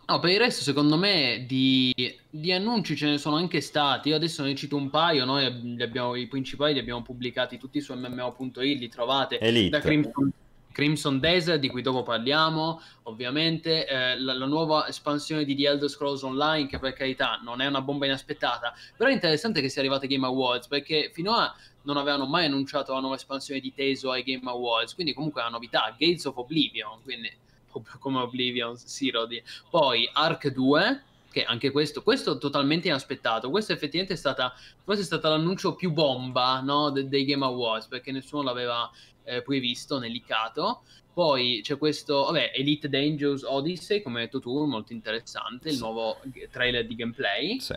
No, 0.07 0.19
per 0.19 0.31
il 0.31 0.39
resto, 0.39 0.61
secondo 0.61 0.98
me, 0.98 1.45
di, 1.48 1.93
di, 2.30 2.52
annunci 2.52 2.98
ce 2.98 3.07
ne 3.07 3.18
sono 3.18 3.38
anche 3.38 3.61
stati. 3.61 4.10
Io 4.10 4.15
adesso 4.15 4.43
ne 4.43 4.53
cito 4.56 4.76
un 4.76 4.89
paio. 4.89 5.23
Noi 5.23 5.45
abbiamo, 5.80 6.15
i 6.15 6.27
principali 6.27 6.73
li 6.73 6.80
abbiamo 6.80 7.02
pubblicati 7.02 7.57
tutti 7.57 7.80
su 7.80 7.93
MMO.it. 7.93 8.56
Li 8.57 8.89
trovate 8.89 9.39
Elite. 9.39 9.69
da 9.69 9.80
Crimson, 9.80 10.30
Crimson 10.72 11.19
Desert, 11.19 11.60
di 11.60 11.69
cui 11.69 11.81
dopo 11.81 12.03
parliamo, 12.03 12.81
ovviamente. 13.03 13.88
Eh, 13.88 14.19
la, 14.19 14.34
la, 14.34 14.45
nuova 14.45 14.88
espansione 14.88 15.43
di 15.43 15.56
The 15.56 15.68
Elder 15.68 15.89
Scrolls 15.89 16.23
Online, 16.23 16.68
che 16.68 16.80
per 16.80 16.93
carità 16.93 17.39
non 17.43 17.61
è 17.61 17.68
una 17.68 17.81
bomba 17.81 18.06
inaspettata. 18.06 18.73
Però 18.95 19.10
è 19.10 19.14
interessante 19.14 19.61
che 19.61 19.69
sia 19.69 19.81
arrivata 19.81 20.07
Game 20.07 20.26
Awards 20.26 20.68
perché 20.68 21.11
fino 21.14 21.34
a 21.34 21.53
non 21.84 21.98
avevano 21.98 22.27
mai 22.27 22.45
annunciato 22.45 22.93
la 22.93 22.99
nuova 22.99 23.15
espansione 23.15 23.60
di 23.60 23.73
Teso 23.73 24.11
ai 24.11 24.23
Game 24.23 24.49
Awards. 24.49 24.93
Quindi, 24.93 25.14
comunque, 25.14 25.41
è 25.41 25.45
una 25.45 25.53
novità. 25.53 25.95
Gates 25.98 26.26
of 26.26 26.38
Oblivion. 26.38 27.02
Quindi 27.03 27.31
come 27.99 28.19
Oblivion, 28.19 28.76
Sirodi. 28.77 29.41
Poi 29.69 30.10
Ark 30.11 30.49
2, 30.49 31.03
che 31.32 31.44
anche 31.44 31.72
questo, 31.72 32.03
questo 32.03 32.38
totalmente 32.38 32.88
inaspettato. 32.88 33.49
Questo 33.49 33.72
effettivamente 33.72 34.14
è 34.14 34.18
stata, 34.18 34.53
forse 34.84 35.02
è 35.02 35.06
stato 35.06 35.30
l'annuncio 35.30 35.76
più 35.76 35.91
bomba 35.91 36.60
no, 36.60 36.90
de- 36.91 37.08
dei 37.08 37.26
Game 37.26 37.45
Awards, 37.45 37.88
perché 37.88 38.12
nessuno 38.12 38.44
l'aveva 38.44 38.90
eh, 39.24 39.41
previsto 39.41 39.98
né 39.98 40.10
liccato. 40.10 40.84
Poi 41.14 41.62
c'è 41.64 41.78
questo, 41.78 42.26
vabbè, 42.26 42.52
Elite 42.56 42.88
Dangerous 42.88 43.44
Odyssey, 43.44 44.02
come 44.02 44.20
hai 44.20 44.26
detto 44.26 44.40
tu, 44.40 44.66
molto 44.66 44.94
interessante, 44.94 45.70
il 45.70 45.78
nuovo 45.78 46.18
trailer 46.49 46.86
di 46.86 46.95
gameplay. 46.95 47.60
Sì. 47.60 47.76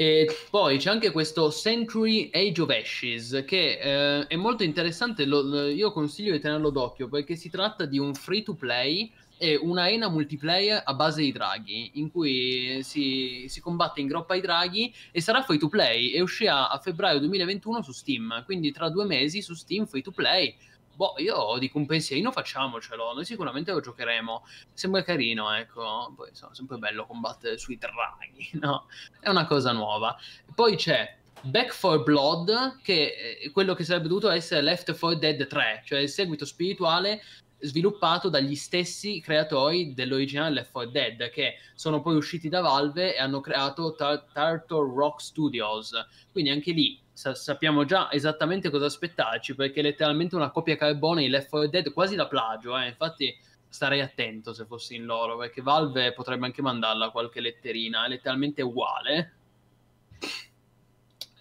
E 0.00 0.34
poi 0.48 0.78
c'è 0.78 0.88
anche 0.88 1.10
questo 1.10 1.50
Century 1.52 2.30
Age 2.32 2.62
of 2.62 2.70
Ashes 2.70 3.44
che 3.46 3.78
eh, 3.78 4.26
è 4.28 4.36
molto 4.36 4.62
interessante, 4.62 5.26
lo, 5.26 5.68
io 5.68 5.92
consiglio 5.92 6.32
di 6.32 6.40
tenerlo 6.40 6.70
d'occhio 6.70 7.06
perché 7.06 7.36
si 7.36 7.50
tratta 7.50 7.84
di 7.84 7.98
un 7.98 8.14
free 8.14 8.42
to 8.42 8.54
play 8.54 9.12
e 9.42 9.56
un'arena 9.56 10.10
multiplayer 10.10 10.82
a 10.84 10.92
base 10.92 11.22
di 11.22 11.32
draghi 11.32 11.92
in 11.94 12.10
cui 12.10 12.82
si, 12.82 13.46
si, 13.48 13.60
combatte 13.62 14.02
in 14.02 14.06
groppa 14.06 14.34
ai 14.34 14.42
draghi 14.42 14.94
e 15.10 15.22
sarà 15.22 15.40
free 15.42 15.56
to 15.56 15.68
play 15.68 16.10
e 16.10 16.20
uscirà 16.20 16.68
a 16.68 16.78
febbraio 16.78 17.20
2021 17.20 17.80
su 17.80 17.92
Steam, 17.92 18.44
quindi 18.44 18.70
tra 18.70 18.90
due 18.90 19.06
mesi 19.06 19.40
su 19.40 19.54
Steam 19.54 19.86
free 19.86 20.02
to 20.02 20.10
play 20.10 20.54
Boh, 20.94 21.14
io 21.16 21.56
dico 21.58 21.78
un 21.78 21.86
pensierino, 21.86 22.30
facciamocelo. 22.30 23.14
Noi 23.14 23.24
sicuramente 23.24 23.72
lo 23.72 23.80
giocheremo. 23.80 24.44
Sembra 24.74 25.02
carino, 25.02 25.50
ecco. 25.54 26.12
Poi 26.14 26.28
insomma, 26.28 26.54
sempre 26.54 26.76
bello 26.76 27.06
combattere 27.06 27.56
sui 27.56 27.78
draghi, 27.78 28.50
no? 28.60 28.86
È 29.18 29.30
una 29.30 29.46
cosa 29.46 29.72
nuova. 29.72 30.14
Poi 30.54 30.76
c'è 30.76 31.16
Back 31.40 31.72
for 31.72 32.02
Blood, 32.02 32.80
che 32.82 33.38
è 33.42 33.50
quello 33.50 33.72
che 33.72 33.84
sarebbe 33.84 34.08
dovuto 34.08 34.28
essere 34.28 34.60
Left 34.60 34.94
4 34.94 35.18
Dead 35.18 35.46
3, 35.46 35.84
cioè 35.86 36.00
il 36.00 36.10
seguito 36.10 36.44
spirituale 36.44 37.22
sviluppato 37.60 38.28
dagli 38.28 38.54
stessi 38.54 39.20
creatori 39.20 39.94
dell'originale 39.94 40.54
Left 40.54 40.72
4 40.72 40.90
Dead, 40.90 41.30
che 41.30 41.54
sono 41.74 42.00
poi 42.00 42.16
usciti 42.16 42.48
da 42.48 42.60
Valve 42.60 43.14
e 43.14 43.18
hanno 43.18 43.40
creato 43.40 43.94
Tar- 43.94 44.24
Turtle 44.32 44.94
Rock 44.94 45.20
Studios. 45.20 45.92
Quindi 46.32 46.50
anche 46.50 46.72
lì 46.72 47.00
sa- 47.12 47.34
sappiamo 47.34 47.84
già 47.84 48.10
esattamente 48.10 48.70
cosa 48.70 48.86
aspettarci, 48.86 49.54
perché 49.54 49.80
è 49.80 49.82
letteralmente 49.82 50.36
una 50.36 50.50
copia 50.50 50.76
carbone 50.76 51.22
di 51.22 51.28
Left 51.28 51.48
4 51.48 51.68
Dead, 51.68 51.92
quasi 51.92 52.16
da 52.16 52.26
plagio, 52.26 52.76
eh. 52.78 52.88
infatti 52.88 53.36
starei 53.68 54.00
attento 54.00 54.52
se 54.52 54.64
fossi 54.66 54.96
in 54.96 55.04
loro, 55.04 55.36
perché 55.36 55.62
Valve 55.62 56.12
potrebbe 56.12 56.46
anche 56.46 56.62
mandarla 56.62 57.10
qualche 57.10 57.40
letterina, 57.40 58.04
è 58.04 58.08
letteralmente 58.08 58.62
uguale. 58.62 59.34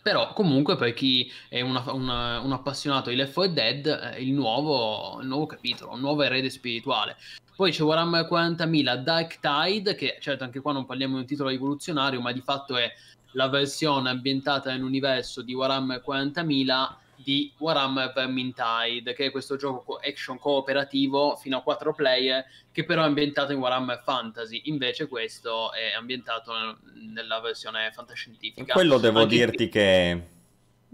Però 0.10 0.34
comunque 0.34 0.76
per 0.76 0.94
chi 0.94 1.32
è 1.50 1.62
una, 1.62 1.84
una, 1.92 2.40
un 2.40 2.52
appassionato 2.52 3.12
di 3.12 3.16
Left 3.16 3.32
4 3.32 3.54
Dead, 3.54 4.14
eh, 4.16 4.24
il, 4.24 4.34
nuovo, 4.34 5.20
il 5.22 5.28
nuovo 5.28 5.46
capitolo, 5.46 5.92
un 5.92 6.00
nuovo 6.00 6.24
erede 6.24 6.50
spirituale. 6.50 7.16
Poi 7.56 7.70
c'è 7.72 7.84
Warhammer 7.84 8.28
40.000 8.28 9.04
Dark 9.04 9.40
Tide, 9.40 9.94
che 9.94 10.18
certo 10.20 10.44
anche 10.44 10.62
qua 10.62 10.74
non 10.74 10.88
parliamo 10.88 11.14
di 11.14 11.20
un 11.20 11.28
titolo 11.28 11.50
rivoluzionario, 11.50 12.22
ma 12.22 12.32
di 12.32 12.42
fatto 12.42 12.76
è 12.76 12.92
la 13.34 13.50
versione 13.50 14.10
ambientata 14.10 14.72
nell'universo 14.72 15.44
di 15.44 15.54
Warhammer 15.54 16.02
40.000 16.04 16.88
di 17.22 17.52
Warhammer 17.58 18.14
Vermintide, 18.14 19.14
che 19.14 19.26
è 19.26 19.32
questo 19.32 19.58
gioco 19.58 19.98
action 19.98 20.40
cooperativo 20.40 21.36
fino 21.36 21.58
a 21.58 21.62
4 21.62 21.94
player, 21.94 22.46
che 22.72 22.86
però 22.86 23.02
è 23.02 23.06
ambientato 23.06 23.52
in 23.52 23.60
Warhammer 23.60 24.02
Fantasy. 24.04 24.62
Invece 24.66 25.08
questo 25.08 25.74
è 25.74 25.94
ambientato 25.94 26.54
nella 26.94 27.40
versione 27.42 27.92
fantascientifica. 27.92 28.74
Quello 28.74 28.98
devo 28.98 29.22
Anche 29.22 29.36
dirti 29.36 29.70
qui... 29.70 29.70
che... 29.70 30.28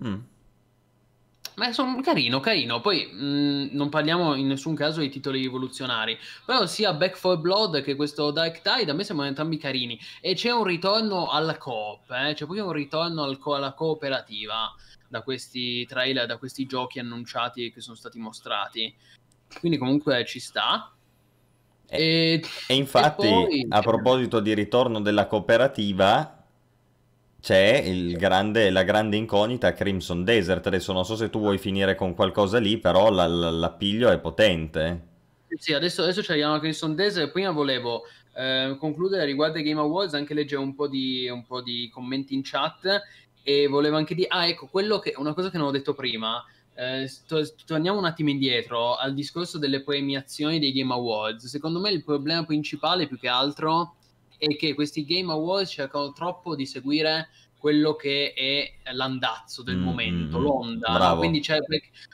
Mm. 0.03 0.19
Ma 1.55 1.71
sono 1.71 2.01
carino, 2.01 2.39
carino. 2.41 2.81
Poi 2.81 3.05
mh, 3.05 3.25
mm, 3.25 3.67
non 3.71 3.89
parliamo 3.89 4.33
in 4.35 4.47
nessun 4.47 4.75
caso 4.75 4.99
di 4.99 5.09
titoli 5.09 5.39
rivoluzionari. 5.41 6.17
Però 6.43 6.65
sia 6.65 6.93
Back 6.93 7.15
for 7.17 7.37
Blood 7.37 7.81
che 7.81 7.95
questo 7.95 8.31
Dark 8.31 8.61
Tide 8.61 8.91
a 8.91 8.93
me 8.93 9.03
sembrano 9.03 9.29
entrambi 9.29 9.57
carini. 9.57 9.97
E 10.19 10.33
c'è 10.33 10.51
un 10.51 10.63
ritorno 10.63 11.29
alla 11.29 11.57
coop, 11.57 12.09
eh? 12.09 12.33
c'è 12.33 12.45
proprio 12.45 12.65
un 12.65 12.73
ritorno 12.73 13.23
al 13.23 13.37
co- 13.37 13.55
alla 13.55 13.73
cooperativa 13.73 14.73
da 15.07 15.21
questi 15.21 15.85
trailer, 15.85 16.25
da 16.25 16.37
questi 16.37 16.65
giochi 16.65 16.99
annunciati 16.99 17.71
che 17.71 17.81
sono 17.81 17.95
stati 17.95 18.19
mostrati. 18.19 18.93
Quindi 19.59 19.77
comunque 19.77 20.25
ci 20.25 20.39
sta. 20.39 20.91
E, 21.87 22.41
e 22.67 22.73
infatti, 22.75 23.27
e 23.27 23.29
poi... 23.29 23.65
a 23.69 23.81
proposito 23.81 24.39
di 24.39 24.53
ritorno 24.53 25.01
della 25.01 25.27
cooperativa, 25.27 26.43
c'è 27.39 28.11
grande, 28.17 28.71
la 28.71 28.83
grande 28.83 29.17
incognita 29.17 29.73
Crimson 29.73 30.23
Desert. 30.23 30.65
Adesso 30.65 30.93
non 30.93 31.05
so 31.05 31.15
se 31.15 31.29
tu 31.29 31.39
vuoi 31.39 31.59
finire 31.59 31.95
con 31.95 32.15
qualcosa 32.15 32.57
lì, 32.57 32.79
però 32.79 33.11
la, 33.11 33.27
la, 33.27 33.51
l'appiglio 33.51 34.09
è 34.09 34.19
potente. 34.19 35.13
Sì, 35.57 35.73
adesso, 35.73 36.01
adesso 36.01 36.23
ci 36.23 36.31
arriviamo 36.31 36.55
a 36.55 36.59
Crimson 36.59 36.95
Desert. 36.95 37.31
Prima 37.31 37.51
volevo 37.51 38.01
eh, 38.35 38.75
concludere 38.79 39.25
riguardo 39.25 39.57
ai 39.57 39.63
Game 39.63 39.79
Awards, 39.79 40.15
anche 40.15 40.33
leggere 40.33 40.61
un 40.61 40.73
po, 40.73 40.87
di, 40.87 41.29
un 41.29 41.45
po' 41.45 41.61
di 41.61 41.87
commenti 41.93 42.33
in 42.33 42.41
chat. 42.43 43.01
E 43.47 43.67
volevo 43.67 43.95
anche 43.95 44.15
dire, 44.15 44.27
ah, 44.29 44.47
ecco, 44.47 44.65
quello 44.65 44.97
che, 44.97 45.13
una 45.17 45.35
cosa 45.35 45.51
che 45.51 45.59
non 45.59 45.67
ho 45.67 45.71
detto 45.71 45.93
prima. 45.93 46.43
Eh, 46.73 47.07
to- 47.27 47.53
torniamo 47.63 47.99
un 47.99 48.05
attimo 48.05 48.31
indietro 48.31 48.95
al 48.95 49.13
discorso 49.13 49.59
delle 49.59 49.83
premiazioni 49.83 50.57
dei 50.57 50.73
Game 50.73 50.91
Awards. 50.91 51.45
Secondo 51.45 51.79
me 51.79 51.91
il 51.91 52.03
problema 52.03 52.43
principale, 52.43 53.07
più 53.07 53.19
che 53.19 53.27
altro, 53.27 53.97
è 54.39 54.55
che 54.55 54.73
questi 54.73 55.05
Game 55.05 55.31
Awards 55.31 55.69
cercano 55.69 56.11
troppo 56.11 56.55
di 56.55 56.65
seguire 56.65 57.29
quello 57.65 57.95
che 57.95 58.33
è 58.35 58.91
l'andazzo 58.91 59.63
del 59.63 59.77
mm, 59.77 59.83
momento, 59.83 60.37
mm, 60.37 60.41
l'onda. 60.43 60.97
No? 60.99 61.17
Quindi 61.17 61.41
cer- 61.41 61.65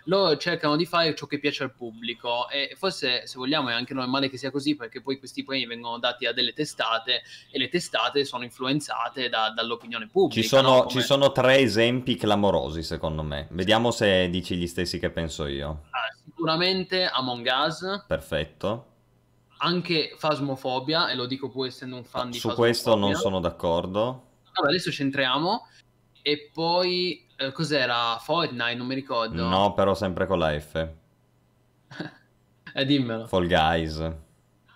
loro 0.06 0.38
cercano 0.38 0.78
di 0.78 0.86
fare 0.86 1.14
ciò 1.14 1.26
che 1.26 1.40
piace 1.40 1.64
al 1.64 1.74
pubblico 1.74 2.48
e 2.48 2.74
forse 2.78 3.28
se 3.28 3.38
vogliamo 3.38 3.68
è 3.68 3.74
anche 3.74 3.94
normale 3.94 4.30
che 4.30 4.38
sia 4.38 4.50
così 4.50 4.78
perché 4.78 5.02
poi 5.02 5.20
questi 5.20 5.44
premi 5.44 5.66
vengono 5.66 6.00
dati 6.00 6.26
a 6.26 6.32
delle 6.32 6.54
testate 6.54 7.24
e 7.52 7.60
le 7.60 7.68
testate 7.68 8.24
sono 8.24 8.46
influenzate 8.46 9.28
da, 9.28 9.52
dall'opinione 9.54 10.08
pubblica. 10.08 10.42
Ci 10.42 10.48
sono, 10.48 10.70
no? 10.70 10.84
Come... 10.84 10.90
ci 10.90 11.02
sono, 11.02 11.34
tre 11.34 11.58
esempi 11.58 12.16
clamorosi 12.16 12.82
secondo 12.82 13.22
me. 13.22 13.50
Vediamo 13.52 13.92
se 13.92 14.30
dici 14.30 14.56
gli 14.56 14.68
stessi 14.68 15.00
che 15.00 15.10
penso 15.10 15.48
io. 15.48 15.82
Ah, 15.90 16.16
sicuramente 16.24 17.08
Among 17.08 17.46
Us. 17.68 18.06
Perfetto 18.08 18.86
anche 19.64 20.16
Fasmofobia, 20.18 21.10
e 21.10 21.14
lo 21.14 21.28
dico 21.28 21.48
pure 21.48 21.68
essendo 21.68 21.96
un 21.96 22.04
fan 22.04 22.32
di 22.32 22.40
Su 22.40 22.50
questo 22.56 22.96
non 22.96 23.14
sono 23.14 23.40
d'accordo. 23.40 24.30
Vabbè, 24.54 24.70
adesso 24.70 24.92
centriamo. 24.92 25.68
E 26.22 26.50
poi, 26.54 27.26
eh, 27.38 27.52
cos'era? 27.52 28.18
Fortnite, 28.20 28.76
non 28.76 28.88
mi 28.88 28.96
ricordo. 28.96 29.48
No, 29.48 29.74
però 29.74 29.94
sempre 29.94 30.28
con 30.28 30.40
la 30.40 30.60
F. 30.60 30.88
eh, 32.74 32.86
dimmelo. 32.86 33.28
Fall 33.28 33.48
Guys. 33.48 34.12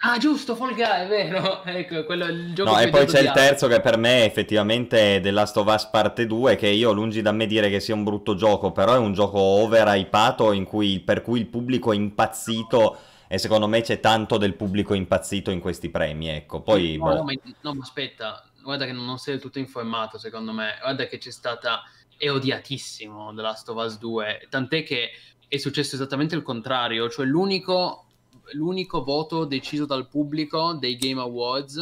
Ah, 0.07 0.18
giusto, 0.19 0.56
Fall 0.56 0.76
Guy, 0.76 1.03
è 1.03 1.07
vero. 1.07 1.64
ecco, 1.65 2.03
quello, 2.06 2.26
il 2.26 2.53
gioco 2.53 2.72
No, 2.72 2.80
e 2.80 2.89
poi 2.89 3.06
c'è 3.06 3.22
il 3.22 3.31
terzo 3.31 3.68
che 3.68 3.81
per 3.81 3.97
me 3.97 4.26
effettivamente 4.26 5.15
è 5.15 5.19
The 5.19 5.31
Last 5.31 5.57
of 5.57 5.68
Us 5.68 5.85
parte 5.85 6.27
2, 6.27 6.56
che 6.56 6.68
io 6.68 6.91
lungi 6.91 7.22
da 7.22 7.31
me 7.31 7.47
dire 7.47 7.69
che 7.69 7.80
sia 7.80 7.95
un 7.95 8.03
brutto 8.03 8.35
gioco, 8.35 8.72
però 8.72 8.93
è 8.93 8.97
un 8.97 9.14
gioco 9.14 9.39
overhypato 9.39 10.52
in 10.52 10.64
cui, 10.64 10.99
per 10.99 11.22
cui 11.22 11.39
il 11.39 11.47
pubblico 11.47 11.91
è 11.91 11.95
impazzito 11.95 12.97
e 13.27 13.39
secondo 13.39 13.68
me 13.68 13.81
c'è 13.81 13.99
tanto 13.99 14.38
del 14.38 14.53
pubblico 14.53 14.93
impazzito 14.93 15.49
in 15.49 15.60
questi 15.60 15.89
premi, 15.89 16.27
ecco. 16.27 16.61
Poi, 16.61 16.97
no, 16.97 17.06
boh. 17.06 17.14
no, 17.15 17.23
ma, 17.23 17.34
no, 17.61 17.73
ma 17.73 17.81
aspetta, 17.81 18.43
guarda 18.65 18.85
che 18.85 18.91
non 18.91 19.17
sei 19.19 19.35
del 19.35 19.43
tutto 19.43 19.59
informato, 19.59 20.17
secondo 20.17 20.51
me. 20.51 20.77
Guarda 20.81 21.05
che 21.05 21.17
c'è 21.17 21.31
stata... 21.31 21.83
è 22.17 22.29
odiatissimo 22.29 23.33
The 23.33 23.41
Last 23.41 23.69
of 23.69 23.77
Us 23.77 23.97
2, 23.99 24.47
tant'è 24.49 24.83
che 24.83 25.11
è 25.47 25.57
successo 25.57 25.95
esattamente 25.95 26.35
il 26.35 26.41
contrario, 26.41 27.09
cioè 27.09 27.25
l'unico, 27.25 28.07
l'unico 28.53 29.03
voto 29.03 29.45
deciso 29.45 29.85
dal 29.85 30.07
pubblico 30.07 30.73
dei 30.73 30.97
Game 30.97 31.21
Awards 31.21 31.77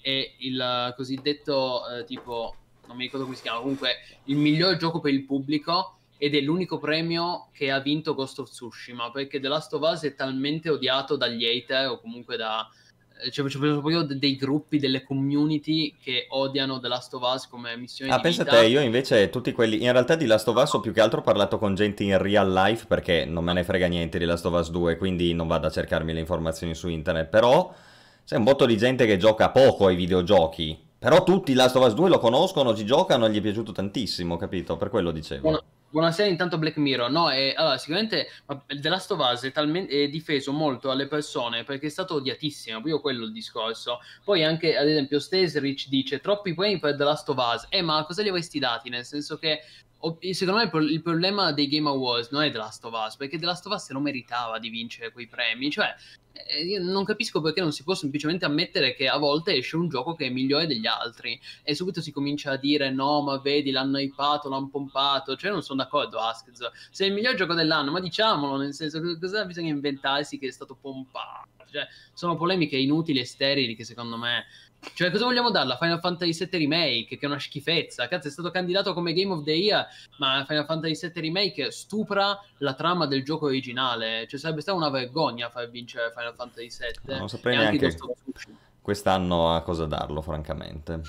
è 0.00 0.34
il 0.38 0.92
cosiddetto 0.96 1.88
eh, 1.88 2.04
tipo, 2.04 2.54
non 2.86 2.96
mi 2.96 3.04
ricordo 3.04 3.24
come 3.24 3.36
si 3.36 3.42
chiama, 3.42 3.60
comunque 3.60 3.94
il 4.24 4.36
miglior 4.36 4.76
gioco 4.76 5.00
per 5.00 5.12
il 5.12 5.24
pubblico 5.24 5.98
ed 6.18 6.34
è 6.34 6.40
l'unico 6.40 6.78
premio 6.78 7.48
che 7.52 7.70
ha 7.70 7.80
vinto 7.80 8.14
Ghost 8.14 8.40
of 8.40 8.50
Tsushima 8.50 9.10
perché 9.10 9.40
The 9.40 9.48
Last 9.48 9.72
of 9.74 9.82
Us 9.82 10.02
è 10.02 10.14
talmente 10.14 10.70
odiato 10.70 11.16
dagli 11.16 11.44
hater 11.44 11.88
o 11.88 12.00
comunque 12.00 12.36
da, 12.36 12.68
c'è, 13.30 13.42
c'è 13.44 13.58
proprio 13.58 14.02
dei 14.02 14.36
gruppi, 14.36 14.78
delle 14.78 15.02
community 15.02 15.94
che 16.02 16.26
odiano 16.28 16.80
The 16.80 16.88
Last 16.88 17.14
of 17.14 17.22
Us 17.22 17.46
come 17.48 17.76
missione 17.76 18.12
ah, 18.12 18.16
di 18.16 18.22
pensa 18.22 18.44
vita. 18.44 18.58
te, 18.58 18.66
io 18.66 18.80
invece 18.80 19.30
tutti 19.30 19.52
quelli... 19.52 19.82
In 19.82 19.92
realtà 19.92 20.16
di 20.16 20.26
Last 20.26 20.48
of 20.48 20.56
Us 20.56 20.72
ho 20.72 20.80
più 20.80 20.92
che 20.92 21.00
altro 21.00 21.22
parlato 21.22 21.58
con 21.58 21.74
gente 21.74 22.02
in 22.02 22.18
real 22.18 22.52
life 22.52 22.86
perché 22.86 23.24
non 23.24 23.44
me 23.44 23.52
ne 23.52 23.64
frega 23.64 23.86
niente 23.86 24.18
di 24.18 24.24
Last 24.24 24.44
of 24.46 24.54
Us 24.54 24.70
2, 24.70 24.96
quindi 24.96 25.32
non 25.32 25.46
vado 25.46 25.66
a 25.66 25.70
cercarmi 25.70 26.12
le 26.12 26.20
informazioni 26.20 26.74
su 26.74 26.88
internet, 26.88 27.28
però 27.28 27.72
c'è 28.24 28.36
un 28.36 28.44
botto 28.44 28.66
di 28.66 28.76
gente 28.76 29.06
che 29.06 29.16
gioca 29.16 29.50
poco 29.50 29.86
ai 29.86 29.96
videogiochi, 29.96 30.78
però 30.98 31.22
tutti 31.22 31.54
Last 31.54 31.76
of 31.76 31.86
Us 31.86 31.94
2 31.94 32.08
lo 32.08 32.18
conoscono, 32.18 32.74
ci 32.74 32.84
giocano, 32.84 33.28
gli 33.28 33.38
è 33.38 33.42
piaciuto 33.42 33.72
tantissimo, 33.72 34.36
capito? 34.36 34.76
Per 34.76 34.88
quello 34.88 35.10
dicevo. 35.10 35.40
Buona- 35.42 35.62
Buonasera, 35.94 36.28
intanto 36.28 36.58
Black 36.58 36.76
Mirror. 36.78 37.08
No, 37.08 37.30
è, 37.30 37.54
allora, 37.54 37.78
sicuramente 37.78 38.26
The 38.66 38.88
Last 38.88 39.12
of 39.12 39.20
Us 39.20 39.42
è, 39.42 39.52
talmente, 39.52 40.02
è 40.02 40.08
difeso 40.08 40.50
molto 40.50 40.90
alle 40.90 41.06
persone 41.06 41.62
perché 41.62 41.86
è 41.86 41.88
stato 41.88 42.14
odiatissimo. 42.14 42.78
Proprio 42.78 43.00
quello 43.00 43.26
il 43.26 43.30
discorso. 43.30 44.00
Poi 44.24 44.42
anche, 44.42 44.76
ad 44.76 44.88
esempio, 44.88 45.20
Stesrich 45.20 45.86
dice 45.86 46.18
troppi 46.18 46.52
premi 46.52 46.80
per 46.80 46.96
The 46.96 47.04
Last 47.04 47.28
of 47.28 47.36
Us. 47.36 47.66
Eh, 47.68 47.80
ma 47.80 48.04
cosa 48.04 48.22
gli 48.22 48.28
avresti 48.28 48.58
dati? 48.58 48.88
Nel 48.88 49.04
senso 49.04 49.38
che 49.38 49.60
secondo 50.32 50.58
me 50.58 50.64
il, 50.64 50.70
pro- 50.70 50.80
il 50.80 51.00
problema 51.00 51.52
dei 51.52 51.68
Game 51.68 51.88
Awards 51.88 52.30
non 52.32 52.42
è 52.42 52.50
The 52.50 52.58
Last 52.58 52.84
of 52.84 52.92
Us 52.92 53.14
perché 53.14 53.38
The 53.38 53.46
Last 53.46 53.64
of 53.66 53.74
Us 53.74 53.88
non 53.90 54.02
meritava 54.02 54.58
di 54.58 54.70
vincere 54.70 55.12
quei 55.12 55.28
premi. 55.28 55.70
Cioè, 55.70 55.94
io 56.64 56.82
non 56.82 57.04
capisco 57.04 57.40
perché 57.40 57.60
non 57.60 57.72
si 57.72 57.82
può 57.84 57.94
semplicemente 57.94 58.44
ammettere 58.44 58.94
che 58.94 59.08
a 59.08 59.18
volte 59.18 59.54
esce 59.56 59.76
un 59.76 59.88
gioco 59.88 60.14
che 60.14 60.26
è 60.26 60.30
migliore 60.30 60.66
degli 60.66 60.86
altri 60.86 61.40
e 61.62 61.74
subito 61.74 62.00
si 62.00 62.12
comincia 62.12 62.52
a 62.52 62.56
dire 62.56 62.90
no, 62.90 63.22
ma 63.22 63.38
vedi, 63.38 63.70
l'hanno 63.70 63.98
hypato, 63.98 64.48
l'hanno 64.48 64.68
pompato. 64.68 65.36
Cioè, 65.36 65.50
non 65.50 65.62
sono 65.62 65.82
d'accordo, 65.82 66.18
Askz. 66.18 66.70
Se 66.90 67.04
è 67.04 67.08
il 67.08 67.14
miglior 67.14 67.34
gioco 67.34 67.54
dell'anno, 67.54 67.90
ma 67.90 68.00
diciamolo, 68.00 68.56
nel 68.56 68.74
senso, 68.74 69.00
co- 69.00 69.18
cosa 69.18 69.44
bisogna 69.44 69.70
inventarsi 69.70 70.38
che 70.38 70.48
è 70.48 70.50
stato 70.50 70.76
pompato? 70.80 71.48
Cioè, 71.70 71.86
sono 72.12 72.36
polemiche 72.36 72.76
inutili 72.76 73.20
e 73.20 73.24
sterili 73.24 73.74
che 73.74 73.84
secondo 73.84 74.16
me... 74.16 74.44
Cioè, 74.92 75.10
cosa 75.10 75.24
vogliamo 75.24 75.50
darla? 75.50 75.76
Final 75.76 75.98
Fantasy 76.00 76.46
VII 76.46 76.58
Remake, 76.58 77.16
che 77.16 77.18
è 77.20 77.26
una 77.26 77.38
schifezza. 77.38 78.06
Cazzo, 78.08 78.28
è 78.28 78.30
stato 78.30 78.50
candidato 78.50 78.92
come 78.92 79.12
Game 79.12 79.32
of 79.32 79.42
the 79.42 79.52
Year, 79.52 79.86
ma 80.18 80.44
Final 80.46 80.66
Fantasy 80.66 81.08
VII 81.10 81.20
Remake 81.22 81.70
stupra 81.70 82.38
la 82.58 82.74
trama 82.74 83.06
del 83.06 83.24
gioco 83.24 83.46
originale. 83.46 84.26
Cioè, 84.28 84.38
sarebbe 84.38 84.60
stata 84.60 84.76
una 84.76 84.90
vergogna 84.90 85.48
far 85.50 85.68
vincere 85.70 86.12
Final 86.14 86.34
Fantasy 86.36 86.68
VII. 86.68 87.18
Non 87.18 87.28
saprei 87.28 87.56
anche 87.56 87.78
neanche 87.78 87.96
quest'anno 88.80 89.54
a 89.54 89.62
cosa 89.62 89.86
darlo, 89.86 90.20
francamente. 90.20 91.00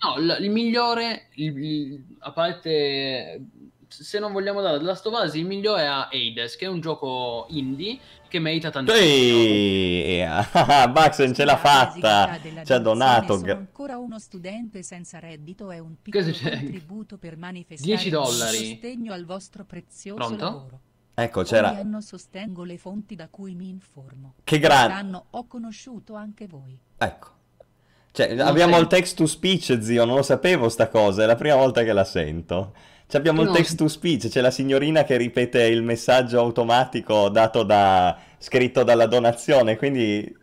No, 0.00 0.16
l- 0.18 0.38
il 0.40 0.50
migliore, 0.50 1.28
il- 1.34 1.56
il- 1.58 2.04
a 2.20 2.32
parte 2.32 3.40
se 3.88 4.18
non 4.18 4.32
vogliamo 4.32 4.60
dare 4.60 4.78
The 4.78 4.84
Last 4.84 5.06
of 5.06 5.20
Us, 5.22 5.34
il 5.34 5.46
migliore 5.46 5.82
è 5.82 5.86
a 5.86 6.08
Hades, 6.12 6.56
che 6.56 6.66
è 6.66 6.68
un 6.68 6.80
gioco 6.80 7.46
indie 7.50 7.98
che 8.28 8.38
merita 8.38 8.70
tantissimo. 8.70 9.02
Ehi, 9.04 10.24
Baxen 10.92 11.34
ce 11.34 11.44
l'ha 11.44 11.56
fatta, 11.56 12.38
ci 12.64 12.72
ha 12.72 12.78
donato. 12.78 13.38
Sono 13.38 13.52
ancora 13.52 13.96
uno 13.98 14.18
studente 14.18 14.82
senza 14.82 15.18
reddito 15.18 15.70
e 15.70 15.78
un 15.78 15.94
piccolo 16.00 16.24
Cosa 16.24 16.36
c'è? 16.36 16.50
contributo 16.58 17.16
per 17.18 17.36
manifestare 17.36 17.90
10 17.92 18.06
il 18.06 18.12
dollari. 18.12 18.56
sostegno 18.56 19.12
al 19.12 19.24
vostro 19.24 19.64
prezioso 19.64 20.16
Pronto? 20.16 20.44
lavoro. 20.44 20.80
Ecco, 21.14 21.40
Ogni 21.40 21.48
c'era... 21.48 21.70
anno 21.70 22.00
sostengo 22.00 22.62
le 22.62 22.78
fonti 22.78 23.16
da 23.16 23.28
cui 23.28 23.54
mi 23.54 23.68
informo. 23.68 24.34
Che 24.44 24.58
grande... 24.60 24.92
Quest'anno 24.92 25.26
ho 25.30 25.46
conosciuto 25.48 26.14
anche 26.14 26.46
voi. 26.46 26.78
Ecco. 26.96 27.28
Cioè, 28.12 28.34
Non 28.34 28.46
abbiamo 28.46 28.74
sei- 28.74 28.82
il 28.82 28.86
text 28.88 29.16
to 29.16 29.26
speech, 29.26 29.78
zio, 29.80 30.04
non 30.04 30.16
lo 30.16 30.22
sapevo 30.22 30.68
sta 30.68 30.88
cosa, 30.88 31.22
è 31.22 31.26
la 31.26 31.34
prima 31.34 31.56
volta 31.56 31.82
che 31.82 31.92
la 31.92 32.04
sento. 32.04 32.72
Abbiamo 33.12 33.40
il 33.42 33.48
No. 33.48 33.54
text 33.54 33.76
to 33.76 33.88
speech, 33.88 34.28
c'è 34.28 34.40
la 34.42 34.50
signorina 34.50 35.04
che 35.04 35.16
ripete 35.16 35.62
il 35.64 35.82
messaggio 35.82 36.38
automatico 36.40 37.28
dato 37.30 37.62
da... 37.62 38.16
scritto 38.38 38.82
dalla 38.84 39.06
donazione, 39.06 39.76
quindi 39.76 40.36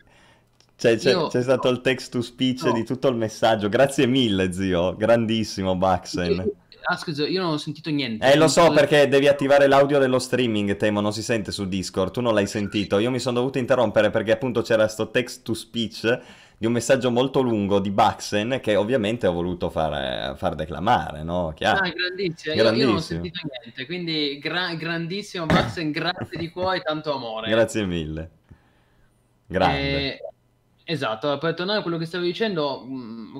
c'è, 0.78 0.98
c'è- 0.98 1.12
Io- 1.12 1.28
c'è 1.28 1.42
stato 1.44 1.70
il 1.70 1.82
text 1.82 2.12
to 2.12 2.22
speech 2.22 2.64
No. 2.64 2.72
di 2.74 2.84
tutto 2.84 3.08
il 3.08 3.16
messaggio. 3.16 3.70
Grazie 3.70 4.08
mille, 4.08 4.52
zio, 4.52 4.96
grandissimo 4.96 5.76
Baxen. 5.76 6.52
Ah, 6.88 6.98
scusa, 6.98 7.26
io 7.28 7.42
non 7.42 7.54
ho 7.54 7.58
sentito 7.58 7.90
niente. 7.90 8.32
Eh, 8.32 8.36
lo 8.38 8.48
so 8.48 8.70
perché 8.72 9.08
devi 9.08 9.28
attivare 9.28 9.66
l'audio 9.68 9.98
dello 9.98 10.20
streaming, 10.20 10.76
Temo, 10.78 11.02
non 11.02 11.14
si 11.14 11.24
sente 11.24 11.52
su 11.52 11.68
Discord, 11.68 12.12
tu 12.12 12.22
non 12.22 12.34
l'hai 12.36 12.46
sentito. 12.48 13.00
Io 13.00 13.10
mi 13.10 13.18
sono 13.20 13.38
dovuto 13.40 13.58
interrompere 13.58 14.10
perché 14.12 14.32
appunto 14.32 14.62
c'era 14.62 14.88
sto 14.88 15.10
text 15.10 15.42
to 15.44 15.54
speech 15.56 16.20
di 16.58 16.66
un 16.66 16.72
messaggio 16.72 17.12
molto 17.12 17.42
lungo 17.42 17.80
di 17.80 17.92
Baxen 17.92 18.60
che 18.62 18.76
ovviamente 18.76 19.28
ho 19.28 19.34
voluto 19.34 19.70
far, 19.70 20.38
far 20.38 20.56
declamare, 20.56 21.24
no? 21.24 21.52
Chiaro. 21.56 21.86
Ah, 21.86 21.90
grandissimo. 21.90 22.54
Io, 22.56 22.62
io 22.64 22.70
non 22.70 22.74
ho 22.74 22.78
Grandissimo. 22.78 23.22
sentito 23.24 23.48
niente, 23.62 23.86
quindi 23.86 24.40
gra- 24.40 24.74
grandissimo 24.76 25.46
Baxen, 25.46 25.92
grazie 25.92 26.38
di 26.38 26.50
cuore 26.50 26.78
e 26.78 26.82
tanto 26.82 27.14
amore. 27.14 27.50
Grazie 27.50 27.86
mille. 27.86 28.30
Grande. 29.48 30.14
Eh, 30.16 30.20
esatto, 30.86 31.38
per 31.38 31.54
tornare 31.54 31.80
a 31.80 31.82
quello 31.82 31.98
che 31.98 32.06
stavo 32.06 32.24
dicendo, 32.24 32.88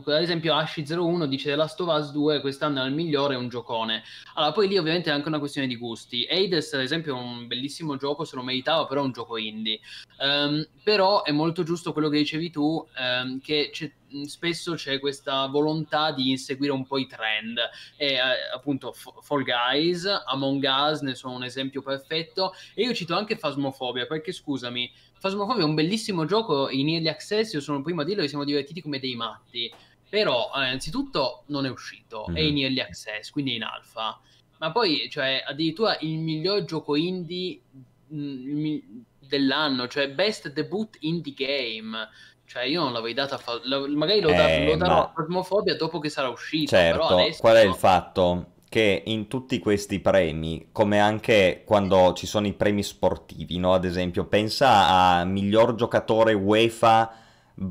ad 0.06 0.22
esempio 0.22 0.54
Ashi01 0.56 1.26
dice 1.26 1.50
The 1.50 1.56
Last 1.56 1.80
of 1.80 1.96
Us 1.96 2.12
2 2.12 2.42
quest'anno 2.42 2.84
è 2.84 2.88
il 2.88 2.94
migliore, 2.94 3.36
è 3.36 3.38
un 3.38 3.50
giocone. 3.50 4.04
Allora, 4.34 4.52
poi 4.52 4.68
lì 4.68 4.78
ovviamente 4.78 5.10
è 5.10 5.14
anche 5.14 5.28
una 5.28 5.40
questione 5.40 5.68
di 5.68 5.78
gusti. 5.78 6.28
Hades, 6.30 6.74
ad 6.74 6.82
esempio, 6.82 7.16
è 7.16 7.20
un 7.20 7.48
bellissimo 7.48 7.96
gioco, 7.98 8.26
se 8.26 8.36
lo 8.36 8.44
meritava, 8.44 8.86
però 8.86 9.02
è 9.02 9.06
un 9.06 9.12
gioco 9.12 9.38
indie. 9.38 9.80
Ehm, 10.20 10.68
però 10.84 11.24
è 11.24 11.32
molto 11.32 11.64
giusto 11.64 11.94
quello 11.94 12.10
che 12.10 12.18
dicevi 12.18 12.50
tu, 12.52 12.86
ehm, 12.98 13.40
che 13.42 13.70
c'è- 13.72 13.92
spesso 14.26 14.76
c'è 14.76 15.00
questa 15.00 15.46
volontà 15.48 16.12
di 16.12 16.30
inseguire 16.30 16.72
un 16.72 16.86
po' 16.86 16.98
i 16.98 17.08
trend. 17.08 17.58
E 17.98 18.14
eh, 18.14 18.20
appunto 18.54 18.92
F- 18.92 19.22
Fall 19.22 19.44
Guys, 19.44 20.06
Among 20.26 20.64
Us 20.64 21.02
ne 21.02 21.16
sono 21.16 21.36
un 21.36 21.44
esempio 21.44 21.82
perfetto. 21.82 22.54
E 22.74 22.84
io 22.84 22.94
cito 22.94 23.16
anche 23.16 23.36
Phasmophobia, 23.36 24.06
perché 24.06 24.32
scusami, 24.32 24.90
Phasmophobia 25.20 25.64
è 25.64 25.66
un 25.66 25.76
bellissimo 25.76 26.26
gioco 26.26 26.70
in 26.70 26.90
early 26.90 27.08
access, 27.08 27.54
io 27.54 27.62
sono 27.62 27.78
il 27.78 27.84
primo 27.84 28.02
a 28.02 28.04
dirlo, 28.04 28.22
ci 28.24 28.30
siamo 28.30 28.44
divertiti 28.44 28.82
come 28.82 29.00
dei 29.00 29.16
matti. 29.16 29.72
Però, 30.08 30.52
eh, 30.56 30.66
innanzitutto, 30.66 31.44
non 31.48 31.66
è 31.66 31.70
uscito, 31.70 32.28
è 32.34 32.42
Mhm. 32.42 32.48
in 32.48 32.58
early 32.64 32.80
access, 32.80 33.30
quindi 33.32 33.54
è 33.54 33.56
in 33.56 33.64
alfa. 33.64 34.20
Ma 34.60 34.72
poi, 34.72 35.10
cioè, 35.10 35.44
addirittura 35.46 35.98
il 36.02 36.18
miglior 36.20 36.64
gioco 36.64 36.96
indie 36.96 37.60
mh, 38.08 38.18
mi- 38.18 39.04
dell'anno, 39.20 39.88
cioè 39.88 40.12
Best 40.12 40.52
Debut 40.54 40.96
Indie 41.02 41.34
Game. 41.34 42.08
Cioè, 42.46 42.64
io 42.66 42.84
non 42.84 42.94
l'avrei 42.94 43.16
data 43.16 43.40
fa- 43.40 43.60
la- 43.64 43.88
magari 43.88 44.22
lo, 44.22 44.32
da- 44.32 44.46
Eh, 44.46 44.64
lo 44.64 44.76
darò 44.76 44.94
ma- 44.94 45.02
a 45.02 45.08
Phasmophobia 45.10 45.76
dopo 45.76 45.98
che 46.00 46.10
sarà 46.10 46.30
uscito. 46.30 46.76
però 46.76 47.08
Certo, 47.08 47.08
adesso 47.18 47.42
qual 47.42 47.56
è 47.56 47.62
il 47.64 47.74
fatto? 47.74 48.52
Che 48.76 49.04
in 49.06 49.30
tutti 49.30 49.60
questi 49.60 50.02
premi, 50.02 50.68
come 50.74 51.00
anche 51.00 51.64
quando 51.66 52.12
ci 52.12 52.28
sono 52.28 52.46
i 52.46 52.52
premi 52.52 52.84
sportivi, 52.84 53.58
no? 53.58 53.74
Ad 53.74 53.86
esempio, 53.86 54.26
pensa 54.26 54.90
a 54.90 55.24
miglior 55.24 55.76
giocatore 55.76 56.34
UEFA, 56.34 57.10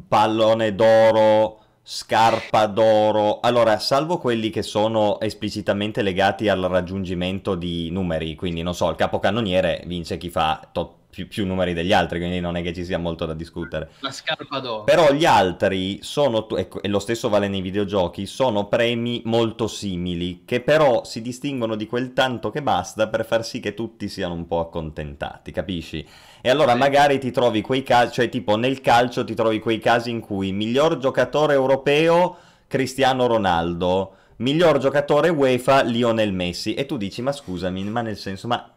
pallone 0.08 0.74
d'oro, 0.74 1.58
scarpa 1.82 2.64
d'oro. 2.64 3.40
Allora, 3.40 3.78
salvo 3.80 4.16
quelli 4.16 4.48
che 4.48 4.62
sono 4.62 5.20
esplicitamente 5.20 6.00
legati 6.00 6.48
al 6.48 6.62
raggiungimento 6.62 7.54
di 7.54 7.90
numeri, 7.90 8.34
quindi 8.34 8.62
non 8.62 8.74
so, 8.74 8.88
il 8.88 8.96
capocannoniere 8.96 9.82
vince 9.84 10.16
chi 10.16 10.30
fa 10.30 10.66
tot- 10.72 11.03
più, 11.14 11.28
più 11.28 11.46
numeri 11.46 11.72
degli 11.72 11.92
altri, 11.92 12.18
quindi 12.18 12.40
non 12.40 12.56
è 12.56 12.62
che 12.62 12.74
ci 12.74 12.84
sia 12.84 12.98
molto 12.98 13.24
da 13.24 13.34
discutere. 13.34 13.90
La 14.00 14.10
scarpa 14.10 14.58
d'oro. 14.58 14.84
Però 14.84 15.12
gli 15.12 15.24
altri 15.24 16.00
sono, 16.02 16.48
ecco, 16.56 16.82
e 16.82 16.88
lo 16.88 16.98
stesso 16.98 17.28
vale 17.28 17.48
nei 17.48 17.60
videogiochi, 17.60 18.26
sono 18.26 18.66
premi 18.66 19.22
molto 19.24 19.68
simili, 19.68 20.42
che 20.44 20.60
però 20.60 21.04
si 21.04 21.22
distinguono 21.22 21.76
di 21.76 21.86
quel 21.86 22.12
tanto 22.12 22.50
che 22.50 22.62
basta 22.62 23.08
per 23.08 23.24
far 23.24 23.44
sì 23.44 23.60
che 23.60 23.74
tutti 23.74 24.08
siano 24.08 24.34
un 24.34 24.46
po' 24.46 24.60
accontentati, 24.60 25.52
capisci? 25.52 26.06
E 26.40 26.50
allora 26.50 26.72
Sì. 26.72 26.78
magari 26.78 27.18
ti 27.18 27.30
trovi 27.30 27.60
quei 27.62 27.82
casi, 27.82 28.12
cioè 28.14 28.28
tipo 28.28 28.56
nel 28.56 28.80
calcio 28.80 29.24
ti 29.24 29.34
trovi 29.34 29.60
quei 29.60 29.78
casi 29.78 30.10
in 30.10 30.20
cui 30.20 30.52
miglior 30.52 30.98
giocatore 30.98 31.54
europeo 31.54 32.36
Cristiano 32.66 33.26
Ronaldo, 33.26 34.16
miglior 34.36 34.78
giocatore 34.78 35.28
UEFA 35.28 35.82
Lionel 35.82 36.32
Messi, 36.32 36.74
e 36.74 36.86
tu 36.86 36.96
dici 36.96 37.22
ma 37.22 37.30
scusami, 37.32 37.84
ma 37.84 38.02
nel 38.02 38.16
senso, 38.16 38.48
ma... 38.48 38.68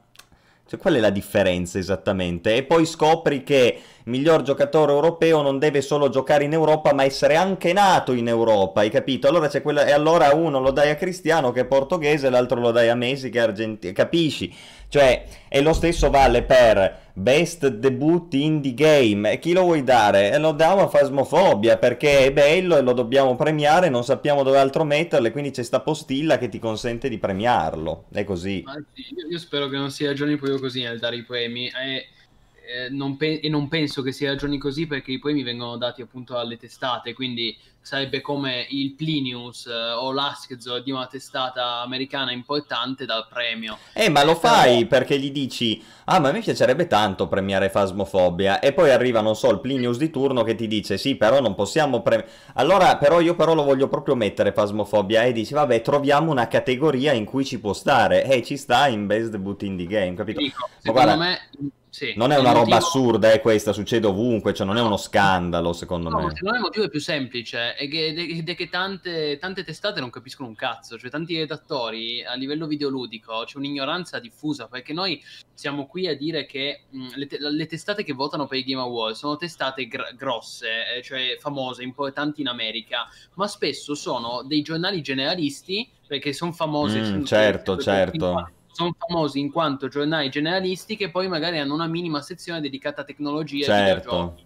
Cioè, 0.67 0.79
qual 0.79 0.95
è 0.95 0.99
la 0.99 1.09
differenza 1.09 1.79
esattamente? 1.79 2.55
E 2.55 2.63
poi 2.63 2.85
scopri 2.85 3.43
che 3.43 3.79
miglior 4.07 4.41
giocatore 4.41 4.91
europeo 4.91 5.41
non 5.41 5.59
deve 5.59 5.81
solo 5.81 6.09
giocare 6.09 6.43
in 6.43 6.53
Europa, 6.53 6.93
ma 6.93 7.03
essere 7.03 7.35
anche 7.35 7.73
nato 7.73 8.13
in 8.13 8.27
Europa, 8.27 8.81
hai 8.81 8.89
capito? 8.89 9.27
Allora 9.27 9.47
c'è 9.47 9.61
quella... 9.61 9.85
E 9.85 9.91
allora 9.91 10.33
uno 10.33 10.59
lo 10.59 10.71
dai 10.71 10.89
a 10.89 10.95
Cristiano 10.95 11.51
che 11.51 11.61
è 11.61 11.65
portoghese, 11.65 12.29
l'altro 12.29 12.59
lo 12.59 12.71
dai 12.71 12.89
a 12.89 12.95
Messi 12.95 13.29
che 13.29 13.39
è 13.39 13.43
argentino, 13.43 13.93
capisci? 13.93 14.53
Cioè, 14.89 15.25
e 15.49 15.61
lo 15.61 15.73
stesso 15.73 16.09
vale 16.09 16.43
per 16.43 17.11
Best 17.11 17.67
Debut 17.67 18.33
Indie 18.33 18.73
Game. 18.73 19.31
E 19.31 19.39
chi 19.39 19.51
lo 19.51 19.63
vuoi 19.63 19.83
dare? 19.83 20.31
E 20.31 20.37
lo 20.37 20.53
diamo 20.53 20.83
a 20.83 20.87
Phasmophobia 20.87 21.77
perché 21.77 22.25
è 22.25 22.31
bello 22.31 22.77
e 22.77 22.81
lo 22.81 22.93
dobbiamo 22.93 23.35
premiare, 23.35 23.89
non 23.89 24.05
sappiamo 24.05 24.43
dove 24.43 24.57
altro 24.57 24.85
metterlo 24.85 25.27
e 25.27 25.31
quindi 25.31 25.51
c'è 25.51 25.63
sta 25.63 25.81
postilla 25.81 26.37
che 26.37 26.47
ti 26.47 26.59
consente 26.59 27.09
di 27.09 27.17
premiarlo. 27.17 28.05
È 28.09 28.23
così. 28.23 28.63
Sì, 28.93 29.03
io, 29.29 29.37
spero 29.37 29.67
che 29.67 29.75
non 29.75 29.91
si 29.91 30.05
ragioni 30.05 30.37
proprio 30.37 30.59
così 30.59 30.81
nel 30.83 30.99
dare 30.99 31.17
i 31.17 31.23
premi. 31.23 31.67
E, 31.67 32.07
eh, 32.67 32.89
non 32.89 33.15
pe- 33.15 33.39
e 33.39 33.47
non 33.47 33.69
penso 33.69 34.01
che 34.01 34.11
si 34.11 34.25
ragioni 34.25 34.57
così 34.57 34.87
perché 34.87 35.13
i 35.13 35.19
premi 35.19 35.41
vengono 35.41 35.77
dati 35.77 36.01
appunto 36.01 36.37
alle 36.37 36.57
testate, 36.57 37.13
quindi 37.13 37.57
sarebbe 37.79 38.19
come 38.19 38.67
il 38.71 38.95
Plinius 38.95 39.67
eh, 39.67 39.71
o 39.71 40.11
l'Askzor 40.11 40.83
di 40.83 40.91
una 40.91 41.07
testata 41.07 41.79
americana 41.79 42.33
importante 42.33 43.05
dal 43.05 43.25
premio. 43.29 43.77
Eh, 43.93 44.09
ma 44.09 44.25
lo 44.25 44.35
fai 44.35 44.85
perché 44.85 45.17
gli 45.17 45.31
dici, 45.31 45.81
ah, 46.05 46.19
ma 46.19 46.33
mi 46.33 46.41
piacerebbe 46.41 46.87
tanto 46.87 47.29
premiare 47.29 47.69
Fasmofobia, 47.69 48.59
e 48.59 48.73
poi 48.73 48.89
arriva, 48.89 49.21
non 49.21 49.37
so, 49.37 49.49
il 49.51 49.61
Plinius 49.61 49.97
di 49.97 50.09
turno 50.09 50.43
che 50.43 50.55
ti 50.55 50.67
dice, 50.67 50.97
sì, 50.97 51.15
però 51.15 51.39
non 51.39 51.55
possiamo 51.55 52.01
premiare... 52.01 52.29
Allora, 52.55 52.97
però 52.97 53.21
io 53.21 53.35
però 53.35 53.53
lo 53.53 53.63
voglio 53.63 53.87
proprio 53.87 54.15
mettere 54.15 54.51
Fasmofobia, 54.51 55.23
e 55.23 55.31
dici, 55.31 55.53
vabbè, 55.53 55.81
troviamo 55.81 56.29
una 56.29 56.49
categoria 56.49 57.13
in 57.13 57.23
cui 57.23 57.45
ci 57.45 57.57
può 57.61 57.71
stare, 57.71 58.25
e 58.25 58.39
eh, 58.39 58.43
ci 58.43 58.57
sta 58.57 58.89
in 58.89 59.05
Best 59.05 59.29
Debut 59.29 59.63
Indie 59.63 59.87
Game, 59.87 60.13
capito? 60.13 60.41
Dico, 60.41 60.67
secondo 60.79 61.15
guarda... 61.15 61.15
me 61.15 61.71
sì, 61.97 62.13
non 62.15 62.31
è 62.31 62.37
una 62.37 62.51
roba 62.51 62.75
motivo... 62.75 62.75
assurda, 62.75 63.31
è 63.31 63.41
questa, 63.41 63.73
succede 63.73 64.05
ovunque, 64.05 64.53
cioè 64.53 64.67
non 64.67 64.77
è 64.77 64.81
uno 64.81 64.97
scandalo 64.97 65.73
secondo 65.73 66.09
no, 66.09 66.17
me. 66.17 66.29
Secondo 66.29 66.51
me 66.51 66.57
il 66.57 66.61
motivo 66.61 66.85
è 66.85 66.89
più 66.89 66.99
semplice, 66.99 67.73
è 67.73 67.87
che, 67.87 68.43
è 68.45 68.55
che 68.55 68.69
tante, 68.69 69.39
tante, 69.39 69.63
testate 69.63 69.99
non 69.99 70.11
capiscono 70.11 70.47
un 70.47 70.53
cazzo, 70.53 70.99
cioè 70.99 71.09
tanti 71.09 71.35
redattori 71.35 72.23
a 72.23 72.35
livello 72.35 72.67
videoludico 72.67 73.43
c'è 73.45 73.57
un'ignoranza 73.57 74.19
diffusa, 74.19 74.67
perché 74.67 74.93
noi 74.93 75.19
siamo 75.55 75.87
qui 75.87 76.07
a 76.07 76.15
dire 76.15 76.45
che 76.45 76.81
mh, 76.87 77.07
le, 77.15 77.25
te- 77.25 77.39
le, 77.39 77.65
testate 77.65 78.03
che 78.03 78.13
votano 78.13 78.45
per 78.45 78.59
i 78.59 78.63
Game 78.63 78.81
Awards 78.81 79.17
sono 79.17 79.35
testate 79.35 79.87
gr- 79.87 80.13
grosse, 80.15 80.97
eh, 80.97 81.01
cioè 81.01 81.35
famose, 81.39 81.81
importanti 81.81 82.41
in 82.41 82.47
America, 82.47 83.07
ma 83.33 83.47
spesso 83.47 83.95
sono 83.95 84.43
dei 84.43 84.61
giornali 84.61 85.01
generalisti, 85.01 85.89
perché 86.05 86.31
sono 86.31 86.51
famosi. 86.51 86.99
Mm, 86.99 87.23
certo, 87.23 87.75
certo 87.77 88.51
sono 88.77 88.95
famosi 88.95 89.39
in 89.39 89.51
quanto 89.51 89.87
giornali 89.87 90.29
generalisti 90.29 90.95
che 90.95 91.09
poi 91.09 91.27
magari 91.27 91.57
hanno 91.57 91.73
una 91.73 91.87
minima 91.87 92.21
sezione 92.21 92.61
dedicata 92.61 93.01
a 93.01 93.05
tecnologia 93.05 93.65
certo. 93.65 94.37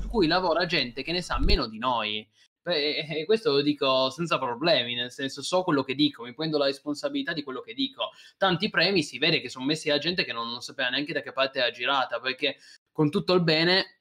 su 0.00 0.08
cui 0.08 0.28
lavora 0.28 0.64
gente 0.64 1.02
che 1.02 1.10
ne 1.10 1.22
sa 1.22 1.40
meno 1.40 1.66
di 1.66 1.78
noi. 1.78 2.28
E 2.62 3.24
questo 3.24 3.50
lo 3.50 3.62
dico 3.62 4.10
senza 4.10 4.38
problemi, 4.38 4.94
nel 4.94 5.10
senso 5.10 5.42
so 5.42 5.64
quello 5.64 5.82
che 5.82 5.94
dico, 5.94 6.22
mi 6.22 6.34
prendo 6.34 6.56
la 6.56 6.66
responsabilità 6.66 7.32
di 7.32 7.42
quello 7.42 7.62
che 7.62 7.74
dico. 7.74 8.10
Tanti 8.36 8.70
premi 8.70 9.02
si 9.02 9.18
vede 9.18 9.40
che 9.40 9.48
sono 9.48 9.64
messi 9.64 9.90
a 9.90 9.98
gente 9.98 10.24
che 10.24 10.32
non, 10.32 10.48
non 10.48 10.60
sapeva 10.60 10.90
neanche 10.90 11.12
da 11.12 11.22
che 11.22 11.32
parte 11.32 11.58
era 11.58 11.70
girata, 11.70 12.20
perché 12.20 12.58
con 12.92 13.10
tutto 13.10 13.32
il 13.32 13.42
bene 13.42 13.99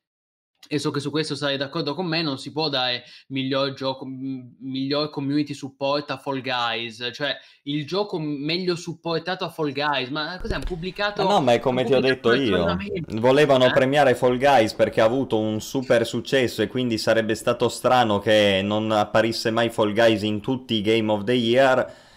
e 0.68 0.78
so 0.78 0.92
che 0.92 1.00
su 1.00 1.10
questo 1.10 1.36
sarai 1.36 1.58
d'accordo 1.58 1.96
con 1.96 2.06
me, 2.06 2.22
non 2.22 2.38
si 2.38 2.52
può 2.52 2.70
dare 2.70 3.04
miglior 3.28 3.74
gioco, 3.74 4.06
miglior 4.06 5.10
community 5.10 5.54
support 5.54 6.12
a 6.12 6.18
Fall 6.18 6.42
Guys, 6.42 7.10
cioè 7.14 7.36
il 7.64 7.86
gioco 7.86 8.20
meglio 8.20 8.76
supportato 8.76 9.46
a 9.46 9.50
Fall 9.50 9.72
Guys, 9.72 10.10
ma 10.10 10.38
cos'è? 10.40 10.56
Hanno 10.56 10.66
pubblicato... 10.66 11.24
no, 11.24 11.42
ma 11.42 11.54
è 11.54 11.60
come 11.60 11.84
ti 11.86 11.94
ho 11.94 12.00
detto 12.00 12.34
io, 12.34 12.78
volevano 13.14 13.66
eh? 13.66 13.72
premiare 13.72 14.16
Fall 14.16 14.38
Guys 14.38 14.74
perché 14.74 15.02
ha 15.02 15.06
avuto 15.06 15.40
un 15.40 15.62
super 15.62 16.06
successo 16.06 16.62
e 16.62 16.68
quindi 16.68 16.98
sarebbe 16.98 17.36
stato 17.36 17.70
strano 17.70 18.20
che 18.20 18.62
non 18.64 18.92
apparisse 18.92 19.52
mai 19.52 19.70
Fall 19.70 19.94
Guys 19.94 20.22
in 20.24 20.42
tutti 20.42 20.76
i 20.76 20.82
Game 20.82 21.12
of 21.12 21.24
the 21.24 21.34
Year 21.34 22.08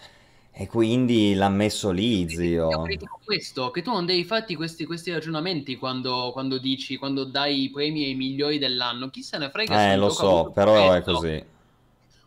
e 0.55 0.67
quindi 0.67 1.33
l'ha 1.33 1.49
messo 1.49 1.89
lì, 1.89 2.29
zio. 2.29 2.69
Io 2.69 2.81
critico 2.83 3.19
questo, 3.23 3.71
che 3.71 3.81
tu 3.81 3.91
non 3.91 4.05
devi 4.05 4.23
farti 4.23 4.55
questi, 4.55 4.85
questi 4.85 5.11
ragionamenti 5.11 5.77
quando, 5.77 6.29
quando, 6.31 6.59
dici, 6.59 6.95
quando 6.97 7.23
dai 7.23 7.63
i 7.63 7.71
premi 7.71 8.05
ai 8.05 8.13
migliori 8.13 8.59
dell'anno. 8.59 9.09
Chi 9.09 9.23
se 9.23 9.39
ne 9.39 9.49
frega? 9.49 9.91
Eh, 9.91 9.97
lo 9.97 10.09
so, 10.09 10.51
però 10.53 10.93
è 10.93 11.01
così. 11.01 11.43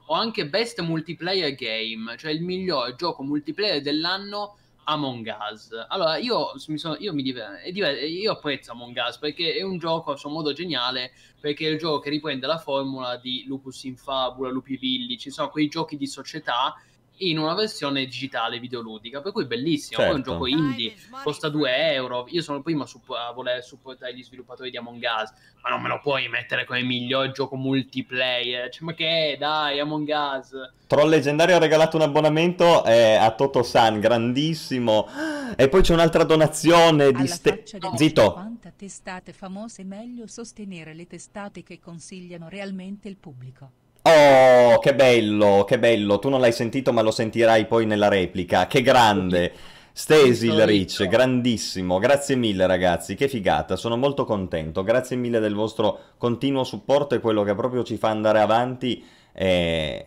O 0.07 0.15
anche 0.15 0.49
Best 0.49 0.81
Multiplayer 0.81 1.55
Game, 1.55 2.17
cioè 2.17 2.33
il 2.33 2.43
miglior 2.43 2.97
gioco 2.97 3.23
multiplayer 3.23 3.81
dell'anno 3.81 4.57
Among 4.85 5.33
Us. 5.53 5.69
Allora, 5.89 6.17
io 6.17 6.53
mi, 6.67 6.79
sono, 6.79 6.97
io 6.99 7.13
mi 7.13 7.23
diver- 7.23 7.63
io 7.63 8.33
apprezzo 8.33 8.73
Among 8.73 8.97
Us 9.07 9.19
perché 9.19 9.55
è 9.55 9.63
un 9.63 9.79
gioco 9.79 10.11
a 10.13 10.17
suo 10.17 10.31
modo 10.31 10.53
geniale, 10.53 11.13
perché 11.41 11.69
è 11.69 11.71
il 11.71 11.79
gioco 11.79 12.01
che 12.01 12.11
riprende 12.11 12.47
la 12.47 12.59
formula 12.59 13.17
di 13.17 13.45
Lupus 13.47 13.85
in 13.85 13.97
Fabula, 13.97 14.51
Lupi 14.51 14.77
Villi, 14.77 15.17
ci 15.17 15.31
sono 15.31 15.49
quei 15.49 15.69
giochi 15.69 15.97
di 15.97 16.07
società 16.09 16.75
in 17.19 17.39
una 17.39 17.55
versione 17.55 18.05
digitale 18.05 18.59
videoludica, 18.59 19.21
per 19.21 19.33
cui 19.33 19.47
bellissimo. 19.47 20.01
Certo. 20.01 20.05
Poi 20.05 20.13
è 20.13 20.15
un 20.15 20.25
certo. 20.25 20.33
gioco 20.33 20.47
indie, 20.47 20.95
costa 21.23 21.49
2 21.49 21.93
euro. 21.93 22.27
Io 22.31 22.43
sono 22.43 22.59
il 22.59 22.63
primo 22.63 22.83
a, 22.83 22.87
supp- 22.87 23.11
a, 23.11 23.33
voler 23.33 23.63
supportare 23.63 24.15
gli 24.15 24.23
sviluppatori 24.23 24.71
di 24.71 24.77
Among 24.77 25.03
Us, 25.03 25.33
ma 25.63 25.71
non 25.71 25.81
me 25.81 25.89
lo 25.89 26.01
puoi 26.03 26.29
mettere 26.29 26.65
come 26.65 26.83
miglior 26.83 27.31
gioco 27.31 27.57
multiplayer. 27.57 28.69
Cioè, 28.71 28.85
ma 28.85 28.95
che 28.95 29.33
è, 29.33 29.37
dai, 29.37 29.81
Among 29.81 30.09
Us. 30.09 30.51
Troll 30.87 31.09
Leggendario 31.09 31.57
ha 31.57 31.59
regalato 31.59 31.97
un 31.97 32.03
abbonamento 32.03 32.85
eh, 32.85 33.15
a 33.15 33.31
Toto 33.33 33.63
San, 33.63 33.99
grandissimo. 34.01 35.09
E 35.57 35.69
poi 35.69 35.83
c'è 35.83 35.93
un'altra 35.93 36.25
donazione 36.25 37.13
di 37.13 37.27
ste... 37.27 37.63
Zitto. 37.95 38.33
Quante 38.33 38.73
testate 38.77 39.33
famose 39.33 39.85
meglio 39.85 40.27
sostenere 40.27 40.95
le 40.95 41.07
testate 41.07 41.63
che 41.63 41.81
consigliano 41.81 42.49
realmente 42.49 43.09
il 43.09 43.17
pubblico. 43.17 43.85
Oh, 44.09 44.79
che 44.79 44.95
bello, 44.95 45.65
che 45.67 45.79
bello. 45.79 46.19
Tu 46.19 46.29
non 46.29 46.41
l'hai 46.41 46.53
sentito, 46.53 46.93
ma 46.93 47.03
lo 47.03 47.11
sentirai 47.11 47.67
poi 47.67 47.87
nella 47.87 48.09
replica. 48.09 48.67
Che 48.67 48.81
grande. 48.83 49.53
Stasil 49.93 50.65
Rich, 50.65 51.07
grandissimo. 51.09 51.99
Grazie 51.99 52.37
mille, 52.37 52.67
ragazzi. 52.67 53.15
Che 53.15 53.29
figata. 53.29 53.77
Sono 53.77 53.97
molto 53.97 54.25
contento. 54.25 54.83
Grazie 54.83 55.17
mille 55.17 55.41
del 55.41 55.55
vostro 55.55 55.99
continuo 56.19 56.65
supporto. 56.65 57.15
È 57.15 57.21
quello 57.21 57.43
che 57.43 57.55
proprio 57.55 57.83
ci 57.83 57.97
fa 57.97 58.11
andare 58.11 58.41
avanti. 58.41 59.05
E 59.33 60.07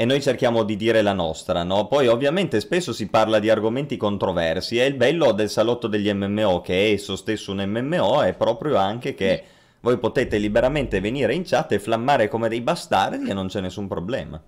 e 0.00 0.06
noi 0.06 0.22
cerchiamo 0.22 0.62
di 0.62 0.76
dire 0.76 1.02
la 1.02 1.12
nostra, 1.12 1.62
no? 1.62 1.86
Poi 1.86 2.06
ovviamente 2.06 2.60
spesso 2.60 2.90
si 2.90 3.08
parla 3.08 3.38
di 3.38 3.50
argomenti 3.50 3.98
controversi 3.98 4.78
e 4.78 4.86
il 4.86 4.94
bello 4.94 5.32
del 5.32 5.50
salotto 5.50 5.88
degli 5.88 6.10
MMO, 6.10 6.62
che 6.62 6.72
è 6.72 6.92
esso 6.92 7.16
stesso 7.16 7.52
un 7.52 7.62
MMO, 7.66 8.22
è 8.22 8.32
proprio 8.32 8.76
anche 8.76 9.12
che 9.12 9.42
voi 9.80 9.98
potete 9.98 10.38
liberamente 10.38 11.00
venire 11.00 11.34
in 11.34 11.44
chat 11.44 11.72
e 11.72 11.78
flammare 11.78 12.28
come 12.28 12.48
dei 12.48 12.60
bastardi 12.60 13.28
e 13.28 13.34
non 13.34 13.48
c'è 13.48 13.60
nessun 13.60 13.88
problema. 13.88 14.42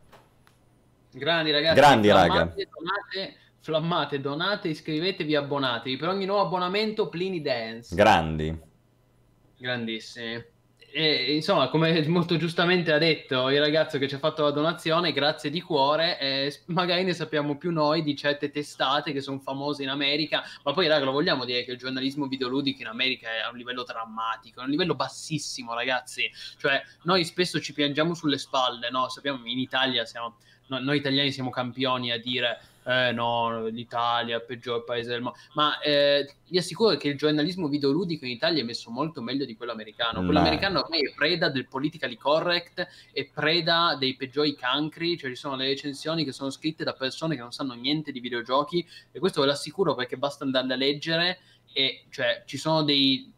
Grandi 1.11 1.51
ragazzi, 1.51 1.75
Grandi 1.75 2.09
flammate, 2.09 2.39
raga. 2.39 2.55
Donate, 2.55 3.37
flammate, 3.61 4.21
donate, 4.21 4.69
iscrivetevi, 4.69 5.35
abbonatevi. 5.35 5.97
Per 5.97 6.09
ogni 6.09 6.25
nuovo 6.25 6.43
abbonamento 6.43 7.09
Plini 7.09 7.41
Dance. 7.41 7.95
Grandi. 7.95 8.59
Grandissimi. 9.59 10.45
E, 10.93 11.35
insomma, 11.35 11.69
come 11.69 12.05
molto 12.09 12.37
giustamente 12.37 12.93
ha 12.93 12.99
detto 12.99 13.49
il 13.49 13.59
ragazzo 13.59 13.99
che 13.99 14.09
ci 14.09 14.15
ha 14.15 14.19
fatto 14.19 14.43
la 14.43 14.51
donazione, 14.51 15.13
grazie 15.13 15.51
di 15.51 15.61
cuore. 15.61 16.19
Eh, 16.19 16.61
magari 16.67 17.03
ne 17.05 17.15
sappiamo 17.15 17.57
più 17.57 17.73
noi 17.73 18.03
di 18.03 18.15
certe 18.15 18.51
testate 18.51 19.13
che 19.13 19.21
sono 19.21 19.39
famose 19.39 19.83
in 19.83 19.89
America, 19.89 20.43
ma 20.65 20.73
poi, 20.73 20.87
raga, 20.87 21.05
lo 21.05 21.13
vogliamo 21.13 21.45
dire 21.45 21.65
che 21.65 21.73
il 21.73 21.79
giornalismo 21.79 22.27
videoludico 22.27 22.83
in 22.83 22.89
America 22.89 23.29
è 23.29 23.41
a 23.41 23.51
un 23.51 23.57
livello 23.57 23.85
drammatico, 23.85 24.61
è 24.61 24.65
un 24.65 24.71
livello 24.71 24.95
bassissimo, 24.95 25.75
ragazzi. 25.75 26.31
Cioè, 26.59 26.83
noi 27.05 27.25
spesso 27.25 27.61
ci 27.61 27.73
piangiamo 27.73 28.15
sulle 28.15 28.39
spalle, 28.39 28.91
no? 28.91 29.09
Sappiamo 29.09 29.47
in 29.47 29.59
Italia 29.59 30.05
siamo 30.05 30.37
no, 30.67 30.79
noi 30.79 30.99
italiani 30.99 31.33
siamo 31.33 31.51
campioni 31.51 32.11
a 32.13 32.19
dire 32.19 32.61
eh 32.85 33.13
no, 33.13 33.67
l'Italia 33.67 34.37
è 34.37 34.39
il 34.39 34.45
peggior 34.45 34.85
paese 34.85 35.11
del 35.11 35.23
mondo, 35.23 35.39
ma 35.55 35.79
eh, 35.81 36.35
vi 36.49 36.59
assicuro 36.59 36.97
che 36.97 37.09
il 37.09 37.17
giornalismo 37.17 37.69
videoludico 37.69 38.25
in 38.25 38.33
Italia 38.33 38.63
è 38.63 38.65
messo 38.65 38.91
molto 38.91 39.23
meglio 39.23 39.45
di 39.45 39.57
quello 39.57 39.73
americano. 39.73 40.21
Quello 40.21 40.41
no. 40.41 40.47
americano 40.47 40.81
ormai 40.81 41.01
è 41.01 41.13
preda 41.15 41.49
del 41.49 41.69
politically 41.69 42.17
correct, 42.17 42.87
è 43.13 43.29
preda 43.33 43.97
dei 43.99 44.17
peggiori 44.17 44.55
cancri, 44.55 45.17
cioè 45.17 45.31
ci 45.31 45.37
sono 45.37 45.57
le 45.57 45.67
recensioni 45.67 46.25
che 46.25 46.33
sono 46.33 46.51
scritte 46.51 46.85
da 46.85 46.93
persone 46.93 47.35
che 47.35 47.41
non 47.41 47.53
sanno 47.53 47.75
niente 47.75 48.13
di 48.13 48.21
videogiochi 48.21 48.87
e 49.11 49.19
questo 49.19 49.41
ve 49.41 49.47
lo 49.47 49.53
assicuro 49.53 49.95
perché 49.95 50.17
basta 50.17 50.45
andarle 50.45 50.75
a 50.75 50.77
leggere 50.77 51.39
e 51.73 52.05
cioè 52.11 52.43
ci 52.47 52.59
sono 52.59 52.83
dei 52.83 53.31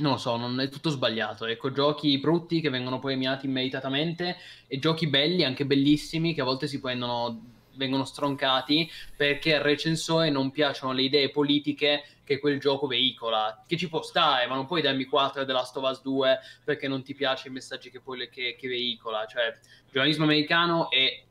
non 0.00 0.12
lo 0.12 0.18
so, 0.18 0.36
non 0.36 0.58
è 0.60 0.68
tutto 0.68 0.90
sbagliato. 0.90 1.44
Ecco, 1.44 1.72
giochi 1.72 2.18
brutti 2.18 2.60
che 2.60 2.70
vengono 2.70 2.98
premiati 2.98 3.46
immediatamente 3.46 4.36
e 4.66 4.78
giochi 4.78 5.06
belli, 5.06 5.44
anche 5.44 5.66
bellissimi, 5.66 6.34
che 6.34 6.40
a 6.40 6.44
volte 6.44 6.66
si 6.66 6.80
prendono, 6.80 7.59
vengono 7.80 8.04
stroncati 8.04 8.88
perché 9.16 9.56
al 9.56 9.62
recensore 9.62 10.28
non 10.30 10.50
piacciono 10.50 10.92
le 10.92 11.02
idee 11.02 11.30
politiche 11.30 12.04
che 12.22 12.38
quel 12.38 12.60
gioco 12.60 12.86
veicola. 12.86 13.64
Che 13.66 13.76
ci 13.76 13.88
può 13.88 14.02
stare, 14.02 14.46
ma 14.46 14.54
non 14.54 14.66
puoi 14.66 14.82
darmi 14.82 15.06
4 15.06 15.44
The 15.44 15.52
Last 15.52 15.76
of 15.78 15.90
Us 15.90 16.02
2 16.02 16.38
perché 16.62 16.86
non 16.86 17.02
ti 17.02 17.14
piace 17.14 17.48
i 17.48 17.50
messaggi 17.50 17.90
che, 17.90 18.00
poi, 18.00 18.28
che, 18.28 18.56
che 18.58 18.68
veicola. 18.68 19.24
Cioè, 19.26 19.46
il 19.46 19.90
giornalismo 19.90 20.24
americano 20.24 20.90
è 20.90 21.24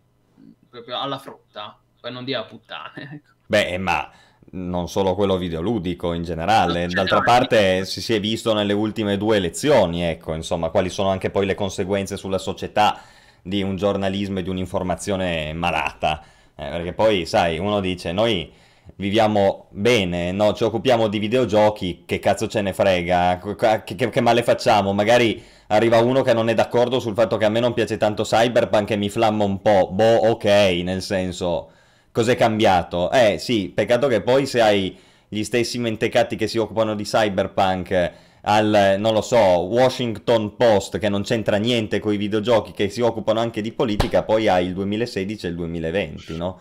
proprio 0.69 0.99
alla 0.99 1.19
frutta, 1.19 1.79
per 2.01 2.11
non 2.11 2.25
dire 2.25 2.39
a 2.39 2.43
puttane. 2.43 3.21
Beh, 3.45 3.77
ma 3.77 4.11
non 4.51 4.89
solo 4.89 5.13
quello 5.13 5.37
videoludico 5.37 6.13
in 6.13 6.23
generale. 6.23 6.87
D'altra 6.87 7.21
parte 7.21 7.85
si, 7.85 8.01
si 8.01 8.13
è 8.13 8.19
visto 8.19 8.53
nelle 8.53 8.73
ultime 8.73 9.17
due 9.17 9.37
elezioni, 9.37 10.03
ecco, 10.03 10.33
insomma, 10.33 10.69
quali 10.69 10.89
sono 10.89 11.09
anche 11.09 11.29
poi 11.29 11.45
le 11.45 11.55
conseguenze 11.55 12.17
sulla 12.17 12.39
società 12.39 13.01
di 13.41 13.61
un 13.61 13.75
giornalismo 13.75 14.39
e 14.39 14.43
di 14.43 14.49
un'informazione 14.49 15.53
malata. 15.53 16.23
Eh, 16.59 16.69
perché 16.69 16.93
poi, 16.93 17.25
sai, 17.25 17.57
uno 17.57 17.79
dice, 17.79 18.11
noi 18.11 18.51
viviamo 18.95 19.67
bene, 19.69 20.31
no? 20.31 20.53
ci 20.53 20.63
occupiamo 20.63 21.07
di 21.07 21.19
videogiochi, 21.19 22.03
che 22.05 22.19
cazzo 22.19 22.47
ce 22.47 22.61
ne 22.61 22.73
frega, 22.73 23.39
che, 23.57 23.95
che, 23.95 24.09
che, 24.09 24.21
male 24.21 24.43
facciamo? 24.43 24.93
Magari 24.93 25.41
arriva 25.67 25.99
uno 25.99 26.21
che 26.21 26.33
non 26.33 26.49
è 26.49 26.53
d'accordo 26.53 26.99
sul 26.99 27.13
fatto 27.13 27.37
che 27.37 27.45
a 27.45 27.49
me 27.49 27.59
non 27.59 27.73
piace 27.73 27.97
tanto 27.97 28.23
Cyberpunk 28.23 28.91
e 28.91 28.97
mi 28.97 29.09
flamma 29.09 29.43
un 29.43 29.61
po', 29.61 29.89
boh, 29.91 30.29
ok, 30.29 30.43
nel 30.83 31.01
senso 31.01 31.69
Cos'è 32.11 32.35
cambiato? 32.35 33.11
Eh 33.11 33.37
sì, 33.37 33.71
peccato 33.73 34.07
che 34.07 34.21
poi 34.21 34.45
se 34.45 34.61
hai 34.61 34.97
gli 35.27 35.43
stessi 35.43 35.77
mentecatti 35.77 36.35
che 36.35 36.47
si 36.47 36.57
occupano 36.57 36.95
di 36.95 37.03
cyberpunk 37.03 38.11
al, 38.41 38.95
non 38.97 39.13
lo 39.13 39.21
so, 39.21 39.37
Washington 39.37 40.55
Post 40.55 40.97
che 40.97 41.09
non 41.09 41.23
c'entra 41.23 41.57
niente 41.57 41.99
con 41.99 42.13
i 42.13 42.17
videogiochi, 42.17 42.71
che 42.71 42.89
si 42.89 43.01
occupano 43.01 43.39
anche 43.39 43.61
di 43.61 43.71
politica, 43.71 44.23
poi 44.23 44.47
hai 44.47 44.65
il 44.67 44.73
2016 44.73 45.45
e 45.45 45.49
il 45.49 45.55
2020, 45.55 46.37
no? 46.37 46.59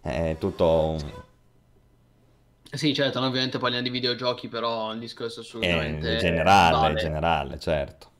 È 0.00 0.36
tutto... 0.38 0.96
Sì, 2.72 2.94
certo, 2.94 3.20
ovviamente 3.20 3.58
parliamo 3.58 3.84
di 3.84 3.90
videogiochi, 3.90 4.48
però 4.48 4.92
il 4.92 4.98
discorso 4.98 5.40
assolutamente... 5.40 6.16
È 6.16 6.20
generale, 6.20 6.76
vale. 6.76 7.00
generale, 7.00 7.58
certo. 7.58 8.11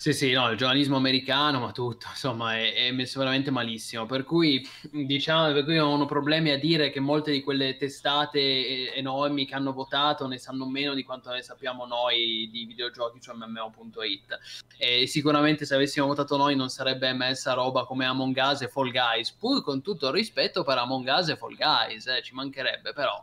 Sì, 0.00 0.14
sì, 0.14 0.32
no, 0.32 0.50
il 0.50 0.56
giornalismo 0.56 0.96
americano, 0.96 1.60
ma 1.60 1.72
tutto, 1.72 2.06
insomma, 2.08 2.56
è, 2.56 2.72
è 2.72 2.90
messo 2.90 3.18
veramente 3.18 3.50
malissimo. 3.50 4.06
Per 4.06 4.24
cui, 4.24 4.66
diciamo, 4.90 5.52
per 5.52 5.62
cui 5.64 5.76
non 5.76 6.00
ho 6.00 6.06
problemi 6.06 6.48
a 6.52 6.58
dire 6.58 6.88
che 6.88 7.00
molte 7.00 7.32
di 7.32 7.42
quelle 7.42 7.76
testate 7.76 8.94
enormi 8.94 9.44
che 9.44 9.54
hanno 9.54 9.74
votato 9.74 10.26
ne 10.26 10.38
sanno 10.38 10.66
meno 10.66 10.94
di 10.94 11.02
quanto 11.02 11.30
ne 11.30 11.42
sappiamo 11.42 11.84
noi 11.84 12.48
di 12.50 12.64
videogiochi 12.64 13.20
su 13.20 13.30
MMO.it. 13.34 14.38
E 14.78 15.06
sicuramente 15.06 15.66
se 15.66 15.74
avessimo 15.74 16.06
votato 16.06 16.34
noi 16.38 16.56
non 16.56 16.70
sarebbe 16.70 17.08
emessa 17.08 17.52
roba 17.52 17.84
come 17.84 18.06
Among 18.06 18.40
Us 18.42 18.62
e 18.62 18.68
Fall 18.68 18.92
Guys, 18.92 19.32
pur 19.32 19.62
con 19.62 19.82
tutto 19.82 20.06
il 20.06 20.14
rispetto 20.14 20.64
per 20.64 20.78
Among 20.78 21.06
Us 21.14 21.28
e 21.28 21.36
Fall 21.36 21.56
Guys, 21.56 22.06
eh, 22.06 22.22
ci 22.22 22.32
mancherebbe, 22.32 22.94
però, 22.94 23.22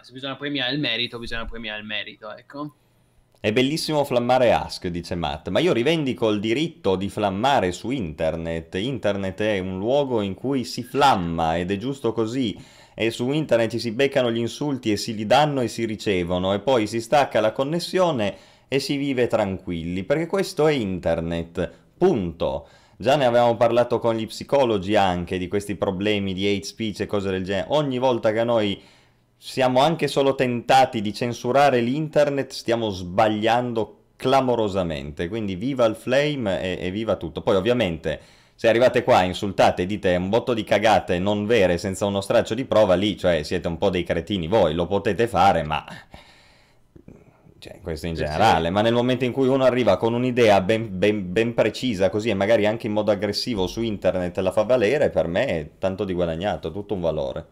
se 0.00 0.10
bisogna 0.14 0.36
premiare 0.36 0.72
il 0.72 0.80
merito, 0.80 1.18
bisogna 1.18 1.44
premiare 1.44 1.80
il 1.80 1.86
merito, 1.86 2.34
ecco. 2.34 2.72
È 3.40 3.52
bellissimo 3.52 4.02
flammare 4.02 4.52
Ask, 4.52 4.88
dice 4.88 5.14
Matt, 5.14 5.50
ma 5.50 5.60
io 5.60 5.72
rivendico 5.72 6.28
il 6.28 6.40
diritto 6.40 6.96
di 6.96 7.08
flammare 7.08 7.70
su 7.70 7.90
internet. 7.90 8.74
Internet 8.74 9.40
è 9.42 9.60
un 9.60 9.78
luogo 9.78 10.22
in 10.22 10.34
cui 10.34 10.64
si 10.64 10.82
flamma 10.82 11.56
ed 11.56 11.70
è 11.70 11.76
giusto 11.76 12.12
così. 12.12 12.58
E 12.94 13.12
su 13.12 13.30
internet 13.30 13.70
ci 13.70 13.78
si 13.78 13.92
beccano 13.92 14.32
gli 14.32 14.38
insulti 14.38 14.90
e 14.90 14.96
si 14.96 15.14
li 15.14 15.24
danno 15.24 15.60
e 15.60 15.68
si 15.68 15.84
ricevono 15.84 16.52
e 16.52 16.58
poi 16.58 16.88
si 16.88 17.00
stacca 17.00 17.38
la 17.38 17.52
connessione 17.52 18.34
e 18.66 18.80
si 18.80 18.96
vive 18.96 19.28
tranquilli, 19.28 20.02
perché 20.02 20.26
questo 20.26 20.66
è 20.66 20.72
internet. 20.72 21.70
Punto. 21.96 22.66
Già 22.96 23.14
ne 23.14 23.24
avevamo 23.24 23.56
parlato 23.56 24.00
con 24.00 24.16
gli 24.16 24.26
psicologi 24.26 24.96
anche 24.96 25.38
di 25.38 25.46
questi 25.46 25.76
problemi 25.76 26.34
di 26.34 26.44
hate 26.44 26.64
speech 26.64 27.02
e 27.02 27.06
cose 27.06 27.30
del 27.30 27.44
genere. 27.44 27.68
Ogni 27.70 27.98
volta 27.98 28.32
che 28.32 28.42
noi 28.42 28.82
siamo 29.38 29.80
anche 29.80 30.08
solo 30.08 30.34
tentati 30.34 31.00
di 31.00 31.14
censurare 31.14 31.80
l'internet, 31.80 32.50
stiamo 32.50 32.90
sbagliando 32.90 33.94
clamorosamente. 34.16 35.28
Quindi 35.28 35.54
viva 35.54 35.86
il 35.86 35.94
flame 35.94 36.60
e, 36.60 36.86
e 36.86 36.90
viva 36.90 37.16
tutto. 37.16 37.40
Poi 37.40 37.54
ovviamente 37.54 38.20
se 38.58 38.68
arrivate 38.68 39.04
qua, 39.04 39.22
insultate 39.22 39.86
dite 39.86 40.16
un 40.16 40.28
botto 40.28 40.52
di 40.52 40.64
cagate 40.64 41.20
non 41.20 41.46
vere 41.46 41.78
senza 41.78 42.06
uno 42.06 42.20
straccio 42.20 42.54
di 42.54 42.64
prova, 42.64 42.94
lì, 42.94 43.16
cioè 43.16 43.44
siete 43.44 43.68
un 43.68 43.78
po' 43.78 43.88
dei 43.88 44.02
cretini 44.02 44.48
voi, 44.48 44.74
lo 44.74 44.86
potete 44.86 45.28
fare, 45.28 45.62
ma... 45.62 45.84
Cioè, 47.60 47.78
questo 47.80 48.08
in 48.08 48.14
generale, 48.14 48.70
ma 48.70 48.80
nel 48.82 48.94
momento 48.94 49.24
in 49.24 49.30
cui 49.30 49.46
uno 49.46 49.62
arriva 49.62 49.96
con 49.96 50.12
un'idea 50.12 50.60
ben, 50.60 50.98
ben, 50.98 51.32
ben, 51.32 51.54
precisa 51.54 52.10
così 52.10 52.30
e 52.30 52.34
magari 52.34 52.66
anche 52.66 52.88
in 52.88 52.94
modo 52.94 53.12
aggressivo 53.12 53.68
su 53.68 53.80
internet 53.80 54.36
la 54.38 54.50
fa 54.50 54.62
valere, 54.62 55.10
per 55.10 55.28
me 55.28 55.46
è 55.46 55.70
tanto 55.78 56.02
di 56.02 56.12
guadagnato, 56.12 56.72
tutto 56.72 56.94
un 56.94 57.00
valore. 57.00 57.46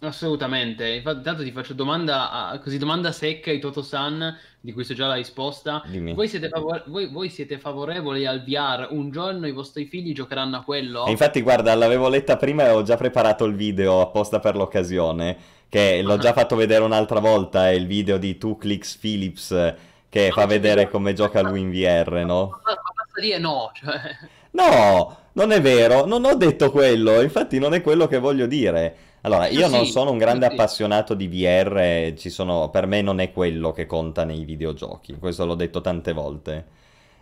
Assolutamente, 0.00 0.88
infatti 0.88 1.16
intanto 1.16 1.42
ti 1.42 1.50
faccio 1.50 1.74
domanda, 1.74 2.30
a, 2.30 2.58
così 2.60 2.78
domanda 2.78 3.10
secca 3.10 3.50
ai 3.50 3.58
Toto-san, 3.58 4.36
di 4.60 4.72
cui 4.72 4.84
so 4.84 4.94
già 4.94 5.08
la 5.08 5.14
risposta. 5.14 5.82
Voi 6.14 6.28
siete, 6.28 6.48
favore- 6.48 6.84
voi, 6.86 7.08
voi 7.08 7.28
siete, 7.28 7.58
favorevoli 7.58 8.24
al 8.24 8.44
VR? 8.44 8.88
Un 8.90 9.10
giorno 9.10 9.48
i 9.48 9.52
vostri 9.52 9.86
figli 9.86 10.12
giocheranno 10.12 10.58
a 10.58 10.62
quello? 10.62 11.04
E 11.06 11.10
infatti 11.10 11.40
guarda, 11.42 11.74
l'avevo 11.74 12.08
letta 12.08 12.36
prima 12.36 12.64
e 12.64 12.70
ho 12.70 12.82
già 12.82 12.96
preparato 12.96 13.44
il 13.44 13.56
video 13.56 14.00
apposta 14.00 14.38
per 14.38 14.54
l'occasione, 14.54 15.36
che 15.68 16.00
l'ho 16.00 16.16
già 16.16 16.32
fatto 16.32 16.54
vedere 16.54 16.84
un'altra 16.84 17.18
volta, 17.18 17.68
è 17.68 17.72
il 17.72 17.88
video 17.88 18.18
di 18.18 18.38
Two 18.38 18.56
Clicks 18.56 18.96
Philips 18.98 19.74
che 20.08 20.30
fa 20.30 20.46
vedere 20.46 20.88
come 20.88 21.12
gioca 21.12 21.42
lui 21.42 21.60
in 21.60 21.70
VR, 21.70 22.24
no? 22.24 22.60
Ma 22.64 22.74
basta 22.94 23.20
dire 23.20 23.38
no, 23.38 23.70
cioè... 23.74 24.16
No, 24.50 25.16
non 25.32 25.52
è 25.52 25.60
vero, 25.60 26.06
non 26.06 26.24
ho 26.24 26.34
detto 26.34 26.70
quello, 26.70 27.20
infatti 27.20 27.58
non 27.58 27.74
è 27.74 27.82
quello 27.82 28.06
che 28.06 28.18
voglio 28.18 28.46
dire. 28.46 28.96
Allora, 29.22 29.48
io 29.48 29.66
sì, 29.66 29.72
non 29.72 29.86
sono 29.86 30.10
un 30.10 30.18
grande 30.18 30.46
sì. 30.46 30.52
appassionato 30.52 31.14
di 31.14 31.26
VR, 31.26 32.14
sono, 32.16 32.70
per 32.70 32.86
me 32.86 33.02
non 33.02 33.20
è 33.20 33.32
quello 33.32 33.72
che 33.72 33.86
conta 33.86 34.24
nei 34.24 34.44
videogiochi, 34.44 35.16
questo 35.18 35.44
l'ho 35.44 35.54
detto 35.54 35.80
tante 35.80 36.12
volte. 36.12 36.76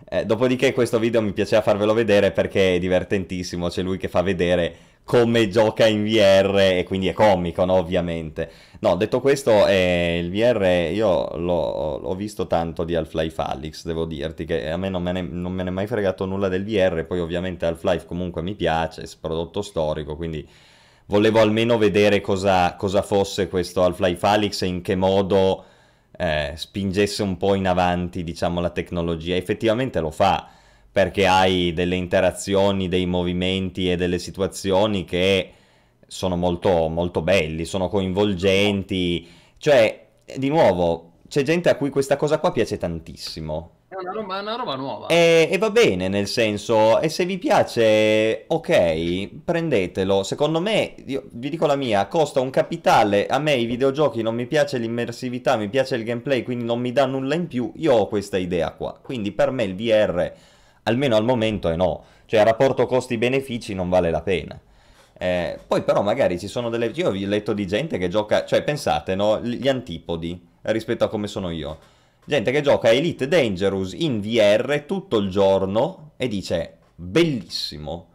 Eh, 0.09 0.27
dopodiché 0.27 0.73
questo 0.73 0.99
video 0.99 1.23
mi 1.23 1.33
piaceva 1.33 1.63
farvelo 1.63 1.95
vedere 1.95 2.31
perché 2.31 2.75
è 2.75 2.79
divertentissimo, 2.79 3.69
c'è 3.69 3.83
lui 3.83 3.97
che 3.97 4.09
fa 4.09 4.23
vedere 4.23 4.77
come 5.07 5.49
gioca 5.49 5.87
in 5.87 6.03
VR 6.03 6.59
e 6.59 6.85
quindi 6.85 7.07
è 7.07 7.13
comico, 7.13 7.65
no? 7.65 7.75
ovviamente. 7.75 8.51
No, 8.81 8.97
detto 8.97 9.21
questo, 9.21 9.67
eh, 9.67 10.19
il 10.21 10.31
VR 10.31 10.91
io 10.93 11.37
l'ho, 11.37 11.99
l'ho, 11.99 12.15
visto 12.17 12.47
tanto 12.49 12.83
di 12.85 12.95
Half-Life 12.97 13.41
Alyx, 13.41 13.85
devo 13.85 14.05
dirti 14.05 14.45
che 14.45 14.69
a 14.69 14.77
me 14.77 14.89
non 14.89 15.03
me, 15.03 15.13
ne, 15.13 15.23
non 15.23 15.53
me 15.53 15.63
ne 15.63 15.69
è 15.71 15.73
mai 15.73 15.87
fregato 15.87 16.27
nulla 16.27 16.49
del 16.49 16.65
VR, 16.65 17.05
poi 17.07 17.21
ovviamente 17.21 17.67
Half-Life 17.67 18.05
comunque 18.07 18.43
mi 18.43 18.55
piace, 18.55 19.03
è 19.03 19.09
prodotto 19.21 19.63
storico, 19.63 20.17
quindi 20.17 20.47
volevo 21.07 21.41
almeno 21.41 21.79
vedere 21.79 22.21
cosa, 22.21 22.77
cosa 22.77 23.03
fosse 23.03 23.49
questo 23.49 23.83
Half-Life 23.83 24.27
Alyx 24.27 24.63
e 24.63 24.67
in 24.67 24.83
che 24.83 24.97
modo 24.97 25.65
eh, 26.17 26.53
spingesse 26.57 27.23
un 27.23 27.37
po' 27.37 27.55
in 27.55 27.67
avanti, 27.67 28.25
diciamo, 28.25 28.61
la 28.61 28.71
tecnologia. 28.71 29.37
Effettivamente 29.37 30.01
lo 30.01 30.11
fa, 30.11 30.49
perché 30.91 31.27
hai 31.27 31.73
delle 31.73 31.97
interazioni, 31.97 32.89
dei 32.89 33.07
movimenti 33.07 33.91
e 33.91 33.97
delle 33.97 34.19
situazioni 34.19 35.05
che 35.05 35.53
sono 36.07 36.37
molto, 36.37 36.89
molto 36.89 37.23
belli, 37.23 37.65
sono 37.65 37.89
coinvolgenti. 37.89 39.29
Cioè, 39.59 40.07
di 40.37 40.49
nuovo, 40.49 41.13
c'è 41.29 41.43
gente 41.43 41.69
a 41.69 41.77
cui 41.77 41.91
questa 41.91 42.17
cosa 42.17 42.39
qua 42.39 42.53
piace 42.53 42.79
tantissimo. 42.79 43.76
È 43.97 44.01
una 44.03 44.13
roba, 44.13 44.41
una 44.41 44.57
roba 44.57 44.77
nuova. 44.77 45.07
E, 45.07 45.49
e, 45.51 45.57
va 45.57 45.71
bene, 45.71 46.09
nel 46.09 46.27
senso, 46.27 47.01
e 47.01 47.09
se 47.09 47.25
vi 47.25 47.39
piace, 47.39 48.45
ok, 48.47 49.31
prendetelo. 49.43 50.23
Secondo 50.23 50.61
me, 50.61 50.95
io 51.07 51.25
vi 51.31 51.49
dico 51.49 51.65
la 51.65 51.77
mia, 51.77 52.07
costa 52.07 52.41
un 52.41 52.51
capitale. 52.51 53.27
A 53.27 53.39
me 53.39 53.55
i 53.55 53.65
videogiochi 53.65 54.21
non 54.21 54.35
mi 54.35 54.45
piace 54.45 54.77
l'immersività, 54.77 55.57
mi 55.57 55.71
piace 55.71 55.97
il 55.97 56.05
gameplay, 56.05 56.43
quindi 56.43 56.67
non 56.67 56.79
mi 56.79 56.93
dà 56.93 57.07
nulla 57.07 57.37
in 57.37 57.47
più. 57.47 57.73
Io 57.77 57.95
ho 57.95 58.07
questa 58.07 58.37
idea 58.37 58.71
qua. 58.73 58.99
Quindi 59.03 59.33
per 59.33 59.51
me 59.51 59.63
il 59.63 59.75
VR, 59.75 60.31
almeno 60.83 61.17
al 61.17 61.25
momento, 61.25 61.71
è 61.71 61.77
no. 61.77 62.05
Cioè, 62.27 62.45
rapporto 62.45 62.85
costi-benefici 62.85 63.73
non 63.73 63.89
vale 63.89 64.11
la 64.11 64.21
pena. 64.21 64.61
Eh, 65.19 65.59
poi 65.67 65.83
però 65.83 66.03
magari 66.03 66.39
ci 66.39 66.49
sono 66.49 66.69
delle... 66.69 66.93
Io 66.95 67.09
ho 67.09 67.13
letto 67.13 67.55
di 67.55 67.67
gente 67.67 67.97
che 67.97 68.09
gioca... 68.09 68.45
Cioè, 68.45 68.63
pensate, 68.63 69.15
no? 69.15 69.41
Gli 69.41 69.69
antipodi 69.69 70.39
rispetto 70.61 71.05
a 71.05 71.09
come 71.09 71.29
sono 71.29 71.49
io 71.49 71.95
gente 72.27 72.51
che 72.51 72.61
gioca 72.61 72.91
Elite 72.91 73.29
Dangerous 73.29 73.93
in 73.93 74.21
VR 74.21 74.85
tutto 74.87 75.17
il 75.19 75.31
giorno 75.31 76.13
e 76.17 76.29
dice 76.29 76.79
bellissimo. 76.95 78.09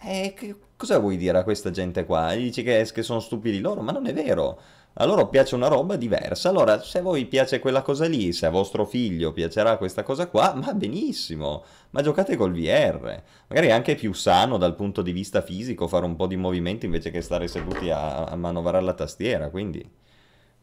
E 0.00 0.34
che, 0.36 0.56
cosa 0.76 0.98
vuoi 0.98 1.16
dire 1.16 1.38
a 1.38 1.44
questa 1.44 1.70
gente 1.70 2.04
qua? 2.04 2.34
Gli 2.34 2.42
dici 2.42 2.62
che, 2.62 2.88
che 2.92 3.02
sono 3.02 3.20
stupidi 3.20 3.60
loro, 3.60 3.80
ma 3.80 3.92
non 3.92 4.06
è 4.06 4.12
vero. 4.12 4.60
A 4.96 5.04
loro 5.06 5.28
piace 5.28 5.54
una 5.54 5.68
roba 5.68 5.96
diversa. 5.96 6.50
Allora, 6.50 6.80
se 6.80 6.98
a 6.98 7.02
voi 7.02 7.26
piace 7.26 7.58
quella 7.58 7.82
cosa 7.82 8.06
lì, 8.06 8.32
se 8.32 8.46
a 8.46 8.50
vostro 8.50 8.84
figlio 8.84 9.32
piacerà 9.32 9.76
questa 9.76 10.02
cosa 10.02 10.28
qua, 10.28 10.52
va 10.56 10.72
benissimo. 10.74 11.64
Ma 11.90 12.02
giocate 12.02 12.36
col 12.36 12.52
VR. 12.52 13.22
Magari 13.48 13.68
è 13.68 13.72
anche 13.72 13.94
più 13.94 14.12
sano 14.12 14.56
dal 14.56 14.74
punto 14.74 15.02
di 15.02 15.12
vista 15.12 15.42
fisico 15.42 15.88
fare 15.88 16.04
un 16.04 16.16
po' 16.16 16.26
di 16.26 16.36
movimento 16.36 16.86
invece 16.86 17.10
che 17.10 17.22
stare 17.22 17.48
seduti 17.48 17.90
a, 17.90 18.24
a 18.24 18.36
manovrare 18.36 18.84
la 18.84 18.94
tastiera. 18.94 19.50
Quindi 19.50 19.84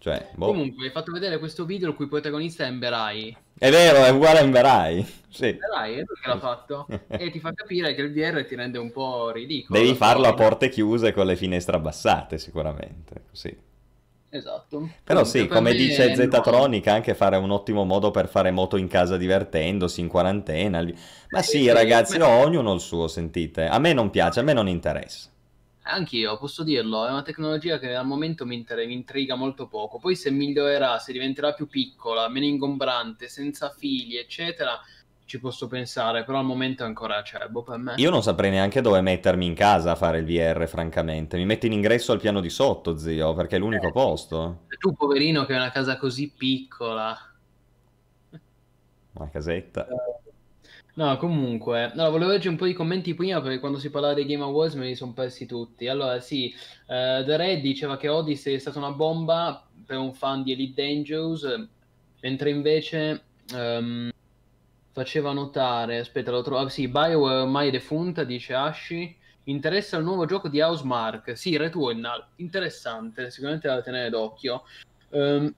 cioè, 0.02 0.30
boh. 0.34 0.48
Comunque, 0.48 0.86
hai 0.86 0.92
fatto 0.92 1.12
vedere 1.12 1.38
questo 1.38 1.64
video 1.64 1.90
il 1.90 1.96
cui 1.96 2.08
protagonista 2.08 2.64
è 2.64 2.68
Emberai. 2.68 3.38
È 3.56 3.70
vero, 3.70 4.04
è 4.04 4.10
uguale 4.10 4.40
a 4.40 4.42
Emberai. 4.42 5.06
Sì. 5.32 5.46
Emberai 5.46 5.94
è 5.94 5.98
lui 5.98 6.20
che 6.22 6.28
l'ha 6.28 6.40
fatto. 6.40 6.88
e 7.08 7.30
ti 7.30 7.40
fa 7.40 7.54
capire 7.54 7.94
che 7.94 8.02
il 8.02 8.12
VR 8.12 8.44
ti 8.46 8.56
rende 8.56 8.78
un 8.80 8.92
po' 8.92 9.30
ridicolo. 9.30 9.80
Devi 9.80 9.96
farlo 9.96 10.28
a 10.28 10.34
porte 10.34 10.68
chiuse 10.68 11.14
con 11.14 11.26
le 11.26 11.38
finestre 11.38 11.78
abbassate, 11.78 12.38
sicuramente. 12.38 13.26
Sì. 13.32 13.56
Esatto. 14.28 14.90
Però 15.04 15.24
sì, 15.24 15.48
come 15.48 15.74
dice 15.74 16.16
Zetatronic, 16.16 16.88
anche 16.88 17.14
fare 17.14 17.38
un 17.38 17.52
ottimo 17.52 17.86
modo 17.86 18.12
per 18.12 18.28
fare 18.28 18.52
moto 18.52 18.76
in 18.76 18.88
casa 18.88 19.16
divertendosi, 19.16 20.02
in 20.02 20.10
quarantena. 20.10 20.84
Ma 21.30 21.42
sì, 21.42 21.60
sì 21.60 21.72
ragazzi, 21.72 22.18
no, 22.18 22.28
ognuno 22.28 22.74
il 22.74 22.82
suo, 22.82 23.08
sentite. 23.08 23.68
A 23.68 23.80
me 23.80 23.94
non 23.94 24.10
piace, 24.10 24.42
a 24.42 24.44
me 24.44 24.52
non 24.52 24.68
interessa. 24.68 25.31
Anch'io, 25.84 26.38
posso 26.38 26.64
dirlo, 26.64 27.08
è 27.08 27.10
una 27.10 27.24
tecnologia 27.24 27.80
che 27.80 27.96
al 27.96 28.06
momento 28.06 28.46
mi, 28.46 28.56
inter- 28.56 28.86
mi, 28.86 28.94
intriga 28.94 29.36
molto 29.36 29.68
poco. 29.68 29.98
Poi 29.98 30.16
se 30.16 30.30
migliorerà, 30.30 31.00
se 31.00 31.12
diventerà 31.12 31.54
più 31.54 31.68
piccola, 31.68 32.30
meno 32.30 32.46
ingombrante, 32.46 33.28
senza 33.28 33.70
fili, 33.70 34.18
eccetera, 34.18 34.80
ci 35.26 35.40
posso 35.40 35.68
pensare, 35.68 36.24
però 36.24 36.38
al 36.38 36.46
momento 36.46 36.84
è 36.84 36.86
ancora 36.86 37.18
acerbo 37.18 37.64
per 37.64 37.78
me. 37.78 37.96
Io 37.98 38.12
non 38.12 38.22
saprei 38.22 38.52
neanche 38.52 38.82
dove 38.82 39.02
mettermi 39.02 39.46
in 39.46 39.56
casa 39.56 39.92
a 39.92 39.96
fare 39.96 40.20
il 40.20 40.26
VR, 40.26 40.68
francamente. 40.68 41.36
Mi 41.38 41.46
metti 41.46 41.66
in 41.66 41.74
ingresso 41.74 42.12
al 42.12 42.20
piano 42.20 42.42
di 42.42 42.50
sotto, 42.50 42.98
zio, 42.98 43.34
perché 43.34 43.56
è 43.56 43.60
l'unico 43.60 43.88
eh, 43.88 43.92
posto. 43.92 44.66
Tu, 44.78 44.94
poverino, 44.94 45.46
che 45.46 45.54
hai 45.54 45.60
una 45.60 45.72
casa 45.72 45.98
così 45.98 46.32
piccola. 46.32 47.18
Una 49.14 49.30
casetta. 49.30 49.88
Eh 49.88 50.21
No, 51.02 51.18
comunque, 51.18 51.86
allora, 51.94 52.10
volevo 52.10 52.30
leggere 52.30 52.50
un 52.50 52.58
po' 52.58 52.68
di 52.68 52.74
commenti 52.74 53.16
prima 53.16 53.42
perché 53.42 53.58
quando 53.58 53.80
si 53.80 53.90
parlava 53.90 54.14
dei 54.14 54.24
Game 54.24 54.44
Awards 54.44 54.76
me 54.76 54.86
li 54.86 54.94
sono 54.94 55.14
persi 55.14 55.48
tutti. 55.48 55.88
Allora, 55.88 56.20
sì, 56.20 56.54
uh, 56.54 57.26
The 57.26 57.38
Red 57.38 57.62
diceva 57.62 57.98
che 57.98 58.08
Odyssey 58.08 58.54
è 58.54 58.60
stata 58.60 58.78
una 58.78 58.92
bomba 58.92 59.68
per 59.84 59.98
un 59.98 60.14
fan 60.14 60.44
di 60.44 60.52
Elite 60.52 60.80
Dangerous 60.80 61.68
mentre 62.20 62.52
invece 62.52 63.24
um, 63.56 64.12
faceva 64.92 65.32
notare, 65.32 65.98
aspetta, 65.98 66.30
lo 66.30 66.44
trovo, 66.44 66.66
ah, 66.66 66.70
sì, 66.70 66.88
BioWare 66.88 67.42
ormai 67.42 67.72
defunta, 67.72 68.24
dice 68.24 68.54
Ashi, 68.54 69.18
interessa 69.46 69.98
il 69.98 70.04
nuovo 70.04 70.28
gioco 70.28 70.50
di 70.50 70.62
Housemark, 70.62 71.36
sì, 71.36 71.58
Returnal, 71.58 72.24
interessante, 72.36 73.32
sicuramente 73.32 73.68
da 73.68 73.82
tenere 73.82 74.12
d'occhio. 74.12 74.66
Um, 75.10 75.52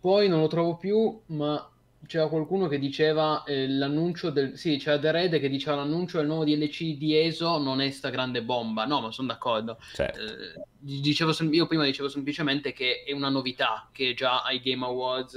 poi 0.00 0.28
non 0.28 0.40
lo 0.40 0.48
trovo 0.48 0.76
più, 0.76 1.20
ma 1.26 1.68
c'era 2.06 2.28
qualcuno 2.28 2.68
che 2.68 2.78
diceva 2.78 3.42
eh, 3.44 3.68
l'annuncio 3.68 4.30
del... 4.30 4.56
Sì, 4.56 4.76
c'era 4.76 4.98
The 4.98 5.10
Red 5.10 5.40
che 5.40 5.48
diceva 5.48 5.76
l'annuncio 5.76 6.18
del 6.18 6.26
nuovo 6.26 6.44
DLC 6.44 6.96
di 6.96 7.16
ESO 7.16 7.58
non 7.58 7.80
è 7.80 7.90
sta 7.90 8.10
grande 8.10 8.42
bomba. 8.42 8.84
No, 8.84 9.00
ma 9.00 9.12
sono 9.12 9.28
d'accordo. 9.28 9.78
Certo. 9.92 10.20
Eh, 10.20 10.64
dicevo, 10.78 11.32
io 11.50 11.66
prima 11.66 11.84
dicevo 11.84 12.08
semplicemente 12.08 12.72
che 12.72 13.02
è 13.04 13.12
una 13.12 13.28
novità 13.28 13.88
che 13.92 14.14
già 14.14 14.42
ai 14.42 14.60
Game 14.60 14.84
Awards 14.84 15.36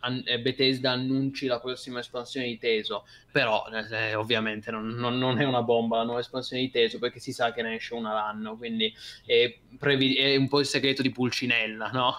an- 0.00 0.22
eh, 0.24 0.40
Bethesda 0.40 0.92
annunci 0.92 1.46
la 1.46 1.60
prossima 1.60 2.00
espansione 2.00 2.46
di 2.46 2.58
Teso. 2.58 3.06
Però 3.30 3.64
eh, 3.90 4.14
ovviamente 4.14 4.70
non, 4.70 4.88
non, 4.88 5.18
non, 5.18 5.40
è 5.40 5.44
una 5.44 5.62
bomba 5.62 5.98
la 5.98 6.04
nuova 6.04 6.20
espansione 6.20 6.62
di 6.62 6.70
Teso 6.70 6.98
perché 6.98 7.18
si 7.18 7.32
sa 7.32 7.52
che 7.52 7.62
ne 7.62 7.74
esce 7.74 7.94
una 7.94 8.12
l'anno. 8.12 8.56
Quindi 8.56 8.92
è, 9.24 9.54
previ- 9.78 10.16
è 10.16 10.36
un 10.36 10.48
po' 10.48 10.60
il 10.60 10.66
segreto 10.66 11.02
di 11.02 11.10
Pulcinella, 11.10 11.90
no? 11.92 12.16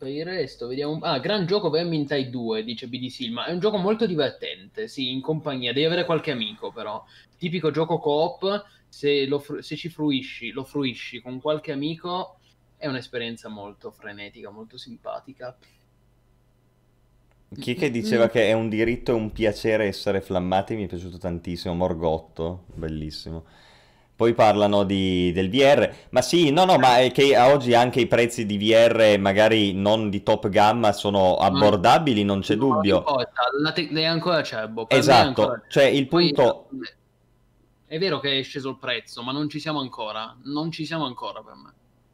Per 0.00 0.08
il 0.08 0.24
resto, 0.24 0.66
vediamo. 0.66 0.98
Ah, 1.02 1.18
gran 1.18 1.44
gioco 1.44 1.68
Vermintide 1.68 2.30
2, 2.30 2.64
dice 2.64 2.88
BD 2.88 3.08
Silma. 3.08 3.44
È 3.44 3.52
un 3.52 3.58
gioco 3.58 3.76
molto 3.76 4.06
divertente, 4.06 4.88
sì, 4.88 5.12
in 5.12 5.20
compagnia. 5.20 5.74
Devi 5.74 5.84
avere 5.84 6.06
qualche 6.06 6.30
amico, 6.30 6.72
però. 6.72 7.04
Tipico 7.36 7.70
gioco 7.70 7.98
coop, 7.98 8.64
se, 8.88 9.26
lo, 9.26 9.44
se 9.60 9.76
ci 9.76 9.90
fruisci, 9.90 10.52
lo 10.52 10.64
fruisci 10.64 11.20
con 11.20 11.38
qualche 11.38 11.72
amico, 11.72 12.38
è 12.78 12.86
un'esperienza 12.86 13.50
molto 13.50 13.90
frenetica, 13.90 14.48
molto 14.48 14.78
simpatica. 14.78 15.54
Chi 17.58 17.74
che 17.74 17.90
diceva 17.90 18.30
che 18.30 18.46
è 18.48 18.54
un 18.54 18.70
diritto 18.70 19.10
e 19.10 19.14
un 19.16 19.32
piacere 19.32 19.84
essere 19.84 20.22
flammati 20.22 20.76
mi 20.76 20.84
è 20.84 20.88
piaciuto 20.88 21.18
tantissimo. 21.18 21.74
Morgotto, 21.74 22.64
bellissimo. 22.72 23.44
Poi 24.20 24.34
parlano 24.34 24.84
di, 24.84 25.32
del 25.32 25.48
VR, 25.48 25.90
ma 26.10 26.20
sì, 26.20 26.50
no, 26.50 26.66
no, 26.66 26.76
ma 26.76 26.98
è 26.98 27.10
che 27.10 27.38
oggi 27.38 27.72
anche 27.72 28.00
i 28.00 28.06
prezzi 28.06 28.44
di 28.44 28.58
VR, 28.58 29.16
magari 29.18 29.72
non 29.72 30.10
di 30.10 30.22
top 30.22 30.50
gamma, 30.50 30.92
sono 30.92 31.36
abbordabili, 31.36 32.22
non 32.22 32.40
c'è 32.40 32.54
no, 32.54 32.66
dubbio. 32.66 33.02
La 33.62 33.72
te- 33.72 33.88
è 33.88 34.04
ancora 34.04 34.42
cerbo. 34.42 34.86
Esatto, 34.90 35.40
ancora... 35.40 35.62
cioè 35.70 35.84
il 35.84 36.06
punto... 36.06 36.66
Poi, 36.68 36.86
è 37.86 37.98
vero 37.98 38.20
che 38.20 38.38
è 38.38 38.42
sceso 38.42 38.68
il 38.68 38.76
prezzo, 38.76 39.22
ma 39.22 39.32
non 39.32 39.48
ci 39.48 39.58
siamo 39.58 39.80
ancora, 39.80 40.36
non 40.42 40.70
ci 40.70 40.84
siamo 40.84 41.06
ancora 41.06 41.40
per 41.40 41.54
me. 41.54 41.72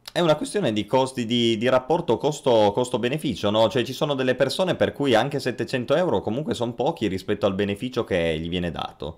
È 0.09 0.21
una 0.21 0.37
questione 0.37 0.71
di 0.71 0.85
costi, 0.85 1.25
di, 1.25 1.57
di 1.57 1.67
rapporto 1.67 2.15
costo, 2.15 2.71
costo-beneficio, 2.73 3.49
no? 3.49 3.67
Cioè 3.67 3.83
ci 3.83 3.91
sono 3.91 4.13
delle 4.13 4.35
persone 4.35 4.75
per 4.75 4.93
cui 4.93 5.13
anche 5.13 5.41
700 5.41 5.93
euro 5.95 6.21
comunque 6.21 6.53
sono 6.53 6.71
pochi 6.71 7.07
rispetto 7.07 7.45
al 7.45 7.53
beneficio 7.53 8.05
che 8.05 8.39
gli 8.39 8.47
viene 8.47 8.71
dato. 8.71 9.17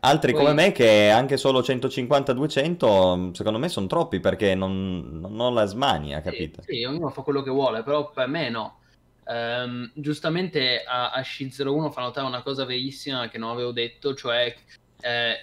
Altri 0.00 0.32
Poi... 0.32 0.40
come 0.40 0.54
me 0.54 0.72
che 0.72 1.10
anche 1.10 1.36
solo 1.36 1.60
150-200 1.60 3.32
secondo 3.32 3.58
me 3.58 3.68
sono 3.68 3.86
troppi 3.86 4.18
perché 4.20 4.54
non, 4.54 5.18
non 5.20 5.38
ho 5.38 5.50
la 5.50 5.66
smania, 5.66 6.22
capito? 6.22 6.62
Sì, 6.62 6.76
sì, 6.76 6.84
ognuno 6.84 7.10
fa 7.10 7.22
quello 7.22 7.42
che 7.42 7.50
vuole, 7.50 7.82
però 7.82 8.10
per 8.10 8.26
me 8.26 8.48
no. 8.48 8.78
Um, 9.24 9.90
giustamente 9.94 10.82
a, 10.82 11.10
a 11.10 11.20
Sci01 11.20 11.90
fa 11.92 12.00
notare 12.00 12.26
una 12.26 12.42
cosa 12.42 12.64
verissima 12.64 13.28
che 13.28 13.38
non 13.38 13.50
avevo 13.50 13.72
detto, 13.72 14.14
cioè 14.14 14.54
eh, 15.00 15.34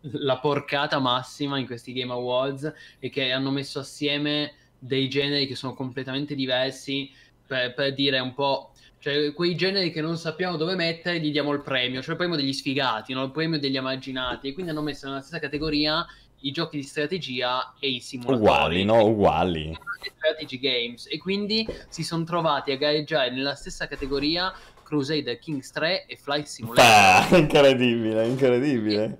la 0.12 0.38
porcata 0.38 0.98
massima 0.98 1.58
in 1.58 1.66
questi 1.66 1.92
Game 1.92 2.12
Awards 2.12 2.72
è 2.98 3.10
che 3.10 3.30
hanno 3.30 3.50
messo 3.50 3.78
assieme 3.78 4.54
dei 4.78 5.08
generi 5.08 5.46
che 5.46 5.54
sono 5.54 5.74
completamente 5.74 6.34
diversi 6.34 7.10
per, 7.46 7.74
per 7.74 7.94
dire 7.94 8.18
un 8.20 8.34
po' 8.34 8.72
Cioè, 9.06 9.32
quei 9.34 9.54
generi 9.54 9.92
che 9.92 10.00
non 10.00 10.18
sappiamo 10.18 10.56
dove 10.56 10.74
mettere, 10.74 11.20
gli 11.20 11.30
diamo 11.30 11.52
il 11.52 11.60
premio, 11.60 12.02
cioè 12.02 12.10
il 12.10 12.16
premio 12.16 12.34
degli 12.34 12.52
sfigati, 12.52 13.12
no? 13.12 13.22
il 13.22 13.30
premio 13.30 13.56
degli 13.56 13.76
immaginati. 13.76 14.48
E 14.48 14.52
quindi 14.52 14.72
hanno 14.72 14.82
messo 14.82 15.06
nella 15.06 15.20
stessa 15.20 15.38
categoria 15.38 16.04
i 16.40 16.50
giochi 16.50 16.78
di 16.78 16.82
strategia 16.82 17.74
e 17.78 17.88
i 17.88 18.00
simulatori. 18.00 18.40
Uguali, 18.40 18.84
no? 18.84 19.04
Uguali. 19.04 19.78
Strategy 20.16 20.58
games. 20.58 21.06
E 21.08 21.18
quindi 21.18 21.64
si 21.88 22.02
sono 22.02 22.24
trovati 22.24 22.72
a 22.72 22.76
gareggiare 22.76 23.30
nella 23.30 23.54
stessa 23.54 23.86
categoria 23.86 24.52
Crusader 24.82 25.38
Kings 25.38 25.70
3 25.70 26.06
e 26.06 26.16
Flight 26.16 26.46
Simulator. 26.46 26.84
Ah, 26.84 27.28
incredibile, 27.38 28.26
incredibile. 28.26 29.18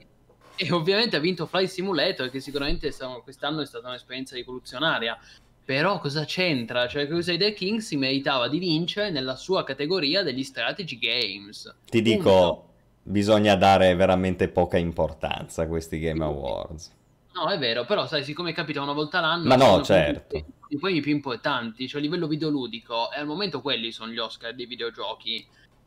E, 0.57 0.67
e, 0.67 0.73
ovviamente 0.73 1.15
ha 1.15 1.21
vinto 1.21 1.47
Flight 1.47 1.71
Simulator, 1.71 2.29
che 2.29 2.41
sicuramente 2.41 2.93
quest'anno 3.23 3.61
è 3.61 3.67
stata 3.67 3.87
un'esperienza 3.87 4.35
rivoluzionaria. 4.35 5.17
Però 5.67 5.99
cosa 5.99 6.25
c'entra? 6.25 6.87
Cioè, 6.87 7.09
Crusader 7.09 7.53
Kings 7.53 7.87
si 7.87 7.97
meritava 7.97 8.47
di 8.47 8.61
vincere 8.61 9.11
nella 9.11 9.35
sua 9.35 9.65
categoria 9.65 10.23
degli 10.23 10.45
strategy 10.45 10.97
games. 10.97 11.63
Ti 11.87 12.01
Punto. 12.03 12.17
dico, 12.17 12.69
bisogna 13.03 13.57
dare 13.57 13.97
veramente 13.97 14.47
poca 14.47 14.77
importanza 14.79 15.63
a 15.63 15.67
questi 15.67 15.99
Game 15.99 16.23
Awards. 16.23 16.95
No, 17.35 17.51
è 17.51 17.59
vero, 17.59 17.85
però 17.85 18.07
sai, 18.07 18.23
siccome 18.23 18.53
capita 18.53 18.81
una 18.81 18.93
volta 18.93 19.19
l'anno... 19.19 19.49
Ma 19.49 19.57
no, 19.57 19.83
certo. 19.83 20.37
I 20.69 20.79
premi 20.79 21.01
più 21.01 21.11
importanti, 21.13 21.89
cioè 21.89 22.01
a 22.01 22.05
livello 22.05 22.29
videoludico, 22.29 23.11
e 23.11 23.19
al 23.19 23.27
momento 23.27 23.61
quelli 23.61 23.91
sono 23.91 24.13
gli 24.13 24.19
Oscar 24.19 24.55
dei 24.55 24.67
videogiochi. 24.67 25.45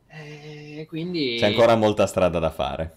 E 0.10 0.86
quindi... 0.90 1.38
C'è 1.40 1.46
ancora 1.48 1.78
molta 1.78 2.06
strada 2.06 2.38
da 2.38 2.50
fare. 2.50 2.94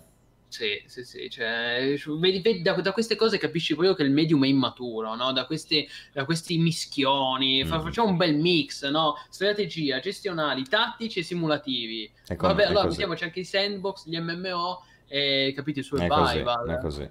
Sì, 0.53 0.83
sì, 0.85 1.03
sì, 1.03 1.31
cioè, 1.31 1.97
vedi, 2.19 2.61
da, 2.61 2.75
da, 2.75 2.93
queste 2.93 3.17
cose 3.17 3.39
capisci 3.39 3.73
proprio 3.73 3.95
che 3.95 4.03
il 4.03 4.11
medium 4.11 4.45
è 4.45 4.49
immaturo, 4.49 5.15
no? 5.15 5.33
da, 5.33 5.47
questi, 5.47 5.89
da 6.13 6.27
questi 6.27 6.59
mischioni, 6.59 7.65
mm. 7.65 7.69
facciamo 7.69 8.09
un 8.09 8.19
bel 8.19 8.37
mix, 8.37 8.87
no? 8.91 9.15
strategia, 9.31 9.99
gestionali, 9.99 10.65
tattici 10.65 11.21
e 11.21 11.23
simulativi. 11.23 12.13
È 12.27 12.37
come, 12.37 12.53
Vabbè, 12.53 12.67
allora 12.67 12.89
mettiamoci 12.89 13.25
anche 13.25 13.41
i 13.41 13.45
sandbox, 13.45 14.07
gli 14.07 14.19
MMO 14.19 14.85
e 15.09 15.55
capite 15.57 15.79
il 15.79 15.87
survival. 15.87 16.37
È 16.37 16.43
così, 16.43 16.71
è 16.71 16.79
così. 16.79 17.11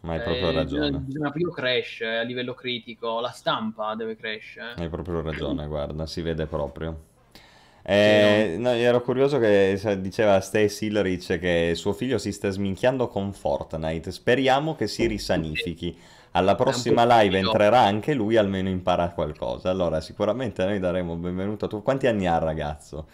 Ma 0.00 0.14
hai 0.14 0.22
proprio 0.22 0.48
eh, 0.48 0.52
ragione. 0.52 0.98
Bisogna 1.00 1.30
proprio 1.30 1.50
crescere 1.50 2.18
a 2.20 2.22
livello 2.22 2.54
critico, 2.54 3.20
la 3.20 3.32
stampa 3.32 3.94
deve 3.94 4.16
crescere. 4.16 4.72
Hai 4.78 4.88
proprio 4.88 5.20
ragione, 5.20 5.66
guarda, 5.66 6.06
si 6.06 6.22
vede 6.22 6.46
proprio. 6.46 7.08
Eh, 7.92 8.54
no, 8.56 8.70
ero 8.70 9.02
curioso 9.02 9.40
che 9.40 9.98
diceva 9.98 10.40
Stace 10.40 10.84
Hilrich 10.84 11.40
che 11.40 11.72
suo 11.74 11.92
figlio 11.92 12.18
si 12.18 12.30
sta 12.30 12.48
sminchiando 12.48 13.08
con 13.08 13.32
Fortnite. 13.32 14.12
Speriamo 14.12 14.76
che 14.76 14.86
si 14.86 15.06
risanifichi. 15.06 15.98
Alla 16.32 16.54
prossima 16.54 17.04
live 17.20 17.38
entrerà 17.38 17.80
anche 17.80 18.14
lui, 18.14 18.36
almeno 18.36 18.68
impara 18.68 19.10
qualcosa. 19.10 19.70
Allora, 19.70 20.00
sicuramente 20.00 20.64
noi 20.64 20.78
daremo 20.78 21.16
benvenuto 21.16 21.64
a 21.64 21.68
tu. 21.68 21.82
Quanti 21.82 22.06
anni 22.06 22.28
ha 22.28 22.36
il 22.36 22.42
ragazzo? 22.42 23.08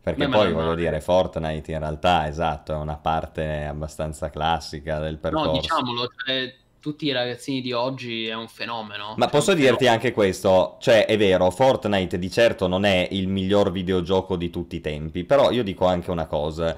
Perché 0.00 0.26
Beh, 0.26 0.34
poi 0.34 0.52
voglio 0.52 0.74
dire, 0.74 1.02
Fortnite 1.02 1.70
in 1.70 1.78
realtà, 1.78 2.26
esatto, 2.26 2.72
è 2.72 2.76
una 2.76 2.96
parte 2.96 3.64
abbastanza 3.64 4.30
classica 4.30 4.98
del 4.98 5.18
percorso. 5.18 5.52
No, 5.52 5.60
diciamolo, 5.60 6.08
cioè, 6.24 6.54
tutti 6.82 7.06
i 7.06 7.12
ragazzini 7.12 7.60
di 7.60 7.72
oggi 7.72 8.26
è 8.26 8.34
un 8.34 8.48
fenomeno. 8.48 9.14
Ma 9.16 9.28
posso 9.28 9.54
dirti 9.54 9.84
fenomeno. 9.84 9.92
anche 9.92 10.12
questo, 10.12 10.78
cioè 10.80 11.06
è 11.06 11.16
vero, 11.16 11.48
Fortnite 11.52 12.18
di 12.18 12.28
certo 12.28 12.66
non 12.66 12.84
è 12.84 13.06
il 13.12 13.28
miglior 13.28 13.70
videogioco 13.70 14.34
di 14.34 14.50
tutti 14.50 14.74
i 14.76 14.80
tempi, 14.80 15.22
però 15.22 15.52
io 15.52 15.62
dico 15.62 15.86
anche 15.86 16.10
una 16.10 16.26
cosa, 16.26 16.76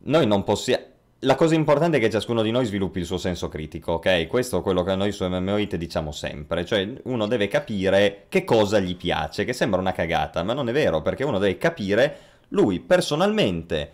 noi 0.00 0.26
non 0.26 0.44
possiamo... 0.44 0.84
La 1.20 1.34
cosa 1.34 1.54
importante 1.54 1.96
è 1.96 2.00
che 2.00 2.10
ciascuno 2.10 2.42
di 2.42 2.50
noi 2.50 2.66
sviluppi 2.66 2.98
il 2.98 3.06
suo 3.06 3.16
senso 3.16 3.48
critico, 3.48 3.92
ok? 3.92 4.26
Questo 4.26 4.58
è 4.58 4.62
quello 4.62 4.82
che 4.82 4.94
noi 4.94 5.12
su 5.12 5.24
MMOIT 5.26 5.76
diciamo 5.76 6.12
sempre, 6.12 6.66
cioè 6.66 6.86
uno 7.04 7.26
deve 7.26 7.48
capire 7.48 8.26
che 8.28 8.44
cosa 8.44 8.78
gli 8.78 8.96
piace, 8.96 9.46
che 9.46 9.54
sembra 9.54 9.80
una 9.80 9.92
cagata, 9.92 10.42
ma 10.42 10.52
non 10.52 10.68
è 10.68 10.72
vero, 10.72 11.00
perché 11.00 11.24
uno 11.24 11.38
deve 11.38 11.56
capire 11.56 12.18
lui 12.48 12.80
personalmente 12.80 13.92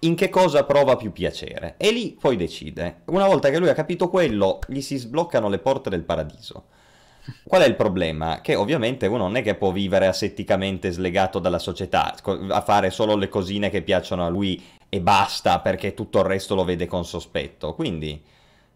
in 0.00 0.14
che 0.14 0.28
cosa 0.28 0.64
prova 0.64 0.96
più 0.96 1.10
piacere 1.10 1.74
e 1.76 1.90
lì 1.90 2.16
poi 2.18 2.36
decide. 2.36 3.00
Una 3.06 3.26
volta 3.26 3.50
che 3.50 3.58
lui 3.58 3.68
ha 3.68 3.74
capito 3.74 4.08
quello, 4.08 4.60
gli 4.68 4.80
si 4.80 4.96
sbloccano 4.96 5.48
le 5.48 5.58
porte 5.58 5.90
del 5.90 6.04
paradiso. 6.04 6.66
Qual 7.42 7.62
è 7.62 7.66
il 7.66 7.74
problema? 7.74 8.40
Che 8.40 8.54
ovviamente 8.54 9.06
uno 9.06 9.24
non 9.24 9.36
è 9.36 9.42
che 9.42 9.54
può 9.54 9.70
vivere 9.72 10.06
asetticamente 10.06 10.90
slegato 10.90 11.38
dalla 11.38 11.58
società, 11.58 12.14
a 12.48 12.60
fare 12.62 12.90
solo 12.90 13.16
le 13.16 13.28
cosine 13.28 13.70
che 13.70 13.82
piacciono 13.82 14.24
a 14.24 14.28
lui 14.28 14.62
e 14.88 15.00
basta 15.00 15.58
perché 15.60 15.92
tutto 15.94 16.20
il 16.20 16.24
resto 16.24 16.54
lo 16.54 16.64
vede 16.64 16.86
con 16.86 17.04
sospetto. 17.04 17.74
Quindi 17.74 18.22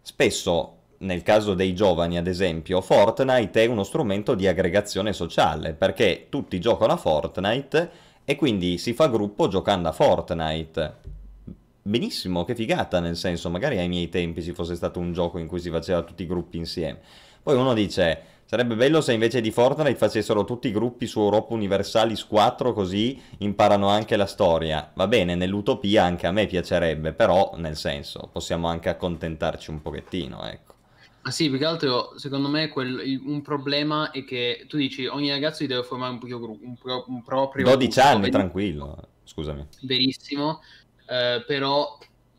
spesso, 0.01 0.77
nel 0.99 1.23
caso 1.23 1.53
dei 1.55 1.73
giovani 1.73 2.17
ad 2.17 2.27
esempio, 2.27 2.81
Fortnite 2.81 3.63
è 3.63 3.67
uno 3.67 3.83
strumento 3.83 4.35
di 4.35 4.45
aggregazione 4.45 5.13
sociale 5.13 5.73
perché 5.73 6.27
tutti 6.29 6.59
giocano 6.59 6.93
a 6.93 6.97
Fortnite 6.97 7.91
e 8.25 8.35
quindi 8.35 8.77
si 8.77 8.93
fa 8.93 9.07
gruppo 9.07 9.47
giocando 9.47 9.89
a 9.89 9.93
Fortnite 9.93 11.12
benissimo, 11.83 12.43
che 12.45 12.55
figata, 12.55 12.99
nel 12.99 13.15
senso, 13.15 13.49
magari 13.49 13.77
ai 13.77 13.87
miei 13.87 14.09
tempi 14.09 14.41
ci 14.41 14.53
fosse 14.53 14.75
stato 14.75 14.99
un 14.99 15.13
gioco 15.13 15.37
in 15.37 15.47
cui 15.47 15.59
si 15.59 15.69
faceva 15.69 16.01
tutti 16.03 16.23
i 16.23 16.27
gruppi 16.27 16.57
insieme. 16.57 16.99
Poi 17.43 17.55
uno 17.57 17.73
dice, 17.73 18.21
sarebbe 18.45 18.75
bello 18.75 19.01
se 19.01 19.13
invece 19.13 19.41
di 19.41 19.51
Fortnite 19.51 19.95
facessero 19.95 20.45
tutti 20.45 20.67
i 20.69 20.71
gruppi 20.71 21.05
su 21.07 21.19
Europa 21.19 21.53
Universalis 21.53 22.25
4 22.25 22.73
così 22.73 23.21
imparano 23.39 23.87
anche 23.89 24.15
la 24.15 24.25
storia. 24.25 24.91
Va 24.95 25.07
bene, 25.07 25.35
nell'utopia 25.35 26.03
anche 26.03 26.25
a 26.27 26.31
me 26.31 26.47
piacerebbe, 26.47 27.13
però 27.13 27.53
nel 27.57 27.75
senso, 27.77 28.29
possiamo 28.31 28.67
anche 28.67 28.89
accontentarci 28.89 29.69
un 29.69 29.81
pochettino, 29.81 30.43
ecco. 30.47 30.71
Ma 31.21 31.31
sì, 31.31 31.49
più 31.49 31.57
che 31.57 31.65
altro, 31.65 32.17
secondo 32.19 32.49
me, 32.49 32.67
quel- 32.69 33.01
il- 33.05 33.21
un 33.25 33.41
problema 33.41 34.11
è 34.11 34.23
che 34.25 34.65
tu 34.67 34.77
dici 34.77 35.05
ogni 35.07 35.29
ragazzo 35.29 35.63
gli 35.63 35.67
deve 35.67 35.83
formare 35.83 36.11
un, 36.13 36.17
proprio 36.19 36.39
gru- 36.39 36.59
un 36.61 36.77
pro- 36.77 37.05
un 37.07 37.23
proprio 37.23 37.71
12 37.71 37.99
gruppo, 37.99 38.19
anni, 38.19 38.29
vedi? 38.29 38.29
tranquillo, 38.29 39.09
scusami. 39.23 39.67
verissimo, 39.81 40.61
eh, 41.07 41.43
però 41.45 41.97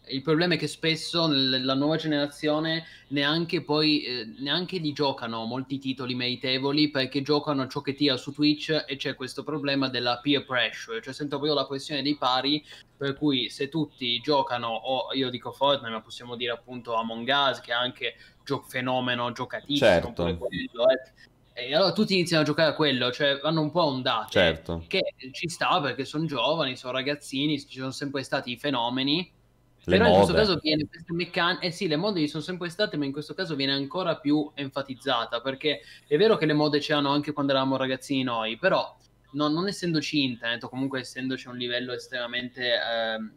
il 0.09 0.21
problema 0.21 0.55
è 0.55 0.59
che 0.59 0.67
spesso 0.67 1.27
nella 1.27 1.75
nuova 1.75 1.97
generazione 1.97 2.85
neanche 3.09 3.63
poi 3.63 4.03
eh, 4.03 4.35
neanche 4.39 4.77
li 4.77 4.93
giocano 4.93 5.45
molti 5.45 5.79
titoli 5.79 6.15
meritevoli 6.15 6.91
perché 6.91 7.23
giocano 7.23 7.67
ciò 7.69 7.81
che 7.81 7.95
tira 7.95 8.17
su 8.17 8.33
Twitch 8.33 8.85
e 8.87 8.97
c'è 8.97 9.15
questo 9.15 9.43
problema 9.43 9.89
della 9.89 10.19
peer 10.23 10.45
pressure, 10.45 11.01
cioè 11.01 11.15
sento 11.15 11.37
proprio 11.37 11.55
la 11.55 11.67
pressione 11.67 12.03
dei 12.03 12.17
pari 12.17 12.63
per 12.97 13.15
cui 13.15 13.49
se 13.49 13.69
tutti 13.69 14.19
giocano 14.21 14.69
o 14.69 15.13
io 15.15 15.31
dico 15.31 15.53
Fortnite 15.53 15.91
ma 15.91 16.03
possiamo 16.03 16.37
dire 16.37 16.53
appunto 16.53 16.95
Among 16.95 17.27
Us 17.29 17.61
che 17.61 17.71
è 17.71 17.75
anche 17.75 18.15
gio- 18.45 18.65
fenomeno 18.67 19.33
giocatissimo 19.33 19.91
Certo. 19.91 20.13
quello, 20.13 20.89
eh. 20.91 21.33
E 21.57 21.73
allora 21.73 21.93
tutti 21.93 22.15
iniziano 22.15 22.43
a 22.43 22.47
giocare 22.47 22.71
a 22.71 22.75
quello, 22.75 23.13
cioè 23.13 23.39
vanno 23.39 23.61
un 23.61 23.71
po' 23.71 23.83
a 23.83 23.85
ondate 23.87 24.31
Certo. 24.33 24.85
che 24.89 25.01
ci 25.31 25.49
sta 25.49 25.81
perché 25.81 26.05
sono 26.05 26.25
giovani, 26.25 26.77
sono 26.77 26.93
ragazzini, 26.93 27.61
ci 27.61 27.79
sono 27.79 27.93
sempre 27.93 28.25
stati 28.25 28.51
i 28.51 28.57
fenomeni. 28.57 29.31
Le 29.87 29.99
però 29.99 30.09
in 30.09 30.15
questo 30.15 30.33
mode. 30.33 30.45
caso 30.47 30.59
viene 30.61 30.87
questa 30.89 31.13
meccanica, 31.15 31.61
eh 31.65 31.71
sì, 31.71 31.87
le 31.87 31.97
mode 31.97 32.21
ci 32.21 32.29
sono 32.29 32.43
sempre 32.43 32.71
state, 32.71 32.97
ma 32.97 33.05
in 33.05 33.13
questo 33.13 33.35
caso 33.35 33.55
viene 33.55 33.73
ancora 33.73 34.17
più 34.17 34.51
enfatizzata 34.55 35.41
perché 35.43 35.83
è 36.09 36.17
vero 36.17 36.37
che 36.37 36.47
le 36.47 36.55
mode 36.55 36.81
c'erano 36.81 37.11
anche 37.11 37.33
quando 37.33 37.53
eravamo 37.53 37.77
ragazzini 37.77 38.23
noi, 38.25 38.57
però 38.57 38.97
non, 39.33 39.53
non 39.53 39.69
essendoci 39.69 40.25
internet 40.25 40.65
o 40.65 40.69
comunque 40.69 41.01
essendoci 41.01 41.49
un 41.49 41.57
livello 41.57 41.93
estremamente 41.93 42.73
ehm, 42.73 43.33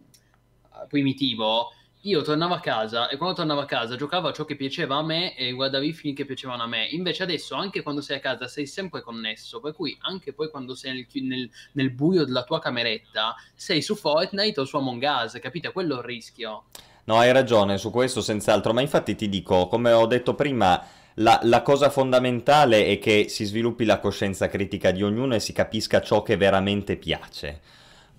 primitivo, 0.87 1.71
io 2.07 2.21
tornavo 2.21 2.53
a 2.53 2.61
casa 2.61 3.09
e 3.09 3.17
quando 3.17 3.35
tornavo 3.35 3.59
a 3.59 3.65
casa 3.65 3.97
giocavo 3.97 4.29
a 4.29 4.33
ciò 4.33 4.45
che 4.45 4.55
piaceva 4.55 4.95
a 4.95 5.03
me 5.03 5.35
e 5.35 5.51
guardavo 5.51 5.83
i 5.83 5.91
film 5.91 6.15
che 6.15 6.25
piacevano 6.25 6.63
a 6.63 6.67
me. 6.67 6.85
Invece 6.85 7.23
adesso, 7.23 7.55
anche 7.55 7.81
quando 7.81 7.99
sei 7.99 8.17
a 8.17 8.19
casa, 8.21 8.47
sei 8.47 8.65
sempre 8.65 9.01
connesso, 9.01 9.59
per 9.59 9.73
cui 9.73 9.97
anche 10.01 10.31
poi 10.31 10.49
quando 10.49 10.73
sei 10.73 10.93
nel, 10.93 11.23
nel- 11.23 11.49
nel 11.73 11.91
buio 11.91 12.23
della 12.23 12.43
tua 12.43 12.59
cameretta, 12.59 13.35
sei 13.53 13.81
su 13.81 13.95
Fortnite 13.95 14.61
o 14.61 14.65
su 14.65 14.77
Among 14.77 15.03
Us, 15.03 15.37
capite? 15.41 15.73
Quello 15.73 15.95
è 15.95 15.97
il 15.97 16.05
rischio. 16.05 16.63
No, 17.03 17.17
hai 17.17 17.33
ragione 17.33 17.77
su 17.77 17.91
questo, 17.91 18.21
senz'altro, 18.21 18.73
ma 18.73 18.79
infatti 18.81 19.15
ti 19.15 19.27
dico, 19.27 19.67
come 19.67 19.91
ho 19.91 20.05
detto 20.05 20.33
prima, 20.33 20.81
la, 21.15 21.39
la 21.43 21.61
cosa 21.61 21.89
fondamentale 21.89 22.85
è 22.85 22.99
che 22.99 23.27
si 23.27 23.43
sviluppi 23.43 23.83
la 23.83 23.99
coscienza 23.99 24.47
critica 24.47 24.91
di 24.91 25.03
ognuno 25.03 25.35
e 25.35 25.39
si 25.41 25.51
capisca 25.51 25.99
ciò 25.99 26.21
che 26.21 26.37
veramente 26.37 26.95
piace. 26.95 27.59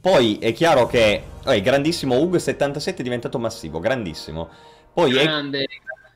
Poi 0.01 0.39
è 0.39 0.53
chiaro 0.53 0.87
che 0.87 1.23
eh, 1.45 1.61
grandissimo 1.61 2.15
UG77 2.17 2.97
è 2.99 3.03
diventato 3.03 3.39
massivo, 3.39 3.81
grandissimo. 3.81 4.49
Poi 4.93 5.17
è, 5.17 5.23
Grande, 5.25 5.67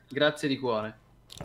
grazie 0.07 0.47
di 0.47 0.57
cuore. 0.57 0.97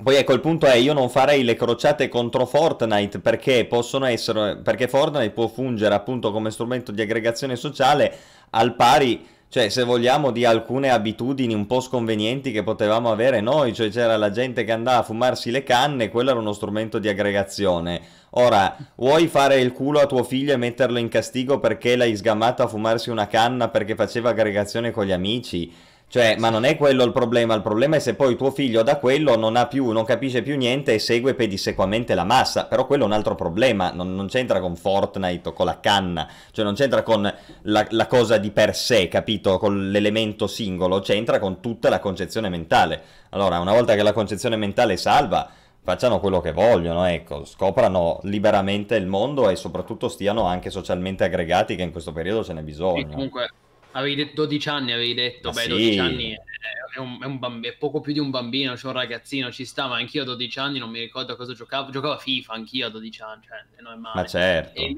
poi 0.02 0.16
ecco 0.16 0.32
il 0.32 0.40
punto 0.40 0.66
è 0.66 0.74
io 0.74 0.93
non 0.93 1.09
farei 1.09 1.43
le 1.43 1.55
crociate 1.55 2.09
contro 2.09 2.47
Fortnite 2.47 3.19
perché 3.20 3.65
possono 3.65 4.06
essere 4.06 4.56
perché 4.59 4.89
Fortnite 4.89 5.31
può 5.31 5.48
fungere 5.48 5.94
appunto 5.94 6.31
come 6.31 6.51
strumento 6.51 6.93
di 6.93 7.01
aggregazione 7.01 7.56
sociale 7.56 8.16
al 8.51 8.74
pari 8.74 9.27
cioè 9.50 9.70
se 9.70 9.82
vogliamo 9.82 10.30
di 10.30 10.44
alcune 10.44 10.90
abitudini 10.90 11.54
un 11.54 11.66
po' 11.66 11.80
sconvenienti 11.80 12.52
che 12.52 12.62
potevamo 12.62 13.10
avere 13.10 13.40
noi, 13.40 13.72
cioè 13.72 13.88
c'era 13.88 14.18
la 14.18 14.30
gente 14.30 14.62
che 14.62 14.72
andava 14.72 14.98
a 14.98 15.02
fumarsi 15.02 15.50
le 15.50 15.62
canne, 15.62 16.10
quello 16.10 16.30
era 16.30 16.38
uno 16.38 16.52
strumento 16.52 16.98
di 16.98 17.08
aggregazione. 17.08 18.00
Ora, 18.32 18.76
vuoi 18.96 19.26
fare 19.26 19.58
il 19.60 19.72
culo 19.72 20.00
a 20.00 20.06
tuo 20.06 20.22
figlio 20.22 20.52
e 20.52 20.58
metterlo 20.58 20.98
in 20.98 21.08
castigo 21.08 21.60
perché 21.60 21.96
l'hai 21.96 22.14
sgamato 22.14 22.62
a 22.62 22.68
fumarsi 22.68 23.08
una 23.08 23.26
canna 23.26 23.68
perché 23.68 23.94
faceva 23.94 24.30
aggregazione 24.30 24.90
con 24.90 25.06
gli 25.06 25.12
amici? 25.12 25.72
Cioè, 26.10 26.36
ma 26.39 26.48
non 26.48 26.64
è 26.64 26.74
quello 26.78 27.05
il 27.05 27.12
problema, 27.12 27.55
il 27.55 27.60
problema 27.60 27.97
è 27.97 27.98
se 27.98 28.14
poi 28.14 28.35
tuo 28.35 28.51
figlio 28.51 28.82
da 28.82 28.97
quello 28.97 29.36
non 29.36 29.56
ha 29.56 29.66
più, 29.66 29.90
non 29.90 30.06
capisce 30.06 30.40
più 30.40 30.56
niente 30.56 30.94
e 30.94 30.98
segue 30.98 31.35
pedissequamente 31.35 32.14
la 32.14 32.24
massa, 32.24 32.64
però 32.64 32.86
quello 32.86 33.02
è 33.02 33.06
un 33.06 33.12
altro 33.12 33.35
problema, 33.35 33.90
non, 33.93 34.14
non 34.14 34.26
c'entra 34.26 34.59
con 34.59 34.74
Fortnite 34.74 35.51
o 35.51 35.52
con 35.52 35.66
la 35.66 35.80
canna, 35.80 36.26
cioè 36.51 36.64
non 36.64 36.72
c'entra 36.72 37.02
con 37.02 37.30
la, 37.60 37.86
la 37.90 38.06
cosa 38.06 38.39
di 38.39 38.51
per 38.51 38.74
sé, 38.74 39.09
capito, 39.09 39.59
con 39.59 39.90
l'elemento 39.90 40.47
singolo, 40.47 41.01
c'entra 41.01 41.39
con 41.39 41.60
tutta 41.60 41.90
la 41.90 41.98
concezione 42.01 42.48
mentale. 42.48 43.02
Allora, 43.30 43.59
una 43.59 43.72
volta 43.72 43.94
che 43.94 44.02
la 44.02 44.14
concezione 44.14 44.56
mentale 44.56 44.94
è 44.94 44.97
salva, 44.97 45.47
facciano 45.82 46.20
quello 46.20 46.40
che 46.40 46.52
vogliono, 46.52 47.05
ecco, 47.05 47.44
scoprano 47.44 48.20
liberamente 48.22 48.97
il 48.97 49.06
mondo 49.06 49.51
e 49.51 49.56
soprattutto 49.56 50.09
stiano 50.09 50.44
anche 50.47 50.70
socialmente 50.70 51.24
aggregati, 51.24 51.76
che 51.76 51.82
in 51.82 51.93
questo 51.93 52.12
periodo 52.12 52.43
ce 52.43 52.55
n'è 52.55 52.60
E 52.60 52.62
bisogno. 52.62 53.09
comunque 53.12 53.51
avevi 53.93 54.15
detto 54.15 54.43
12 54.43 54.69
anni, 54.69 54.93
avevi 54.93 55.15
detto, 55.15 55.48
Ma 55.48 55.55
beh, 55.55 55.62
sì. 55.62 55.69
12 55.69 55.98
anni 55.98 56.31
è, 56.32 56.97
è 56.97 56.98
un, 56.98 57.19
è 57.23 57.27
un 57.27 57.39
bamb- 57.39 57.65
è 57.65 57.77
poco 57.77 58.01
più 58.01 58.12
di 58.12 58.19
un 58.19 58.31
bambino, 58.31 58.74
c'è 58.74 58.86
un 58.86 58.93
ragazzino, 58.93 59.51
ci 59.51 59.65
sta, 59.65 59.86
ma 59.86 59.97
anch'io 59.97 60.23
a 60.23 60.27
12 60.27 60.59
anni 60.59 60.78
non 60.78 60.90
mi 60.90 61.01
ricordo 61.01 61.36
cosa 61.36 61.52
giocavo, 61.55 61.90
giocavo 61.90 62.15
a 62.15 62.19
FIFA 62.19 62.52
anch'io 62.52 62.86
a 62.86 62.90
12 62.90 63.23
anni, 63.23 63.43
cioè, 63.47 63.82
non 63.82 63.93
è 63.94 63.97
male. 63.97 64.20
Ma 64.20 64.27
certo. 64.27 64.81
E 64.81 64.94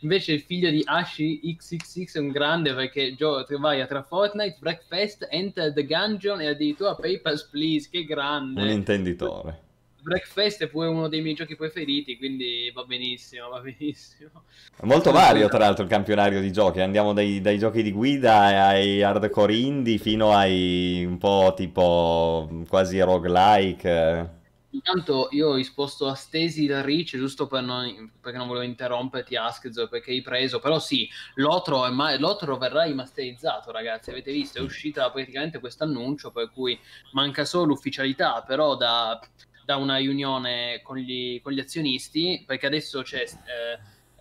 invece, 0.00 0.32
il 0.32 0.42
figlio 0.42 0.70
di 0.70 0.82
Ashi 0.84 1.40
XXX 1.56 2.16
è 2.16 2.18
un 2.18 2.28
grande 2.28 2.74
perché 2.74 3.16
vai 3.58 3.86
tra 3.86 4.02
Fortnite, 4.02 4.58
Breakfast, 4.60 5.26
Enter 5.30 5.72
the 5.72 5.84
Gungeon 5.84 6.40
e 6.40 6.48
addirittura 6.48 6.94
Papers, 6.94 7.44
Please, 7.44 7.88
che 7.90 8.04
grande. 8.04 8.62
Un 8.62 8.68
intenditore. 8.68 9.64
Breakfast 10.06 10.62
è 10.62 10.68
pure 10.68 10.86
uno 10.86 11.08
dei 11.08 11.20
miei 11.20 11.34
giochi 11.34 11.56
preferiti, 11.56 12.16
quindi 12.16 12.70
va 12.72 12.84
benissimo, 12.84 13.48
va 13.48 13.58
benissimo. 13.58 14.44
Molto 14.82 15.10
vario, 15.10 15.48
tra 15.48 15.58
l'altro, 15.58 15.82
il 15.82 15.90
campionario 15.90 16.40
di 16.40 16.52
giochi. 16.52 16.80
Andiamo 16.80 17.12
dai, 17.12 17.40
dai 17.40 17.58
giochi 17.58 17.82
di 17.82 17.90
guida 17.90 18.68
ai 18.68 19.02
hardcore 19.02 19.52
indie 19.52 19.98
fino 19.98 20.32
ai 20.32 21.04
un 21.04 21.18
po' 21.18 21.54
tipo 21.56 22.48
quasi 22.68 23.00
roguelike. 23.00 24.34
Intanto 24.70 25.28
io 25.32 25.48
ho 25.48 25.54
risposto 25.54 26.06
a 26.06 26.14
Stasi 26.14 26.66
da 26.66 26.82
Reach 26.82 27.16
giusto 27.16 27.48
per 27.48 27.62
non, 27.62 28.12
perché 28.20 28.38
non 28.38 28.46
volevo 28.46 28.64
interromperti 28.64 29.34
Askzo 29.34 29.88
perché 29.88 30.12
hai 30.12 30.22
preso, 30.22 30.60
però 30.60 30.78
sì, 30.78 31.08
l'Otro, 31.36 31.84
è 31.84 31.90
ma- 31.90 32.16
l'Otro 32.18 32.58
verrà 32.58 32.84
rimasterizzato 32.84 33.72
ragazzi, 33.72 34.10
avete 34.10 34.30
visto, 34.30 34.58
è 34.58 34.60
uscita 34.60 35.10
praticamente 35.10 35.58
questo 35.58 35.82
annuncio 35.82 36.30
per 36.30 36.50
cui 36.52 36.78
manca 37.12 37.44
solo 37.44 37.64
l'ufficialità, 37.64 38.44
però 38.46 38.76
da, 38.76 39.18
da 39.66 39.76
una 39.76 39.96
riunione 39.96 40.80
con 40.82 40.96
gli, 40.96 41.42
con 41.42 41.52
gli 41.52 41.58
azionisti, 41.58 42.44
perché 42.46 42.66
adesso 42.66 43.02
c'è 43.02 43.22
eh, 43.22 43.78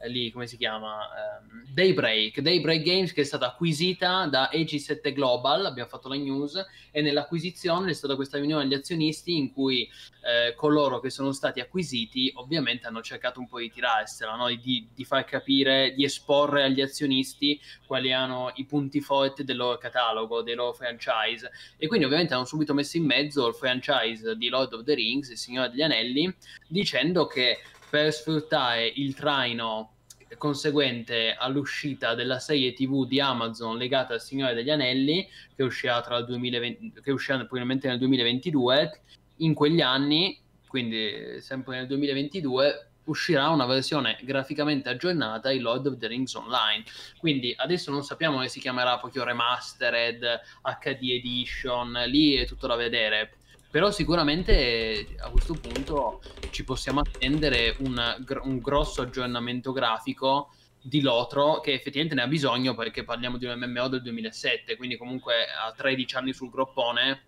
lì, 0.07 0.32
come 0.32 0.48
si 0.48 0.57
chiama, 0.57 1.10
Ehm, 1.15 1.64
Daybreak, 1.73 2.40
Daybreak 2.40 2.84
Games 2.84 3.11
che 3.11 3.22
è 3.22 3.26
stata 3.26 3.48
acquisita 3.48 4.27
da 4.27 4.49
EG7 4.53 5.14
Global, 5.14 5.65
abbiamo 5.65 5.90
fatto 5.90 6.07
la 6.07 6.15
news, 6.15 6.64
e 6.91 7.02
nell'acquisizione 7.02 7.91
è 7.91 7.94
stata 7.94 8.15
questa 8.15 8.38
riunione 8.38 8.64
degli 8.64 8.77
azionisti 8.77 9.36
in 9.36 9.52
cui 9.52 9.90
eh, 10.22 10.53
coloro 10.56 11.02
che 11.02 11.10
sono 11.10 11.34
stati 11.34 11.60
acquisiti 11.60 12.32
ovviamente 12.36 12.88
hanno 12.88 13.02
cercato 13.02 13.41
un 13.41 13.48
po' 13.48 13.60
di 13.60 13.69
tirarsela, 13.69 14.36
no? 14.36 14.48
di, 14.48 14.88
di 14.94 15.03
far 15.03 15.26
capire, 15.26 15.94
di 15.94 16.06
esporre 16.06 16.64
agli 16.64 16.82
azionisti 16.82 17.60
quali 17.86 18.10
erano 18.10 18.52
i 18.56 18.65
punti 18.65 19.02
forti 19.02 19.44
del 19.44 19.57
loro 19.57 19.77
catalogo, 19.77 20.41
dei 20.41 20.56
loro 20.56 20.72
franchise. 20.72 21.52
E 21.77 21.88
quindi 21.88 22.06
ovviamente 22.06 22.34
hanno 22.34 22.45
subito 22.45 22.73
messo 22.73 22.95
in 22.95 23.03
mezzo 23.03 23.48
il 23.48 23.53
franchise 23.53 24.38
di 24.38 24.48
Lord 24.48 24.73
of 24.73 24.84
the 24.84 24.94
Rings, 24.94 25.30
il 25.30 25.38
Signore 25.38 25.69
degli 25.69 25.82
Anelli, 25.82 26.34
dicendo 26.68 27.27
che 27.27 27.60
per 27.90 28.14
sfruttare 28.14 28.88
il 28.88 29.14
traino 29.14 29.94
conseguente 30.38 31.35
all'uscita 31.38 32.15
della 32.15 32.39
serie 32.39 32.73
TV 32.73 33.07
di 33.07 33.19
Amazon 33.19 33.77
legata 33.77 34.14
al 34.14 34.22
Signore 34.22 34.53
degli 34.53 34.69
Anelli, 34.69 35.27
che 35.56 35.64
uscirà 35.64 36.02
tra 36.02 36.18
il 36.18 36.26
2020, 36.26 37.02
che 37.02 37.11
uscirà 37.11 37.38
probabilmente 37.38 37.88
nel 37.88 37.99
2022, 37.99 39.02
in 39.38 39.53
quegli 39.53 39.81
anni, 39.81 40.39
quindi 40.68 41.39
sempre 41.39 41.77
nel 41.77 41.88
2022, 41.88 42.89
uscirà 43.06 43.49
una 43.49 43.65
versione 43.65 44.18
graficamente 44.23 44.89
aggiornata 44.89 45.49
di 45.49 45.60
Lord 45.60 45.88
of 45.88 45.97
the 45.97 46.07
Rings 46.07 46.34
Online. 46.34 46.84
Quindi 47.18 47.53
adesso 47.56 47.91
non 47.91 48.03
sappiamo 48.03 48.39
che 48.39 48.49
si 48.49 48.60
chiamerà 48.60 48.97
proprio 48.97 49.23
Remastered, 49.23 50.41
HD 50.61 51.10
Edition, 51.11 51.91
lì 52.07 52.35
è 52.35 52.45
tutto 52.45 52.68
da 52.68 52.76
vedere. 52.76 53.38
Però 53.76 53.91
sicuramente 53.91 55.18
a 55.18 55.30
questo 55.30 55.53
punto 55.53 56.22
ci 56.49 56.64
possiamo 56.64 57.02
attendere 57.02 57.76
un, 57.80 58.02
un 58.43 58.60
grosso 58.60 59.02
aggiornamento 59.02 59.73
grafico 59.73 60.53
di 60.81 61.02
Lotro 61.02 61.60
che 61.60 61.73
effettivamente 61.73 62.15
ne 62.15 62.22
ha 62.22 62.27
bisogno 62.27 62.73
perché 62.73 63.03
parliamo 63.03 63.38
di 63.38 63.43
un 63.43 63.60
MMO 63.60 63.89
del 63.89 64.02
2007, 64.02 64.77
quindi 64.77 64.95
comunque 64.95 65.34
ha 65.47 65.73
13 65.73 66.15
anni 66.15 66.31
sul 66.31 66.52
groppone. 66.52 67.23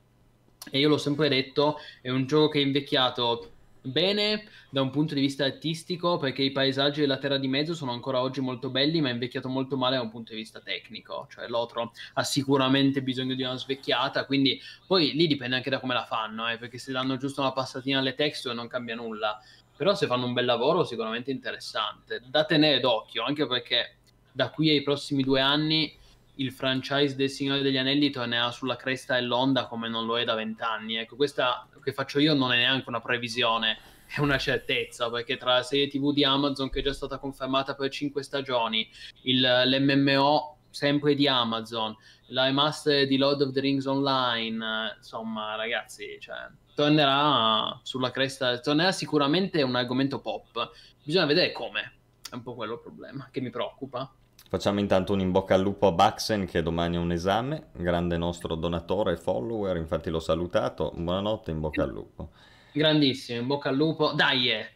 E 0.72 0.80
io 0.80 0.88
l'ho 0.88 0.98
sempre 0.98 1.28
detto, 1.28 1.80
è 2.02 2.12
un 2.12 2.26
gioco 2.26 2.48
che 2.48 2.60
è 2.60 2.64
invecchiato 2.64 3.57
bene 3.88 4.46
da 4.70 4.82
un 4.82 4.90
punto 4.90 5.14
di 5.14 5.22
vista 5.22 5.46
artistico 5.46 6.18
perché 6.18 6.44
i 6.44 6.52
paesaggi 6.52 7.02
della 7.02 7.18
Terra 7.18 7.38
di 7.38 7.48
Mezzo 7.48 7.74
sono 7.74 7.92
ancora 7.92 8.22
oggi 8.22 8.42
molto 8.42 8.70
belli 8.70 9.02
ma 9.02 9.10
è 9.10 9.14
invecchiato 9.14 9.50
molto 9.50 9.78
male 9.78 9.96
da 9.96 10.02
un 10.02 10.10
punto 10.10 10.34
di 10.34 10.38
vista 10.38 10.60
tecnico. 10.60 11.28
Cioè 11.30 11.48
Lotro 11.48 11.92
ha 12.14 12.24
sicuramente 12.24 13.02
bisogno 13.02 13.34
di 13.34 13.44
una 13.44 13.58
svecchiata 13.58 14.26
quindi 14.26 14.62
poi 14.86 15.14
lì 15.14 15.28
dipende 15.28 15.56
anche 15.56 15.70
da 15.70 15.80
come 15.80 15.94
la 15.94 16.06
fanno 16.06 16.48
eh, 16.50 16.58
perché 16.58 16.78
se 16.78 16.92
danno 16.92 17.18
giusto 17.18 17.42
una 17.42 17.54
passatina 17.54 18.00
alle 18.00 18.14
texture 18.14 18.54
non 18.54 18.68
cambia 18.68 18.96
nulla. 18.96 19.42
Però 19.76 19.94
se 19.94 20.08
fanno 20.08 20.26
un 20.26 20.34
bel 20.34 20.46
lavoro 20.46 20.84
sicuramente 20.84 21.30
interessante. 21.32 22.22
Da 22.26 22.46
tenere 22.46 22.80
d'occhio 22.80 23.24
anche 23.24 23.46
perché 23.46 23.98
da 24.32 24.50
qui 24.50 24.70
ai 24.70 24.84
prossimi 24.84 25.24
due 25.24 25.40
anni 25.40 25.97
il 26.38 26.52
franchise 26.52 27.16
del 27.16 27.30
Signore 27.30 27.62
degli 27.62 27.78
Anelli 27.78 28.10
tornerà 28.10 28.52
sulla 28.52 28.76
cresta 28.76 29.16
dell'onda 29.16 29.68
come 29.68 29.88
non 29.88 30.06
lo 30.06 30.20
è 30.20 30.24
da 30.24 30.36
vent'anni. 30.36 30.96
Ecco, 30.96 31.16
questa, 31.16 31.68
che 31.84 31.94
faccio 31.94 32.20
io 32.20 32.34
non 32.34 32.52
è 32.52 32.58
neanche 32.58 32.90
una 32.90 33.02
previsione, 33.02 33.78
è 34.08 34.20
una 34.20 34.38
certezza, 34.38 35.10
perché 35.10 35.38
tra 35.38 35.56
la 35.56 35.64
serie 35.64 35.88
TV 35.88 36.14
di 36.14 36.24
Amazon 36.24 36.70
che 36.70 36.80
è 36.80 36.84
già 36.84 36.94
stata 36.94 37.18
confermata 37.18 37.76
per 37.76 37.90
5 37.90 38.24
stagioni, 38.24 38.90
il, 39.24 39.42
l'MMO 39.42 40.58
sempre 40.70 41.16
di 41.16 41.28
Amazon, 41.28 41.96
la 42.28 42.46
remaster 42.46 43.08
di 43.08 43.18
Lord 43.18 43.42
of 43.42 43.52
the 43.52 43.60
Rings 43.60 43.86
Online, 43.86 44.96
insomma 44.98 45.56
ragazzi, 45.56 46.18
cioè, 46.20 46.48
tornerà 46.76 47.80
sulla 47.84 48.12
cresta, 48.12 48.60
tornerà 48.60 48.92
sicuramente 48.92 49.62
un 49.64 49.76
argomento 49.76 50.20
pop, 50.20 50.72
bisogna 51.04 51.26
vedere 51.26 51.52
come, 51.52 51.94
è 52.30 52.36
un 52.36 52.44
po' 52.44 52.54
quello 52.54 52.74
il 52.74 52.82
problema 52.82 53.28
che 53.32 53.42
mi 53.42 53.50
preoccupa. 53.50 54.14
Facciamo 54.50 54.80
intanto 54.80 55.12
un 55.12 55.20
in 55.20 55.32
bocca 55.32 55.56
al 55.56 55.62
lupo 55.62 55.88
a 55.88 55.92
Baxen 55.92 56.46
che 56.46 56.64
domani 56.64 56.96
ha 56.96 57.02
un 57.02 57.12
esame, 57.12 57.68
grande 57.74 58.16
nostro 58.16 58.56
donatore 58.56 59.14
e 59.14 59.18
follower, 59.18 59.76
infatti 59.76 60.10
l'ho 60.10 60.22
salutato, 60.22 60.94
buonanotte, 60.96 61.52
in 61.52 61.60
bocca 61.60 61.84
al 61.84 61.92
lupo. 61.92 62.30
Grandissimo, 62.72 63.42
in 63.42 63.48
bocca 63.48 63.68
al 63.68 63.76
lupo, 63.76 64.14
dai! 64.14 64.52
Eh. 64.52 64.70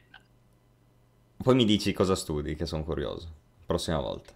Poi 1.42 1.56
mi 1.56 1.64
dici 1.64 1.94
cosa 1.94 2.16
studi, 2.16 2.56
che 2.56 2.66
sono 2.66 2.84
curioso, 2.84 3.34
prossima 3.66 4.02
volta. 4.02 4.34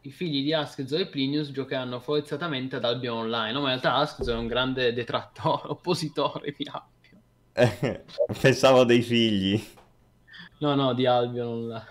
I 0.00 0.10
figli 0.10 0.42
di 0.42 0.54
Askzo 0.54 0.96
e 0.96 1.06
Plinius 1.06 1.50
giocheranno 1.50 2.00
forzatamente 2.00 2.76
ad 2.76 2.84
Albion 2.84 3.18
Online, 3.18 3.52
no, 3.52 3.60
ma 3.60 3.72
in 3.74 3.80
realtà 3.80 3.96
Askzo 3.96 4.32
è 4.32 4.36
un 4.36 4.46
grande 4.46 4.94
detrattore, 4.94 5.68
oppositore 5.68 6.54
di 6.56 6.66
Albion. 6.66 8.04
Pensavo 8.40 8.84
dei 8.84 9.02
figli. 9.02 9.62
No, 10.58 10.74
no, 10.74 10.92
di 10.92 11.06
Albion 11.06 11.46
Online. 11.46 11.86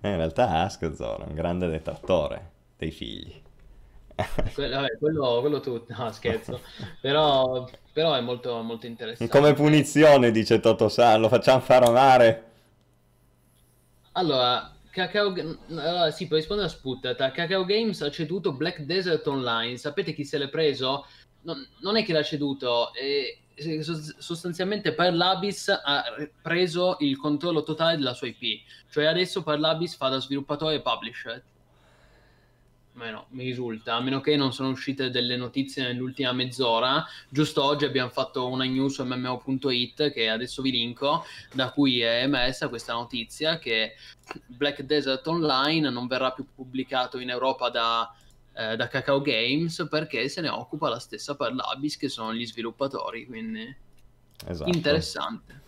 Eh, 0.00 0.10
in 0.10 0.16
realtà 0.16 0.62
Askzor 0.62 1.22
è 1.22 1.28
un 1.28 1.34
grande 1.34 1.68
detrattore 1.68 2.50
dei 2.76 2.90
figli. 2.90 3.42
quello, 4.54 4.76
vabbè, 4.76 4.98
quello, 4.98 5.40
quello 5.40 5.60
tu, 5.60 5.84
no 5.88 6.12
scherzo, 6.12 6.60
però, 7.00 7.68
però 7.92 8.14
è 8.14 8.20
molto, 8.20 8.60
molto 8.62 8.86
interessante. 8.86 9.32
Come 9.32 9.54
punizione, 9.54 10.30
dice 10.30 10.60
Toto 10.60 10.88
San, 10.88 11.20
lo 11.20 11.28
facciamo 11.28 11.60
fare 11.60 11.90
mare. 11.90 12.44
Allora, 14.12 14.72
Cacao... 14.90 15.32
Allora, 15.70 16.10
sì, 16.10 16.26
per 16.28 16.38
rispondere 16.38 16.68
a 16.68 16.72
Sputtata, 16.72 17.30
Cacao 17.30 17.64
Games 17.64 18.00
ha 18.02 18.10
ceduto 18.10 18.52
Black 18.52 18.80
Desert 18.80 19.26
Online, 19.26 19.76
sapete 19.76 20.12
chi 20.12 20.24
se 20.24 20.38
l'è 20.38 20.48
preso? 20.48 21.06
Non, 21.42 21.66
non 21.80 21.96
è 21.96 22.04
che 22.04 22.12
l'ha 22.12 22.22
ceduto, 22.22 22.92
è 22.94 23.36
sostanzialmente 24.18 24.92
per 24.92 25.14
ha 25.68 26.04
preso 26.42 26.96
il 27.00 27.16
controllo 27.16 27.62
totale 27.62 27.96
della 27.96 28.14
sua 28.14 28.28
IP, 28.28 28.62
cioè 28.90 29.04
adesso 29.04 29.42
per 29.42 29.58
fa 29.96 30.08
da 30.08 30.20
sviluppatore 30.20 30.76
e 30.76 30.80
publisher. 30.80 31.42
Meno, 32.94 33.26
mi 33.30 33.42
risulta, 33.42 33.94
a 33.96 34.00
meno 34.00 34.20
che 34.20 34.36
non 34.36 34.52
sono 34.52 34.68
uscite 34.68 35.10
delle 35.10 35.36
notizie 35.36 35.82
nell'ultima 35.82 36.30
mezz'ora. 36.30 37.04
Giusto 37.28 37.64
oggi 37.64 37.84
abbiamo 37.84 38.10
fatto 38.10 38.46
una 38.48 38.62
news 38.64 38.94
su 38.94 39.04
MMO.it 39.04 40.12
che 40.12 40.28
adesso 40.28 40.62
vi 40.62 40.70
linko, 40.70 41.24
da 41.52 41.70
cui 41.72 42.02
è 42.02 42.22
emersa 42.22 42.68
questa 42.68 42.92
notizia 42.92 43.58
che 43.58 43.94
Black 44.46 44.82
Desert 44.82 45.26
Online 45.26 45.90
non 45.90 46.06
verrà 46.06 46.30
più 46.30 46.46
pubblicato 46.54 47.18
in 47.18 47.30
Europa 47.30 47.68
da 47.68 48.14
eh, 48.56 48.76
da 48.76 48.88
Cacao 48.88 49.20
Games 49.20 49.86
perché 49.90 50.28
se 50.28 50.40
ne 50.40 50.48
occupa 50.48 50.88
la 50.88 50.98
stessa 50.98 51.34
per 51.34 51.54
l'Abyss 51.54 51.96
che 51.96 52.08
sono 52.08 52.32
gli 52.32 52.46
sviluppatori, 52.46 53.26
quindi 53.26 53.74
esatto. 54.46 54.70
interessante. 54.70 55.62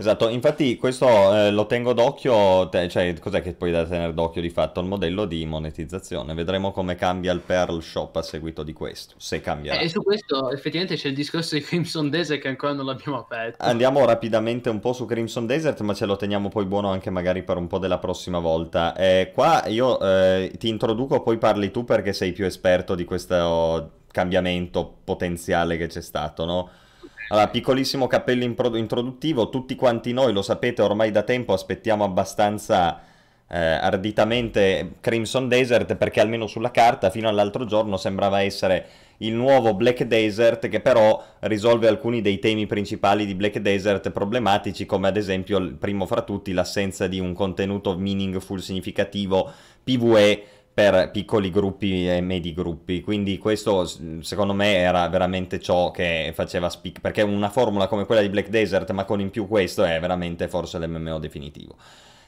Esatto, 0.00 0.30
infatti 0.30 0.76
questo 0.76 1.34
eh, 1.34 1.50
lo 1.50 1.66
tengo 1.66 1.92
d'occhio, 1.92 2.70
te, 2.70 2.88
cioè 2.88 3.14
cos'è 3.18 3.42
che 3.42 3.52
poi 3.52 3.70
da 3.70 3.84
tenere 3.84 4.14
d'occhio 4.14 4.40
di 4.40 4.48
fatto? 4.48 4.80
Il 4.80 4.86
modello 4.86 5.26
di 5.26 5.44
monetizzazione, 5.44 6.32
vedremo 6.32 6.72
come 6.72 6.94
cambia 6.94 7.32
il 7.32 7.40
Pearl 7.40 7.82
Shop 7.82 8.16
a 8.16 8.22
seguito 8.22 8.62
di 8.62 8.72
questo, 8.72 9.14
se 9.18 9.42
cambierà. 9.42 9.78
Eh, 9.78 9.84
e 9.84 9.88
su 9.90 10.02
questo 10.02 10.50
effettivamente 10.52 10.96
c'è 10.96 11.08
il 11.08 11.14
discorso 11.14 11.54
di 11.54 11.60
Crimson 11.60 12.08
Desert 12.08 12.40
che 12.40 12.48
ancora 12.48 12.72
non 12.72 12.86
l'abbiamo 12.86 13.18
aperto. 13.18 13.62
Andiamo 13.62 14.02
rapidamente 14.06 14.70
un 14.70 14.80
po' 14.80 14.94
su 14.94 15.04
Crimson 15.04 15.44
Desert, 15.44 15.82
ma 15.82 15.92
ce 15.92 16.06
lo 16.06 16.16
teniamo 16.16 16.48
poi 16.48 16.64
buono 16.64 16.90
anche 16.90 17.10
magari 17.10 17.42
per 17.42 17.58
un 17.58 17.66
po' 17.66 17.78
della 17.78 17.98
prossima 17.98 18.38
volta. 18.38 18.96
Eh, 18.96 19.32
qua 19.34 19.66
io 19.66 20.00
eh, 20.00 20.50
ti 20.58 20.68
introduco, 20.68 21.20
poi 21.20 21.36
parli 21.36 21.70
tu 21.70 21.84
perché 21.84 22.14
sei 22.14 22.32
più 22.32 22.46
esperto 22.46 22.94
di 22.94 23.04
questo 23.04 23.90
cambiamento 24.10 25.00
potenziale 25.04 25.76
che 25.76 25.88
c'è 25.88 26.00
stato, 26.00 26.46
no? 26.46 26.70
Allora, 27.32 27.46
piccolissimo 27.46 28.08
cappello 28.08 28.42
introduttivo, 28.42 29.50
tutti 29.50 29.76
quanti 29.76 30.12
noi 30.12 30.32
lo 30.32 30.42
sapete 30.42 30.82
ormai 30.82 31.12
da 31.12 31.22
tempo, 31.22 31.52
aspettiamo 31.52 32.02
abbastanza 32.02 33.02
eh, 33.46 33.56
arditamente 33.56 34.94
Crimson 35.00 35.46
Desert 35.46 35.94
perché 35.94 36.20
almeno 36.20 36.48
sulla 36.48 36.72
carta 36.72 37.08
fino 37.08 37.28
all'altro 37.28 37.66
giorno 37.66 37.96
sembrava 37.96 38.40
essere 38.42 38.86
il 39.18 39.32
nuovo 39.32 39.74
Black 39.74 40.02
Desert 40.04 40.68
che 40.68 40.80
però 40.80 41.22
risolve 41.40 41.86
alcuni 41.86 42.20
dei 42.20 42.40
temi 42.40 42.66
principali 42.66 43.24
di 43.24 43.36
Black 43.36 43.58
Desert 43.58 44.10
problematici 44.10 44.84
come 44.84 45.06
ad 45.06 45.16
esempio 45.16 45.76
primo 45.76 46.06
fra 46.06 46.22
tutti 46.22 46.52
l'assenza 46.52 47.06
di 47.06 47.20
un 47.20 47.32
contenuto 47.32 47.96
meaningful 47.96 48.60
significativo 48.60 49.52
PvE 49.84 50.44
per 50.80 51.10
piccoli 51.10 51.50
gruppi 51.50 52.08
e 52.08 52.22
medi 52.22 52.54
gruppi, 52.54 53.02
quindi 53.02 53.36
questo 53.36 53.84
secondo 54.22 54.54
me 54.54 54.76
era 54.76 55.06
veramente 55.10 55.60
ciò 55.60 55.90
che 55.90 56.32
faceva 56.34 56.70
speak, 56.70 57.00
perché 57.00 57.20
una 57.20 57.50
formula 57.50 57.86
come 57.86 58.06
quella 58.06 58.22
di 58.22 58.30
Black 58.30 58.48
Desert 58.48 58.90
ma 58.92 59.04
con 59.04 59.20
in 59.20 59.28
più 59.28 59.46
questo 59.46 59.84
è 59.84 60.00
veramente 60.00 60.48
forse 60.48 60.78
l'MMO 60.78 61.18
definitivo. 61.18 61.76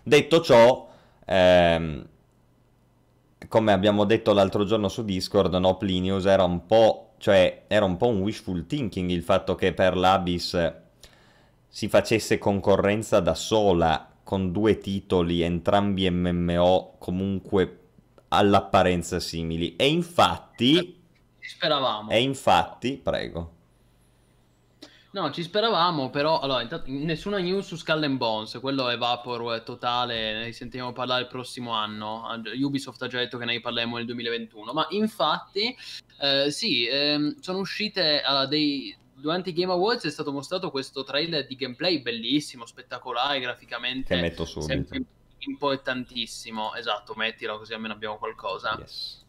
Detto 0.03 0.43
ciò, 0.43 0.87
ehm, 1.25 2.07
come 3.49 3.73
abbiamo 3.73 4.05
detto 4.05 4.35
l'altro 4.35 4.67
giorno 4.67 4.89
su 4.89 5.03
Discord, 5.03 5.55
no, 5.55 5.79
Plinius 5.79 6.27
era 6.27 6.45
un 6.45 6.67
po', 6.67 7.13
cioè, 7.17 7.63
era 7.69 7.87
un 7.87 7.97
po' 7.97 8.09
un 8.09 8.21
wishful 8.21 8.67
thinking 8.67 9.09
il 9.09 9.23
fatto 9.23 9.55
che 9.55 9.73
per 9.73 9.97
l'Abyss 9.97 10.75
si 11.69 11.89
facesse 11.89 12.37
concorrenza 12.37 13.21
da 13.21 13.35
sola 13.35 14.11
con 14.23 14.53
due 14.53 14.77
titoli, 14.77 15.41
entrambi 15.41 16.11
MMO 16.11 16.97
comunque 16.99 17.79
all'apparenza 18.33 19.21
simili. 19.21 19.77
E 19.77 19.89
infatti... 19.89 21.01
Ci 21.41 21.49
speravamo. 21.49 22.11
E 22.11 22.21
infatti, 22.21 22.97
prego. 22.97 23.61
No, 25.13 25.31
ci 25.31 25.43
speravamo, 25.43 26.09
però 26.09 26.41
allora, 26.41 26.63
intanto, 26.63 26.87
nessuna 26.89 27.37
news 27.37 27.67
su 27.67 27.77
Skull 27.77 28.03
and 28.03 28.17
Bones, 28.17 28.59
quello 28.63 28.89
è 28.89 28.97
vapor 28.97 29.61
totale, 29.61 30.45
ne 30.45 30.53
sentiremo 30.53 30.93
parlare 30.93 31.23
il 31.23 31.29
prossimo 31.29 31.73
anno. 31.73 32.23
Ubisoft 32.59 33.03
ha 33.03 33.09
già 33.09 33.19
detto 33.19 33.37
che 33.37 33.45
ne 33.45 33.61
parleremo 33.61 33.97
nel 33.97 34.07
2021, 34.07 34.73
ma 34.73 34.87
infatti, 34.91 35.77
eh, 36.19 36.51
sì, 36.51 36.87
ehm, 36.87 37.39
sono 37.41 37.59
uscite 37.59 38.23
uh, 38.27 38.47
dei, 38.47 38.97
durante 39.13 39.51
i 39.51 39.53
Game 39.53 39.73
Awards 39.73 40.07
è 40.07 40.11
stato 40.11 40.33
mostrato 40.33 40.71
questo 40.71 41.05
trailer 41.05 41.47
di 41.47 41.57
gameplay 41.57 42.01
bellissimo, 42.01 42.65
spettacolare, 42.65 43.39
graficamente. 43.39 44.15
Che 44.15 44.21
metto 44.21 44.47
subito. 44.47 44.73
Sempre 44.73 45.05
importantissimo. 45.47 46.75
Esatto, 46.75 47.15
mettilo 47.15 47.59
così 47.59 47.75
almeno 47.75 47.95
abbiamo 47.95 48.19
qualcosa. 48.19 48.77
Yes. 48.79 49.21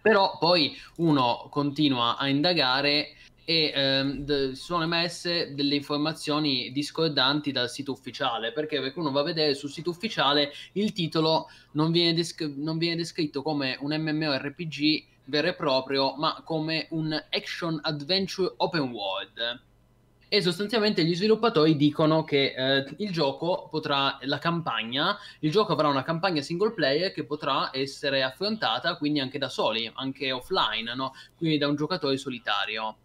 Però 0.00 0.38
poi 0.38 0.76
uno 0.96 1.48
continua 1.50 2.16
a 2.16 2.28
indagare 2.28 3.14
e 3.44 3.72
ehm, 3.74 4.18
d- 4.18 4.52
sono 4.52 4.82
emerse 4.82 5.54
delle 5.54 5.74
informazioni 5.74 6.70
discordanti 6.70 7.50
dal 7.50 7.70
sito 7.70 7.92
ufficiale 7.92 8.52
perché, 8.52 8.78
perché 8.78 8.98
uno 8.98 9.10
va 9.10 9.20
a 9.20 9.24
vedere 9.24 9.54
sul 9.54 9.70
sito 9.70 9.88
ufficiale 9.88 10.52
il 10.72 10.92
titolo 10.92 11.46
non 11.72 11.90
viene, 11.90 12.12
desc- 12.12 12.52
non 12.56 12.76
viene 12.76 12.96
descritto 12.96 13.40
come 13.40 13.78
un 13.80 13.94
MMORPG 13.94 15.06
vero 15.24 15.48
e 15.48 15.54
proprio 15.54 16.14
ma 16.16 16.42
come 16.44 16.88
un 16.90 17.12
action 17.30 17.78
adventure 17.82 18.52
open 18.58 18.90
world 18.90 19.62
e 20.28 20.42
sostanzialmente 20.42 21.04
gli 21.04 21.14
sviluppatori 21.14 21.74
dicono 21.74 22.22
che 22.22 22.54
eh, 22.54 22.94
il 22.98 23.10
gioco 23.10 23.68
potrà, 23.70 24.18
la 24.22 24.38
campagna, 24.38 25.16
il 25.40 25.50
gioco 25.50 25.72
avrà 25.72 25.88
una 25.88 26.02
campagna 26.02 26.42
single 26.42 26.72
player 26.72 27.12
che 27.12 27.24
potrà 27.24 27.70
essere 27.72 28.22
affrontata 28.22 28.96
quindi 28.96 29.20
anche 29.20 29.38
da 29.38 29.48
soli, 29.48 29.90
anche 29.94 30.30
offline, 30.30 30.94
no? 30.94 31.12
quindi 31.36 31.56
da 31.56 31.66
un 31.66 31.76
giocatore 31.76 32.18
solitario. 32.18 32.96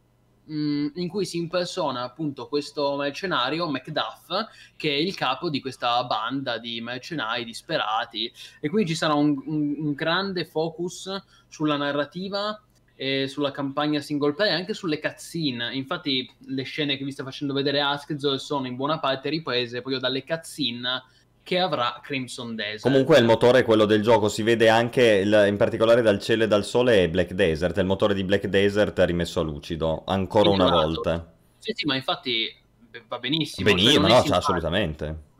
Mm, 0.51 0.87
in 0.95 1.07
cui 1.07 1.23
si 1.25 1.37
impersona 1.37 2.01
appunto 2.01 2.49
questo 2.49 2.97
mercenario 2.97 3.69
Macduff 3.69 4.27
che 4.75 4.89
è 4.89 4.97
il 4.97 5.15
capo 5.15 5.49
di 5.49 5.61
questa 5.61 6.03
banda 6.03 6.57
di 6.57 6.81
mercenari 6.81 7.45
disperati 7.45 8.29
e 8.59 8.67
quindi 8.67 8.89
ci 8.89 8.97
sarà 8.97 9.13
un, 9.13 9.41
un, 9.45 9.75
un 9.77 9.93
grande 9.93 10.43
focus 10.43 11.09
sulla 11.47 11.77
narrativa 11.77 12.61
e 13.03 13.27
sulla 13.27 13.51
campagna 13.51 13.99
single 13.99 14.33
player 14.33 14.53
e 14.53 14.55
anche 14.55 14.73
sulle 14.73 14.97
cutscene. 14.97 15.73
Infatti, 15.73 16.29
le 16.47 16.63
scene 16.63 16.95
che 16.95 17.03
vi 17.03 17.11
sta 17.11 17.25
facendo 17.25 17.53
vedere 17.53 17.81
Askzor 17.81 18.39
sono 18.39 18.65
in 18.65 18.77
buona 18.77 18.99
parte 18.99 19.27
riprese 19.27 19.81
proprio 19.81 19.99
dalle 19.99 20.23
cutscene 20.23 21.03
che 21.43 21.59
avrà 21.59 21.99
Crimson 22.01 22.55
Desert. 22.55 22.83
Comunque 22.83 23.17
il 23.17 23.25
motore 23.25 23.59
è 23.59 23.63
quello 23.63 23.83
del 23.83 24.01
gioco, 24.01 24.29
si 24.29 24.41
vede 24.41 24.69
anche 24.69 25.03
il, 25.03 25.45
in 25.49 25.57
particolare 25.57 26.01
dal 26.01 26.19
cielo 26.19 26.45
e 26.45 26.47
dal 26.47 26.63
sole 26.63 27.03
è 27.03 27.09
Black 27.09 27.33
Desert, 27.33 27.77
il 27.77 27.85
motore 27.85 28.13
di 28.13 28.23
Black 28.23 28.47
Desert 28.47 28.97
è 28.97 29.05
rimesso 29.05 29.41
a 29.41 29.43
lucido, 29.43 30.03
ancora 30.05 30.49
una 30.51 30.69
volta. 30.69 31.29
Sì, 31.59 31.73
sì, 31.75 31.85
ma 31.85 31.95
infatti 31.95 32.55
va 33.09 33.19
benissimo. 33.19 33.69
Benissimo, 33.69 34.07
cioè 34.07 34.29
no, 34.29 34.35
assolutamente 34.35 35.31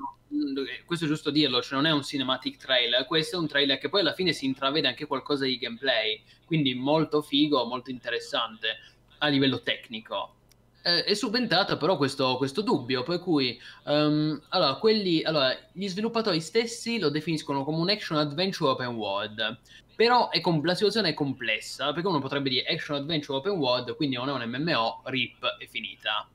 questo 0.85 1.05
è 1.05 1.07
giusto 1.07 1.31
dirlo, 1.31 1.61
cioè 1.61 1.75
non 1.75 1.85
è 1.85 1.91
un 1.91 2.03
cinematic 2.03 2.57
trailer, 2.57 3.05
questo 3.05 3.35
è 3.35 3.39
un 3.39 3.47
trailer 3.47 3.77
che 3.77 3.89
poi 3.89 4.01
alla 4.01 4.13
fine 4.13 4.33
si 4.33 4.45
intravede 4.45 4.87
anche 4.87 5.05
qualcosa 5.05 5.45
di 5.45 5.57
gameplay, 5.57 6.21
quindi 6.45 6.73
molto 6.73 7.21
figo, 7.21 7.65
molto 7.65 7.89
interessante 7.89 8.77
a 9.19 9.27
livello 9.27 9.61
tecnico. 9.61 10.35
eh, 10.83 11.03
è 11.05 11.13
subentrata 11.13 11.77
però 11.77 11.95
questo, 11.97 12.35
questo, 12.37 12.61
dubbio, 12.61 13.03
per 13.03 13.19
cui 13.19 13.59
um, 13.85 14.39
allora, 14.49 14.75
quelli, 14.75 15.23
allora, 15.23 15.57
gli 15.71 15.87
sviluppatori 15.87 16.41
stessi 16.41 16.99
lo 16.99 17.09
definiscono 17.09 17.63
come 17.63 17.77
un 17.77 17.89
action 17.89 18.17
adventure 18.17 18.71
open 18.71 18.95
world. 18.95 19.59
Però 19.95 20.29
com- 20.41 20.65
la 20.65 20.73
situazione 20.73 21.09
è 21.09 21.13
complessa, 21.13 21.93
perché 21.93 22.07
uno 22.07 22.19
potrebbe 22.19 22.49
dire 22.49 22.65
action 22.65 22.97
adventure 22.97 23.37
open 23.37 23.53
world, 23.53 23.95
quindi 23.95 24.15
non 24.15 24.27
è 24.27 24.33
un 24.33 24.43
MMO, 24.43 25.03
RIP, 25.05 25.45
è 25.59 25.67
finita. 25.67 26.27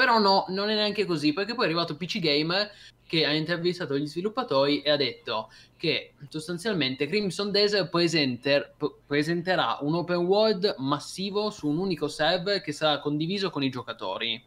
Però 0.00 0.18
no, 0.18 0.46
non 0.48 0.70
è 0.70 0.74
neanche 0.74 1.04
così, 1.04 1.34
perché 1.34 1.54
poi 1.54 1.64
è 1.64 1.66
arrivato 1.66 1.94
PC 1.94 2.20
Gamer 2.20 2.70
che 3.06 3.26
ha 3.26 3.34
intervistato 3.34 3.98
gli 3.98 4.06
sviluppatori 4.06 4.80
e 4.80 4.90
ha 4.90 4.96
detto 4.96 5.50
che 5.76 6.14
sostanzialmente 6.30 7.06
Crimson 7.06 7.50
Desert 7.50 7.90
presenter, 7.90 8.76
presenterà 9.06 9.76
un 9.82 9.92
open 9.92 10.24
world 10.24 10.76
massivo 10.78 11.50
su 11.50 11.68
un 11.68 11.76
unico 11.76 12.08
server 12.08 12.62
che 12.62 12.72
sarà 12.72 12.98
condiviso 12.98 13.50
con 13.50 13.62
i 13.62 13.68
giocatori. 13.68 14.42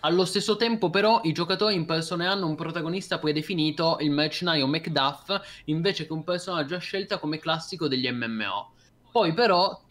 Allo 0.00 0.24
stesso 0.24 0.56
tempo, 0.56 0.88
però, 0.88 1.20
i 1.24 1.32
giocatori 1.32 1.74
impersoneranno 1.74 2.46
un 2.46 2.54
protagonista 2.54 3.18
predefinito, 3.18 3.98
il 4.00 4.10
mercenario 4.10 4.66
Macduff, 4.66 5.38
invece 5.66 6.06
che 6.06 6.14
un 6.14 6.24
personaggio 6.24 6.76
a 6.76 6.78
scelta 6.78 7.18
come 7.18 7.38
classico 7.38 7.88
degli 7.88 8.10
MMO. 8.10 8.72
Poi, 9.12 9.34
però, 9.34 9.83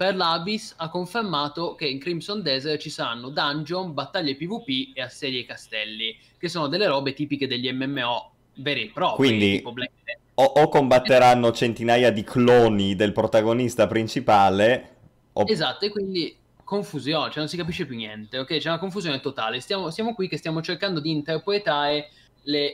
per 0.00 0.16
l'Abyss 0.16 0.72
ha 0.78 0.88
confermato 0.88 1.74
che 1.74 1.86
in 1.86 1.98
Crimson 1.98 2.40
Desert 2.40 2.80
ci 2.80 2.88
saranno 2.88 3.28
dungeon, 3.28 3.92
battaglie 3.92 4.34
PvP 4.34 4.96
e 4.96 5.02
assedio 5.02 5.40
ai 5.40 5.44
castelli, 5.44 6.16
che 6.38 6.48
sono 6.48 6.68
delle 6.68 6.86
robe 6.86 7.12
tipiche 7.12 7.46
degli 7.46 7.70
MMO 7.70 8.30
veri 8.54 8.84
e 8.84 8.90
propri. 8.94 9.26
Quindi 9.28 9.62
o, 9.62 10.42
o, 10.42 10.68
combatteranno 10.70 11.52
centinaia 11.52 12.10
di 12.10 12.24
cloni 12.24 12.96
del 12.96 13.12
protagonista 13.12 13.86
principale. 13.86 14.88
O... 15.34 15.44
Esatto, 15.46 15.84
e 15.84 15.90
quindi 15.90 16.34
confusione, 16.64 17.28
cioè 17.28 17.40
non 17.40 17.48
si 17.48 17.58
capisce 17.58 17.84
più 17.84 17.96
niente, 17.96 18.38
ok? 18.38 18.56
C'è 18.56 18.68
una 18.68 18.78
confusione 18.78 19.20
totale. 19.20 19.60
Stiamo, 19.60 19.90
siamo 19.90 20.14
qui 20.14 20.28
che 20.28 20.38
stiamo 20.38 20.62
cercando 20.62 21.00
di 21.00 21.10
interpretare 21.10 22.08
le, 22.44 22.72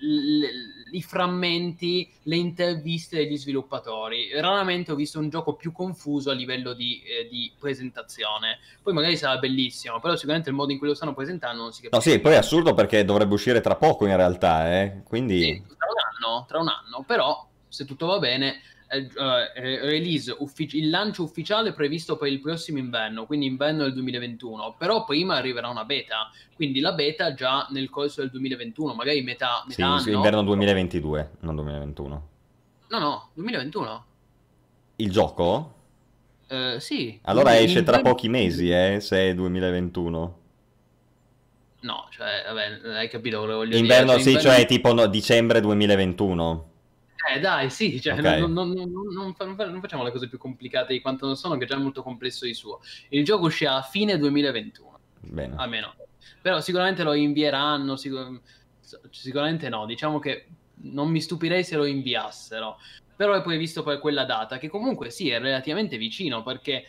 le, 0.00 0.48
i 0.92 1.02
frammenti, 1.02 2.10
le 2.24 2.36
interviste 2.36 3.16
degli 3.16 3.36
sviluppatori. 3.36 4.30
Raramente 4.40 4.92
ho 4.92 4.94
visto 4.94 5.18
un 5.18 5.28
gioco 5.28 5.54
più 5.54 5.72
confuso 5.72 6.30
a 6.30 6.34
livello 6.34 6.72
di, 6.72 7.02
eh, 7.02 7.28
di, 7.28 7.52
presentazione. 7.58 8.58
Poi 8.82 8.92
magari 8.92 9.16
sarà 9.16 9.38
bellissimo, 9.38 10.00
però 10.00 10.14
sicuramente 10.16 10.50
il 10.50 10.56
modo 10.56 10.72
in 10.72 10.78
cui 10.78 10.88
lo 10.88 10.94
stanno 10.94 11.14
presentando 11.14 11.62
non 11.62 11.72
si 11.72 11.82
capisce. 11.82 12.10
No, 12.10 12.16
sì, 12.16 12.20
poi 12.20 12.32
è 12.32 12.36
assurdo 12.36 12.74
perché 12.74 13.04
dovrebbe 13.04 13.34
uscire 13.34 13.60
tra 13.60 13.76
poco 13.76 14.06
in 14.06 14.16
realtà, 14.16 14.80
eh? 14.80 15.02
Quindi... 15.04 15.40
Sì, 15.40 15.62
tra 15.66 15.88
un 15.88 16.28
anno, 16.28 16.44
tra 16.46 16.58
un 16.58 16.68
anno, 16.68 17.04
però 17.06 17.46
se 17.68 17.84
tutto 17.84 18.06
va 18.06 18.18
bene 18.18 18.60
release 18.88 20.34
uffic- 20.38 20.74
il 20.74 20.88
lancio 20.88 21.22
ufficiale 21.22 21.72
previsto 21.72 22.16
per 22.16 22.28
il 22.28 22.40
prossimo 22.40 22.78
inverno, 22.78 23.26
quindi 23.26 23.46
inverno 23.46 23.82
del 23.82 23.92
2021, 23.92 24.76
però 24.78 25.04
prima 25.04 25.36
arriverà 25.36 25.68
una 25.68 25.84
beta, 25.84 26.30
quindi 26.54 26.80
la 26.80 26.92
beta 26.92 27.34
già 27.34 27.66
nel 27.70 27.90
corso 27.90 28.22
del 28.22 28.30
2021, 28.30 28.94
magari 28.94 29.22
metà, 29.22 29.62
metà 29.66 29.74
sì, 29.74 29.82
anno. 29.82 29.98
Sì, 29.98 30.12
inverno 30.12 30.42
2022, 30.42 31.30
non 31.40 31.54
2021. 31.56 32.28
No, 32.88 32.98
no, 32.98 33.28
2021. 33.34 34.04
Il 34.96 35.10
gioco? 35.10 35.74
Uh, 36.48 36.78
sì. 36.78 37.18
Allora 37.24 37.58
esce 37.58 37.78
inverno... 37.78 38.00
tra 38.00 38.10
pochi 38.10 38.28
mesi, 38.28 38.70
eh, 38.70 38.98
se 39.00 39.28
è 39.28 39.34
2021. 39.34 40.36
No, 41.80 42.08
cioè, 42.10 42.42
vabbè, 42.46 42.96
hai 42.96 43.08
capito 43.08 43.38
quello 43.38 43.52
che 43.52 43.58
voglio 43.58 43.76
inverno, 43.76 44.16
dire. 44.16 44.22
Cioè, 44.22 44.22
sì, 44.22 44.30
inverno... 44.30 44.56
cioè 44.56 44.66
tipo 44.66 44.94
no, 44.94 45.06
dicembre 45.06 45.60
2021. 45.60 46.70
Eh 47.26 47.40
dai, 47.40 47.68
sì, 47.68 48.00
cioè, 48.00 48.16
okay. 48.16 48.40
non, 48.40 48.52
non, 48.52 48.70
non, 48.70 49.34
non, 49.36 49.80
facciamo 49.80 50.04
le 50.04 50.12
cose 50.12 50.28
più 50.28 50.38
complicate 50.38 50.92
di 50.92 51.00
quanto 51.00 51.26
non 51.26 51.36
sono, 51.36 51.56
che 51.56 51.64
è 51.64 51.66
già 51.66 51.76
molto 51.76 52.02
complesso 52.02 52.44
di 52.44 52.54
suo. 52.54 52.80
Il 53.08 53.24
gioco 53.24 53.46
uscirà 53.46 53.76
a 53.76 53.82
fine 53.82 54.16
2021. 54.18 54.98
Bene. 55.20 55.54
Almeno. 55.56 55.94
Però 56.40 56.60
sicuramente 56.60 57.02
lo 57.02 57.14
invieranno, 57.14 57.96
sicur- 57.96 58.40
sicuramente 59.10 59.68
no, 59.68 59.84
diciamo 59.84 60.20
che 60.20 60.46
non 60.82 61.10
mi 61.10 61.20
stupirei 61.20 61.64
se 61.64 61.76
lo 61.76 61.84
inviassero. 61.84 62.78
Però 63.16 63.34
è 63.34 63.42
previsto 63.42 63.82
per 63.82 63.98
quella 63.98 64.24
data, 64.24 64.58
che 64.58 64.68
comunque 64.68 65.10
sì, 65.10 65.28
è 65.28 65.40
relativamente 65.40 65.96
vicino, 65.96 66.44
perché 66.44 66.84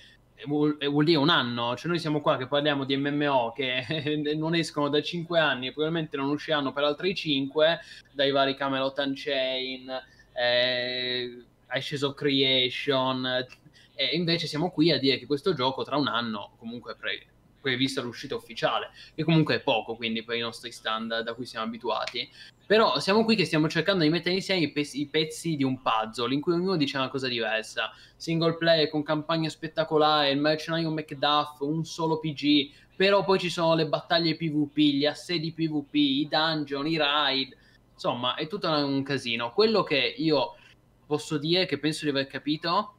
vuol, 0.45 0.77
vuol, 0.77 1.05
dire 1.05 1.17
un 1.17 1.29
anno, 1.29 1.75
cioè 1.75 1.89
noi 1.89 1.97
siamo 1.97 2.21
qua 2.21 2.37
che 2.37 2.45
parliamo 2.45 2.85
di 2.85 2.95
MMO 2.95 3.51
che 3.51 3.83
non 4.37 4.53
escono 4.53 4.89
da 4.89 5.01
5 5.01 5.39
anni 5.39 5.67
e 5.67 5.71
probabilmente 5.73 6.17
non 6.17 6.29
usciranno 6.29 6.71
per 6.71 6.83
altri 6.83 7.15
5, 7.15 7.79
dai 8.11 8.29
vari 8.29 8.55
Camelot 8.55 8.99
Unchained 8.99 10.17
eh, 10.39 11.43
Ashes 11.67 12.01
of 12.01 12.15
Creation, 12.15 13.45
e 13.93 14.15
invece 14.15 14.47
siamo 14.47 14.71
qui 14.71 14.91
a 14.91 14.97
dire 14.97 15.17
che 15.17 15.25
questo 15.25 15.53
gioco 15.53 15.83
tra 15.83 15.97
un 15.97 16.07
anno 16.07 16.51
comunque 16.57 16.95
pre- 16.95 17.25
prevista 17.59 18.01
l'uscita 18.01 18.35
ufficiale, 18.35 18.91
che 19.13 19.25
comunque 19.25 19.55
è 19.55 19.59
poco 19.59 19.95
quindi 19.95 20.23
per 20.23 20.37
i 20.37 20.39
nostri 20.39 20.71
standard 20.71 21.27
a 21.27 21.33
cui 21.33 21.45
siamo 21.45 21.65
abituati. 21.65 22.29
Però 22.65 22.99
siamo 22.99 23.25
qui 23.25 23.35
che 23.35 23.45
stiamo 23.45 23.67
cercando 23.67 24.03
di 24.03 24.09
mettere 24.09 24.35
insieme 24.35 24.61
i, 24.61 24.71
pezzi, 24.71 25.01
i 25.01 25.07
pezzi 25.07 25.57
di 25.57 25.63
un 25.63 25.81
puzzle 25.81 26.33
in 26.33 26.39
cui 26.39 26.53
ognuno 26.53 26.77
dice 26.77 26.97
una 26.97 27.09
cosa 27.09 27.27
diversa. 27.27 27.91
Single 28.15 28.55
player 28.55 28.89
con 28.89 29.03
campagna 29.03 29.49
spettacolare, 29.49 30.29
il 30.29 30.39
mercenario 30.39 30.91
Macduff, 30.91 31.59
un 31.61 31.83
solo 31.83 32.19
PG, 32.19 32.69
però 32.95 33.25
poi 33.25 33.39
ci 33.39 33.49
sono 33.49 33.75
le 33.75 33.87
battaglie 33.87 34.35
PvP, 34.35 34.77
gli 34.77 35.05
assedi 35.05 35.51
PvP, 35.51 35.95
i 35.95 36.27
dungeon, 36.29 36.87
i 36.87 36.97
raid 36.97 37.57
Insomma, 37.99 38.35
è 38.35 38.47
tutto 38.47 38.69
un 38.69 39.03
casino. 39.03 39.51
Quello 39.51 39.83
che 39.83 39.97
io 39.97 40.55
posso 41.05 41.37
dire, 41.37 41.65
che 41.65 41.79
penso 41.79 42.05
di 42.05 42.11
aver 42.11 42.27
capito, 42.27 42.93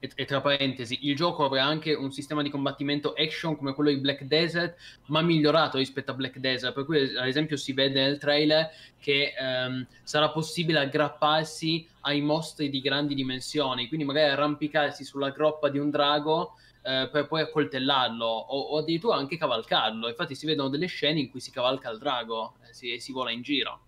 e, 0.00 0.10
e, 0.12 0.24
tra 0.24 0.40
parentesi, 0.40 0.98
il 1.02 1.14
gioco 1.14 1.44
avrà 1.44 1.64
anche 1.64 1.94
un 1.94 2.10
sistema 2.10 2.42
di 2.42 2.50
combattimento 2.50 3.12
action 3.16 3.56
come 3.56 3.74
quello 3.74 3.90
di 3.90 3.98
Black 3.98 4.24
Desert, 4.24 4.76
ma 5.06 5.22
migliorato 5.22 5.78
rispetto 5.78 6.10
a 6.10 6.14
Black 6.14 6.38
Desert. 6.38 6.74
Per 6.74 6.84
cui, 6.84 7.16
ad 7.16 7.28
esempio, 7.28 7.56
si 7.56 7.72
vede 7.72 8.00
nel 8.02 8.18
trailer 8.18 8.68
che 8.98 9.34
um, 9.38 9.86
sarà 10.02 10.30
possibile 10.30 10.80
aggrapparsi 10.80 11.86
ai 12.00 12.20
mostri 12.20 12.70
di 12.70 12.80
grandi 12.80 13.14
dimensioni, 13.14 13.86
quindi 13.86 14.04
magari 14.04 14.32
arrampicarsi 14.32 15.04
sulla 15.04 15.30
groppa 15.30 15.68
di 15.68 15.78
un 15.78 15.90
drago. 15.90 16.54
Uh, 16.82 17.10
per 17.10 17.26
poi 17.26 17.42
accoltellarlo 17.42 18.24
o, 18.24 18.58
o, 18.58 18.78
addirittura 18.78 19.16
anche 19.16 19.36
cavalcarlo. 19.36 20.08
Infatti, 20.08 20.34
si 20.34 20.46
vedono 20.46 20.70
delle 20.70 20.86
scene 20.86 21.20
in 21.20 21.30
cui 21.30 21.38
si 21.38 21.50
cavalca 21.52 21.90
il 21.90 21.98
drago 21.98 22.54
e 22.64 22.70
eh, 22.70 22.72
si, 22.72 22.98
si 22.98 23.12
vola 23.12 23.30
in 23.30 23.42
giro. 23.42 23.87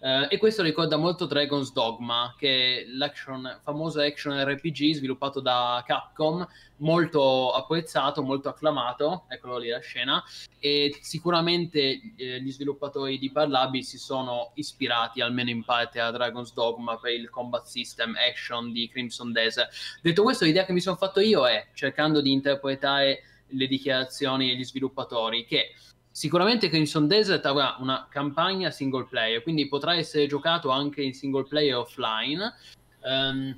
Uh, 0.00 0.26
e 0.28 0.38
questo 0.38 0.62
ricorda 0.62 0.96
molto 0.96 1.26
Dragon's 1.26 1.72
Dogma, 1.72 2.32
che 2.38 2.82
è 2.82 2.84
l'action, 2.86 3.60
famoso 3.64 4.00
action 4.00 4.38
RPG 4.44 4.94
sviluppato 4.94 5.40
da 5.40 5.82
Capcom, 5.84 6.46
molto 6.76 7.52
apprezzato, 7.52 8.22
molto 8.22 8.48
acclamato, 8.48 9.24
eccolo 9.28 9.58
lì 9.58 9.70
la 9.70 9.80
scena, 9.80 10.22
e 10.60 10.96
sicuramente 11.00 12.14
eh, 12.16 12.40
gli 12.40 12.52
sviluppatori 12.52 13.18
di 13.18 13.32
Parlabi 13.32 13.82
si 13.82 13.98
sono 13.98 14.52
ispirati 14.54 15.20
almeno 15.20 15.50
in 15.50 15.64
parte 15.64 15.98
a 15.98 16.12
Dragon's 16.12 16.52
Dogma 16.52 16.96
per 16.96 17.12
il 17.12 17.28
combat 17.28 17.64
system 17.64 18.14
action 18.16 18.70
di 18.70 18.88
Crimson 18.88 19.32
Desert. 19.32 19.70
Detto 20.00 20.22
questo, 20.22 20.44
l'idea 20.44 20.64
che 20.64 20.72
mi 20.72 20.80
sono 20.80 20.94
fatto 20.94 21.18
io 21.18 21.48
è, 21.48 21.66
cercando 21.74 22.20
di 22.20 22.30
interpretare 22.30 23.22
le 23.48 23.66
dichiarazioni 23.66 24.46
degli 24.46 24.64
sviluppatori, 24.64 25.44
che 25.44 25.72
Sicuramente 26.18 26.68
Crimson 26.68 27.06
Desert 27.06 27.46
avrà 27.46 27.76
una 27.78 28.08
campagna 28.10 28.72
single 28.72 29.04
player, 29.04 29.40
quindi 29.40 29.68
potrà 29.68 29.94
essere 29.94 30.26
giocato 30.26 30.68
anche 30.70 31.00
in 31.00 31.14
single 31.14 31.44
player 31.44 31.76
offline. 31.76 32.54
Um, 33.04 33.56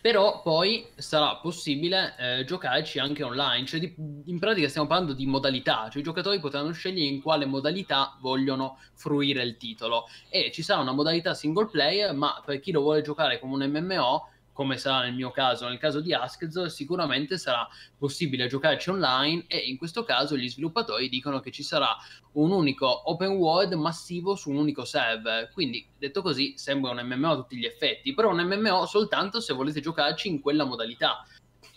però 0.00 0.42
poi 0.42 0.86
sarà 0.94 1.34
possibile 1.38 2.14
eh, 2.20 2.44
giocarci 2.44 3.00
anche 3.00 3.24
online, 3.24 3.66
cioè 3.66 3.80
di, 3.80 3.92
in 4.26 4.38
pratica 4.38 4.68
stiamo 4.68 4.86
parlando 4.86 5.12
di 5.12 5.26
modalità, 5.26 5.88
cioè 5.90 6.02
i 6.02 6.04
giocatori 6.04 6.38
potranno 6.38 6.70
scegliere 6.70 7.12
in 7.12 7.20
quale 7.20 7.46
modalità 7.46 8.16
vogliono 8.20 8.78
fruire 8.94 9.42
il 9.42 9.56
titolo 9.56 10.04
e 10.28 10.52
ci 10.52 10.62
sarà 10.62 10.80
una 10.80 10.92
modalità 10.92 11.34
single 11.34 11.66
player, 11.66 12.14
ma 12.14 12.40
per 12.46 12.60
chi 12.60 12.70
lo 12.70 12.82
vuole 12.82 13.02
giocare 13.02 13.40
come 13.40 13.64
un 13.64 13.68
MMO 13.68 14.28
come 14.56 14.78
sarà 14.78 15.02
nel 15.02 15.12
mio 15.12 15.30
caso, 15.30 15.68
nel 15.68 15.76
caso 15.76 16.00
di 16.00 16.14
Askz, 16.14 16.64
sicuramente 16.64 17.36
sarà 17.36 17.68
possibile 17.98 18.46
giocarci 18.46 18.88
online 18.88 19.44
e 19.48 19.58
in 19.58 19.76
questo 19.76 20.02
caso 20.02 20.34
gli 20.34 20.48
sviluppatori 20.48 21.10
dicono 21.10 21.40
che 21.40 21.50
ci 21.50 21.62
sarà 21.62 21.94
un 22.32 22.50
unico 22.50 23.10
open 23.10 23.32
world 23.32 23.74
massivo 23.74 24.34
su 24.34 24.48
un 24.48 24.56
unico 24.56 24.86
server. 24.86 25.50
Quindi, 25.52 25.86
detto 25.98 26.22
così, 26.22 26.54
sembra 26.56 26.92
un 26.92 27.06
MMO 27.06 27.32
a 27.32 27.36
tutti 27.36 27.58
gli 27.58 27.66
effetti, 27.66 28.14
però 28.14 28.30
un 28.30 28.42
MMO 28.42 28.86
soltanto 28.86 29.40
se 29.40 29.52
volete 29.52 29.80
giocarci 29.80 30.28
in 30.28 30.40
quella 30.40 30.64
modalità, 30.64 31.22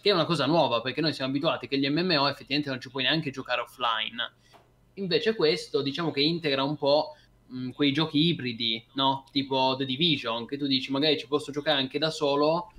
che 0.02 0.10
è 0.10 0.14
una 0.14 0.24
cosa 0.24 0.46
nuova 0.46 0.80
perché 0.80 1.02
noi 1.02 1.12
siamo 1.12 1.32
abituati 1.32 1.68
che 1.68 1.78
gli 1.78 1.90
MMO 1.90 2.30
effettivamente 2.30 2.70
non 2.70 2.80
ci 2.80 2.90
puoi 2.90 3.04
neanche 3.04 3.30
giocare 3.30 3.60
offline. 3.60 4.36
Invece 4.94 5.36
questo 5.36 5.82
diciamo 5.82 6.12
che 6.12 6.22
integra 6.22 6.64
un 6.64 6.78
po' 6.78 7.16
mh, 7.50 7.70
quei 7.72 7.92
giochi 7.92 8.28
ibridi, 8.28 8.84
no? 8.94 9.26
Tipo 9.32 9.76
The 9.78 9.86
Division, 9.86 10.46
che 10.46 10.58
tu 10.58 10.68
dici 10.68 10.92
magari 10.92 11.18
ci 11.18 11.28
posso 11.28 11.52
giocare 11.52 11.80
anche 11.80 12.00
da 12.00 12.10
solo, 12.10 12.72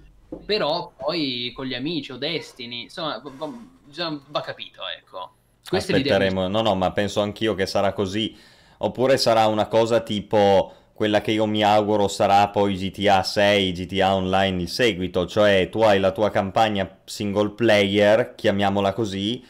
però 0.45 0.93
poi 0.97 1.53
con 1.55 1.67
gli 1.67 1.75
amici 1.75 2.13
o 2.13 2.17
Destiny, 2.17 2.83
insomma, 2.83 3.21
va, 3.23 3.31
va, 3.37 4.21
va 4.29 4.41
capito, 4.41 4.83
ecco. 4.87 5.35
Questa 5.69 5.93
Aspetteremo, 5.97 6.49
no, 6.49 6.63
no, 6.63 6.75
ma 6.75 6.91
penso 6.93 7.21
anch'io 7.21 7.55
che 7.55 7.67
sarà 7.67 7.93
così. 7.93 8.37
Oppure 8.79 9.19
sarà 9.19 9.47
una 9.47 9.67
cosa 9.69 10.01
tipo 10.01 10.73
quella 10.95 11.21
che 11.21 11.31
io 11.31 11.47
mi 11.47 11.63
auguro 11.63 12.09
sarà 12.09 12.49
poi 12.49 12.75
GTA 12.77 13.23
6, 13.23 13.73
GTA 13.73 14.15
Online 14.15 14.63
il 14.63 14.69
seguito, 14.69 15.27
cioè 15.27 15.69
tu 15.71 15.81
hai 15.81 15.99
la 15.99 16.13
tua 16.13 16.31
campagna 16.31 16.99
single 17.05 17.51
player, 17.51 18.35
chiamiamola 18.35 18.93
così, 18.93 19.43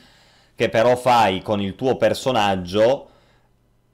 che 0.55 0.69
però 0.69 0.97
fai 0.97 1.43
con 1.43 1.61
il 1.61 1.75
tuo 1.75 1.97
personaggio 1.97 3.09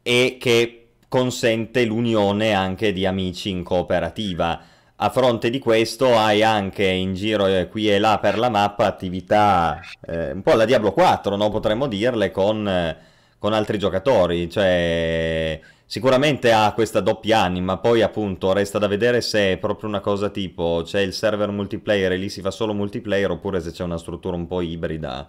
e 0.03 0.37
che 0.39 0.86
consente 1.17 1.87
l'unione 1.87 2.53
anche 2.53 2.93
di 2.93 3.07
amici 3.07 3.49
in 3.49 3.63
cooperativa. 3.63 4.61
A 4.97 5.09
fronte 5.09 5.49
di 5.49 5.59
questo 5.59 6.15
hai 6.15 6.43
anche 6.43 6.85
in 6.85 7.15
giro 7.15 7.47
eh, 7.47 7.69
qui 7.69 7.91
e 7.91 7.99
là 7.99 8.19
per 8.19 8.37
la 8.37 8.51
mappa 8.51 8.85
attività 8.85 9.81
eh, 10.07 10.33
un 10.33 10.43
po' 10.43 10.53
alla 10.53 10.67
Diablo 10.67 10.93
4, 10.93 11.37
no? 11.37 11.49
potremmo 11.49 11.87
dirle, 11.87 12.31
con, 12.31 12.69
eh, 12.69 12.97
con 13.39 13.55
altri 13.55 13.79
giocatori. 13.79 14.51
Cioè, 14.51 15.59
sicuramente 15.87 16.53
ha 16.53 16.71
questa 16.75 17.01
doppia 17.01 17.41
anima, 17.41 17.79
poi 17.79 18.03
appunto 18.03 18.53
resta 18.53 18.79
da 18.79 18.87
vedere 18.87 19.23
se 19.23 19.53
è 19.53 19.57
proprio 19.57 19.89
una 19.89 20.01
cosa 20.01 20.29
tipo 20.29 20.83
c'è 20.85 21.01
il 21.01 21.15
server 21.15 21.51
multiplayer 21.51 22.13
e 22.13 22.17
lì 22.19 22.29
si 22.29 22.43
fa 22.43 22.51
solo 22.51 22.75
multiplayer 22.75 23.31
oppure 23.31 23.61
se 23.61 23.71
c'è 23.71 23.85
una 23.85 23.97
struttura 23.97 24.37
un 24.37 24.47
po' 24.47 24.61
ibrida, 24.61 25.27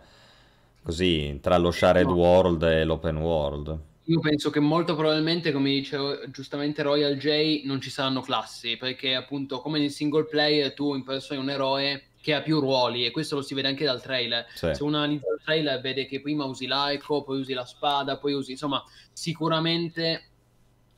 così 0.83 1.39
tra 1.41 1.57
lo 1.57 1.71
shared 1.71 2.07
world 2.07 2.63
e 2.63 2.83
l'open 2.83 3.15
world. 3.15 3.86
Io 4.09 4.19
penso 4.19 4.49
che 4.49 4.61
molto 4.61 4.95
probabilmente, 4.95 5.51
come 5.51 5.69
dice 5.69 5.97
giustamente 6.31 6.81
Royal 6.81 7.17
J, 7.17 7.63
non 7.65 7.81
ci 7.81 7.89
saranno 7.89 8.21
classi, 8.21 8.77
perché 8.77 9.15
appunto 9.15 9.59
come 9.59 9.79
nel 9.79 9.91
single 9.91 10.25
player 10.25 10.73
tu 10.73 10.95
impersoni 10.95 11.39
un 11.39 11.49
eroe 11.49 12.03
che 12.21 12.33
ha 12.33 12.41
più 12.41 12.59
ruoli 12.59 13.05
e 13.05 13.11
questo 13.11 13.35
lo 13.35 13.41
si 13.41 13.53
vede 13.53 13.67
anche 13.67 13.83
dal 13.83 14.01
trailer. 14.01 14.45
Sì. 14.53 14.73
Se 14.73 14.83
uno 14.83 14.97
analizza 14.97 15.27
il 15.33 15.41
trailer 15.43 15.81
vede 15.81 16.05
che 16.05 16.21
prima 16.21 16.45
usi 16.45 16.67
l'arco, 16.67 17.23
poi 17.23 17.39
usi 17.39 17.53
la 17.53 17.65
spada, 17.65 18.17
poi 18.17 18.33
usi... 18.33 18.51
Insomma, 18.51 18.81
sicuramente 19.11 20.29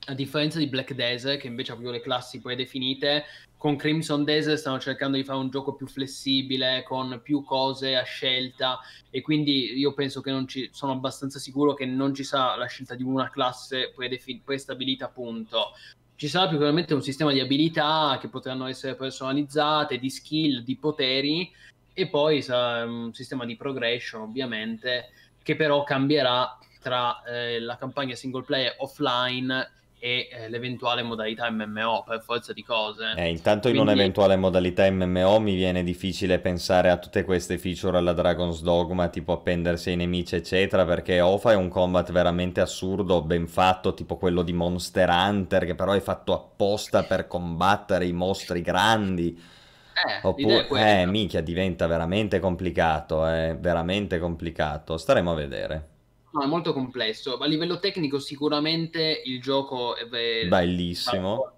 a 0.06 0.14
differenza 0.14 0.60
di 0.60 0.68
Black 0.68 0.94
Desert, 0.94 1.40
che 1.40 1.48
invece 1.48 1.72
ha 1.72 1.76
proprio 1.76 1.95
le 1.95 2.02
classi 2.02 2.40
predefinite, 2.40 3.26
con 3.60 3.76
Crimson 3.76 4.23
Desert 4.23 4.57
stanno 4.57 4.80
cercando 4.80 5.18
di 5.18 5.26
fare 5.26 5.38
un 5.38 5.49
gioco 5.49 5.73
più 5.73 5.86
flessibile, 5.86 6.81
con 6.88 7.19
più 7.22 7.44
cose 7.44 7.98
a 7.98 8.03
scelta, 8.03 8.80
e 9.10 9.22
quindi 9.22 9.77
io 9.77 9.94
penso 9.94 10.22
che 10.22 10.31
non 10.31 10.48
ci, 10.48 10.69
sono 10.72 10.94
abbastanza 10.94 11.40
sicuro 11.40 11.73
che 11.73 11.86
non 11.86 12.14
ci 12.14 12.23
sarà 12.23 12.56
la 12.56 12.68
scelta 12.68 12.95
di 12.95 13.03
una 13.03 13.30
classe 13.30 13.94
prestabilita, 14.45 15.06
appunto. 15.07 15.72
Ci 16.15 16.30
sarà 16.30 16.48
più 16.48 16.56
probabilmente 16.56 16.94
un 16.94 17.03
sistema 17.03 17.34
di 17.34 17.41
abilità 17.41 18.18
che 18.22 18.30
potranno 18.30 18.65
essere 18.65 18.95
personalizzate, 18.95 19.99
di 19.99 20.10
skill, 20.10 20.64
di 20.64 20.77
poteri, 20.77 21.52
e 21.91 22.07
poi 22.07 22.41
sarà 22.41 22.86
un 22.86 23.14
sistema 23.14 23.44
di 23.44 23.57
progression, 23.57 24.22
ovviamente, 24.22 25.10
che 25.44 25.57
però 25.57 25.84
cambierà 25.84 26.57
tra 26.81 27.22
eh, 27.23 27.60
la 27.60 27.76
campagna 27.76 28.15
single 28.15 28.44
player 28.44 28.76
offline 28.77 29.78
e 29.99 30.30
eh, 30.31 30.49
l'eventuale 30.49 31.03
modalità 31.03 31.51
MMO 31.51 32.03
per 32.07 32.21
forza 32.23 32.53
di 32.53 32.63
cose. 32.63 33.13
Eh, 33.15 33.27
intanto 33.27 33.69
Quindi... 33.69 33.80
in 33.80 33.88
un'eventuale 33.88 34.38
modalità 34.38 34.89
MMO 34.89 35.39
mi 35.39 35.55
viene 35.55 35.84
difficile 35.84 36.39
pensare 36.39 36.89
a 36.89 36.97
tutte 36.97 37.23
queste 37.23 37.57
feature 37.57 37.97
alla 37.97 38.13
Dragon's 38.13 38.61
Dogma, 38.61 39.09
tipo 39.09 39.34
appendersi 39.34 39.89
ai 39.89 39.97
nemici 39.97 40.35
eccetera, 40.35 40.85
perché 40.85 41.19
o 41.19 41.38
fai 41.38 41.55
un 41.55 41.67
combat 41.67 42.11
veramente 42.11 42.61
assurdo, 42.61 43.21
ben 43.21 43.47
fatto, 43.47 43.93
tipo 43.93 44.15
quello 44.15 44.41
di 44.41 44.53
Monster 44.53 45.09
Hunter, 45.09 45.65
che 45.65 45.76
però 45.76 45.91
è 45.91 45.99
fatto 45.99 46.34
apposta 46.34 47.03
per 47.03 47.27
combattere 47.27 48.05
i 48.05 48.13
mostri 48.13 48.61
grandi. 48.61 49.38
Eh, 49.99 50.26
Oppure, 50.26 50.67
eh, 50.69 51.05
minchia, 51.05 51.41
diventa 51.41 51.85
veramente 51.85 52.39
complicato, 52.39 53.26
è 53.26 53.49
eh, 53.49 53.55
veramente 53.55 54.17
complicato. 54.17 54.97
Staremo 54.97 55.31
a 55.31 55.35
vedere. 55.35 55.88
No, 56.31 56.43
è 56.43 56.45
molto 56.45 56.73
complesso. 56.73 57.38
A 57.38 57.45
livello 57.45 57.80
tecnico, 57.80 58.19
sicuramente 58.19 59.22
il 59.26 59.41
gioco 59.41 59.95
è 59.95 60.06
bellissimo. 60.06 61.53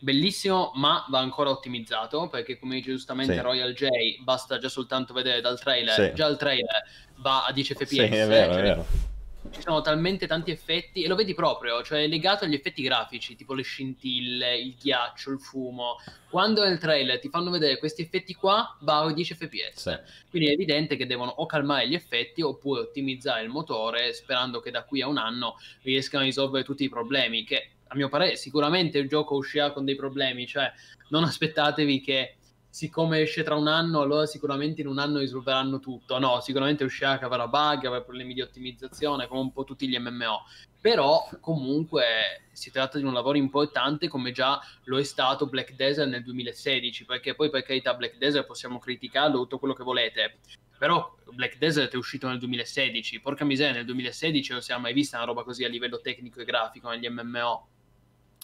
Bellissimo, 0.00 0.72
ma 0.74 1.04
va 1.08 1.20
ancora 1.20 1.50
ottimizzato 1.50 2.28
perché, 2.28 2.58
come 2.58 2.74
dice 2.76 2.90
giustamente 2.90 3.34
sì. 3.34 3.40
Royal 3.40 3.72
J, 3.72 3.86
basta 4.22 4.58
già 4.58 4.68
soltanto 4.68 5.14
vedere 5.14 5.40
dal 5.40 5.58
trailer. 5.58 5.94
Sì. 5.94 6.12
Già 6.14 6.26
il 6.26 6.36
trailer 6.36 6.82
va 7.16 7.46
a 7.46 7.52
10 7.52 7.74
fps. 7.74 7.88
Sì, 7.88 7.98
è 8.00 8.08
vero, 8.26 8.52
cioè, 8.52 8.60
è 8.60 8.62
vero 8.62 9.13
ci 9.54 9.62
sono 9.62 9.80
talmente 9.80 10.26
tanti 10.26 10.50
effetti 10.50 11.02
e 11.02 11.08
lo 11.08 11.14
vedi 11.14 11.32
proprio, 11.32 11.82
cioè 11.82 12.02
è 12.02 12.06
legato 12.06 12.44
agli 12.44 12.54
effetti 12.54 12.82
grafici, 12.82 13.36
tipo 13.36 13.54
le 13.54 13.62
scintille, 13.62 14.58
il 14.58 14.74
ghiaccio, 14.74 15.30
il 15.30 15.40
fumo. 15.40 15.96
Quando 16.28 16.64
nel 16.64 16.78
trailer 16.78 17.20
ti 17.20 17.28
fanno 17.28 17.50
vedere 17.50 17.78
questi 17.78 18.02
effetti 18.02 18.34
qua, 18.34 18.76
va 18.80 19.00
a 19.00 19.12
10 19.12 19.34
fps. 19.34 19.80
Sì. 19.80 19.98
Quindi 20.28 20.48
è 20.48 20.52
evidente 20.52 20.96
che 20.96 21.06
devono 21.06 21.30
o 21.30 21.46
calmare 21.46 21.88
gli 21.88 21.94
effetti 21.94 22.42
oppure 22.42 22.80
ottimizzare 22.80 23.42
il 23.42 23.48
motore 23.48 24.12
sperando 24.12 24.60
che 24.60 24.70
da 24.70 24.84
qui 24.84 25.00
a 25.00 25.06
un 25.06 25.18
anno 25.18 25.56
riescano 25.82 26.22
a 26.22 26.26
risolvere 26.26 26.64
tutti 26.64 26.84
i 26.84 26.88
problemi 26.88 27.44
che 27.44 27.68
a 27.88 27.96
mio 27.96 28.08
parere 28.08 28.34
sicuramente 28.36 28.98
il 28.98 29.08
gioco 29.08 29.36
uscirà 29.36 29.70
con 29.70 29.84
dei 29.84 29.94
problemi, 29.94 30.46
cioè 30.46 30.72
non 31.10 31.22
aspettatevi 31.22 32.00
che 32.00 32.34
siccome 32.74 33.20
esce 33.20 33.44
tra 33.44 33.54
un 33.54 33.68
anno, 33.68 34.00
allora 34.00 34.26
sicuramente 34.26 34.80
in 34.80 34.88
un 34.88 34.98
anno 34.98 35.20
risolveranno 35.20 35.78
tutto. 35.78 36.18
No, 36.18 36.40
sicuramente 36.40 36.82
uscirà 36.82 37.18
che 37.18 37.24
avrà 37.24 37.46
bug, 37.46 37.84
avrà 37.84 38.00
problemi 38.00 38.34
di 38.34 38.40
ottimizzazione, 38.40 39.28
come 39.28 39.42
un 39.42 39.52
po' 39.52 39.62
tutti 39.62 39.88
gli 39.88 39.96
MMO. 39.96 40.42
Però 40.80 41.24
comunque 41.38 42.02
si 42.50 42.72
tratta 42.72 42.98
di 42.98 43.04
un 43.04 43.12
lavoro 43.12 43.38
importante 43.38 44.08
come 44.08 44.32
già 44.32 44.60
lo 44.86 44.98
è 44.98 45.04
stato 45.04 45.46
Black 45.46 45.76
Desert 45.76 46.08
nel 46.08 46.24
2016, 46.24 47.04
perché 47.04 47.36
poi 47.36 47.48
per 47.48 47.62
carità 47.62 47.94
Black 47.94 48.18
Desert 48.18 48.44
possiamo 48.44 48.80
criticarlo 48.80 49.38
tutto 49.38 49.60
quello 49.60 49.74
che 49.74 49.84
volete. 49.84 50.38
Però 50.76 51.14
Black 51.30 51.58
Desert 51.58 51.92
è 51.92 51.96
uscito 51.96 52.26
nel 52.26 52.40
2016, 52.40 53.20
porca 53.20 53.44
miseria, 53.44 53.74
nel 53.74 53.84
2016 53.84 54.50
non 54.50 54.62
si 54.62 54.72
è 54.72 54.78
mai 54.78 54.92
vista 54.92 55.18
una 55.18 55.26
roba 55.26 55.44
così 55.44 55.62
a 55.62 55.68
livello 55.68 56.00
tecnico 56.00 56.40
e 56.40 56.44
grafico 56.44 56.90
negli 56.90 57.08
MMO. 57.08 57.68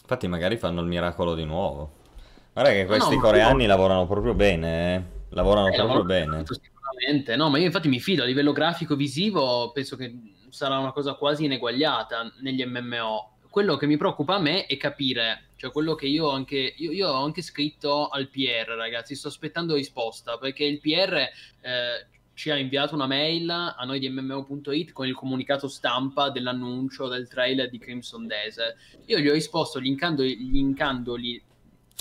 Infatti 0.03 0.27
magari 0.29 0.55
fanno 0.55 0.79
il 0.79 0.87
miracolo 0.87 1.35
di 1.35 1.43
nuovo. 1.43 1.99
Guarda 2.53 2.71
che 2.71 2.85
questi 2.85 3.15
no, 3.15 3.21
coreani 3.21 3.63
io... 3.63 3.67
lavorano 3.67 4.05
proprio 4.05 4.33
bene, 4.33 4.95
eh. 4.95 5.03
lavorano 5.29 5.67
eh, 5.67 5.75
proprio 5.75 6.03
bene. 6.03 6.43
Sicuramente, 6.45 7.35
no, 7.35 7.49
ma 7.49 7.57
io 7.57 7.65
infatti 7.65 7.87
mi 7.87 7.99
fido 7.99 8.23
a 8.23 8.25
livello 8.25 8.51
grafico 8.51 8.95
visivo, 8.95 9.71
penso 9.71 9.95
che 9.95 10.13
sarà 10.49 10.77
una 10.77 10.91
cosa 10.91 11.13
quasi 11.13 11.45
ineguagliata 11.45 12.33
negli 12.41 12.63
MMO. 12.65 13.37
Quello 13.49 13.77
che 13.77 13.85
mi 13.85 13.97
preoccupa 13.97 14.35
a 14.35 14.39
me 14.39 14.65
è 14.65 14.77
capire, 14.77 15.49
cioè 15.55 15.71
quello 15.71 15.95
che 15.95 16.07
io 16.07 16.27
ho 16.27 16.31
anche, 16.31 16.73
io, 16.77 16.91
io 16.91 17.09
ho 17.09 17.23
anche 17.23 17.41
scritto 17.41 18.07
al 18.07 18.27
PR, 18.27 18.67
ragazzi, 18.75 19.15
sto 19.15 19.29
aspettando 19.29 19.75
risposta, 19.75 20.37
perché 20.37 20.63
il 20.65 20.79
PR 20.79 21.15
eh, 21.15 22.07
ci 22.33 22.49
ha 22.49 22.57
inviato 22.57 22.95
una 22.95 23.07
mail 23.07 23.49
a 23.49 23.83
noi 23.85 23.99
di 23.99 24.09
MMO.it 24.09 24.91
con 24.93 25.07
il 25.07 25.13
comunicato 25.13 25.67
stampa 25.67 26.29
dell'annuncio 26.29 27.07
del 27.07 27.27
trailer 27.27 27.69
di 27.69 27.77
Crimson 27.77 28.25
Desert. 28.25 28.75
Io 29.05 29.19
gli 29.19 29.27
ho 29.27 29.33
risposto 29.33 29.79
linkandoli, 29.79 30.49
linkandoli 30.49 31.43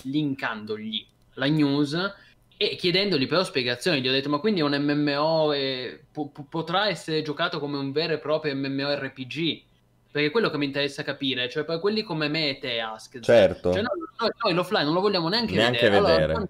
linkandogli 0.05 1.07
la 1.35 1.47
news 1.47 2.15
e 2.57 2.77
chiedendogli 2.77 3.27
però 3.27 3.43
spiegazioni. 3.43 4.01
Gli 4.01 4.09
ho 4.09 4.13
detto: 4.13 4.29
Ma 4.29 4.39
quindi 4.39 4.61
un 4.61 4.77
MMO 4.77 5.53
e 5.53 6.05
po- 6.13 6.31
potrà 6.49 6.89
essere 6.89 7.23
giocato 7.23 7.59
come 7.59 7.79
un 7.79 7.91
vero 7.91 8.13
e 8.13 8.19
proprio 8.19 8.55
MMORPG? 8.55 9.63
Perché 10.11 10.29
è 10.29 10.31
quello 10.31 10.51
che 10.51 10.59
mi 10.59 10.67
interessa 10.67 11.03
capire, 11.03 11.49
cioè 11.49 11.65
per 11.65 11.79
quelli 11.79 12.03
come 12.03 12.29
me 12.29 12.51
e 12.51 12.59
te, 12.59 12.81
Ask. 12.81 13.21
Certo. 13.21 13.73
Cioè, 13.73 13.81
noi, 13.81 13.93
noi, 14.19 14.31
noi, 14.43 14.55
l'offline 14.55 14.85
non 14.85 14.93
lo 14.95 15.01
vogliamo 15.01 15.29
neanche, 15.29 15.55
neanche 15.55 15.89
vedere. 15.89 16.01
vedere. 16.01 16.33
Allora, 16.33 16.49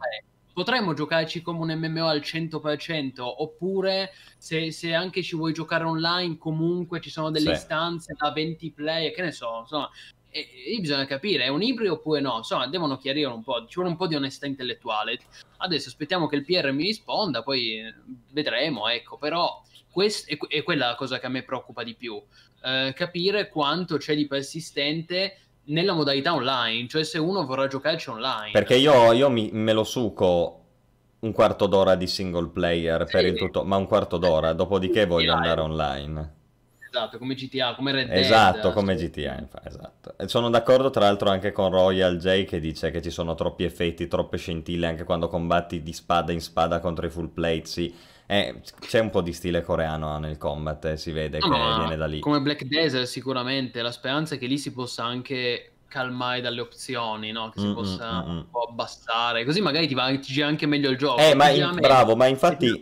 potremmo 0.53 0.95
giocarci 0.95 1.43
come 1.43 1.61
un 1.61 1.79
MMO 1.79 2.07
al 2.07 2.21
100% 2.21 3.21
oppure 3.21 4.11
se, 4.37 4.73
se, 4.73 4.93
anche 4.93 5.23
ci 5.23 5.37
vuoi 5.37 5.53
giocare 5.53 5.85
online 5.85 6.39
comunque 6.39 7.01
ci 7.01 7.11
sono 7.11 7.31
delle 7.31 7.55
sì. 7.55 7.61
istanze 7.61 8.15
da 8.19 8.33
20 8.33 8.73
player 8.73 9.13
che 9.13 9.23
ne 9.23 9.33
so 9.33 9.61
insomma 9.61 9.89
e, 10.31 10.49
e 10.67 10.81
bisogna 10.81 11.05
capire, 11.07 11.45
è 11.45 11.49
un 11.49 11.63
ibrido 11.63 11.95
oppure 11.95 12.21
no? 12.21 12.39
Insomma, 12.39 12.67
devono 12.69 12.97
chiarire 12.97 13.29
un 13.29 13.43
po', 13.43 13.67
ci 13.67 13.75
vuole 13.75 13.91
un 13.91 13.97
po' 13.97 14.07
di 14.07 14.15
onestà 14.15 14.47
intellettuale. 14.47 15.19
Adesso 15.59 15.89
aspettiamo 15.89 16.27
che 16.27 16.37
il 16.37 16.45
PR 16.45 16.73
mi 16.73 16.85
risponda, 16.85 17.43
poi 17.43 17.81
eh, 17.81 17.95
vedremo, 18.31 18.89
ecco, 18.89 19.19
però 19.19 19.63
quest- 19.91 20.29
è, 20.29 20.39
è 20.49 20.63
quella 20.63 20.89
la 20.89 20.95
cosa 20.95 21.19
che 21.19 21.27
a 21.27 21.31
me 21.31 21.43
preoccupa 21.43 21.83
di 21.83 21.95
più, 21.95 22.21
eh, 22.63 22.93
capire 22.95 23.49
quanto 23.49 23.97
c'è 23.97 24.15
di 24.15 24.27
persistente 24.27 25.37
nella 25.65 25.93
modalità 25.93 26.33
online, 26.33 26.89
cioè 26.89 27.05
se 27.05 27.19
uno 27.19 27.45
vorrà 27.45 27.67
giocarci 27.67 28.09
online. 28.09 28.53
Perché 28.53 28.77
io, 28.77 29.13
io 29.13 29.29
mi, 29.29 29.51
me 29.53 29.73
lo 29.73 29.85
suco 29.85 30.57
un 31.21 31.33
quarto 31.33 31.67
d'ora 31.67 31.97
di 31.97 32.07
single 32.07 32.49
player 32.49 33.05
sì, 33.07 33.13
per 33.13 33.27
il 33.27 33.37
tutto, 33.37 33.65
ma 33.65 33.77
un 33.77 33.87
quarto 33.87 34.17
d'ora, 34.17 34.53
dopodiché 34.53 35.07
voglio 35.07 35.35
andare 35.35 35.61
online. 35.61 36.35
Esatto, 36.93 37.19
come 37.19 37.35
GTA, 37.35 37.75
come 37.75 37.93
Red 37.93 38.09
Dead. 38.09 38.19
Esatto, 38.19 38.73
come 38.73 38.97
GTA, 38.97 39.39
infatti, 39.39 39.69
esatto. 39.69 40.15
E 40.17 40.27
sono 40.27 40.51
d'accordo 40.51 40.91
tra 40.91 41.05
l'altro 41.05 41.31
anche 41.31 41.53
con 41.53 41.71
Royal 41.71 42.17
J 42.17 42.45
che 42.45 42.59
dice 42.59 42.91
che 42.91 43.01
ci 43.01 43.11
sono 43.11 43.35
troppi 43.35 43.63
effetti, 43.63 44.09
troppe 44.09 44.37
scintille 44.37 44.87
anche 44.87 45.05
quando 45.05 45.29
combatti 45.29 45.83
di 45.83 45.93
spada 45.93 46.33
in 46.33 46.41
spada 46.41 46.81
contro 46.81 47.07
i 47.07 47.11
full 47.11 47.29
plate, 47.33 47.67
sì. 47.67 47.95
Eh, 48.27 48.61
c'è 48.81 49.01
un 49.01 49.11
po' 49.11 49.23
di 49.23 49.33
stile 49.33 49.63
coreano 49.63 50.19
nel 50.19 50.37
combat, 50.37 50.85
eh, 50.85 50.97
si 50.97 51.11
vede 51.11 51.39
no, 51.39 51.49
che 51.49 51.79
viene 51.79 51.97
da 51.97 52.07
lì. 52.07 52.21
Come 52.21 52.41
Black 52.41 52.65
Desert 52.65 53.07
sicuramente, 53.07 53.83
la 53.83 53.93
speranza 53.93 54.35
è 54.35 54.39
che 54.39 54.47
lì 54.47 54.59
si 54.59 54.73
possa 54.73 55.05
anche 55.05 55.73
calmare 55.89 56.41
dalle 56.41 56.61
opzioni, 56.61 57.33
no? 57.33 57.51
Che 57.51 57.59
si 57.59 57.67
mm, 57.67 57.75
possa 57.75 58.23
mm, 58.23 58.31
mm, 58.31 58.37
un 58.37 58.47
po' 58.51 58.69
abbassare, 58.71 59.45
così 59.45 59.61
magari 59.61 59.89
ti, 59.89 59.95
va, 59.95 60.09
ti 60.11 60.33
gira 60.33 60.47
anche 60.47 60.67
meglio 60.67 60.91
il 60.91 60.97
gioco. 60.97 61.21
Eh, 61.21 61.35
ma 61.35 61.49
in, 61.51 61.77
bravo, 61.81 62.15
ma 62.15 62.27
infatti, 62.27 62.81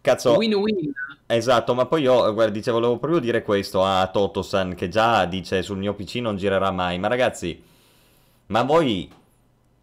cazzo... 0.00 0.36
Win-win 0.36 0.92
Esatto, 1.32 1.74
ma 1.74 1.86
poi 1.86 2.02
io, 2.02 2.34
guarda, 2.34 2.50
dicevo, 2.52 2.78
volevo 2.78 2.98
proprio 2.98 3.20
dire 3.20 3.42
questo 3.42 3.84
a 3.84 4.04
Totosan, 4.08 4.74
che 4.74 4.88
già 4.88 5.26
dice 5.26 5.62
sul 5.62 5.78
mio 5.78 5.94
PC 5.94 6.16
non 6.16 6.36
girerà 6.36 6.72
mai. 6.72 6.98
Ma 6.98 7.06
ragazzi, 7.06 7.62
ma 8.46 8.64
voi, 8.64 9.08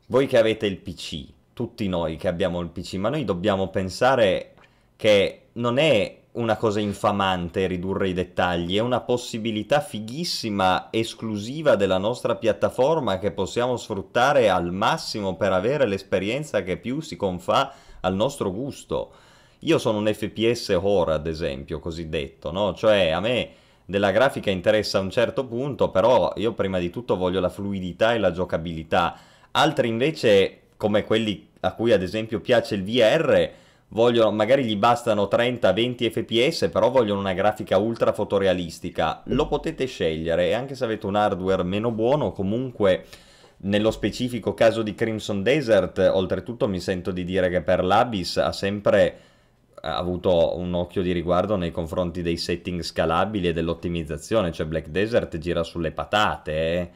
voi 0.08 0.28
che 0.28 0.38
avete 0.38 0.66
il 0.66 0.76
PC, 0.76 1.26
tutti 1.54 1.88
noi 1.88 2.18
che 2.18 2.28
abbiamo 2.28 2.60
il 2.60 2.68
PC, 2.68 2.96
ma 2.96 3.08
noi 3.08 3.24
dobbiamo 3.24 3.70
pensare 3.70 4.56
che 4.98 5.44
non 5.54 5.78
è 5.78 6.18
una 6.34 6.58
cosa 6.58 6.82
infamante 6.82 7.66
ridurre 7.66 8.10
i 8.10 8.14
dettagli, 8.14 8.76
è 8.76 8.82
una 8.82 9.00
possibilità 9.00 9.80
fighissima, 9.80 10.90
esclusiva 10.92 11.78
della 11.78 11.98
nostra 11.98 12.36
piattaforma 12.36 13.20
che 13.20 13.32
possiamo 13.32 13.78
sfruttare 13.78 14.50
al 14.50 14.74
massimo 14.74 15.38
per 15.38 15.54
avere 15.54 15.88
l'esperienza 15.88 16.62
che 16.62 16.76
più 16.76 17.00
si 17.00 17.16
confà 17.16 17.74
al 18.02 18.16
nostro 18.16 18.52
gusto. 18.52 19.14
Io 19.60 19.78
sono 19.78 19.98
un 19.98 20.12
FPS 20.14 20.70
horror, 20.70 21.14
ad 21.14 21.28
esempio, 21.28 21.80
cosiddetto, 21.80 22.52
no? 22.52 22.74
Cioè 22.74 23.10
a 23.10 23.20
me 23.20 23.50
della 23.86 24.12
grafica 24.12 24.52
interessa 24.52 24.98
a 24.98 25.02
un 25.02 25.10
certo 25.10 25.46
punto, 25.46 25.90
però 25.90 26.34
io 26.36 26.54
prima 26.54 26.78
di 26.78 26.90
tutto 26.90 27.16
voglio 27.16 27.40
la 27.40 27.50
fluidità 27.50 28.14
e 28.14 28.20
la 28.20 28.32
giocabilità. 28.32 29.18
Altri 29.52 29.88
invece, 29.88 30.60
come 30.78 31.04
quelli 31.04 31.50
a 31.62 31.74
cui 31.74 31.92
ad 31.92 32.04
esempio 32.04 32.40
piace 32.40 32.76
il 32.76 32.84
VR, 32.84 33.50
vogliono, 33.90 34.32
magari 34.32 34.64
gli 34.66 34.76
bastano 34.76 35.28
30-20 35.32 36.12
fps, 36.12 36.70
però 36.72 36.92
vogliono 36.92 37.20
una 37.20 37.34
grafica 37.34 37.78
ultra 37.78 38.14
fotorealistica. 38.14 39.22
Lo 39.26 39.48
potete 39.48 39.86
scegliere 39.86 40.48
e 40.48 40.54
anche 40.54 40.76
se 40.76 40.84
avete 40.84 41.06
un 41.06 41.16
hardware 41.16 41.64
meno 41.64 41.92
buono, 41.92 42.32
comunque 42.32 43.06
nello 43.60 43.90
specifico 43.90 44.54
caso 44.54 44.84
di 44.84 44.94
Crimson 44.94 45.42
Desert, 45.42 45.98
oltretutto 45.98 46.68
mi 46.68 46.80
sento 46.80 47.12
di 47.12 47.24
dire 47.24 47.50
che 47.50 47.62
per 47.62 47.84
l'Abyss 47.84 48.38
ha 48.38 48.52
sempre 48.52 49.18
avuto 49.82 50.58
un 50.58 50.74
occhio 50.74 51.02
di 51.02 51.12
riguardo 51.12 51.56
nei 51.56 51.72
confronti 51.72 52.22
dei 52.22 52.38
setting 52.38 52.82
scalabili 52.82 53.50
e 53.50 53.54
dell'ottimizzazione, 53.54 54.52
cioè 54.52 54.66
Black 54.66 54.88
Desert 54.88 55.38
gira 55.38 55.64
sulle 55.64 55.92
patate, 55.92 56.52
eh? 56.52 56.90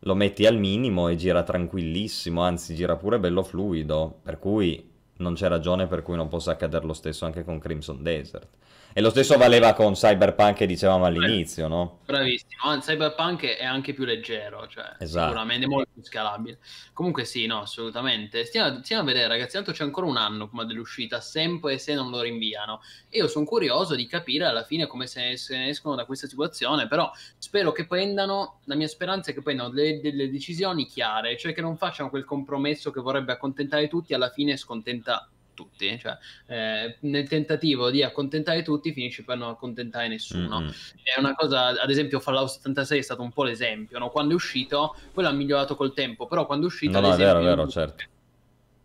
lo 0.00 0.14
metti 0.14 0.46
al 0.46 0.58
minimo 0.58 1.08
e 1.08 1.16
gira 1.16 1.42
tranquillissimo, 1.42 2.40
anzi 2.42 2.74
gira 2.74 2.96
pure 2.96 3.18
bello 3.18 3.42
fluido, 3.42 4.18
per 4.22 4.38
cui 4.38 4.90
non 5.18 5.34
c'è 5.34 5.48
ragione 5.48 5.86
per 5.86 6.02
cui 6.02 6.16
non 6.16 6.28
possa 6.28 6.52
accadere 6.52 6.84
lo 6.84 6.92
stesso 6.92 7.24
anche 7.24 7.44
con 7.44 7.58
Crimson 7.58 8.02
Desert. 8.02 8.48
E 8.94 9.00
lo 9.00 9.08
stesso 9.08 9.38
valeva 9.38 9.72
con 9.72 9.94
Cyberpunk 9.94 10.56
che 10.56 10.66
dicevamo 10.66 11.06
all'inizio, 11.06 11.66
no? 11.66 12.00
Bravissimo, 12.04 12.78
Cyberpunk 12.78 13.44
è 13.56 13.64
anche 13.64 13.94
più 13.94 14.04
leggero, 14.04 14.68
cioè 14.68 14.96
esatto. 14.98 15.28
sicuramente 15.28 15.66
molto 15.66 15.88
più 15.94 16.02
scalabile. 16.02 16.58
Comunque 16.92 17.24
sì, 17.24 17.46
no, 17.46 17.60
assolutamente. 17.60 18.44
Stiamo, 18.44 18.82
stiamo, 18.82 19.02
a 19.02 19.06
vedere 19.06 19.28
ragazzi, 19.28 19.54
tanto 19.54 19.72
c'è 19.72 19.82
ancora 19.82 20.06
un 20.06 20.18
anno 20.18 20.48
come 20.48 20.66
dell'uscita, 20.66 21.20
sempre 21.22 21.78
se 21.78 21.94
non 21.94 22.10
lo 22.10 22.20
rinviano. 22.20 22.82
E 23.08 23.18
io 23.18 23.28
sono 23.28 23.46
curioso 23.46 23.94
di 23.94 24.06
capire 24.06 24.44
alla 24.44 24.64
fine 24.64 24.86
come 24.86 25.06
se, 25.06 25.38
se 25.38 25.56
ne 25.56 25.68
escono 25.68 25.94
da 25.94 26.04
questa 26.04 26.26
situazione, 26.26 26.86
però 26.86 27.10
spero 27.38 27.72
che 27.72 27.86
prendano, 27.86 28.60
la 28.64 28.74
mia 28.74 28.88
speranza 28.88 29.30
è 29.30 29.34
che 29.34 29.40
prendano 29.40 29.70
delle, 29.70 30.00
delle 30.00 30.30
decisioni 30.30 30.86
chiare, 30.86 31.38
cioè 31.38 31.54
che 31.54 31.62
non 31.62 31.78
facciano 31.78 32.10
quel 32.10 32.26
compromesso 32.26 32.90
che 32.90 33.00
vorrebbe 33.00 33.32
accontentare 33.32 33.88
tutti, 33.88 34.12
alla 34.12 34.28
fine 34.28 34.58
scontenta 34.58 35.31
tutti, 35.54 35.98
cioè 35.98 36.16
eh, 36.46 36.96
nel 37.00 37.28
tentativo 37.28 37.90
di 37.90 38.02
accontentare 38.02 38.62
tutti 38.62 38.92
finisci 38.92 39.24
per 39.24 39.36
non 39.36 39.50
accontentare 39.50 40.08
nessuno. 40.08 40.60
Mm-hmm. 40.60 40.70
È 41.02 41.18
una 41.18 41.34
cosa, 41.34 41.80
ad 41.80 41.90
esempio 41.90 42.20
Fallout 42.20 42.48
76 42.48 42.98
è 42.98 43.02
stato 43.02 43.22
un 43.22 43.32
po' 43.32 43.44
l'esempio, 43.44 43.98
no? 43.98 44.10
quando 44.10 44.32
è 44.32 44.34
uscito, 44.34 44.96
quello 45.12 45.28
ha 45.28 45.32
migliorato 45.32 45.76
col 45.76 45.94
tempo, 45.94 46.26
però 46.26 46.46
quando 46.46 46.66
è 46.66 46.68
uscito... 46.68 47.00
No, 47.00 47.08
no, 47.08 47.14
è 47.14 47.16
vero, 47.16 47.40
è 47.40 47.42
vero, 47.42 47.68
certo. 47.68 48.04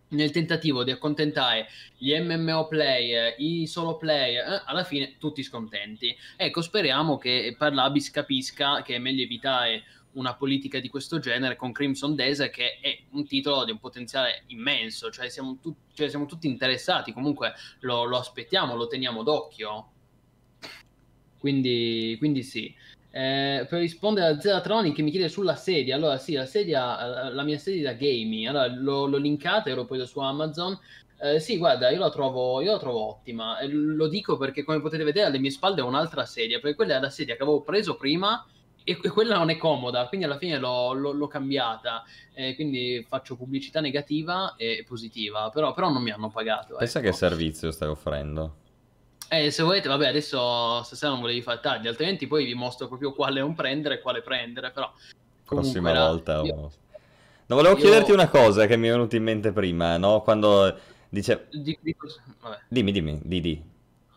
Nel 0.10 0.32
tentativo 0.32 0.86
di 0.86 0.92
accontentare 0.92 1.68
gli 1.98 2.18
MMO 2.18 2.68
player, 2.68 3.36
i 3.40 3.68
solo 3.68 3.98
player, 3.98 4.54
eh, 4.54 4.62
alla 4.66 4.86
fine 4.86 5.18
tutti 5.18 5.44
scontenti. 5.44 6.16
Ecco, 6.38 6.62
speriamo 6.62 7.18
che 7.18 7.54
per 7.58 7.74
l'Abis 7.74 8.10
capisca 8.10 8.82
che 8.84 8.96
è 8.96 9.00
meglio 9.00 9.24
evitare 9.24 9.84
una 10.18 10.36
politica 10.36 10.80
di 10.80 10.90
questo 10.90 11.20
genere 11.20 11.56
con 11.56 11.72
Crimson 11.72 12.16
Desert 12.16 12.52
che 12.52 12.80
è 12.80 13.00
un 13.12 13.26
titolo 13.26 13.64
di 13.64 13.72
un 13.72 13.80
potenziale 13.80 14.44
immenso, 14.48 15.10
cioè 15.10 15.30
siamo, 15.30 15.58
tu- 15.62 15.76
cioè 15.94 16.10
siamo 16.10 16.26
tutti 16.26 16.48
interessati, 16.48 17.14
comunque 17.14 17.54
lo, 17.82 18.04
lo, 18.04 18.18
aspettiamo, 18.18 18.76
lo 18.76 18.88
teniamo 18.88 19.24
d'occhio. 19.24 19.92
Quindi, 21.40 22.16
quindi 22.18 22.44
sì. 22.44 22.74
Eh, 23.10 23.66
per 23.70 23.80
rispondere 23.80 24.28
a 24.28 24.40
Zeratroni 24.40 24.92
che 24.92 25.02
mi 25.02 25.12
chiede 25.12 25.30
sulla 25.30 25.56
sedia, 25.56 25.96
allora 25.96 26.18
sì, 26.18 26.34
la 26.34 26.46
sedia, 26.46 27.30
la 27.30 27.44
mia 27.44 27.58
sedia 27.58 27.92
da 27.92 27.94
gaming, 27.94 28.48
allora 28.48 28.68
l'ho, 28.68 29.06
l'ho 29.06 29.18
linkata, 29.18 29.70
ero 29.70 29.86
preso 29.86 30.06
su 30.06 30.20
Amazon, 30.20 30.78
eh, 31.20 31.40
sì, 31.40 31.58
guarda, 31.58 31.90
io 31.90 32.00
la, 32.00 32.10
trovo, 32.10 32.62
io 32.62 32.72
la 32.72 32.80
trovo 32.80 33.08
ottima. 33.10 33.60
Eh, 33.60 33.70
lo 33.70 34.08
dico 34.08 34.38
perché, 34.38 34.64
come 34.64 34.82
potete 34.82 35.04
vedere, 35.04 35.28
alle 35.28 35.40
mie 35.40 35.50
spalle 35.50 35.82
ho 35.82 35.88
un'altra 35.88 36.26
sedia, 36.26 36.60
perché 36.60 36.76
quella 36.76 36.98
è 36.98 37.00
la 37.00 37.10
sedia 37.10 37.36
che 37.36 37.42
avevo 37.44 37.62
preso 37.62 37.96
prima 37.96 38.46
e, 38.88 38.98
e 39.02 39.10
quella 39.10 39.38
non 39.38 39.50
è 39.50 39.58
comoda, 39.58 40.08
quindi 40.08 40.26
alla 40.26 40.38
fine 40.38 40.58
l'ho, 40.58 40.94
l'ho, 40.94 41.12
l'ho 41.12 41.28
cambiata. 41.28 42.06
Eh, 42.34 42.56
quindi 42.56 43.06
faccio 43.06 43.36
pubblicità 43.36 43.82
negativa 43.82 44.56
e 44.56 44.86
positiva, 44.88 45.50
però, 45.50 45.74
però 45.74 45.92
non 45.92 46.02
mi 46.02 46.12
hanno 46.12 46.30
pagato. 46.30 46.78
Pensa 46.78 47.00
ecco. 47.00 47.10
che 47.10 47.14
servizio 47.14 47.72
stai 47.72 47.90
offrendo. 47.90 48.56
Eh, 49.28 49.52
se 49.52 49.62
volete, 49.64 49.90
vabbè, 49.90 50.08
adesso 50.08 50.82
stasera 50.84 51.12
non 51.12 51.20
volevi 51.20 51.42
fare 51.42 51.60
tardi, 51.60 51.90
altrimenti 51.90 52.28
poi 52.28 52.46
vi 52.46 52.54
mostro 52.54 52.88
proprio 52.88 53.12
quale 53.12 53.42
non 53.42 53.56
prendere 53.56 53.96
e 53.96 54.00
quale 54.00 54.22
prendere, 54.22 54.72
però... 54.72 54.90
Prossima 55.44 55.90
era... 55.90 56.08
volta... 56.08 56.42
Io... 56.44 56.72
No, 57.48 57.56
volevo 57.56 57.76
io... 57.76 57.82
chiederti 57.82 58.12
una 58.14 58.30
cosa 58.30 58.68
che 58.68 58.78
mi 58.78 58.88
è 58.88 58.92
venuta 58.92 59.18
in 59.18 59.24
mente 59.24 59.52
prima, 59.52 59.98
no? 59.98 60.22
Quando 60.22 60.80
dice... 61.10 61.48
Di, 61.52 61.78
di... 61.82 61.94
Dimmi, 62.70 62.94
dimmi, 62.94 63.20
di, 63.22 63.42
di. 63.42 63.64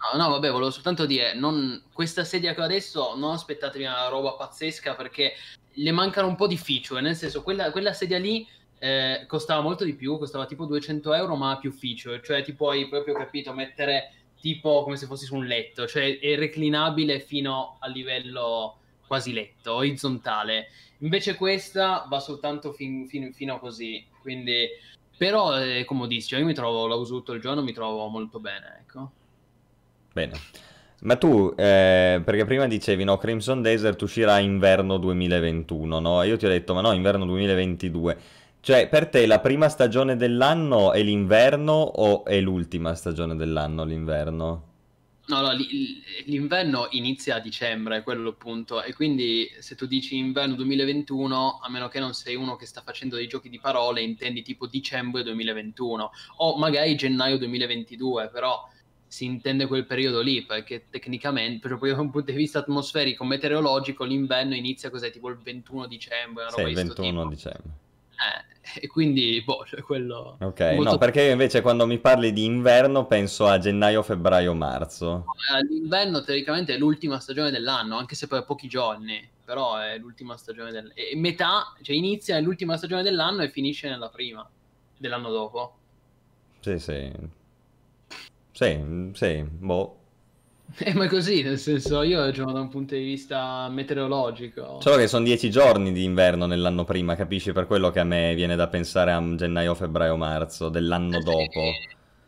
No, 0.01 0.19
no, 0.19 0.31
vabbè, 0.31 0.51
volevo 0.51 0.71
soltanto 0.71 1.05
dire, 1.05 1.35
non, 1.35 1.83
questa 1.93 2.25
sedia 2.25 2.55
che 2.55 2.61
ho 2.63 2.65
adesso 2.65 3.15
non 3.17 3.33
aspettatevi 3.33 3.85
una 3.85 4.09
roba 4.09 4.33
pazzesca 4.33 4.95
perché 4.95 5.35
le 5.75 5.93
mancano 5.93 6.27
un 6.27 6.37
po' 6.37 6.47
di 6.47 6.57
feature, 6.57 7.03
nel 7.03 7.15
senso 7.15 7.43
quella, 7.43 7.71
quella 7.71 7.93
sedia 7.93 8.19
lì 8.19 8.47
eh, 8.79 9.25
costava 9.27 9.61
molto 9.61 9.85
di 9.85 9.95
più, 9.95 10.17
costava 10.17 10.47
tipo 10.47 10.65
200 10.65 11.13
euro 11.13 11.37
ma 11.37 11.51
ha 11.53 11.59
più 11.59 11.71
feature, 11.71 12.23
cioè 12.25 12.43
ti 12.43 12.55
puoi 12.55 12.89
proprio, 12.89 13.13
capito, 13.15 13.53
mettere 13.53 14.13
tipo 14.41 14.83
come 14.83 14.97
se 14.97 15.05
fossi 15.05 15.27
su 15.27 15.35
un 15.35 15.45
letto, 15.45 15.87
cioè 15.87 16.19
è 16.19 16.35
reclinabile 16.35 17.21
fino 17.21 17.77
a 17.79 17.87
livello 17.89 18.79
quasi 19.07 19.35
letto, 19.35 19.75
orizzontale. 19.75 20.69
Invece 21.01 21.35
questa 21.35 22.07
va 22.09 22.21
soltanto 22.21 22.73
fin, 22.73 23.07
fin, 23.07 23.35
fino 23.35 23.57
a 23.57 23.59
così, 23.59 24.07
quindi 24.23 24.67
però 25.17 25.53
è 25.53 25.85
comodissimo, 25.85 26.41
io 26.41 26.47
mi 26.47 26.55
trovo, 26.55 26.87
la 26.87 26.95
uso 26.95 27.17
tutto 27.17 27.35
il 27.35 27.43
giorno, 27.43 27.63
mi 27.63 27.75
trovo 27.75 28.07
molto 28.09 28.41
bene, 28.41 28.79
ecco. 28.81 29.11
Bene. 30.21 30.39
Ma 31.03 31.17
tu, 31.17 31.55
eh, 31.57 32.21
perché 32.23 32.45
prima 32.45 32.67
dicevi, 32.67 33.05
no, 33.05 33.17
Crimson 33.17 33.63
Desert 33.63 34.03
uscirà 34.03 34.39
inverno 34.39 34.99
2021, 34.99 35.99
no? 35.99 36.23
Io 36.25 36.37
ti 36.37 36.45
ho 36.45 36.49
detto, 36.49 36.75
ma 36.75 36.83
no, 36.83 36.93
inverno 36.93 37.25
2022. 37.25 38.19
Cioè, 38.61 38.89
per 38.89 39.09
te 39.09 39.25
la 39.25 39.41
prima 39.41 39.71
stagione 39.71 40.17
dell'anno 40.17 40.93
è 40.93 41.03
l'inverno 41.03 41.73
o 41.73 42.27
è 42.27 42.39
l'ultima 42.41 42.95
stagione 42.95 43.35
dell'anno 43.35 43.85
l'inverno? 43.85 44.65
No, 45.29 45.41
no, 45.41 45.53
l'inverno 46.27 46.89
inizia 46.91 47.37
a 47.37 47.41
dicembre, 47.41 48.03
quello 48.03 48.31
appunto, 48.31 48.83
e 48.83 48.93
quindi 48.93 49.49
se 49.61 49.77
tu 49.77 49.87
dici 49.87 50.19
inverno 50.19 50.57
2021, 50.57 51.61
a 51.63 51.71
meno 51.71 51.89
che 51.89 52.01
non 52.01 52.13
sei 52.15 52.35
uno 52.35 52.57
che 52.57 52.67
sta 52.67 52.83
facendo 52.85 53.15
dei 53.15 53.29
giochi 53.29 53.49
di 53.49 53.61
parole, 53.61 54.03
intendi 54.03 54.43
tipo 54.43 54.67
dicembre 54.67 55.23
2021, 55.23 56.11
o 56.39 56.59
magari 56.59 56.97
gennaio 56.97 57.39
2022, 57.39 58.29
però 58.29 58.69
si 59.11 59.25
intende 59.25 59.67
quel 59.67 59.87
periodo 59.87 60.21
lì, 60.21 60.45
perché 60.45 60.85
tecnicamente, 60.89 61.67
proprio 61.67 61.97
da 61.97 62.01
un 62.01 62.13
punto 62.13 62.31
di 62.31 62.37
vista 62.37 62.61
atmosferico, 62.61 63.25
meteorologico, 63.25 64.05
l'inverno 64.05 64.55
inizia 64.55 64.89
cos'è, 64.89 65.11
tipo 65.11 65.29
il 65.29 65.37
21 65.37 65.89
dicembre. 65.89 66.45
Sì, 66.51 66.61
il 66.61 66.75
21 66.75 67.27
dicembre. 67.27 67.71
Eh, 68.11 68.83
e 68.83 68.87
quindi, 68.87 69.43
boh, 69.45 69.65
cioè 69.67 69.83
quello... 69.83 70.37
Ok, 70.41 70.61
molto... 70.75 70.93
no, 70.93 70.99
perché 70.99 71.23
io 71.23 71.33
invece 71.33 71.61
quando 71.61 71.89
mi 71.89 71.99
parli 71.99 72.33
di 72.33 72.45
inverno 72.45 73.07
penso 73.07 73.49
a 73.49 73.59
gennaio, 73.59 74.05
febbraio, 74.05 74.55
marzo. 74.55 75.25
Eh, 75.57 75.67
l'inverno 75.67 76.23
teoricamente 76.23 76.75
è 76.75 76.79
l'ultima 76.79 77.19
stagione 77.19 77.51
dell'anno, 77.51 77.97
anche 77.97 78.15
se 78.15 78.29
per 78.29 78.45
pochi 78.45 78.69
giorni, 78.69 79.29
però 79.45 79.77
è 79.77 79.99
l'ultima 79.99 80.37
stagione 80.37 80.71
dell'anno. 80.71 80.95
E 80.95 81.17
metà, 81.17 81.75
cioè 81.83 81.97
inizia 81.97 82.37
nell'ultima 82.37 82.77
stagione 82.77 83.03
dell'anno 83.03 83.43
e 83.43 83.51
finisce 83.51 83.89
nella 83.89 84.09
prima 84.09 84.49
dell'anno 84.97 85.31
dopo. 85.31 85.75
Sì, 86.61 86.79
sì. 86.79 87.39
Sì, 88.61 89.11
sì, 89.15 89.43
boh. 89.43 89.97
Eh, 90.85 90.95
ma 90.95 91.09
così, 91.09 91.43
nel 91.43 91.59
senso, 91.59 92.03
io 92.03 92.21
ragiono 92.21 92.53
da 92.53 92.61
un 92.61 92.69
punto 92.69 92.95
di 92.95 93.03
vista 93.03 93.69
meteorologico. 93.71 94.81
Solo 94.81 94.97
che 94.97 95.09
sono 95.09 95.25
dieci 95.25 95.51
giorni 95.51 95.93
di 95.93 96.05
inverno 96.05 96.47
nell'anno 96.47 96.85
prima, 96.85 97.17
capisci? 97.17 97.53
Per 97.53 97.67
quello 97.67 97.91
che 97.91 97.99
a 97.99 98.05
me 98.05 98.35
viene 98.35 98.55
da 98.55 98.69
pensare 98.69 99.11
a 99.13 99.35
gennaio, 99.35 99.75
febbraio, 99.75 100.17
marzo 100.17 100.69
dell'anno 100.69 101.19
eh, 101.19 101.23
dopo. 101.23 101.73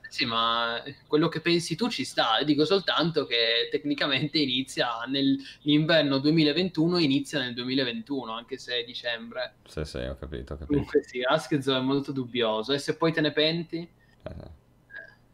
Sì, 0.08 0.24
ma 0.24 0.82
quello 1.06 1.28
che 1.28 1.40
pensi 1.40 1.76
tu 1.76 1.88
ci 1.88 2.04
sta. 2.04 2.42
Dico 2.44 2.64
soltanto 2.64 3.26
che 3.26 3.68
tecnicamente 3.70 4.38
inizia 4.38 4.88
nell'inverno 5.06 6.18
2021, 6.18 6.98
inizia 6.98 7.38
nel 7.38 7.54
2021, 7.54 8.32
anche 8.32 8.56
se 8.58 8.80
è 8.80 8.84
dicembre. 8.84 9.56
Sì, 9.68 9.84
sì, 9.84 9.98
ho 9.98 10.16
capito, 10.18 10.54
ho 10.54 10.56
capito. 10.56 10.66
Comunque 10.66 11.02
sì, 11.04 11.22
Askzo 11.22 11.76
è 11.76 11.80
molto 11.80 12.10
dubbioso. 12.10 12.72
E 12.72 12.78
se 12.78 12.96
poi 12.96 13.12
te 13.12 13.20
ne 13.20 13.32
penti? 13.32 13.88
Eh 14.24 14.60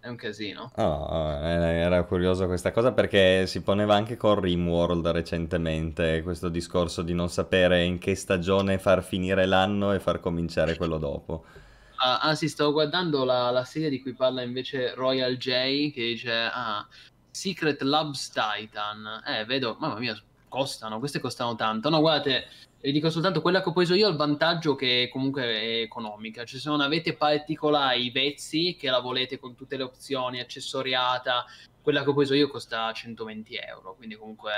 è 0.00 0.08
un 0.08 0.16
casino. 0.16 0.70
Oh, 0.76 1.38
era 1.40 2.04
curioso 2.04 2.46
questa 2.46 2.70
cosa 2.70 2.92
perché 2.92 3.46
si 3.46 3.62
poneva 3.62 3.94
anche 3.94 4.16
con 4.16 4.40
Rimworld 4.40 5.06
recentemente 5.08 6.22
questo 6.22 6.48
discorso 6.48 7.02
di 7.02 7.14
non 7.14 7.28
sapere 7.28 7.84
in 7.84 7.98
che 7.98 8.14
stagione 8.14 8.78
far 8.78 9.02
finire 9.02 9.46
l'anno 9.46 9.92
e 9.92 10.00
far 10.00 10.20
cominciare 10.20 10.76
quello 10.76 10.98
dopo. 10.98 11.44
Ah, 11.96 12.20
ah 12.20 12.34
sì, 12.36 12.48
stavo 12.48 12.72
guardando 12.72 13.24
la, 13.24 13.50
la, 13.50 13.64
serie 13.64 13.90
di 13.90 14.00
cui 14.00 14.14
parla 14.14 14.42
invece 14.42 14.94
Royal 14.94 15.36
J 15.36 15.90
che 15.92 16.02
dice 16.02 16.32
ah, 16.32 16.86
Secret 17.30 17.82
Labs 17.82 18.30
Titan. 18.30 19.22
Eh, 19.26 19.44
vedo, 19.44 19.76
mamma 19.80 19.98
mia, 19.98 20.16
costano, 20.48 21.00
queste 21.00 21.18
costano 21.18 21.56
tanto. 21.56 21.88
No, 21.88 22.00
guardate, 22.00 22.46
vi 22.80 22.92
dico 22.92 23.10
soltanto 23.10 23.40
quella 23.40 23.60
che 23.62 23.68
ho 23.68 23.72
preso 23.72 23.94
io 23.94 24.06
ha 24.06 24.10
il 24.10 24.16
vantaggio 24.16 24.74
che 24.74 25.08
comunque 25.10 25.42
è 25.42 25.80
economica. 25.80 26.44
Cioè, 26.44 26.60
se 26.60 26.68
non 26.68 26.80
avete 26.80 27.14
particolari 27.14 28.10
vezzi, 28.10 28.76
che 28.78 28.90
la 28.90 29.00
volete 29.00 29.38
con 29.38 29.54
tutte 29.54 29.76
le 29.76 29.82
opzioni, 29.82 30.40
accessoriata, 30.40 31.44
quella 31.82 32.02
che 32.02 32.10
ho 32.10 32.14
preso 32.14 32.34
io 32.34 32.48
costa 32.48 32.92
120 32.92 33.56
euro, 33.56 33.94
quindi 33.96 34.14
comunque 34.14 34.52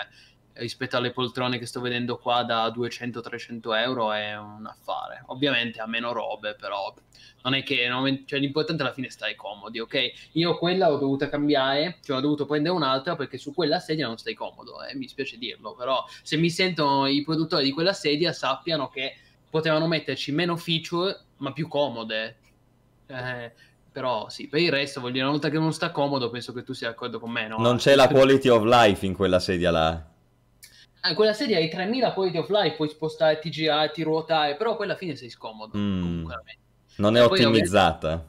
rispetto 0.55 0.97
alle 0.97 1.11
poltrone 1.11 1.59
che 1.59 1.67
sto 1.67 1.81
vedendo 1.81 2.19
qua 2.19 2.43
da 2.43 2.69
200-300 2.69 3.77
euro 3.77 4.13
è 4.13 4.37
un 4.37 4.67
affare. 4.67 5.23
Ovviamente 5.27 5.81
ha 5.81 5.87
meno 5.87 6.13
robe, 6.13 6.55
però 6.55 6.95
non 7.43 7.55
è 7.55 7.63
che 7.63 7.89
non, 7.89 8.25
cioè, 8.27 8.39
l'importante 8.39 8.83
alla 8.83 8.93
fine 8.93 9.07
è 9.07 9.11
stare 9.11 9.35
comodi, 9.35 9.79
ok? 9.79 10.13
Io 10.33 10.59
quella 10.59 10.93
ho 10.93 10.99
dovuta 10.99 11.29
cambiare, 11.29 11.99
cioè 12.03 12.19
ho 12.19 12.21
dovuto 12.21 12.47
prendere 12.47 12.75
un'altra 12.75 13.17
perché 13.17 13.39
su 13.39 13.55
quella 13.55 13.79
sedia 13.79 14.07
non 14.07 14.19
stai 14.19 14.35
comodo, 14.35 14.83
eh, 14.85 14.95
mi 14.97 15.09
spiace 15.09 15.39
dirlo, 15.39 15.75
però 15.75 16.05
se 16.23 16.37
mi 16.37 16.51
sentono 16.51 17.07
i 17.07 17.23
produttori 17.23 17.65
di 17.65 17.73
quella 17.73 17.93
sedia 17.93 18.33
sappiano 18.33 18.89
che 18.89 19.17
potevano 19.49 19.87
metterci 19.87 20.33
meno 20.33 20.57
feature 20.57 21.19
ma 21.39 21.53
più 21.53 21.69
comode. 21.69 22.37
Eh, 23.07 23.53
però 23.93 24.29
sì, 24.29 24.47
per 24.47 24.61
il 24.61 24.71
resto 24.71 25.01
vuol 25.01 25.13
dire 25.13 25.25
una 25.25 25.33
volta 25.33 25.49
che 25.49 25.59
non 25.59 25.73
sta 25.73 25.91
comodo 25.91 26.31
penso 26.31 26.53
che 26.53 26.63
tu 26.63 26.73
sia 26.73 26.89
d'accordo 26.89 27.19
con 27.19 27.31
me, 27.31 27.49
no? 27.49 27.59
Non 27.59 27.79
c'è 27.79 27.95
la 27.97 28.07
quality 28.07 28.49
of 28.49 28.65
life 28.65 29.05
in 29.05 29.15
quella 29.15 29.41
sedia 29.41 29.71
là. 29.71 30.10
Eh, 31.03 31.15
quella 31.15 31.33
sedia 31.33 31.57
hai 31.57 31.71
3000 31.71 32.13
quality 32.13 32.39
of 32.39 32.49
life, 32.51 32.77
puoi 32.77 32.89
spostare, 32.89 33.39
ti 33.39 33.51
girare, 33.51 33.91
ti 33.91 34.03
ruotare, 34.03 34.57
però 34.57 34.77
poi 34.77 34.85
alla 34.85 34.97
fine 34.97 35.17
sei 35.17 35.31
scomodo. 35.31 35.77
Mm. 35.77 36.31
Non 36.97 37.17
è 37.17 37.25
ottimizzata. 37.25 38.29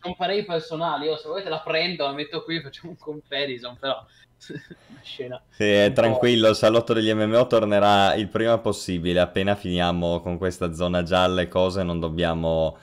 Sono 0.00 0.14
pareri 0.16 0.44
personali, 0.44 1.06
io 1.06 1.16
se 1.16 1.28
volete 1.28 1.48
la 1.48 1.60
prendo, 1.60 2.04
la 2.04 2.12
metto 2.12 2.42
qui, 2.42 2.60
facciamo 2.62 2.90
un 2.90 2.98
comparison, 2.98 3.76
però 3.78 4.04
una 4.88 5.00
scena. 5.02 5.42
Sì, 5.50 5.64
è 5.64 5.92
tranquillo, 5.92 6.48
il 6.48 6.56
salotto 6.56 6.92
degli 6.92 7.12
MMO 7.12 7.46
tornerà 7.46 8.14
il 8.14 8.28
prima 8.28 8.58
possibile, 8.58 9.20
appena 9.20 9.56
finiamo 9.56 10.20
con 10.20 10.38
questa 10.38 10.72
zona 10.74 11.02
gialla 11.02 11.40
e 11.42 11.48
cose 11.48 11.82
non 11.82 11.98
dobbiamo 11.98 12.76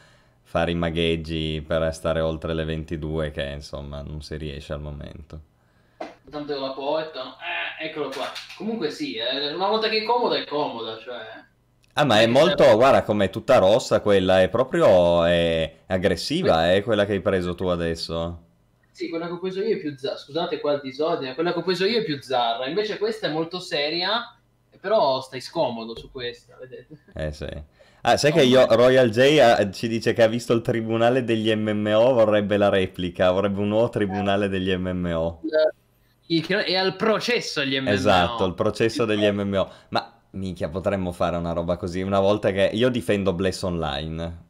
fare 0.43 0.71
i 0.71 0.75
magheggi 0.75 1.63
per 1.65 1.93
stare 1.93 2.19
oltre 2.21 2.53
le 2.53 2.65
22 2.65 3.31
che 3.31 3.43
insomma 3.43 4.01
non 4.01 4.21
si 4.21 4.35
riesce 4.35 4.73
al 4.73 4.81
momento. 4.81 5.41
Tanto 6.29 6.59
la 6.59 6.71
portano, 6.71 7.35
eh, 7.39 7.87
eccolo 7.87 8.09
qua. 8.09 8.31
Comunque 8.55 8.91
sì, 8.91 9.15
eh, 9.15 9.53
una 9.53 9.67
volta 9.67 9.89
che 9.89 9.99
è 9.99 10.03
comoda 10.03 10.37
è 10.37 10.45
comoda, 10.45 10.97
cioè... 10.97 11.47
Ah, 11.93 12.05
ma 12.05 12.21
è 12.21 12.27
molto, 12.27 12.75
guarda 12.75 13.03
com'è 13.03 13.29
tutta 13.29 13.57
rossa 13.57 13.99
quella, 13.99 14.41
è 14.41 14.47
proprio 14.47 15.25
è 15.25 15.79
aggressiva, 15.87 16.69
è 16.69 16.77
eh, 16.77 16.83
quella 16.83 17.05
che 17.05 17.13
hai 17.13 17.21
preso 17.21 17.55
tu 17.55 17.65
adesso. 17.65 18.43
Sì, 18.91 19.09
quella 19.09 19.25
che 19.25 19.33
ho 19.33 19.39
preso 19.39 19.61
io 19.61 19.75
è 19.75 19.79
più 19.79 19.97
zarra, 19.97 20.17
scusate 20.17 20.59
qua 20.59 20.73
il 20.73 20.81
disordine, 20.81 21.33
quella 21.33 21.51
che 21.51 21.59
ho 21.59 21.63
preso 21.63 21.85
io 21.85 21.99
è 21.99 22.03
più 22.03 22.21
zarra, 22.21 22.67
invece 22.67 22.97
questa 22.97 23.27
è 23.27 23.31
molto 23.31 23.59
seria, 23.59 24.37
però 24.79 25.21
stai 25.21 25.41
scomodo 25.41 25.97
su 25.97 26.11
questa, 26.11 26.57
vedete? 26.59 26.99
Eh 27.13 27.31
sì. 27.31 27.47
Ah, 28.01 28.15
sai 28.15 28.31
che 28.31 28.43
io, 28.43 28.65
Royal 28.75 29.09
J 29.09 29.39
ha, 29.39 29.69
ci 29.71 29.89
dice 29.89 30.13
che 30.13 30.23
ha 30.23 30.27
visto 30.27 30.53
il 30.53 30.61
tribunale 30.61 31.23
degli 31.25 31.53
MMO, 31.53 32.13
vorrebbe 32.13 32.55
la 32.55 32.69
replica, 32.69 33.31
vorrebbe 33.31 33.59
un 33.59 33.67
nuovo 33.67 33.89
tribunale 33.89 34.47
degli 34.47 34.73
MMO. 34.73 35.41
È 36.29 36.75
al 36.75 36.95
processo 36.95 37.65
gli 37.65 37.79
MMO. 37.79 37.89
Esatto, 37.89 38.45
il 38.45 38.53
processo 38.53 39.05
degli 39.05 39.27
MMO. 39.27 39.71
Ma 39.89 40.13
Minchia, 40.31 40.69
potremmo 40.69 41.11
fare 41.11 41.37
una 41.37 41.53
roba 41.53 41.75
così. 41.75 42.01
Una 42.01 42.19
volta 42.19 42.51
che 42.51 42.69
io 42.71 42.89
difendo 42.89 43.33
Bless 43.33 43.63
Online. 43.63 44.47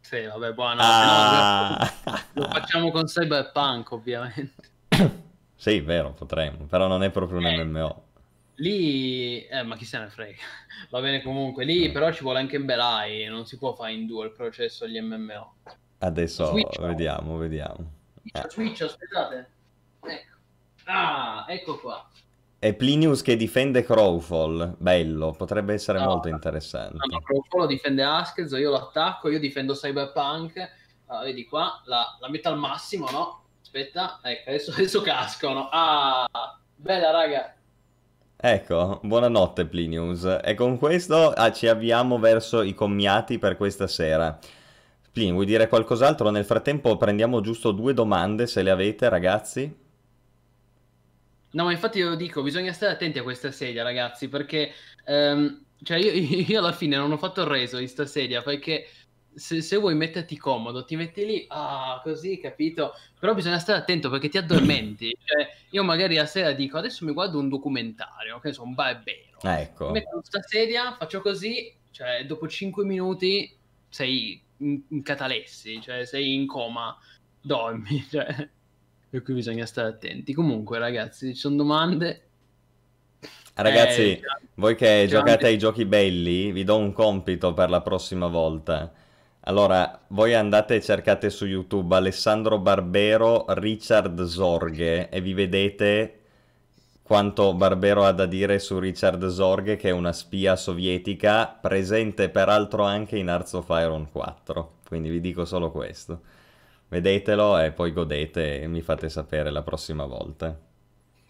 Sì, 0.00 0.22
vabbè, 0.22 0.52
buono. 0.54 0.80
Ah. 0.82 1.92
No, 2.04 2.18
lo 2.32 2.48
facciamo 2.48 2.90
con 2.90 3.04
Cyberpunk, 3.04 3.92
ovviamente. 3.92 4.70
sì, 5.54 5.80
vero, 5.80 6.12
potremmo. 6.12 6.64
Però 6.64 6.88
non 6.88 7.04
è 7.04 7.10
proprio 7.10 7.38
un 7.38 7.46
eh, 7.46 7.64
MMO. 7.64 8.04
Lì, 8.56 9.46
eh, 9.46 9.62
ma 9.62 9.76
chi 9.76 9.84
se 9.84 9.98
ne 9.98 10.08
frega. 10.08 10.42
Va 10.90 11.00
bene 11.00 11.22
comunque. 11.22 11.64
Lì, 11.64 11.88
mm. 11.88 11.92
però, 11.92 12.12
ci 12.12 12.22
vuole 12.22 12.40
anche 12.40 12.56
un 12.56 12.64
bel 12.64 12.80
AI. 12.80 13.26
Non 13.26 13.46
si 13.46 13.56
può 13.56 13.72
fare 13.72 13.92
in 13.92 14.06
due 14.06 14.26
il 14.26 14.32
processo 14.32 14.84
agli 14.84 15.00
MMO. 15.00 15.54
Adesso 15.98 16.46
Switch, 16.46 16.80
vediamo, 16.80 17.36
vediamo. 17.36 17.92
Switch, 18.20 18.44
eh. 18.44 18.50
Switch, 18.50 18.80
aspettate. 18.82 19.48
Ecco. 20.02 20.35
Ah, 20.86 21.44
ecco 21.48 21.78
qua. 21.78 22.08
È 22.58 22.72
Plinius 22.74 23.22
che 23.22 23.36
difende 23.36 23.84
Crowfall, 23.84 24.76
bello, 24.78 25.32
potrebbe 25.32 25.74
essere 25.74 25.98
no, 25.98 26.06
molto 26.06 26.28
interessante. 26.28 26.96
No, 26.96 27.20
Crowfall 27.20 27.60
lo 27.60 27.66
difende 27.66 28.02
Askez, 28.02 28.50
io 28.52 28.70
lo 28.70 28.76
attacco, 28.76 29.28
io 29.28 29.38
difendo 29.38 29.74
Cyberpunk, 29.74 30.54
uh, 31.06 31.22
vedi 31.22 31.44
qua, 31.44 31.82
la, 31.84 32.16
la, 32.18 32.28
metto 32.30 32.48
al 32.48 32.58
massimo, 32.58 33.10
no? 33.10 33.42
Aspetta, 33.60 34.20
ecco, 34.22 34.48
adesso, 34.50 34.70
adesso 34.72 35.00
cascano. 35.02 35.68
Ah, 35.70 36.26
bella 36.74 37.10
raga. 37.10 37.54
Ecco, 38.38 39.00
buonanotte 39.02 39.66
Plinius. 39.66 40.38
E 40.42 40.54
con 40.54 40.78
questo 40.78 41.30
ah, 41.30 41.52
ci 41.52 41.68
avviamo 41.68 42.18
verso 42.18 42.62
i 42.62 42.74
commiati 42.74 43.38
per 43.38 43.56
questa 43.56 43.86
sera. 43.86 44.38
Plin, 45.12 45.32
vuoi 45.32 45.46
dire 45.46 45.68
qualcos'altro? 45.68 46.30
Nel 46.30 46.44
frattempo 46.44 46.96
prendiamo 46.96 47.40
giusto 47.40 47.72
due 47.72 47.92
domande, 47.92 48.46
se 48.46 48.62
le 48.62 48.70
avete 48.70 49.08
ragazzi. 49.08 49.84
No, 51.56 51.64
ma 51.64 51.72
infatti 51.72 51.98
io 51.98 52.10
lo 52.10 52.16
dico, 52.16 52.42
bisogna 52.42 52.74
stare 52.74 52.92
attenti 52.92 53.18
a 53.18 53.22
questa 53.22 53.50
sedia, 53.50 53.82
ragazzi, 53.82 54.28
perché 54.28 54.74
um, 55.06 55.64
cioè 55.82 55.96
io, 55.96 56.12
io, 56.46 56.58
alla 56.58 56.72
fine 56.72 56.96
non 56.96 57.10
ho 57.10 57.16
fatto 57.16 57.40
il 57.40 57.46
reso 57.46 57.78
di 57.78 57.88
sta 57.88 58.04
sedia, 58.04 58.42
perché 58.42 58.86
se, 59.32 59.62
se, 59.62 59.76
vuoi 59.76 59.94
metterti 59.94 60.36
comodo, 60.36 60.84
ti 60.84 60.96
metti 60.96 61.24
lì, 61.24 61.46
ah, 61.48 61.98
così, 62.04 62.38
capito? 62.38 62.92
Però 63.18 63.32
bisogna 63.32 63.58
stare 63.58 63.78
attento 63.78 64.10
perché 64.10 64.28
ti 64.28 64.36
addormenti. 64.36 65.16
cioè, 65.24 65.50
io 65.70 65.82
magari 65.82 66.18
a 66.18 66.26
sera 66.26 66.52
dico, 66.52 66.76
adesso 66.76 67.06
mi 67.06 67.12
guardo 67.12 67.38
un 67.38 67.48
documentario, 67.48 68.38
che 68.38 68.52
sono 68.52 68.68
un 68.68 68.74
barbero. 68.74 69.38
Ecco. 69.40 69.86
Mi 69.86 69.92
metto 69.92 70.18
questa 70.18 70.42
sedia, 70.42 70.94
faccio 70.98 71.22
così, 71.22 71.74
cioè, 71.90 72.26
dopo 72.26 72.46
5 72.46 72.84
minuti 72.84 73.56
sei 73.88 74.42
in, 74.58 74.82
in 74.88 75.02
catalessi, 75.02 75.80
cioè, 75.80 76.04
sei 76.04 76.34
in 76.34 76.46
coma, 76.46 76.94
dormi, 77.40 78.04
cioè 78.12 78.46
per 79.16 79.24
cui 79.24 79.32
bisogna 79.32 79.64
stare 79.64 79.88
attenti. 79.88 80.34
Comunque, 80.34 80.78
ragazzi, 80.78 81.32
ci 81.32 81.40
sono 81.40 81.56
domande. 81.56 82.20
Ragazzi, 83.54 84.02
eh, 84.02 84.20
voi 84.56 84.76
che 84.76 85.06
giocate 85.08 85.46
ai 85.46 85.56
giochi 85.56 85.86
belli, 85.86 86.52
vi 86.52 86.64
do 86.64 86.76
un 86.76 86.92
compito 86.92 87.54
per 87.54 87.70
la 87.70 87.80
prossima 87.80 88.26
volta. 88.26 88.92
Allora, 89.40 90.02
voi 90.08 90.34
andate 90.34 90.74
e 90.74 90.82
cercate 90.82 91.30
su 91.30 91.46
YouTube 91.46 91.94
Alessandro 91.94 92.58
Barbero, 92.58 93.46
Richard 93.48 94.22
Zorghe 94.24 95.08
e 95.08 95.20
vi 95.22 95.32
vedete 95.32 96.20
quanto 97.00 97.54
Barbero 97.54 98.04
ha 98.04 98.12
da 98.12 98.26
dire 98.26 98.58
su 98.58 98.78
Richard 98.78 99.26
Zorghe, 99.28 99.76
che 99.76 99.88
è 99.88 99.92
una 99.92 100.12
spia 100.12 100.56
sovietica, 100.56 101.46
presente 101.46 102.28
peraltro 102.28 102.82
anche 102.82 103.16
in 103.16 103.28
Hearts 103.28 103.54
of 103.54 103.68
Iron 103.70 104.10
4. 104.10 104.72
Quindi 104.86 105.08
vi 105.08 105.20
dico 105.20 105.46
solo 105.46 105.70
questo. 105.70 106.20
Vedetelo 106.88 107.58
e 107.58 107.72
poi 107.72 107.92
godete 107.92 108.60
e 108.60 108.68
mi 108.68 108.80
fate 108.80 109.08
sapere 109.08 109.50
la 109.50 109.62
prossima 109.62 110.04
volta. 110.04 110.56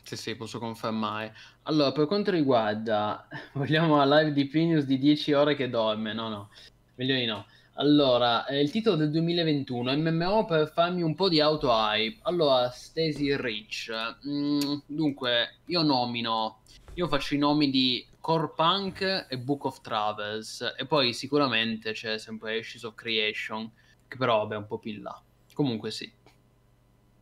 Sì, 0.02 0.16
sì, 0.16 0.36
posso 0.36 0.58
confermare. 0.58 1.34
Allora, 1.62 1.90
per 1.92 2.06
quanto 2.06 2.30
riguarda, 2.30 3.26
vogliamo 3.54 3.96
la 3.96 4.20
live 4.20 4.32
di 4.32 4.46
Plinius 4.46 4.84
di 4.84 4.98
10 4.98 5.32
ore 5.32 5.56
che 5.56 5.68
dorme? 5.68 6.12
No, 6.12 6.28
no, 6.28 6.50
meglio 6.94 7.14
di 7.16 7.24
no. 7.24 7.46
Allora, 7.78 8.46
eh, 8.46 8.60
il 8.60 8.70
titolo 8.70 8.96
del 8.96 9.10
2021, 9.10 9.96
MMO 9.96 10.44
per 10.44 10.70
farmi 10.72 11.02
un 11.02 11.14
po' 11.14 11.28
di 11.28 11.40
auto 11.40 11.70
hype. 11.70 12.20
Allora, 12.22 12.70
Stacy 12.70 13.36
Rich. 13.36 13.90
Mm, 14.26 14.78
dunque, 14.86 15.56
io 15.66 15.82
nomino, 15.82 16.60
io 16.94 17.08
faccio 17.08 17.34
i 17.34 17.38
nomi 17.38 17.68
di 17.68 18.06
Core 18.20 18.52
Punk 18.54 19.26
e 19.28 19.38
Book 19.38 19.64
of 19.64 19.80
Travels. 19.80 20.74
E 20.78 20.86
poi 20.86 21.12
sicuramente 21.12 21.92
c'è 21.92 22.16
sempre 22.18 22.58
Ashes 22.58 22.84
of 22.84 22.94
Creation, 22.94 23.70
che 24.06 24.16
però 24.16 24.38
vabbè 24.38 24.54
è 24.54 24.58
un 24.58 24.66
po' 24.66 24.78
più 24.78 24.92
in 24.92 25.02
là. 25.02 25.20
Comunque 25.56 25.90
sì. 25.90 26.12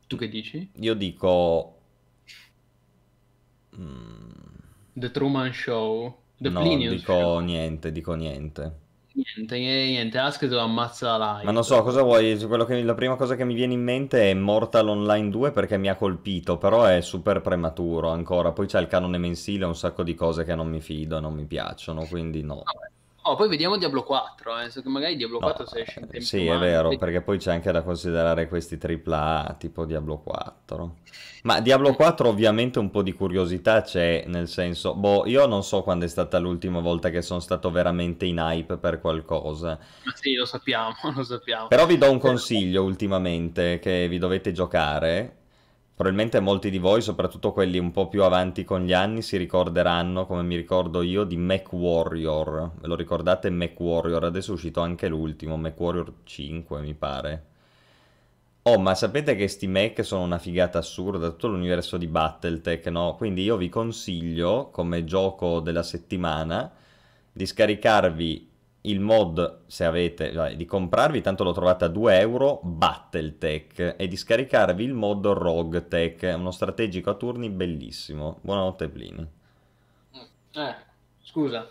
Tu 0.08 0.16
che 0.16 0.28
dici? 0.28 0.68
Io 0.80 0.94
dico... 0.94 1.78
Mm. 3.78 4.30
The 4.92 5.10
Truman 5.12 5.52
Show. 5.52 6.18
The 6.36 6.48
no, 6.48 6.60
Plinius 6.60 6.94
dico 6.96 7.12
Show. 7.12 7.38
niente, 7.38 7.92
dico 7.92 8.14
niente. 8.14 8.82
Niente, 9.12 9.56
niente, 9.56 10.18
Ask 10.18 10.42
lo 10.42 10.58
ammazza 10.58 11.16
la 11.16 11.34
live. 11.34 11.44
Ma 11.44 11.52
non 11.52 11.62
so, 11.62 11.80
cosa 11.84 12.02
vuoi? 12.02 12.36
Che, 12.36 12.82
la 12.82 12.94
prima 12.94 13.14
cosa 13.14 13.36
che 13.36 13.44
mi 13.44 13.54
viene 13.54 13.74
in 13.74 13.84
mente 13.84 14.28
è 14.28 14.34
Mortal 14.34 14.88
Online 14.88 15.30
2 15.30 15.52
perché 15.52 15.78
mi 15.78 15.88
ha 15.88 15.94
colpito, 15.94 16.58
però 16.58 16.86
è 16.86 17.00
super 17.02 17.40
prematuro 17.40 18.08
ancora. 18.08 18.50
Poi 18.50 18.66
c'è 18.66 18.80
il 18.80 18.88
canone 18.88 19.18
mensile, 19.18 19.64
un 19.64 19.76
sacco 19.76 20.02
di 20.02 20.16
cose 20.16 20.42
che 20.42 20.56
non 20.56 20.68
mi 20.68 20.80
fido, 20.80 21.20
non 21.20 21.34
mi 21.34 21.44
piacciono, 21.44 22.04
quindi 22.06 22.42
no. 22.42 22.64
Vabbè. 22.64 22.93
Oh, 23.26 23.36
poi 23.36 23.48
vediamo 23.48 23.78
Diablo 23.78 24.02
4, 24.02 24.60
eh. 24.60 24.68
che 24.68 24.82
magari 24.84 25.16
Diablo 25.16 25.38
4 25.38 25.64
no, 25.64 25.70
se 25.70 25.80
esce 25.80 26.00
in 26.00 26.08
tempo 26.08 26.26
Sì, 26.26 26.44
è 26.44 26.58
vero, 26.58 26.88
quindi... 26.88 26.98
perché 26.98 27.22
poi 27.22 27.38
c'è 27.38 27.52
anche 27.52 27.72
da 27.72 27.82
considerare 27.82 28.48
questi 28.48 28.78
AAA 28.78 29.56
tipo 29.58 29.86
Diablo 29.86 30.18
4. 30.18 30.96
Ma 31.44 31.60
Diablo 31.60 31.94
4 31.94 32.28
ovviamente 32.28 32.78
un 32.78 32.90
po' 32.90 33.02
di 33.02 33.14
curiosità 33.14 33.80
c'è, 33.80 34.24
nel 34.26 34.46
senso, 34.46 34.94
boh, 34.94 35.26
io 35.26 35.46
non 35.46 35.62
so 35.62 35.82
quando 35.82 36.04
è 36.04 36.08
stata 36.08 36.38
l'ultima 36.38 36.80
volta 36.80 37.08
che 37.08 37.22
sono 37.22 37.40
stato 37.40 37.70
veramente 37.70 38.26
in 38.26 38.36
hype 38.36 38.76
per 38.76 39.00
qualcosa. 39.00 39.78
Ma 40.04 40.12
sì, 40.14 40.34
lo 40.34 40.44
sappiamo, 40.44 40.94
lo 41.16 41.22
sappiamo. 41.22 41.68
Però 41.68 41.86
vi 41.86 41.96
do 41.96 42.10
un 42.10 42.18
consiglio 42.18 42.82
ultimamente 42.82 43.78
che 43.78 44.06
vi 44.06 44.18
dovete 44.18 44.52
giocare 44.52 45.43
Probabilmente 45.96 46.40
molti 46.40 46.70
di 46.70 46.78
voi, 46.78 47.00
soprattutto 47.00 47.52
quelli 47.52 47.78
un 47.78 47.92
po' 47.92 48.08
più 48.08 48.24
avanti 48.24 48.64
con 48.64 48.82
gli 48.82 48.92
anni, 48.92 49.22
si 49.22 49.36
ricorderanno, 49.36 50.26
come 50.26 50.42
mi 50.42 50.56
ricordo 50.56 51.02
io, 51.02 51.22
di 51.22 51.36
MacWarrior. 51.36 52.72
Ve 52.80 52.86
lo 52.88 52.96
ricordate 52.96 53.48
MacWarrior? 53.48 54.24
Adesso 54.24 54.50
è 54.50 54.54
uscito 54.54 54.80
anche 54.80 55.06
l'ultimo, 55.06 55.56
MacWarrior 55.56 56.12
5 56.24 56.80
mi 56.80 56.94
pare. 56.94 57.44
Oh, 58.62 58.78
ma 58.80 58.94
sapete 58.96 59.36
che 59.36 59.46
sti 59.46 59.68
Mac 59.68 60.04
sono 60.04 60.24
una 60.24 60.38
figata 60.38 60.78
assurda, 60.78 61.28
tutto 61.30 61.48
l'universo 61.48 61.96
di 61.96 62.08
Battletech, 62.08 62.86
no? 62.86 63.14
Quindi 63.14 63.42
io 63.42 63.56
vi 63.56 63.68
consiglio, 63.68 64.70
come 64.70 65.04
gioco 65.04 65.60
della 65.60 65.82
settimana, 65.84 66.72
di 67.30 67.46
scaricarvi 67.46 68.50
il 68.86 69.00
mod, 69.00 69.62
se 69.66 69.84
avete, 69.84 70.32
cioè, 70.32 70.56
di 70.56 70.66
comprarvi, 70.66 71.22
tanto 71.22 71.44
lo 71.44 71.52
trovate 71.52 71.86
a 71.86 71.88
2 71.88 72.18
euro, 72.18 72.60
Battletech, 72.62 73.94
e 73.96 74.08
di 74.08 74.16
scaricarvi 74.16 74.84
il 74.84 74.92
mod 74.92 75.24
RogueTech, 75.24 76.34
uno 76.36 76.50
strategico 76.50 77.10
a 77.10 77.14
turni 77.14 77.48
bellissimo. 77.48 78.40
Buonanotte 78.42 78.88
Plini. 78.88 79.26
Eh, 80.52 80.74
scusa. 81.22 81.66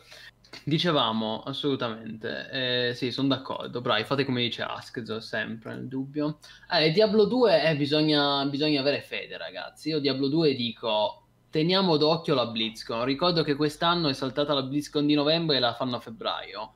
Dicevamo, 0.64 1.44
assolutamente, 1.44 2.50
eh, 2.90 2.94
sì, 2.96 3.12
sono 3.12 3.28
d'accordo, 3.28 3.82
bravi, 3.82 4.04
fate 4.06 4.26
come 4.26 4.42
dice 4.42 4.64
Askzo, 4.64 5.20
sempre, 5.20 5.76
nel 5.76 5.88
dubbio. 5.88 6.40
Eh, 6.72 6.92
Diablo 6.92 7.26
2, 7.26 7.70
eh, 7.70 7.76
bisogna, 7.76 8.44
bisogna 8.46 8.80
avere 8.80 9.02
fede, 9.02 9.38
ragazzi. 9.38 9.90
Io 9.90 10.00
Diablo 10.00 10.28
2 10.30 10.56
dico, 10.56 11.26
teniamo 11.52 11.98
d'occhio 11.98 12.34
la 12.34 12.48
BlizzCon. 12.48 13.04
Ricordo 13.04 13.44
che 13.44 13.56
quest'anno 13.56 14.10
è 14.10 14.14
saltata 14.14 14.54
la 14.54 14.64
BlizzCon 14.64 15.06
di 15.06 15.14
novembre 15.14 15.58
e 15.58 15.60
la 15.60 15.74
fanno 15.76 15.98
a 15.98 16.00
febbraio 16.00 16.74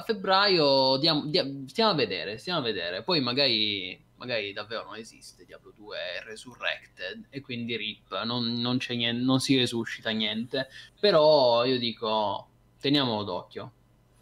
a 0.00 0.02
febbraio 0.02 0.96
diamo, 0.98 1.24
diamo, 1.26 1.64
stiamo 1.66 1.90
a 1.90 1.94
vedere, 1.94 2.38
stiamo 2.38 2.58
a 2.58 2.62
vedere. 2.62 3.02
Poi 3.02 3.20
magari, 3.20 4.02
magari 4.16 4.52
davvero 4.52 4.84
non 4.84 4.96
esiste 4.96 5.44
Diablo 5.44 5.72
2 5.76 5.96
è 5.96 6.24
Resurrected 6.24 7.26
e 7.30 7.40
quindi 7.40 7.76
RIP, 7.76 8.22
non, 8.24 8.60
non, 8.60 8.78
niente, 8.88 9.22
non 9.22 9.40
si 9.40 9.56
resuscita 9.56 10.10
niente. 10.10 10.68
Però 10.98 11.64
io 11.64 11.78
dico, 11.78 12.48
teniamolo 12.80 13.22
d'occhio. 13.22 13.72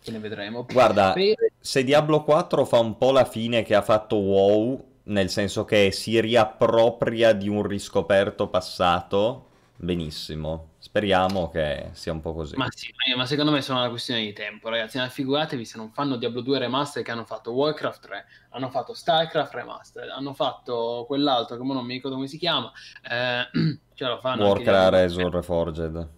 Che 0.01 0.11
ne 0.11 0.19
vedremo. 0.19 0.65
Guarda, 0.71 1.13
per... 1.13 1.35
se 1.59 1.83
Diablo 1.83 2.23
4 2.23 2.65
fa 2.65 2.79
un 2.79 2.97
po' 2.97 3.11
la 3.11 3.25
fine 3.25 3.63
che 3.63 3.75
ha 3.75 3.83
fatto 3.83 4.17
WoW, 4.17 4.85
nel 5.05 5.31
senso 5.31 5.65
che 5.65 5.91
si 5.91 6.21
riappropria 6.21 7.33
di 7.33 7.49
un 7.49 7.63
riscoperto 7.63 8.49
passato, 8.49 9.47
benissimo. 9.77 10.68
Speriamo 10.81 11.49
che 11.49 11.91
sia 11.93 12.13
un 12.13 12.21
po' 12.21 12.33
così. 12.33 12.55
Ma 12.57 12.69
sì, 12.71 12.93
ma 13.17 13.27
secondo 13.27 13.51
me 13.51 13.61
sono 13.63 13.81
una 13.81 13.89
questione 13.89 14.21
di 14.21 14.33
tempo, 14.33 14.69
ragazzi. 14.69 14.99
Ma 14.99 15.09
figuratevi 15.09 15.65
se 15.65 15.77
non 15.77 15.91
fanno 15.91 16.17
Diablo 16.17 16.41
2 16.41 16.59
Remaster 16.59 17.03
che 17.03 17.11
hanno 17.11 17.25
fatto 17.25 17.53
Warcraft 17.53 18.07
3, 18.07 18.27
hanno 18.51 18.71
fatto 18.71 18.95
StarCraft 18.95 19.55
Remaster, 19.55 20.09
hanno 20.09 20.35
fatto 20.35 21.05
quell'altro 21.09 21.57
che 21.57 21.65
non 21.65 21.85
mi 21.85 21.95
ricordo 21.95 22.17
come 22.17 22.29
si 22.29 22.39
chiama. 22.39 22.71
Eh, 23.03 23.49
ce 23.95 24.05
lo 24.05 24.21
fanno 24.21 24.47
Warcraft 24.47 24.91
Resur 24.91 25.33
Reforged. 25.33 26.09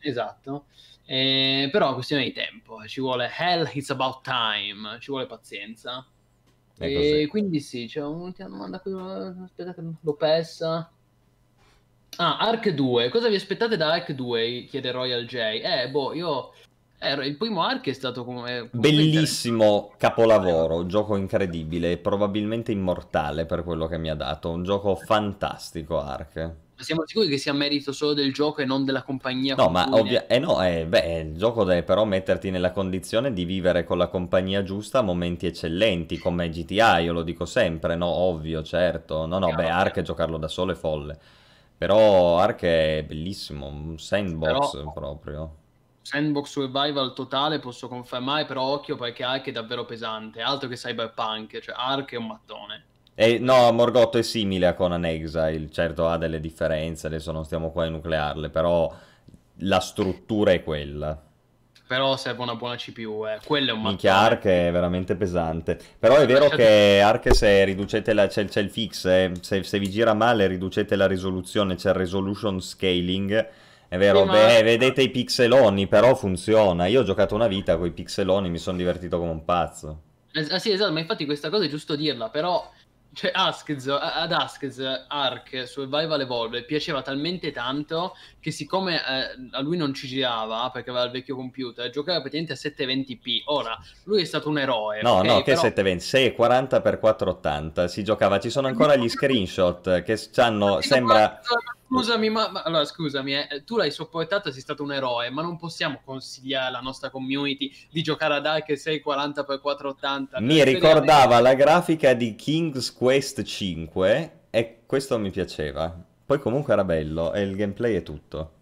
Esatto. 0.00 0.66
Eh, 1.04 1.68
però 1.70 1.90
è 1.90 1.94
questione 1.94 2.24
di 2.24 2.32
tempo. 2.32 2.82
Ci 2.86 3.00
vuole 3.00 3.30
Hell, 3.36 3.68
it's 3.72 3.90
about 3.90 4.22
time. 4.22 4.98
Ci 5.00 5.10
vuole 5.10 5.26
pazienza. 5.26 6.06
E 6.78 7.26
quindi 7.28 7.60
sì, 7.60 7.86
c'è 7.86 8.02
un'ultima 8.02 8.48
domanda 8.48 8.80
qui. 8.80 8.92
Aspetta, 8.92 9.74
lo 10.00 10.14
pesa. 10.14 10.90
Ah, 12.16 12.38
Ark 12.38 12.70
2. 12.70 13.08
Cosa 13.10 13.28
vi 13.28 13.36
aspettate 13.36 13.76
da 13.76 13.92
Ark 13.92 14.12
2? 14.12 14.64
Chiede 14.68 14.90
Royal 14.90 15.24
J. 15.24 15.34
Eh, 15.36 15.88
boh, 15.90 16.14
io... 16.14 16.52
Eh, 17.00 17.12
il 17.12 17.36
primo 17.36 17.62
Ark 17.62 17.86
è 17.88 17.92
stato 17.92 18.24
come... 18.24 18.68
Bellissimo 18.72 19.92
capolavoro, 19.96 20.78
un 20.78 20.88
gioco 20.88 21.14
incredibile, 21.14 21.96
probabilmente 21.96 22.72
immortale 22.72 23.46
per 23.46 23.62
quello 23.62 23.86
che 23.86 23.98
mi 23.98 24.10
ha 24.10 24.16
dato. 24.16 24.50
Un 24.50 24.64
gioco 24.64 24.96
fantastico, 24.96 26.00
Ark. 26.00 26.36
Ma 26.78 26.84
siamo 26.84 27.02
sicuri 27.06 27.28
che 27.28 27.38
sia 27.38 27.52
merito 27.52 27.92
solo 27.92 28.14
del 28.14 28.32
gioco 28.32 28.62
e 28.62 28.64
non 28.64 28.84
della 28.84 29.02
compagnia? 29.02 29.54
No, 29.54 29.68
ma 29.68 29.88
ovvia- 29.90 30.26
eh 30.26 30.38
no, 30.38 30.64
eh, 30.64 30.86
beh, 30.86 31.20
il 31.20 31.36
gioco 31.36 31.64
deve 31.64 31.82
però 31.82 32.04
metterti 32.04 32.50
nella 32.50 32.70
condizione 32.70 33.32
di 33.32 33.44
vivere 33.44 33.84
con 33.84 33.98
la 33.98 34.06
compagnia 34.08 34.62
giusta 34.62 35.02
momenti 35.02 35.46
eccellenti, 35.46 36.18
come 36.18 36.48
GTA, 36.48 36.98
io 36.98 37.12
lo 37.12 37.22
dico 37.22 37.44
sempre, 37.46 37.94
no? 37.94 38.06
Ovvio, 38.06 38.62
certo. 38.62 39.26
No, 39.26 39.38
no, 39.38 39.52
beh, 39.54 39.68
Ark 39.68 40.02
giocarlo 40.02 40.36
da 40.36 40.48
solo 40.48 40.72
è 40.72 40.76
folle. 40.76 41.18
Però 41.78 42.38
Ark 42.38 42.62
è 42.62 43.04
bellissimo, 43.06 43.66
un 43.66 43.98
sandbox 43.98 44.72
però, 44.72 44.92
proprio. 44.92 45.56
Sandbox 46.02 46.48
survival 46.48 47.12
totale, 47.14 47.60
posso 47.60 47.86
confermare, 47.86 48.46
però 48.46 48.62
occhio 48.62 48.96
perché 48.96 49.22
Ark 49.22 49.46
è 49.46 49.52
davvero 49.52 49.84
pesante, 49.84 50.40
altro 50.40 50.68
che 50.68 50.74
Cyberpunk, 50.74 51.60
cioè 51.60 51.76
Ark 51.78 52.12
è 52.12 52.16
un 52.16 52.26
mattone. 52.26 52.84
E, 53.14 53.38
no, 53.38 53.70
Morgotto 53.72 54.18
è 54.18 54.22
simile 54.22 54.66
a 54.66 54.74
Conan 54.74 55.04
Exile, 55.04 55.70
certo 55.70 56.08
ha 56.08 56.16
delle 56.18 56.40
differenze, 56.40 57.06
adesso 57.06 57.30
non 57.30 57.44
stiamo 57.44 57.70
qua 57.70 57.84
a 57.84 57.88
nuclearle, 57.88 58.50
però 58.50 58.92
la 59.62 59.80
struttura 59.80 60.52
è 60.52 60.62
quella 60.62 61.27
però 61.88 62.18
serve 62.18 62.42
una 62.42 62.54
buona 62.54 62.76
CPU, 62.76 63.24
eh. 63.24 63.38
quello 63.44 63.70
è 63.70 63.72
un 63.72 63.80
Minchia, 63.80 64.14
Ark 64.14 64.44
è 64.44 64.70
veramente 64.70 65.16
pesante. 65.16 65.78
Però 65.98 66.16
è 66.16 66.26
vero 66.26 66.50
che 66.50 67.00
Ark 67.00 67.34
se 67.34 67.64
riducete 67.64 68.12
la, 68.12 68.26
c'è, 68.26 68.44
c'è 68.44 68.60
il 68.60 68.68
fix, 68.68 69.06
eh. 69.06 69.32
se, 69.40 69.62
se, 69.62 69.78
vi 69.78 69.88
gira 69.88 70.12
male 70.12 70.46
riducete 70.46 70.96
la 70.96 71.06
risoluzione, 71.06 71.76
c'è 71.76 71.88
il 71.88 71.94
resolution 71.94 72.60
scaling. 72.60 73.48
È 73.88 73.96
vero, 73.96 74.24
sì, 74.24 74.30
beh, 74.30 74.62
vedete 74.62 75.00
i 75.00 75.08
pixeloni, 75.08 75.86
però 75.86 76.14
funziona. 76.14 76.84
Io 76.84 77.00
ho 77.00 77.04
giocato 77.04 77.34
una 77.34 77.46
vita 77.46 77.78
con 77.78 77.86
i 77.86 77.92
pixeloni, 77.92 78.50
mi 78.50 78.58
sono 78.58 78.76
divertito 78.76 79.18
come 79.18 79.30
un 79.30 79.46
pazzo. 79.46 80.02
Eh, 80.30 80.60
sì, 80.60 80.70
esatto, 80.70 80.92
ma 80.92 81.00
infatti 81.00 81.24
questa 81.24 81.48
cosa 81.48 81.64
è 81.64 81.68
giusto 81.68 81.96
dirla, 81.96 82.28
però 82.28 82.70
cioè, 83.18 83.32
Askz, 83.34 83.88
ad 83.88 84.30
Askz, 84.30 85.04
Ark, 85.08 85.66
Survival 85.66 86.20
Evolved 86.20 86.64
piaceva 86.66 87.02
talmente 87.02 87.50
tanto 87.50 88.14
che 88.38 88.52
siccome 88.52 88.94
eh, 88.94 89.48
a 89.50 89.60
lui 89.60 89.76
non 89.76 89.92
ci 89.92 90.06
girava 90.06 90.70
perché 90.70 90.90
aveva 90.90 91.06
il 91.06 91.10
vecchio 91.10 91.34
computer, 91.34 91.90
giocava 91.90 92.20
praticamente 92.20 92.52
a 92.52 92.70
720p. 92.70 93.42
Ora, 93.46 93.76
lui 94.04 94.22
è 94.22 94.24
stato 94.24 94.48
un 94.48 94.58
eroe. 94.58 95.02
No, 95.02 95.14
okay, 95.14 95.26
no, 95.26 95.38
che 95.38 95.50
però... 95.54 95.62
720, 95.62 96.04
640 96.04 96.80
x 96.80 96.98
480 97.00 97.88
si 97.88 98.04
giocava. 98.04 98.38
Ci 98.38 98.50
sono 98.50 98.68
ancora 98.68 98.94
gli 98.94 99.08
screenshot 99.08 100.02
che 100.02 100.16
hanno, 100.36 100.80
sembra... 100.80 101.40
Scusami, 101.88 102.28
ma, 102.28 102.50
ma 102.50 102.62
allora 102.62 102.84
scusami, 102.84 103.34
eh, 103.34 103.64
tu 103.64 103.76
l'hai 103.76 103.90
sopportato, 103.90 104.52
sei 104.52 104.60
stato 104.60 104.82
un 104.82 104.92
eroe, 104.92 105.30
ma 105.30 105.40
non 105.40 105.56
possiamo 105.56 106.00
consigliare 106.04 106.66
alla 106.66 106.80
nostra 106.80 107.08
community 107.08 107.72
di 107.90 108.02
giocare 108.02 108.34
ad 108.34 108.44
Ark 108.44 108.66
640 108.66 109.42
x 109.42 109.60
480. 109.60 110.40
Mi 110.40 110.62
ricordava 110.64 111.40
la 111.40 111.54
grafica 111.54 112.12
di 112.12 112.34
King's 112.34 112.92
Quest 112.92 113.42
5 113.42 114.32
e 114.50 114.80
questo 114.84 115.18
mi 115.18 115.30
piaceva. 115.30 115.94
Poi 116.26 116.38
comunque 116.38 116.74
era 116.74 116.84
bello 116.84 117.32
e 117.32 117.40
il 117.40 117.56
gameplay 117.56 117.96
è 117.96 118.02
tutto. 118.02 118.52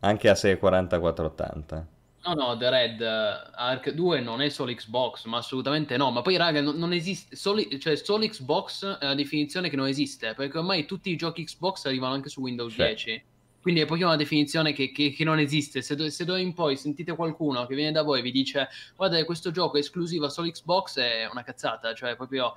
Anche 0.00 0.30
a 0.30 0.34
640 0.34 0.96
x 0.96 1.00
480. 1.00 1.86
No, 2.22 2.34
no, 2.34 2.56
The 2.56 2.68
Red 2.68 3.00
uh, 3.00 3.50
Ark 3.54 3.92
2 3.92 4.20
non 4.20 4.42
è 4.42 4.50
solo 4.50 4.74
Xbox, 4.74 5.24
ma 5.24 5.38
assolutamente 5.38 5.96
no. 5.96 6.10
Ma 6.10 6.20
poi, 6.20 6.36
raga, 6.36 6.60
non, 6.60 6.76
non 6.76 6.92
esiste. 6.92 7.34
Soli, 7.34 7.80
cioè, 7.80 7.96
solo 7.96 8.26
Xbox 8.26 8.98
è 8.98 9.04
una 9.06 9.14
definizione 9.14 9.70
che 9.70 9.76
non 9.76 9.86
esiste. 9.86 10.34
Perché 10.34 10.58
ormai 10.58 10.84
tutti 10.84 11.10
i 11.10 11.16
giochi 11.16 11.44
Xbox 11.44 11.86
arrivano 11.86 12.12
anche 12.12 12.28
su 12.28 12.42
Windows 12.42 12.74
cioè. 12.74 12.88
10. 12.88 13.24
Quindi 13.62 13.80
è 13.80 13.86
proprio 13.86 14.06
una 14.06 14.16
definizione 14.16 14.72
che, 14.72 14.90
che, 14.90 15.12
che 15.12 15.24
non 15.24 15.38
esiste. 15.38 15.80
Se, 15.80 15.94
do, 15.94 16.10
se 16.10 16.24
d'ora 16.26 16.40
in 16.40 16.52
poi 16.52 16.76
sentite 16.76 17.14
qualcuno 17.14 17.66
che 17.66 17.74
viene 17.74 17.92
da 17.92 18.02
voi 18.02 18.20
e 18.20 18.22
vi 18.22 18.30
dice 18.30 18.68
guarda 18.96 19.22
questo 19.24 19.50
gioco 19.50 19.76
è 19.76 19.80
esclusivo 19.80 20.26
a 20.26 20.30
solo 20.30 20.50
Xbox, 20.50 20.98
è 20.98 21.28
una 21.30 21.42
cazzata. 21.42 21.94
Cioè, 21.94 22.16
proprio 22.16 22.54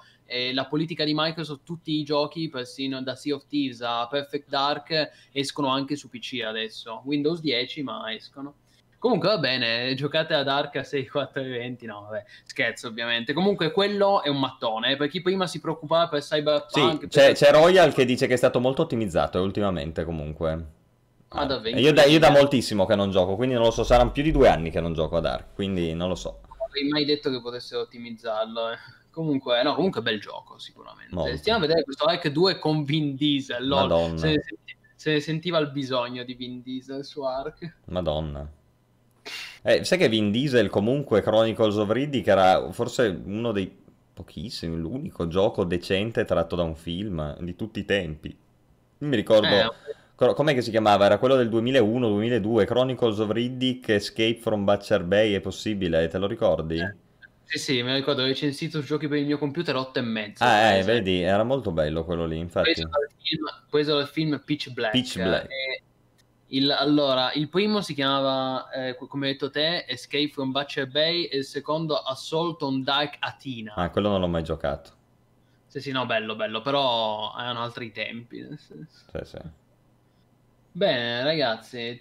la 0.51 0.65
politica 0.65 1.05
di 1.05 1.13
Microsoft, 1.13 1.63
tutti 1.63 1.91
i 1.91 2.03
giochi, 2.03 2.49
persino 2.49 3.01
da 3.01 3.15
Sea 3.15 3.35
of 3.35 3.47
Thieves 3.47 3.81
a 3.81 4.07
Perfect 4.07 4.49
Dark, 4.49 5.11
escono 5.31 5.69
anche 5.69 5.95
su 5.95 6.09
PC 6.09 6.41
adesso. 6.45 7.01
Windows 7.05 7.39
10, 7.39 7.83
ma 7.83 8.13
escono. 8.13 8.55
Comunque 9.03 9.27
va 9.27 9.37
bene, 9.37 9.93
giocate 9.95 10.33
ad 10.33 10.47
Arca 10.47 10.81
6, 10.81 11.09
4 11.09 11.41
e 11.41 11.49
20, 11.49 11.85
no 11.87 12.07
vabbè, 12.09 12.23
scherzo 12.45 12.87
ovviamente. 12.87 13.33
Comunque 13.33 13.73
quello 13.73 14.23
è 14.23 14.29
un 14.29 14.39
mattone, 14.39 14.95
per 14.95 15.09
chi 15.09 15.21
prima 15.21 15.45
si 15.45 15.59
preoccupava 15.59 16.07
per 16.07 16.21
Cyberpunk... 16.21 17.01
Sì, 17.01 17.07
c'è, 17.09 17.25
per... 17.25 17.33
c'è 17.33 17.51
Royal 17.51 17.93
che 17.93 18.05
dice 18.05 18.27
che 18.27 18.35
è 18.35 18.37
stato 18.37 18.61
molto 18.61 18.83
ottimizzato 18.83 19.41
ultimamente 19.41 20.05
comunque. 20.05 20.65
Ah, 21.27 21.43
davvero? 21.43 21.77
Io 21.79 21.91
da, 21.91 22.05
io 22.05 22.17
da 22.17 22.29
moltissimo 22.29 22.85
che 22.85 22.95
non 22.95 23.11
gioco, 23.11 23.35
quindi 23.35 23.55
non 23.55 23.65
lo 23.65 23.71
so, 23.71 23.83
saranno 23.83 24.11
più 24.11 24.23
di 24.23 24.31
due 24.31 24.47
anni 24.47 24.71
che 24.71 24.79
non 24.79 24.93
gioco 24.93 25.17
ad 25.17 25.25
Ark, 25.25 25.53
quindi 25.53 25.93
non 25.93 26.07
lo 26.07 26.15
so. 26.15 26.39
Non 26.47 26.57
avrei 26.65 26.87
mai 26.87 27.03
detto 27.03 27.29
che 27.29 27.41
potessero 27.41 27.81
ottimizzarlo, 27.81 28.71
eh. 28.71 28.77
Comunque, 29.11 29.61
no, 29.63 29.75
comunque 29.75 30.01
bel 30.01 30.21
gioco 30.21 30.57
sicuramente. 30.57 31.13
Molto. 31.13 31.35
Stiamo 31.35 31.57
a 31.57 31.67
vedere 31.67 31.83
questo 31.83 32.05
Ark 32.05 32.29
2 32.29 32.57
con 32.57 32.85
Vin 32.85 33.15
Diesel, 33.15 33.67
Madonna. 33.67 34.17
Se, 34.17 34.45
se 34.95 35.19
sentiva 35.19 35.57
il 35.57 35.71
bisogno 35.71 36.23
di 36.23 36.35
Vin 36.35 36.61
Diesel 36.61 37.03
su 37.03 37.21
Ark. 37.23 37.79
Madonna. 37.87 38.49
Eh, 39.61 39.83
sai 39.83 39.97
che 39.97 40.09
Vin 40.09 40.31
Diesel 40.31 40.69
comunque 40.69 41.21
Chronicles 41.21 41.75
of 41.77 41.89
Riddick 41.89 42.27
era 42.27 42.71
forse 42.71 43.21
uno 43.25 43.51
dei 43.51 43.73
pochissimi, 44.13 44.77
l'unico 44.77 45.27
gioco 45.27 45.63
decente 45.63 46.25
tratto 46.25 46.55
da 46.55 46.63
un 46.63 46.75
film 46.75 47.37
di 47.39 47.55
tutti 47.55 47.79
i 47.79 47.85
tempi. 47.85 48.35
mi 48.99 49.15
ricordo... 49.15 49.47
Eh, 49.47 49.71
Com'è 50.15 50.53
che 50.53 50.61
si 50.61 50.69
chiamava? 50.69 51.05
Era 51.05 51.17
quello 51.17 51.35
del 51.35 51.49
2001-2002, 51.49 52.65
Chronicles 52.65 53.17
of 53.17 53.31
Riddick, 53.31 53.89
Escape 53.89 54.37
from 54.39 54.63
Butcher 54.63 55.03
Bay, 55.03 55.33
è 55.33 55.41
possibile? 55.41 56.07
Te 56.07 56.17
lo 56.17 56.27
ricordi? 56.27 56.77
Eh, 56.77 56.95
Sì, 57.43 57.57
sì, 57.57 57.83
mi 57.83 57.93
ricordo, 57.93 58.21
ho 58.21 58.25
recensito 58.25 58.81
giochi 58.81 59.07
per 59.07 59.17
il 59.17 59.25
mio 59.25 59.37
computer 59.37 59.75
8 59.75 59.99
e 59.99 60.01
mezzo. 60.01 60.43
Ah, 60.43 60.73
eh, 60.73 60.83
vedi, 60.83 61.21
era 61.21 61.43
molto 61.43 61.71
bello 61.71 62.05
quello 62.05 62.25
lì, 62.25 62.37
infatti. 62.37 62.71
preso 62.71 62.87
dal 62.87 63.09
film, 63.21 63.45
preso 63.69 63.95
dal 63.97 64.07
film 64.07 64.41
Pitch 64.45 64.69
Black. 64.71 64.93
Pitch 64.93 65.21
Black. 65.21 65.45
E 65.51 65.81
il- 66.55 66.71
allora, 66.71 67.31
il 67.33 67.49
primo 67.49 67.81
si 67.81 67.93
chiamava, 67.93 68.69
eh, 68.71 68.95
come 68.95 69.27
hai 69.27 69.33
detto 69.33 69.49
te, 69.49 69.85
Escape 69.87 70.29
from 70.29 70.51
Butcher 70.51 70.87
Bay 70.89 71.25
e 71.25 71.37
il 71.37 71.45
secondo 71.45 71.95
Assault 71.97 72.61
on 72.63 72.83
Dark 72.83 73.17
Athena. 73.19 73.73
Ah, 73.75 73.89
quello 73.89 74.09
non 74.09 74.19
l'ho 74.21 74.27
mai 74.27 74.43
giocato. 74.43 74.91
Sì, 75.67 75.81
sì, 75.81 75.91
no, 75.91 76.05
bello, 76.05 76.35
bello, 76.35 76.61
però 76.61 77.33
erano 77.37 77.61
altri 77.61 77.91
tempi. 77.91 78.45
Sì, 78.57 78.85
sì. 79.23 79.37
Bene, 80.71 81.23
ragazzi, 81.23 81.97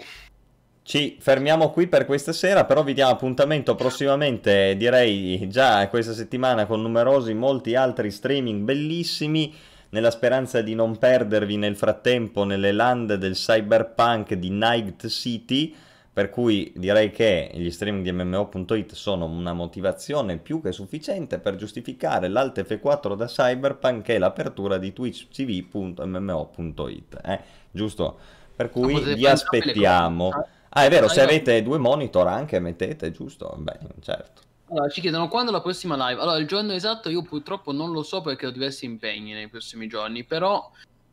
Ci 0.84 1.16
fermiamo 1.20 1.70
qui 1.70 1.86
per 1.86 2.04
questa 2.06 2.32
sera, 2.32 2.64
però 2.64 2.82
vi 2.82 2.92
diamo 2.92 3.12
appuntamento 3.12 3.76
prossimamente, 3.76 4.76
direi 4.76 5.46
già 5.48 5.88
questa 5.88 6.12
settimana, 6.12 6.66
con 6.66 6.82
numerosi, 6.82 7.34
molti 7.34 7.76
altri 7.76 8.10
streaming 8.10 8.62
bellissimi, 8.64 9.54
nella 9.92 10.10
speranza 10.10 10.60
di 10.62 10.74
non 10.74 10.96
perdervi 10.98 11.56
nel 11.56 11.76
frattempo 11.76 12.44
nelle 12.44 12.72
land 12.72 13.14
del 13.14 13.34
cyberpunk 13.34 14.34
di 14.34 14.50
Night 14.50 15.06
City, 15.08 15.74
per 16.12 16.28
cui 16.30 16.72
direi 16.76 17.10
che 17.10 17.50
gli 17.54 17.70
streaming 17.70 18.04
di 18.04 18.12
MMO.it 18.12 18.92
sono 18.92 19.24
una 19.26 19.52
motivazione 19.52 20.38
più 20.38 20.62
che 20.62 20.72
sufficiente 20.72 21.38
per 21.38 21.56
giustificare 21.56 22.28
l'Alt 22.28 22.62
F4 22.62 23.16
da 23.16 23.26
Cyberpunk 23.26 24.08
e 24.10 24.18
l'apertura 24.18 24.78
di 24.78 24.92
twitch.tv.mmo.it, 24.92 27.20
eh? 27.24 27.40
giusto? 27.70 28.18
Per 28.54 28.68
cui 28.70 29.14
vi 29.14 29.26
aspettiamo. 29.26 30.30
Ah, 30.70 30.84
è 30.84 30.88
vero, 30.88 31.08
se 31.08 31.20
Allora- 31.20 31.36
avete 31.36 31.62
due 31.62 31.78
monitor 31.78 32.26
anche 32.28 32.58
mettete, 32.60 33.10
giusto? 33.10 33.54
Beh, 33.58 33.78
certo. 34.00 34.40
Allora, 34.72 34.88
ci 34.88 35.02
chiedono 35.02 35.28
quando 35.28 35.50
la 35.50 35.60
prossima 35.60 36.08
live. 36.08 36.20
Allora, 36.20 36.38
il 36.38 36.46
giorno 36.46 36.72
esatto 36.72 37.10
io 37.10 37.22
purtroppo 37.22 37.72
non 37.72 37.92
lo 37.92 38.02
so 38.02 38.22
perché 38.22 38.46
ho 38.46 38.50
diversi 38.50 38.86
impegni 38.86 39.32
nei 39.32 39.48
prossimi 39.48 39.86
giorni, 39.86 40.24
però 40.24 40.70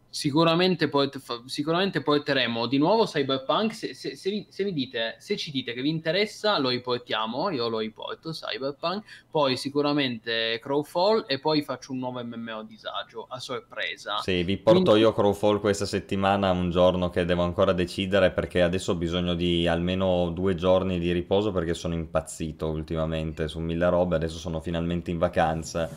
sicuramente, 0.09 0.89
fa- 0.89 1.41
sicuramente 1.45 2.01
porteremo 2.01 2.65
di 2.65 2.77
nuovo 2.77 3.05
Cyberpunk. 3.05 3.73
Se, 3.73 3.93
se- 3.93 4.15
se 4.15 4.29
vi, 4.29 4.45
se 4.49 4.63
vi 4.63 4.73
dite, 4.73 5.15
se 5.19 5.37
ci 5.37 5.51
dite 5.51 5.73
che 5.73 5.81
vi 5.81 5.89
interessa, 5.89 6.57
lo 6.59 6.69
riportiamo. 6.69 7.49
Io 7.49 7.67
lo 7.69 7.79
riporto 7.79 8.31
Cyberpunk. 8.31 9.03
Poi 9.29 9.57
sicuramente 9.57 10.59
Crowfall 10.61 11.25
e 11.27 11.39
poi 11.39 11.61
faccio 11.61 11.91
un 11.91 11.99
nuovo 11.99 12.23
MMO 12.23 12.63
disagio 12.63 13.27
a 13.29 13.39
sorpresa. 13.39 14.17
Sì, 14.19 14.43
vi 14.43 14.57
porto 14.57 14.81
Quindi- 14.81 14.99
io 15.01 15.13
Crowfall 15.13 15.59
questa 15.59 15.85
settimana, 15.85 16.51
un 16.51 16.69
giorno 16.71 17.09
che 17.09 17.25
devo 17.25 17.43
ancora 17.43 17.71
decidere 17.73 18.31
perché 18.31 18.61
adesso 18.61 18.91
ho 18.93 18.95
bisogno 18.95 19.33
di 19.35 19.67
almeno 19.67 20.29
due 20.31 20.55
giorni 20.55 20.99
di 20.99 21.11
riposo 21.11 21.51
perché 21.51 21.73
sono 21.73 21.93
impazzito 21.93 22.67
ultimamente 22.67 23.47
su 23.47 23.59
mille 23.59 23.89
robe, 23.89 24.15
adesso 24.15 24.37
sono 24.37 24.59
finalmente 24.61 25.11
in 25.11 25.17
vacanza 25.17 25.89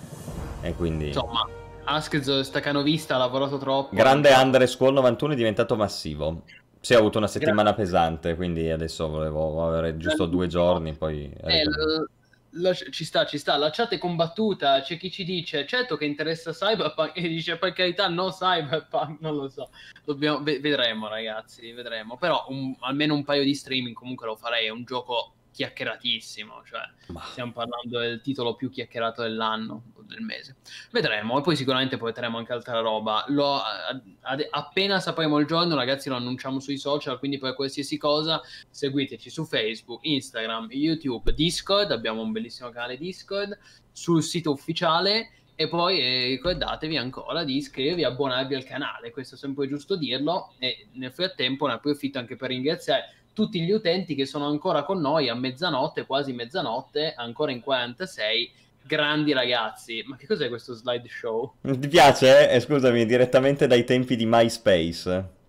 e 0.61 0.75
quindi... 0.75 1.07
Insomma, 1.07 1.47
Askez 1.93 2.41
Stacanovista 2.41 3.15
ha 3.15 3.19
lavorato 3.19 3.59
troppo. 3.59 3.95
Grande 3.95 4.33
Under 4.33 4.69
Squall 4.69 4.95
91 4.95 5.33
è 5.33 5.37
diventato 5.37 5.77
massivo. 5.77 6.43
Sì, 6.81 6.95
ho 6.95 6.99
avuto 6.99 7.19
una 7.19 7.29
settimana 7.29 7.75
pesante, 7.75 8.35
quindi 8.35 8.69
adesso 8.71 9.09
volevo 9.09 9.65
avere 9.67 9.97
giusto 9.97 10.27
due 10.27 10.49
giorni, 10.49 10.95
poi... 10.95 11.33
Eh, 11.45 11.65
l- 11.65 12.09
la- 12.55 12.75
ci 12.75 13.05
sta, 13.05 13.25
ci 13.25 13.39
sta. 13.39 13.57
La 13.57 13.71
chat 13.71 13.93
è 13.93 13.99
combattuta. 13.99 14.81
C'è 14.83 14.99
chi 14.99 15.11
ci 15.11 15.25
dice: 15.25 15.65
Certo 15.67 15.97
che 15.97 16.05
interessa 16.05 16.53
Cyberpunk. 16.53 17.13
E 17.17 17.29
dice: 17.29 17.57
Per 17.57 17.73
carità, 17.73 18.09
no, 18.09 18.31
Cyberpunk. 18.31 19.21
Non 19.21 19.37
lo 19.37 19.49
so. 19.49 19.71
Dobbiamo, 20.05 20.43
ve- 20.43 20.61
vedremo, 20.61 21.09
ragazzi. 21.09 21.73
Vedremo. 21.73 22.17
Però 22.19 22.45
un- 22.49 22.75
almeno 22.81 23.15
un 23.15 23.25
paio 23.25 23.43
di 23.43 23.55
streaming 23.55 23.95
comunque 23.95 24.27
lo 24.27 24.37
farei. 24.37 24.67
È 24.67 24.71
un 24.71 24.85
gioco 24.85 25.33
chiacchieratissimo. 25.53 26.63
Cioè, 26.65 26.81
Ma- 27.09 27.23
stiamo 27.31 27.53
parlando 27.53 27.99
del 27.99 28.21
titolo 28.21 28.55
più 28.55 28.71
chiacchierato 28.71 29.23
dell'anno 29.23 29.83
o 29.95 30.03
del 30.03 30.21
mese. 30.21 30.57
Vedremo. 30.91 31.39
E 31.39 31.43
poi 31.43 31.57
sicuramente 31.57 31.97
porteremo 31.97 32.39
anche 32.39 32.53
altra 32.53 32.81
roba. 32.81 33.25
Lo- 33.29 33.61
ad- 33.61 34.47
appena 34.51 35.01
sapremo 35.01 35.39
il 35.39 35.47
giorno, 35.47 35.75
ragazzi, 35.75 36.09
lo 36.09 36.17
annunciamo 36.17 36.59
sui 36.59 36.79
social. 36.79 37.19
Quindi 37.19 37.39
per 37.39 37.55
qualsiasi 37.55 37.99
cosa 37.99 38.41
seguiteci 38.71 39.31
su 39.31 39.45
Facebook, 39.45 40.01
Instagram, 40.05 40.69
YouTube, 40.71 41.33
Discord, 41.33 41.93
abbiamo 41.93 42.23
un 42.23 42.33
bellissimo 42.33 42.71
canale 42.71 42.97
Discord, 42.97 43.59
sul 43.93 44.23
sito 44.23 44.51
ufficiale 44.51 45.31
e 45.55 45.69
poi 45.69 46.01
eh, 46.01 46.25
ricordatevi 46.29 46.97
ancora 46.97 47.45
di 47.45 47.57
iscrivervi 47.57 48.03
e 48.03 48.07
abbonarvi 48.07 48.55
al 48.55 48.65
canale, 48.65 49.11
questo 49.11 49.35
è 49.35 49.39
sempre 49.39 49.69
giusto 49.69 49.97
dirlo 49.97 50.55
e 50.59 50.89
nel 50.93 51.13
frattempo 51.13 51.67
ne 51.67 51.75
approfitto 51.75 52.19
anche 52.19 52.37
per 52.37 52.49
ringraziare 52.49 53.22
tutti 53.33 53.61
gli 53.61 53.71
utenti 53.71 54.15
che 54.15 54.27
sono 54.27 54.47
ancora 54.47 54.85
con 54.85 55.01
noi 55.01 55.29
a 55.29 55.35
mezzanotte, 55.35 56.07
quasi 56.07 56.33
mezzanotte, 56.33 57.15
ancora 57.17 57.53
in 57.53 57.61
46, 57.61 58.53
grandi 58.83 59.33
ragazzi. 59.33 60.03
Ma 60.07 60.17
che 60.17 60.27
cos'è 60.27 60.49
questo 60.49 60.75
slideshow? 60.75 61.55
Ti 61.61 61.89
piace? 61.89 62.51
Eh, 62.51 62.61
scusami, 62.61 63.07
direttamente 63.07 63.67
dai 63.67 63.85
tempi 63.85 64.17
di 64.17 64.27
MySpace. 64.27 65.41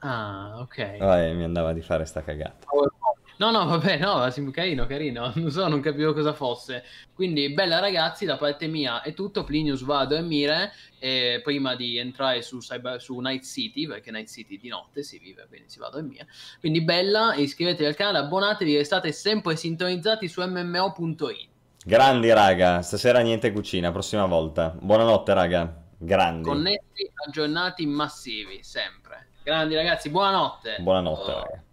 Ah, 0.00 0.58
ok. 0.58 0.98
Vabbè, 0.98 1.32
mi 1.32 1.44
andava 1.44 1.72
di 1.72 1.82
fare 1.82 2.04
sta 2.04 2.22
cagata. 2.22 2.66
No, 3.38 3.50
no, 3.50 3.66
vabbè, 3.66 3.98
no, 3.98 4.26
carino, 4.50 4.86
carino. 4.86 5.32
Non 5.36 5.50
so, 5.50 5.68
non 5.68 5.80
capivo 5.80 6.14
cosa 6.14 6.32
fosse. 6.32 6.84
Quindi, 7.14 7.52
bella 7.52 7.78
ragazzi, 7.80 8.24
da 8.24 8.36
parte 8.36 8.66
mia 8.66 9.02
è 9.02 9.12
tutto. 9.12 9.44
Plinius 9.44 9.84
va 9.84 10.00
a 10.00 10.06
dormire 10.06 10.72
eh, 10.98 11.40
prima 11.42 11.76
di 11.76 11.98
entrare 11.98 12.40
su, 12.40 12.58
Cyber- 12.58 12.98
su 12.98 13.18
Night 13.18 13.44
City, 13.44 13.86
perché 13.86 14.10
Night 14.10 14.28
City 14.28 14.58
di 14.58 14.68
notte 14.68 15.02
si 15.02 15.18
vive, 15.18 15.46
quindi 15.48 15.68
si 15.68 15.78
va 15.78 15.88
a 15.88 15.90
dormire. 15.90 16.26
Quindi, 16.60 16.82
bella, 16.82 17.34
iscrivetevi 17.34 17.88
al 17.88 17.94
canale, 17.94 18.18
abbonatevi, 18.18 18.76
restate 18.76 19.12
sempre 19.12 19.56
sintonizzati 19.56 20.28
su 20.28 20.42
mmo.it. 20.42 21.48
Grandi, 21.84 22.32
raga. 22.32 22.80
Stasera 22.80 23.20
niente 23.20 23.52
cucina, 23.52 23.92
prossima 23.92 24.24
volta. 24.24 24.74
Buonanotte, 24.80 25.34
raga. 25.34 25.82
Grandi. 25.98 26.48
Connessi, 26.48 27.10
aggiornati, 27.26 27.86
massivi, 27.86 28.62
sempre. 28.62 29.28
Grandi 29.42 29.74
ragazzi, 29.74 30.08
buonanotte. 30.10 30.76
Buonanotte, 30.80 31.32
raga. 31.32 31.64